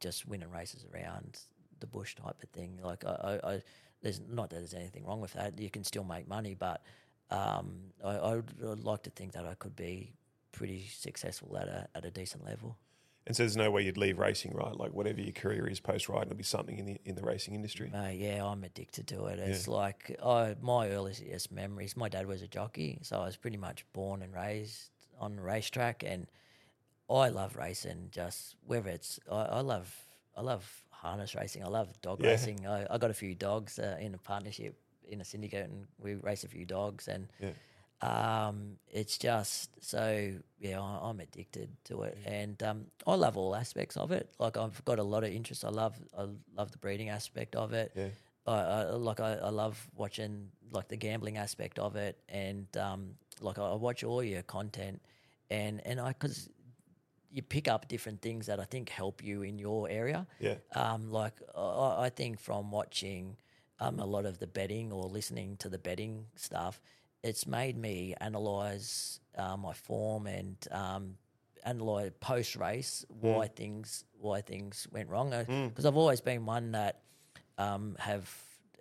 just 0.00 0.26
winning 0.28 0.50
races 0.50 0.84
around 0.92 1.38
the 1.82 1.86
bush 1.86 2.14
type 2.14 2.42
of 2.42 2.48
thing. 2.50 2.78
Like 2.82 3.04
I, 3.04 3.10
I, 3.44 3.52
I 3.52 3.62
there's 4.00 4.20
not 4.26 4.48
that 4.50 4.56
there's 4.56 4.74
anything 4.74 5.04
wrong 5.04 5.20
with 5.20 5.34
that. 5.34 5.60
You 5.60 5.68
can 5.68 5.84
still 5.84 6.04
make 6.04 6.26
money, 6.26 6.54
but 6.54 6.82
um, 7.30 7.92
I, 8.02 8.16
I 8.16 8.34
would 8.60 8.84
like 8.84 9.02
to 9.02 9.10
think 9.10 9.32
that 9.32 9.44
I 9.46 9.54
could 9.54 9.76
be 9.76 10.14
pretty 10.52 10.88
successful 10.88 11.56
at 11.58 11.68
a 11.68 11.88
at 11.94 12.04
a 12.04 12.10
decent 12.10 12.44
level. 12.44 12.78
And 13.26 13.36
so 13.36 13.44
there's 13.44 13.56
no 13.56 13.70
way 13.70 13.82
you'd 13.82 13.96
leave 13.96 14.18
racing, 14.18 14.52
right? 14.52 14.74
Like 14.74 14.92
whatever 14.92 15.20
your 15.20 15.32
career 15.32 15.68
is 15.68 15.78
post 15.78 16.08
riding, 16.08 16.28
it'll 16.28 16.38
be 16.38 16.42
something 16.42 16.78
in 16.78 16.86
the 16.86 17.00
in 17.04 17.14
the 17.14 17.22
racing 17.22 17.54
industry. 17.54 17.90
Mate, 17.92 18.18
yeah, 18.18 18.44
I'm 18.44 18.64
addicted 18.64 19.06
to 19.08 19.26
it. 19.26 19.38
It's 19.38 19.68
like 19.68 20.16
I, 20.24 20.56
my 20.60 20.88
earliest 20.88 21.52
memories. 21.52 21.96
My 21.96 22.08
dad 22.08 22.26
was 22.26 22.42
a 22.42 22.48
jockey, 22.48 22.98
so 23.02 23.20
I 23.20 23.26
was 23.26 23.36
pretty 23.36 23.58
much 23.58 23.84
born 23.92 24.22
and 24.22 24.34
raised 24.34 24.90
on 25.20 25.36
the 25.36 25.42
racetrack, 25.42 26.02
and 26.04 26.26
I 27.08 27.28
love 27.28 27.56
racing. 27.56 28.08
Just 28.10 28.56
whether 28.66 28.90
it's, 28.90 29.20
I, 29.30 29.42
I 29.42 29.60
love, 29.60 29.94
I 30.36 30.40
love 30.40 30.84
harness 31.02 31.34
racing. 31.34 31.62
I 31.64 31.68
love 31.68 31.88
dog 32.00 32.20
Yeah. 32.22 32.30
racing. 32.30 32.66
I, 32.66 32.86
I 32.88 32.96
got 32.98 33.10
a 33.10 33.14
few 33.24 33.34
dogs 33.34 33.78
uh, 33.78 33.96
in 34.00 34.14
a 34.14 34.18
partnership 34.18 34.74
in 35.08 35.20
a 35.20 35.24
syndicate, 35.24 35.68
and 35.70 35.86
we 35.98 36.14
race 36.14 36.44
a 36.44 36.48
few 36.48 36.64
dogs, 36.64 37.08
and 37.08 37.28
Yeah. 37.40 37.52
um, 38.00 38.78
it's 38.88 39.18
just 39.18 39.70
so 39.84 40.32
yeah, 40.58 40.80
I, 40.80 41.08
I'm 41.08 41.20
addicted 41.20 41.68
to 41.84 42.02
it, 42.02 42.16
and 42.24 42.62
um, 42.62 42.86
I 43.06 43.14
love 43.14 43.36
all 43.36 43.54
aspects 43.54 43.96
of 43.96 44.10
it. 44.12 44.30
Like 44.38 44.56
I've 44.56 44.82
got 44.84 44.98
a 44.98 45.02
lot 45.02 45.24
of 45.24 45.30
interest. 45.32 45.64
I 45.64 45.68
love 45.70 45.94
I 46.16 46.26
love 46.56 46.70
the 46.72 46.78
breeding 46.78 47.10
aspect 47.10 47.54
of 47.56 47.72
it. 47.72 47.92
Yeah. 47.96 48.08
I, 48.46 48.52
I 48.52 48.82
like 48.92 49.20
I, 49.20 49.34
I 49.34 49.50
love 49.50 49.76
watching 49.96 50.48
like 50.70 50.88
the 50.88 50.96
gambling 50.96 51.36
aspect 51.36 51.78
of 51.78 51.96
it, 51.96 52.16
and 52.28 52.66
um, 52.76 53.14
like 53.40 53.58
I, 53.58 53.62
I 53.62 53.74
watch 53.74 54.04
all 54.04 54.22
your 54.22 54.42
content, 54.42 55.02
and 55.50 55.84
and 55.86 56.00
I 56.00 56.08
because 56.12 56.48
you 57.32 57.42
pick 57.42 57.66
up 57.68 57.88
different 57.88 58.20
things 58.20 58.46
that 58.46 58.60
I 58.60 58.64
think 58.64 58.90
help 58.90 59.24
you 59.24 59.42
in 59.42 59.58
your 59.58 59.88
area. 59.88 60.26
Yeah. 60.38 60.56
Um, 60.74 61.10
like 61.10 61.34
I, 61.56 62.04
I 62.04 62.10
think 62.14 62.38
from 62.38 62.70
watching 62.70 63.36
um, 63.80 63.98
a 63.98 64.04
lot 64.04 64.26
of 64.26 64.38
the 64.38 64.46
betting 64.46 64.92
or 64.92 65.04
listening 65.04 65.56
to 65.58 65.68
the 65.68 65.78
betting 65.78 66.26
stuff, 66.36 66.80
it's 67.22 67.46
made 67.46 67.76
me 67.76 68.14
analyze 68.20 69.20
uh, 69.36 69.56
my 69.56 69.72
form 69.72 70.26
and 70.26 70.56
um, 70.70 71.14
analyze 71.64 72.10
post 72.20 72.56
race 72.56 73.04
why 73.08 73.46
things 73.46 74.04
why 74.20 74.40
things 74.40 74.86
went 74.92 75.08
wrong. 75.08 75.30
Because 75.68 75.86
I've 75.86 75.96
always 75.96 76.20
been 76.20 76.44
one 76.44 76.72
that 76.72 77.00
um, 77.58 77.96
have 77.98 78.30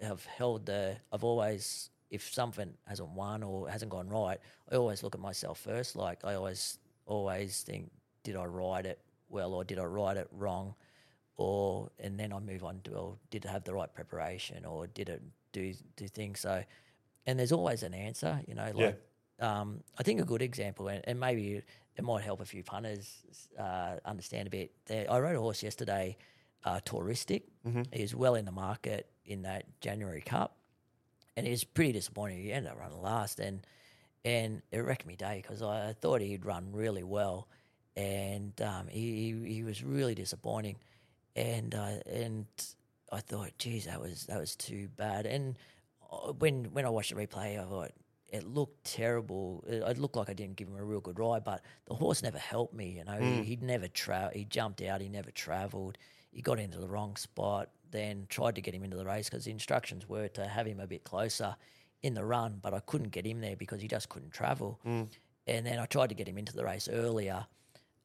have 0.02 0.26
held 0.26 0.66
the. 0.66 0.98
I've 1.12 1.24
always 1.24 1.90
if 2.10 2.34
something 2.34 2.74
hasn't 2.86 3.10
won 3.10 3.42
or 3.42 3.70
hasn't 3.70 3.90
gone 3.92 4.10
right, 4.10 4.40
I 4.70 4.76
always 4.76 5.02
look 5.04 5.16
at 5.16 5.22
myself 5.22 5.60
first. 5.60 5.96
Like 5.96 6.26
I 6.26 6.34
always 6.36 6.78
always 7.06 7.62
think, 7.62 7.92
did 8.24 8.36
I 8.36 8.46
ride 8.46 8.86
it 8.86 9.00
well 9.30 9.54
or 9.54 9.64
did 9.64 9.80
I 9.80 9.84
ride 9.86 10.18
it 10.18 10.28
wrong? 10.32 10.76
Or 11.38 11.90
and 12.00 12.20
then 12.20 12.34
I 12.34 12.40
move 12.40 12.64
on 12.64 12.82
to 12.84 12.92
well, 12.92 13.20
did 13.30 13.46
it 13.46 13.48
have 13.48 13.64
the 13.64 13.74
right 13.74 13.92
preparation 13.94 14.66
or 14.66 14.88
did 14.88 15.10
it 15.10 15.22
do 15.52 15.74
do 15.96 16.08
things 16.08 16.40
so? 16.42 16.64
And 17.26 17.40
there's 17.40 17.52
always 17.52 17.84
an 17.84 17.94
answer, 17.94 18.42
you 18.48 18.56
know. 18.56 18.72
Like 18.74 18.76
um, 19.40 19.82
I 19.98 20.04
think 20.04 20.20
a 20.22 20.26
good 20.26 20.42
example, 20.42 20.88
and, 20.88 21.02
and 21.06 21.20
maybe 21.20 21.62
it 21.98 22.04
might 22.04 22.24
help 22.24 22.42
a 22.42 22.46
few 22.46 22.64
punters 22.64 23.24
uh, 23.58 23.98
understand 24.06 24.48
a 24.48 24.52
bit. 24.52 24.72
There, 24.86 25.10
I 25.12 25.20
rode 25.20 25.36
a 25.36 25.40
horse 25.40 25.64
yesterday, 25.64 26.18
uh, 26.64 26.80
Touristic. 26.86 27.44
He's 27.92 28.14
well 28.14 28.36
in 28.36 28.46
the 28.46 28.52
market 28.52 29.08
in 29.26 29.42
that 29.44 29.66
January 29.82 30.22
Cup, 30.22 30.58
and 31.36 31.46
he 31.48 31.52
was 31.52 31.64
pretty 31.64 31.94
disappointing. 31.94 32.42
He 32.42 32.52
ended 32.52 32.72
up 32.72 32.80
running 32.80 33.02
last, 33.02 33.40
and 33.40 33.66
and 34.24 34.62
it 34.72 34.80
wrecked 34.80 35.08
me 35.08 35.16
day 35.16 35.40
because 35.42 35.62
I, 35.64 35.90
I 35.90 35.94
thought 35.94 36.22
he'd 36.22 36.46
run 36.46 36.72
really 36.72 37.04
well, 37.04 37.48
and 37.96 38.60
um, 38.62 38.88
he, 38.88 39.34
he 39.44 39.54
he 39.56 39.64
was 39.64 39.84
really 39.84 40.16
disappointing, 40.16 40.78
and 41.36 41.74
uh, 41.76 41.98
and 42.06 42.46
I 43.12 43.20
thought, 43.20 43.52
geez, 43.58 43.86
that 43.86 44.00
was 44.00 44.26
that 44.28 44.40
was 44.40 44.56
too 44.56 44.88
bad. 44.96 45.26
And 45.26 45.58
uh, 46.12 46.32
when 46.34 46.66
when 46.66 46.86
I 46.86 46.90
watched 46.90 47.14
the 47.14 47.22
replay, 47.28 47.60
I 47.60 47.66
thought 47.66 47.92
it 48.30 48.46
looked 48.48 48.86
terrible. 48.86 49.64
It, 49.68 49.84
it 49.86 49.98
looked 49.98 50.16
like 50.16 50.30
I 50.30 50.34
didn't 50.34 50.56
give 50.56 50.68
him 50.70 50.78
a 50.78 50.84
real 50.84 51.02
good 51.02 51.20
ride, 51.20 51.44
but 51.44 51.62
the 51.86 51.94
horse 51.96 52.24
never 52.24 52.38
helped 52.38 52.74
me. 52.74 52.92
You 52.98 53.04
know, 53.04 53.20
he, 53.20 53.44
he'd 53.44 53.64
never 53.64 53.88
tra- 53.88 54.32
He 54.34 54.46
jumped 54.46 54.82
out. 54.82 55.02
He 55.02 55.10
never 55.10 55.32
travelled. 55.32 55.98
He 56.32 56.42
got 56.42 56.60
into 56.60 56.78
the 56.78 56.88
wrong 56.88 57.18
spot. 57.18 57.70
Then 57.92 58.26
tried 58.30 58.56
to 58.56 58.62
get 58.62 58.74
him 58.74 58.86
into 58.86 58.96
the 58.96 59.04
race 59.04 59.30
because 59.30 59.44
the 59.44 59.52
instructions 59.52 60.08
were 60.08 60.30
to 60.30 60.48
have 60.48 60.66
him 60.66 60.80
a 60.80 60.88
bit 60.88 61.04
closer 61.04 61.58
in 62.04 62.14
the 62.14 62.24
run, 62.24 62.58
but 62.62 62.74
I 62.74 62.80
couldn't 62.80 63.10
get 63.12 63.26
him 63.26 63.42
there 63.42 63.58
because 63.58 63.82
he 63.82 63.88
just 63.90 64.08
couldn't 64.08 64.32
travel. 64.32 64.80
And 65.46 65.66
then 65.66 65.78
I 65.78 65.86
tried 65.88 66.08
to 66.08 66.16
get 66.16 66.26
him 66.28 66.38
into 66.38 66.54
the 66.54 66.64
race 66.64 66.88
earlier. 66.90 67.46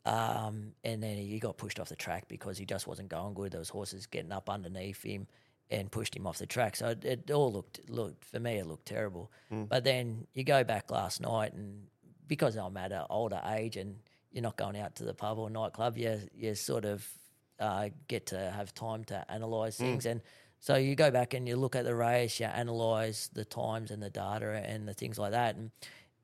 Um, 0.06 0.72
and 0.84 1.02
then 1.02 1.16
he 1.16 1.38
got 1.40 1.56
pushed 1.56 1.80
off 1.80 1.88
the 1.88 1.96
track 1.96 2.28
because 2.28 2.56
he 2.56 2.64
just 2.64 2.86
wasn't 2.86 3.08
going 3.08 3.34
good. 3.34 3.50
Those 3.50 3.68
horses 3.68 4.06
getting 4.06 4.30
up 4.30 4.48
underneath 4.48 5.02
him 5.02 5.26
and 5.68 5.90
pushed 5.90 6.14
him 6.14 6.28
off 6.28 6.38
the 6.38 6.46
track. 6.46 6.76
So 6.76 6.88
it, 6.90 7.04
it 7.04 7.30
all 7.32 7.52
looked 7.52 7.80
looked 7.90 8.24
for 8.24 8.38
me. 8.38 8.58
It 8.58 8.66
looked 8.66 8.86
terrible. 8.86 9.32
But 9.68 9.82
then 9.82 10.28
you 10.32 10.44
go 10.44 10.62
back 10.62 10.92
last 10.92 11.20
night, 11.20 11.54
and 11.54 11.88
because 12.28 12.56
I'm 12.56 12.76
at 12.76 12.92
an 12.92 13.04
older 13.10 13.40
age 13.46 13.76
and 13.76 13.96
you're 14.30 14.42
not 14.42 14.56
going 14.56 14.78
out 14.78 14.94
to 14.96 15.04
the 15.04 15.14
pub 15.14 15.38
or 15.38 15.50
nightclub, 15.50 15.98
you 15.98 16.20
you 16.32 16.54
sort 16.54 16.84
of 16.84 17.06
uh, 17.58 17.88
get 18.06 18.26
to 18.26 18.50
have 18.52 18.72
time 18.74 19.02
to 19.06 19.24
analyse 19.28 19.76
things. 19.76 20.06
And 20.06 20.20
so 20.60 20.76
you 20.76 20.94
go 20.94 21.10
back 21.10 21.34
and 21.34 21.48
you 21.48 21.56
look 21.56 21.74
at 21.74 21.84
the 21.84 21.94
race, 21.96 22.38
you 22.38 22.46
analyse 22.46 23.28
the 23.28 23.44
times 23.44 23.90
and 23.90 24.00
the 24.00 24.10
data 24.10 24.62
and 24.64 24.86
the 24.86 24.94
things 24.94 25.18
like 25.18 25.32
that. 25.32 25.56
And 25.56 25.70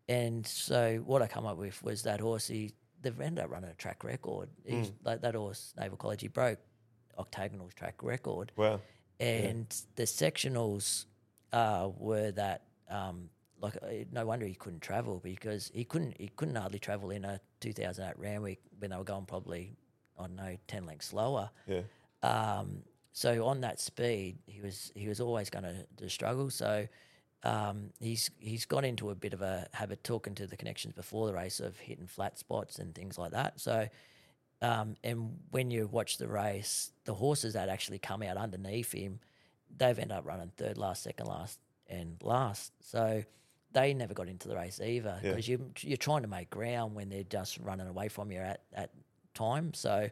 and 0.09 0.47
so 0.47 1.03
what 1.05 1.21
I 1.21 1.27
come 1.27 1.47
up 1.47 1.57
with 1.57 1.83
was 1.83 2.03
that 2.05 2.21
horse. 2.21 2.47
He 2.47 2.75
they've 3.03 3.21
ended 3.21 3.45
up 3.45 3.51
running 3.51 3.71
a 3.71 3.75
track 3.75 4.05
record. 4.05 4.49
He's, 4.65 4.93
like 5.05 5.21
that 5.23 5.35
horse, 5.35 5.75
Naval 5.79 5.97
College, 5.97 6.21
he 6.23 6.29
broke 6.29 6.59
Octagonal's 7.19 7.75
track 7.75 8.03
record 8.03 8.53
Wow. 8.57 8.81
and 9.21 9.67
the 9.97 10.05
sectionals 10.05 11.05
uh, 11.53 11.91
were 11.99 12.31
that 12.33 12.63
um, 12.89 13.29
like 13.61 13.77
uh, 13.83 13.89
no 14.11 14.25
wonder 14.27 14.47
he 14.47 14.55
couldn't 14.55 14.81
travel 14.81 15.21
because 15.23 15.71
he 15.75 15.85
couldn't 15.85 16.17
he 16.19 16.29
couldn't 16.29 16.55
hardly 16.57 16.79
travel 16.79 17.11
in 17.11 17.25
a 17.25 17.41
2008 17.61 18.15
Randwick 18.19 18.61
when 18.79 18.91
they 18.91 18.97
were 18.97 19.05
going 19.05 19.27
probably 19.27 19.77
I 20.19 20.23
don't 20.23 20.37
know 20.37 20.57
ten 20.67 20.87
lengths 20.87 21.09
slower. 21.09 21.51
Yeah. 21.67 21.83
Um, 22.23 22.83
so 23.13 23.45
on 23.47 23.61
that 23.61 23.79
speed, 23.81 24.39
he 24.47 24.61
was 24.63 24.91
he 24.95 25.07
was 25.09 25.21
always 25.21 25.51
going 25.51 25.67
to 25.99 26.09
struggle. 26.09 26.49
So 26.51 26.87
um, 27.45 27.91
he's 28.01 28.31
he's 28.39 28.65
got 28.67 28.85
into 28.85 29.11
a 29.11 29.15
bit 29.15 29.33
of 29.33 29.43
a 29.43 29.67
habit 29.73 30.05
talking 30.05 30.35
to 30.37 30.47
the 30.47 30.57
connections 30.57 30.95
before 30.95 31.27
the 31.27 31.35
race 31.35 31.59
of 31.61 31.77
hitting 31.79 32.07
flat 32.07 32.39
spots 32.39 32.79
and 32.79 32.95
things 32.95 33.19
like 33.19 33.33
that. 33.33 33.61
So 33.61 33.89
um, 34.61 34.95
and 35.03 35.39
when 35.51 35.71
you 35.73 35.89
watch 35.89 36.19
the 36.19 36.29
race, 36.29 36.93
the 37.05 37.15
horses 37.15 37.55
that 37.55 37.69
actually 37.69 37.99
come 37.99 38.23
out 38.23 38.37
underneath 38.37 38.93
him, 38.93 39.19
they've 39.77 39.99
ended 39.99 40.17
up 40.17 40.25
running 40.25 40.53
third 40.57 40.79
last, 40.79 41.03
second 41.03 41.27
last, 41.27 41.59
and 41.89 42.17
last. 42.23 42.73
So 42.81 43.25
they 43.73 43.93
never 43.93 44.15
got 44.15 44.29
into 44.29 44.47
the 44.47 44.55
race 44.55 44.81
either 44.81 45.19
Yeah. 45.21 45.31
because 45.31 45.49
you, 45.49 45.73
you're 45.81 45.97
trying 45.97 46.23
to 46.23 46.29
make 46.29 46.49
ground 46.51 46.95
when 46.95 47.09
they're 47.09 47.25
just 47.25 47.59
running 47.59 47.89
away 47.89 48.07
from 48.09 48.31
you 48.31 48.39
at, 48.39 48.61
at 48.73 48.91
time. 49.35 49.75
So 49.75 50.09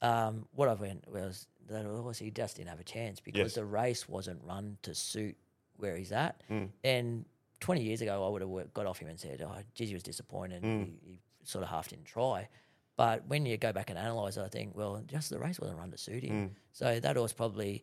um, 0.00 0.46
what 0.54 0.68
I 0.70 0.74
went 0.74 1.04
was 1.12 1.46
that 1.68 1.84
he 2.18 2.30
just 2.30 2.56
didn't 2.56 2.68
have 2.70 2.80
a 2.80 2.84
chance 2.84 3.20
because 3.20 3.38
Yes. 3.40 3.54
the 3.56 3.64
race 3.66 4.08
wasn't 4.08 4.40
run 4.44 4.78
to 4.82 4.94
suit 4.94 5.36
where 5.76 5.96
he's 5.96 6.12
at. 6.12 6.40
Mm. 6.50 6.68
And 6.82 7.24
20 7.60 7.82
years 7.82 8.00
ago, 8.00 8.24
I 8.26 8.28
would 8.28 8.42
have 8.42 8.74
got 8.74 8.86
off 8.86 8.98
him 8.98 9.08
and 9.08 9.18
said, 9.18 9.42
"Oh, 9.42 9.54
geez, 9.74 9.88
he 9.88 9.94
was 9.94 10.02
disappointed. 10.02 10.62
Mm. 10.62 10.84
He, 10.84 10.98
he 11.12 11.18
sort 11.44 11.64
of 11.64 11.70
half 11.70 11.88
didn't 11.88 12.04
try." 12.06 12.48
But 12.96 13.26
when 13.26 13.44
you 13.44 13.56
go 13.56 13.72
back 13.72 13.90
and 13.90 13.98
analyse, 13.98 14.36
it, 14.36 14.42
I 14.42 14.48
think, 14.48 14.76
well, 14.76 15.02
just 15.08 15.30
the 15.30 15.38
race 15.38 15.58
wasn't 15.58 15.78
run 15.78 15.90
to 15.90 15.98
suit 15.98 16.22
Mm. 16.22 16.28
him. 16.28 16.56
So 16.72 17.00
that 17.00 17.16
horse 17.16 17.32
probably, 17.32 17.82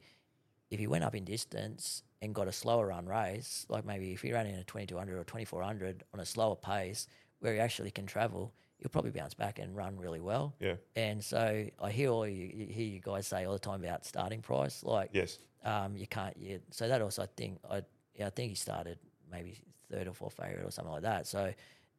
if 0.69 0.79
he 0.79 0.87
went 0.87 1.03
up 1.03 1.15
in 1.15 1.25
distance 1.25 2.03
and 2.21 2.33
got 2.33 2.47
a 2.47 2.51
slower 2.51 2.87
run 2.87 3.05
race, 3.07 3.65
like 3.67 3.83
maybe 3.85 4.13
if 4.13 4.21
he 4.21 4.31
ran 4.31 4.45
in 4.47 4.55
a 4.55 4.63
2200 4.63 5.17
or 5.19 5.23
2400 5.25 6.03
on 6.13 6.19
a 6.21 6.25
slower 6.25 6.55
pace 6.55 7.07
where 7.39 7.53
he 7.53 7.59
actually 7.59 7.91
can 7.91 8.05
travel, 8.05 8.53
he'll 8.77 8.89
probably 8.89 9.11
bounce 9.11 9.33
back 9.33 9.59
and 9.59 9.75
run 9.75 9.97
really 9.97 10.19
well. 10.21 10.55
Yeah. 10.59 10.75
And 10.95 11.21
so 11.23 11.65
I 11.81 11.91
hear 11.91 12.09
all 12.11 12.27
you, 12.27 12.49
you 12.53 12.67
hear 12.67 12.85
you 12.87 12.99
guys 13.01 13.27
say 13.27 13.43
all 13.45 13.53
the 13.53 13.59
time 13.59 13.83
about 13.83 14.05
starting 14.05 14.41
price, 14.41 14.81
like 14.83 15.09
Yes. 15.11 15.39
Um, 15.63 15.95
you 15.95 16.07
can't. 16.07 16.35
You, 16.37 16.59
so 16.71 16.87
that 16.87 17.01
also 17.01 17.23
I 17.23 17.27
think 17.37 17.59
I 17.69 17.81
yeah 18.15 18.27
I 18.27 18.29
think 18.29 18.49
he 18.49 18.55
started 18.55 18.97
maybe 19.31 19.57
third 19.91 20.07
or 20.07 20.13
fourth 20.13 20.33
favourite 20.33 20.65
or 20.65 20.71
something 20.71 20.93
like 20.93 21.03
that. 21.03 21.27
So 21.27 21.53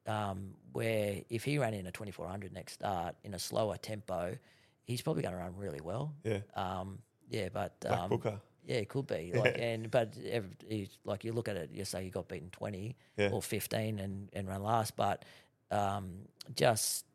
um, 0.07 0.55
where 0.73 1.21
if 1.31 1.45
he 1.45 1.59
ran 1.59 1.75
in 1.75 1.87
a 1.87 1.93
2400 1.93 2.53
next 2.53 2.75
start 2.75 3.15
in 3.25 3.35
a 3.35 3.39
slower 3.39 3.77
tempo, 3.77 4.37
he's 4.85 5.01
probably 5.03 5.23
going 5.23 5.35
to 5.35 5.41
run 5.41 5.55
really 5.57 5.81
well. 5.81 6.15
Yeah. 6.25 6.41
Um, 6.55 6.99
yeah, 7.29 7.49
but 7.53 7.75
um, 7.89 8.11
Booker. 8.11 8.41
yeah, 8.67 8.77
it 8.77 8.89
could 8.89 9.07
be. 9.07 9.33
Like, 9.35 9.57
and 9.59 9.91
but 9.91 10.17
ev 10.29 10.45
he's, 10.69 10.99
like 11.05 11.25
you 11.25 11.33
look 11.33 11.49
at 11.49 11.57
it, 11.57 11.71
you 11.73 11.85
say 11.85 12.05
you 12.05 12.11
got 12.11 12.29
beaten 12.29 12.51
twenty 12.51 12.97
Yeah. 13.17 13.31
or 13.31 13.41
fifteen 13.43 13.99
and 14.01 14.29
and 14.33 14.49
run 14.49 14.63
last, 14.63 14.97
but 14.97 15.25
um, 15.71 16.13
just 16.55 17.07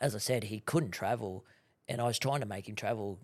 as 0.00 0.14
I 0.14 0.18
said, 0.18 0.44
he 0.44 0.60
couldn't 0.60 0.90
travel, 0.92 1.44
and 1.88 2.00
I 2.00 2.04
was 2.04 2.18
trying 2.18 2.40
to 2.40 2.46
make 2.46 2.68
him 2.68 2.74
travel 2.74 3.18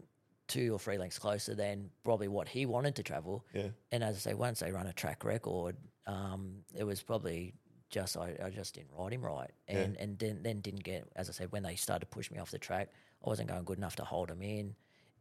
two 0.49 0.75
or 0.75 0.79
three 0.79 0.99
lengths 0.99 1.19
closer 1.19 1.55
than 1.55 1.91
probably 2.05 2.27
what 2.29 2.49
he 2.49 2.67
wanted 2.67 2.97
to 2.97 3.03
travel. 3.03 3.45
Yeah. 3.55 3.69
And 3.93 4.03
as 4.03 4.17
I 4.17 4.31
say, 4.31 4.35
once 4.35 4.61
they 4.61 4.73
run 4.73 4.87
a 4.87 4.93
track 4.93 5.25
record, 5.25 5.77
um, 6.07 6.65
it 6.75 6.85
was 6.85 7.03
probably 7.03 7.55
just 7.91 8.17
I, 8.17 8.35
I 8.45 8.51
just 8.51 8.75
didn't 8.75 8.91
ride 8.99 9.13
him 9.13 9.23
right, 9.23 9.51
and 9.67 9.97
and 9.97 10.19
then 10.19 10.41
then 10.43 10.61
didn't 10.61 10.85
get 10.85 11.09
as 11.17 11.29
I 11.29 11.33
said 11.33 11.53
when 11.53 11.63
they 11.63 11.77
started 11.77 12.01
to 12.01 12.07
push 12.07 12.31
me 12.31 12.39
off 12.39 12.51
the 12.51 12.59
track, 12.59 12.89
I 13.25 13.29
wasn't 13.29 13.49
going 13.49 13.65
good 13.65 13.79
enough 13.79 13.97
to 13.97 14.05
hold 14.05 14.31
him 14.31 14.43
in, 14.43 14.75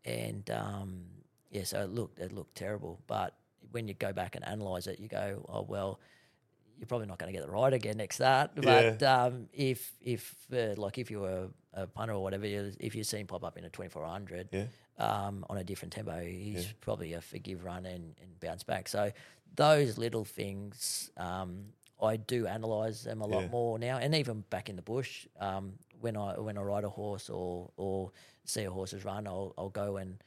and 0.04 0.50
um, 0.50 1.06
yeah, 1.50 1.64
so 1.64 1.82
it 1.82 1.90
looked 1.90 2.20
it 2.20 2.32
looked 2.32 2.56
terrible. 2.56 3.00
But 3.08 3.36
when 3.72 3.88
you 3.88 3.94
go 3.94 4.12
back 4.14 4.36
and 4.36 4.44
analyse 4.46 4.88
it, 4.88 5.00
you 5.00 5.08
go, 5.08 5.46
oh 5.50 5.62
well, 5.62 6.00
you're 6.78 6.88
probably 6.88 7.08
not 7.08 7.18
going 7.20 7.32
to 7.32 7.38
get 7.38 7.46
the 7.46 7.52
ride 7.52 7.74
again 7.74 7.98
next 7.98 8.16
start. 8.16 8.52
But 8.56 9.02
um, 9.04 9.48
if 9.54 9.94
if 10.02 10.36
uh, 10.54 10.74
like 10.78 10.98
if 10.98 11.10
you 11.10 11.22
were 11.22 11.48
a 11.74 11.88
punter 11.88 12.14
or 12.14 12.24
whatever, 12.24 12.46
if 12.46 12.96
you 12.96 13.04
see 13.04 13.20
him 13.20 13.28
pop 13.28 13.44
up 13.44 13.58
in 13.58 13.64
a 13.66 13.70
2400 13.70 14.50
Yeah. 14.52 14.66
Um, 14.98 15.46
on 15.50 15.58
a 15.58 15.64
different 15.64 15.94
tempo, 15.94 16.20
he's 16.24 16.74
probably 16.82 17.14
a 17.14 17.22
forgive 17.22 17.64
run 17.64 17.86
and, 17.86 18.16
and 18.22 18.40
bounce 18.40 18.64
back. 18.64 18.88
So 18.88 19.12
those 19.56 19.98
little 19.98 20.26
things, 20.26 21.12
um, 21.18 21.66
I 22.02 22.18
do 22.18 22.46
analyse 22.48 23.04
them 23.04 23.22
a 23.22 23.28
lot 23.28 23.44
Yeah. 23.44 23.50
more 23.50 23.80
now, 23.80 23.98
and 23.98 24.14
even 24.16 24.44
back 24.50 24.70
in 24.70 24.76
the 24.76 24.82
bush, 24.82 25.28
um, 25.40 25.74
when 26.00 26.16
I 26.16 26.40
when 26.40 26.58
I 26.58 26.62
ride 26.62 26.84
a 26.84 26.90
horse 26.90 27.30
or 27.30 27.72
or 27.78 28.12
see 28.46 28.64
a 28.66 28.72
horse's 28.72 29.04
run, 29.04 29.26
I'll 29.28 29.54
I'll 29.58 29.70
go 29.70 29.98
and 29.98 30.24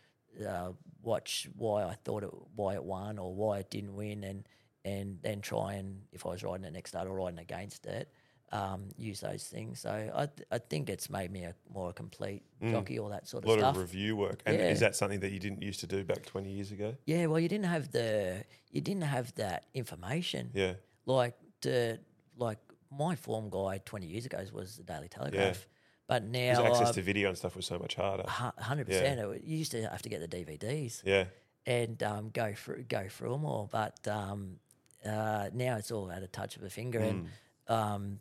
uh, 0.46 0.72
watch 1.02 1.48
why 1.56 1.84
I 1.84 1.94
thought 1.94 2.24
it 2.24 2.30
why 2.56 2.74
it 2.74 2.82
won 2.82 3.18
or 3.18 3.32
why 3.34 3.58
it 3.60 3.70
didn't 3.70 3.94
win, 3.94 4.24
and 4.24 4.48
and 4.84 5.18
then 5.22 5.40
try 5.42 5.74
and 5.74 6.02
if 6.12 6.26
I 6.26 6.30
was 6.30 6.42
riding 6.42 6.64
it 6.64 6.72
next 6.72 6.90
start 6.90 7.06
or 7.06 7.14
riding 7.14 7.38
against 7.38 7.86
it. 7.86 8.12
Um, 8.52 8.88
use 8.96 9.20
those 9.20 9.44
things, 9.44 9.78
so 9.78 9.90
I 10.12 10.26
th- 10.26 10.48
I 10.50 10.58
think 10.58 10.90
it's 10.90 11.08
made 11.08 11.30
me 11.30 11.44
a 11.44 11.54
more 11.72 11.92
complete 11.92 12.42
jockey, 12.60 12.98
all 12.98 13.08
that 13.10 13.28
sort 13.28 13.44
Mm. 13.44 13.46
A 13.46 13.50
lot 13.50 13.58
stuff. 13.60 13.76
of 13.76 13.82
review 13.82 14.16
work. 14.16 14.42
And 14.44 14.56
Yeah. 14.56 14.70
is 14.70 14.80
that 14.80 14.96
something 14.96 15.20
that 15.20 15.30
you 15.30 15.38
didn't 15.38 15.62
used 15.62 15.78
to 15.80 15.86
do 15.86 16.02
back 16.02 16.26
20 16.26 16.50
years 16.50 16.72
ago? 16.72 16.96
Yeah, 17.06 17.26
well, 17.26 17.38
you 17.38 17.48
didn't 17.48 17.66
have 17.66 17.92
the 17.92 18.44
you 18.72 18.80
didn't 18.80 19.04
have 19.04 19.32
that 19.36 19.66
information. 19.72 20.50
Yeah. 20.52 20.74
Like 21.06 21.36
the 21.60 22.00
like 22.36 22.58
my 22.90 23.14
form 23.14 23.50
guide 23.50 23.86
twenty 23.86 24.06
years 24.08 24.26
ago 24.26 24.44
was 24.52 24.76
the 24.78 24.82
Daily 24.82 25.08
Telegraph, 25.08 25.68
but 26.08 26.22
Because 26.32 26.58
now 26.58 26.66
access 26.66 26.88
I- 26.88 26.92
to 26.92 27.02
video 27.02 27.28
and 27.28 27.38
stuff 27.38 27.54
was 27.54 27.66
so 27.66 27.78
much 27.78 27.94
harder. 27.94 28.24
hundred 28.28 28.86
percent. 28.88 29.20
You 29.46 29.58
used 29.58 29.70
to 29.72 29.82
have 29.88 30.02
to 30.02 30.08
get 30.08 30.20
the 30.20 30.26
DVDs 30.28 31.02
Yeah. 31.04 31.26
and 31.66 32.02
um, 32.02 32.30
go 32.30 32.52
through 32.54 32.82
go 32.84 33.08
through 33.08 33.30
them 33.30 33.44
all, 33.44 33.68
but 33.70 34.08
um, 34.08 34.58
uh, 35.06 35.50
now 35.52 35.76
it's 35.76 35.92
all 35.92 36.10
at 36.10 36.24
a 36.24 36.28
touch 36.28 36.56
of 36.56 36.64
a 36.64 36.70
finger. 36.70 36.98
And 36.98 37.28
Mm. 37.68 37.72
um, 37.72 38.20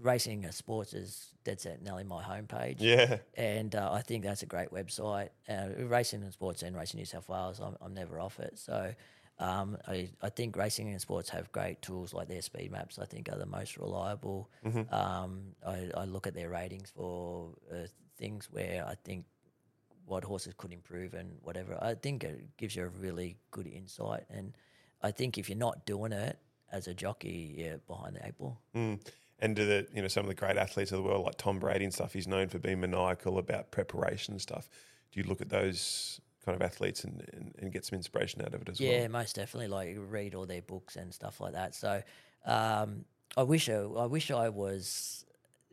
racing 0.00 0.44
and 0.44 0.54
sports 0.54 0.94
is 0.94 1.28
dead 1.44 1.60
set 1.60 1.82
Nelly 1.82 2.04
my 2.04 2.22
homepage. 2.22 2.76
Yeah. 2.78 3.18
and 3.34 3.74
uh, 3.74 3.90
I 3.92 4.02
think 4.02 4.24
that's 4.24 4.42
a 4.42 4.46
great 4.46 4.70
website. 4.70 5.30
Uh, 5.48 5.68
Racing 5.78 6.22
and 6.22 6.32
Sports 6.32 6.62
and 6.62 6.76
Racing 6.76 6.98
New 6.98 7.06
South 7.06 7.28
Wales, 7.28 7.60
I'm, 7.60 7.76
I'm 7.80 7.94
never 7.94 8.20
off 8.20 8.38
it. 8.40 8.58
So 8.58 8.92
um, 9.38 9.78
I, 9.88 10.10
I 10.22 10.28
think 10.28 10.56
Racing 10.56 10.88
and 10.90 11.00
Sports 11.00 11.30
have 11.30 11.50
great 11.52 11.80
tools 11.82 12.12
like 12.12 12.28
their 12.28 12.42
speed 12.42 12.70
maps. 12.72 12.98
I 12.98 13.06
think 13.06 13.28
are 13.32 13.38
the 13.38 13.46
most 13.46 13.76
reliable. 13.78 14.50
Um, 14.90 15.54
I, 15.66 15.88
I 15.96 16.04
look 16.04 16.26
at 16.26 16.34
their 16.34 16.50
ratings 16.50 16.90
for 16.90 17.50
uh, 17.72 17.86
things 18.18 18.48
where 18.50 18.84
I 18.86 18.96
think 19.04 19.24
what 20.06 20.24
horses 20.24 20.52
could 20.56 20.72
improve 20.72 21.14
and 21.14 21.38
whatever. 21.42 21.78
I 21.80 21.94
think 21.94 22.24
it 22.24 22.56
gives 22.56 22.74
you 22.76 22.84
a 22.84 22.88
really 22.88 23.36
good 23.50 23.66
insight. 23.66 24.24
And 24.28 24.54
I 25.02 25.10
think 25.12 25.38
if 25.38 25.48
you're 25.48 25.56
not 25.56 25.86
doing 25.86 26.12
it 26.12 26.36
as 26.72 26.88
a 26.88 26.94
jockey, 26.94 27.54
you're 27.56 27.78
behind 27.78 28.16
the 28.16 28.26
eight 28.26 28.36
ball. 28.36 28.58
Mm. 28.76 29.00
And 29.42 29.56
do 29.56 29.64
the 29.64 29.86
you 29.94 30.02
know 30.02 30.08
some 30.08 30.24
of 30.24 30.28
the 30.28 30.34
great 30.34 30.56
athletes 30.58 30.92
of 30.92 30.98
the 30.98 31.02
world, 31.02 31.24
like 31.24 31.36
Tom 31.38 31.58
Brady 31.58 31.84
and 31.84 31.94
stuff, 31.94 32.12
he's 32.12 32.28
known 32.28 32.48
for 32.48 32.58
being 32.58 32.80
maniacal 32.80 33.38
about 33.38 33.70
preparation 33.70 34.32
and 34.34 34.40
stuff. 34.40 34.68
Do 35.12 35.20
you 35.20 35.26
look 35.26 35.40
at 35.40 35.48
those 35.48 36.20
kind 36.44 36.54
of 36.54 36.62
athletes 36.62 37.04
and, 37.04 37.26
and, 37.32 37.54
and 37.58 37.72
get 37.72 37.84
some 37.84 37.96
inspiration 37.96 38.42
out 38.42 38.54
of 38.54 38.62
it 38.62 38.68
as 38.68 38.78
Yeah, 38.80 38.90
well? 38.90 39.00
Yeah, 39.00 39.08
most 39.08 39.36
definitely. 39.36 39.68
Like 39.68 39.96
read 39.98 40.34
all 40.34 40.46
their 40.46 40.62
books 40.62 40.96
and 40.96 41.12
stuff 41.12 41.40
like 41.40 41.54
that. 41.54 41.74
So 41.74 42.02
um, 42.46 43.04
I 43.36 43.42
wish 43.42 43.68
I, 43.68 43.76
I 43.82 44.06
wish 44.06 44.30
I 44.30 44.48
was, 44.50 45.24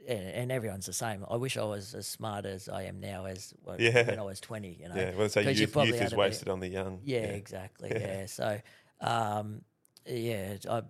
and, 0.07 0.51
everyone's 0.51 0.85
the 0.85 0.93
same. 0.93 1.25
I 1.29 1.35
wish 1.35 1.57
I 1.57 1.63
was 1.65 1.93
as 1.93 2.07
smart 2.07 2.45
as 2.45 2.69
I 2.69 2.83
am 2.83 2.99
now 3.01 3.25
as 3.25 3.53
what, 3.63 3.79
Yeah. 3.81 4.07
when 4.07 4.17
I 4.19 4.23
was 4.23 4.39
twenty. 4.39 4.77
You 4.81 4.87
know, 4.89 4.95
Yeah, 4.95 5.09
well, 5.11 5.19
they 5.19 5.27
say 5.27 5.43
'Cause 5.43 5.59
you 5.59 5.67
youth, 5.67 5.75
youth 5.87 6.01
is 6.01 6.09
bit- 6.11 6.19
wasted 6.19 6.47
on 6.49 6.59
the 6.61 6.67
young. 6.69 7.01
Yeah, 7.03 7.19
exactly. 7.19 7.89
Yeah. 7.95 8.25
So 8.27 8.59
um, 9.01 9.61
yeah, 10.05 10.55
I, 10.69 10.83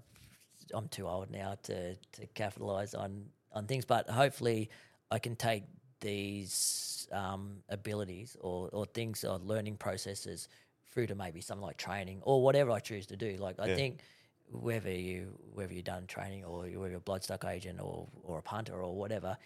I'm 0.73 0.87
too 0.89 1.07
old 1.07 1.29
now 1.31 1.57
to 1.63 1.95
to 1.95 2.27
capitalize 2.33 2.93
on 2.93 3.29
on 3.51 3.65
things, 3.67 3.85
but 3.85 4.09
hopefully 4.09 4.69
I 5.11 5.19
can 5.19 5.35
take 5.35 5.63
these 5.99 7.07
um, 7.11 7.63
abilities 7.69 8.37
or, 8.39 8.69
or 8.71 8.85
things 8.85 9.23
or 9.23 9.39
learning 9.39 9.77
processes 9.77 10.47
through 10.85 11.07
to 11.07 11.15
maybe 11.15 11.41
something 11.41 11.65
like 11.65 11.77
training 11.77 12.19
or 12.23 12.43
whatever 12.43 12.71
I 12.71 12.79
choose 12.79 13.07
to 13.07 13.17
do. 13.17 13.37
Like 13.37 13.59
I 13.59 13.67
Yeah. 13.67 13.75
think 13.75 14.01
whether 14.49 14.91
you 14.91 15.37
whether 15.53 15.73
you've 15.73 15.85
done 15.85 16.07
training 16.07 16.45
or 16.45 16.67
you're 16.67 16.95
a 16.95 16.99
bloodstock 16.99 17.49
agent 17.49 17.79
or 17.81 18.07
or 18.23 18.39
a 18.39 18.41
punter 18.41 18.81
or 18.81 18.95
whatever, 18.95 19.37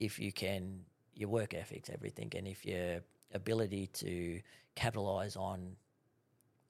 if 0.00 0.18
you 0.18 0.32
can 0.32 0.84
your 1.14 1.28
work 1.28 1.54
ethics, 1.54 1.90
everything, 1.90 2.32
and 2.36 2.46
if 2.46 2.64
your 2.64 3.00
ability 3.34 3.88
to 3.88 4.40
capitalize 4.74 5.36
on 5.36 5.76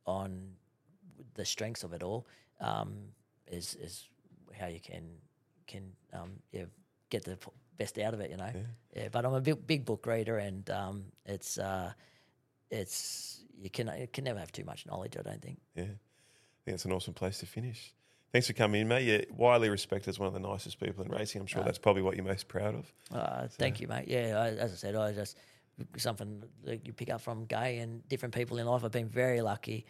on 0.07 0.55
the 1.35 1.45
strengths 1.45 1.85
of 1.85 1.93
it 1.93 2.03
all 2.03 2.27
um, 2.61 3.09
is 3.51 3.75
is 3.77 4.09
how 4.59 4.67
you 4.67 4.81
can 4.81 5.05
can 5.67 5.93
um, 6.13 6.33
yeah, 6.53 6.65
get 7.11 7.25
the 7.25 7.39
best 7.77 7.99
out 7.99 8.15
of 8.15 8.21
it. 8.21 8.31
You 8.31 8.37
know. 8.37 8.51
Yeah. 8.95 9.09
but 9.11 9.25
I'm 9.25 9.35
a 9.35 9.41
big 9.41 9.67
big 9.67 9.85
book 9.85 10.07
reader, 10.07 10.39
and 10.39 10.69
um, 10.71 11.05
it's 11.25 11.59
uh, 11.59 11.93
it's 12.71 13.45
you 13.61 13.71
can 13.71 13.91
you 13.99 14.09
can 14.09 14.25
never 14.25 14.39
have 14.39 14.53
too 14.53 14.65
much 14.65 14.87
knowledge. 14.87 15.17
I 15.19 15.23
don't 15.23 15.43
think. 15.43 15.59
Yeah. 15.75 15.85
I 15.85 16.65
think 16.65 16.75
it's 16.75 16.85
an 16.85 16.93
awesome 16.93 17.15
place 17.15 17.39
to 17.39 17.47
finish. 17.47 17.95
Thanks 18.33 18.47
for 18.47 18.53
coming 18.53 18.83
in, 18.83 18.89
mate. 18.89 19.05
You're 19.05 19.23
widely 19.35 19.71
respected 19.71 20.11
as 20.11 20.19
one 20.19 20.27
of 20.27 20.35
the 20.35 20.41
nicest 20.41 20.79
people 20.79 21.03
in 21.03 21.11
racing. 21.11 21.41
I'm 21.41 21.47
sure 21.47 21.63
that's 21.63 21.79
probably 21.79 22.03
what 22.03 22.15
you're 22.15 22.27
most 22.27 22.47
proud 22.47 22.75
of. 22.75 22.93
Uh, 23.11 23.49
thank 23.49 23.81
you, 23.81 23.89
mate. 23.89 24.05
Yeah, 24.07 24.39
I, 24.39 24.49
as 24.49 24.73
I 24.73 24.75
said, 24.75 24.95
I 24.95 25.13
just 25.13 25.39
something 25.97 26.43
that 26.65 26.87
you 26.87 26.93
pick 26.93 27.09
up 27.11 27.23
from 27.23 27.47
Gai 27.47 27.79
and 27.79 28.07
different 28.09 28.35
people 28.35 28.59
in 28.59 28.67
life. 28.67 28.85
I've 28.85 28.93
been 28.93 29.09
very 29.09 29.41
lucky. 29.41 29.87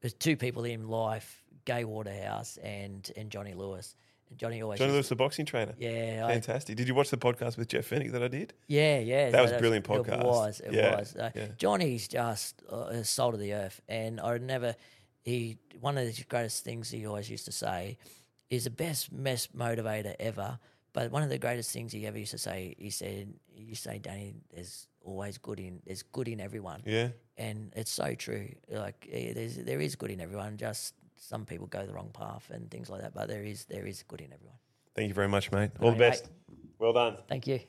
There's 0.00 0.14
two 0.14 0.36
people 0.36 0.64
in 0.64 0.88
life: 0.88 1.44
Gai 1.66 1.84
Waterhouse 1.84 2.56
and 2.62 3.10
and 3.16 3.30
Johnny 3.30 3.52
Lewis. 3.54 3.94
And 4.30 4.38
Johnny 4.38 4.60
always, 4.60 4.80
Johnny 4.80 4.90
Lewis, 4.92 5.08
the 5.08 5.14
boxing 5.14 5.46
trainer. 5.46 5.72
yeah, 5.78 6.24
I, 6.26 6.32
Fantastic. 6.32 6.76
Did 6.76 6.88
you 6.88 6.96
watch 6.96 7.10
the 7.10 7.16
podcast 7.16 7.56
with 7.56 7.68
Jeff 7.68 7.88
Fenech 7.88 8.10
that 8.10 8.24
I 8.24 8.28
did? 8.28 8.54
yeah, 8.66 8.98
yeah. 8.98 9.30
That 9.30 9.40
was 9.42 9.52
a 9.52 9.58
brilliant 9.58 9.84
podcast. 9.86 10.20
It 10.20 10.26
was, 10.26 10.60
it 10.60 10.72
Yeah, 10.72 10.96
was. 10.98 11.14
Uh, 11.14 11.30
yeah. 11.34 11.46
Johnny's 11.58 12.08
just 12.08 12.60
uh, 12.68 13.04
soul 13.04 13.34
of 13.34 13.38
the 13.40 13.52
earth, 13.54 13.80
and 13.88 14.20
I 14.20 14.38
never. 14.38 14.74
He 15.22 15.58
one 15.80 15.96
of 15.98 16.06
the 16.06 16.24
greatest 16.28 16.64
things 16.64 16.90
he 16.90 17.06
always 17.06 17.28
used 17.30 17.44
to 17.44 17.52
say 17.52 17.98
is 18.50 18.64
the 18.64 18.70
best 18.70 19.10
best 19.12 19.56
motivator 19.56 20.14
ever. 20.18 20.58
But 20.92 21.12
one 21.12 21.22
of 21.22 21.28
the 21.28 21.38
greatest 21.38 21.72
things 21.72 21.92
he 21.92 22.06
ever 22.06 22.18
used 22.18 22.30
to 22.32 22.38
say, 22.38 22.74
he 22.78 22.90
said, 22.90 23.34
"You 23.54 23.74
say, 23.76 23.98
Danny, 23.98 24.34
there's 24.52 24.88
always 25.04 25.38
good 25.38 25.60
in 25.60 25.82
there's 25.86 26.02
good 26.02 26.26
in 26.26 26.40
everyone." 26.40 26.82
Yeah. 26.86 27.10
and 27.36 27.72
it's 27.76 27.92
so 27.92 28.14
true. 28.14 28.48
Like 28.70 29.06
eh, 29.12 29.32
there's 29.34 29.56
there 29.56 29.80
is 29.80 29.94
good 29.94 30.10
in 30.10 30.20
everyone. 30.20 30.56
Just 30.56 30.94
some 31.16 31.44
people 31.44 31.66
go 31.66 31.84
the 31.86 31.92
wrong 31.92 32.10
path 32.12 32.50
and 32.52 32.70
things 32.70 32.88
like 32.90 33.02
that. 33.02 33.14
But 33.14 33.28
there 33.28 33.42
is 33.42 33.64
there 33.64 33.86
is 33.86 34.02
good 34.02 34.20
in 34.20 34.32
everyone. 34.32 34.58
Thank 34.94 35.08
you 35.08 35.14
very 35.14 35.28
much, 35.28 35.52
mate. 35.52 35.70
All 35.80 35.90
the 35.90 35.96
Great, 35.96 36.10
best. 36.10 36.30
Well 36.78 36.92
done. 36.92 37.18
Thank 37.28 37.46
you. 37.46 37.60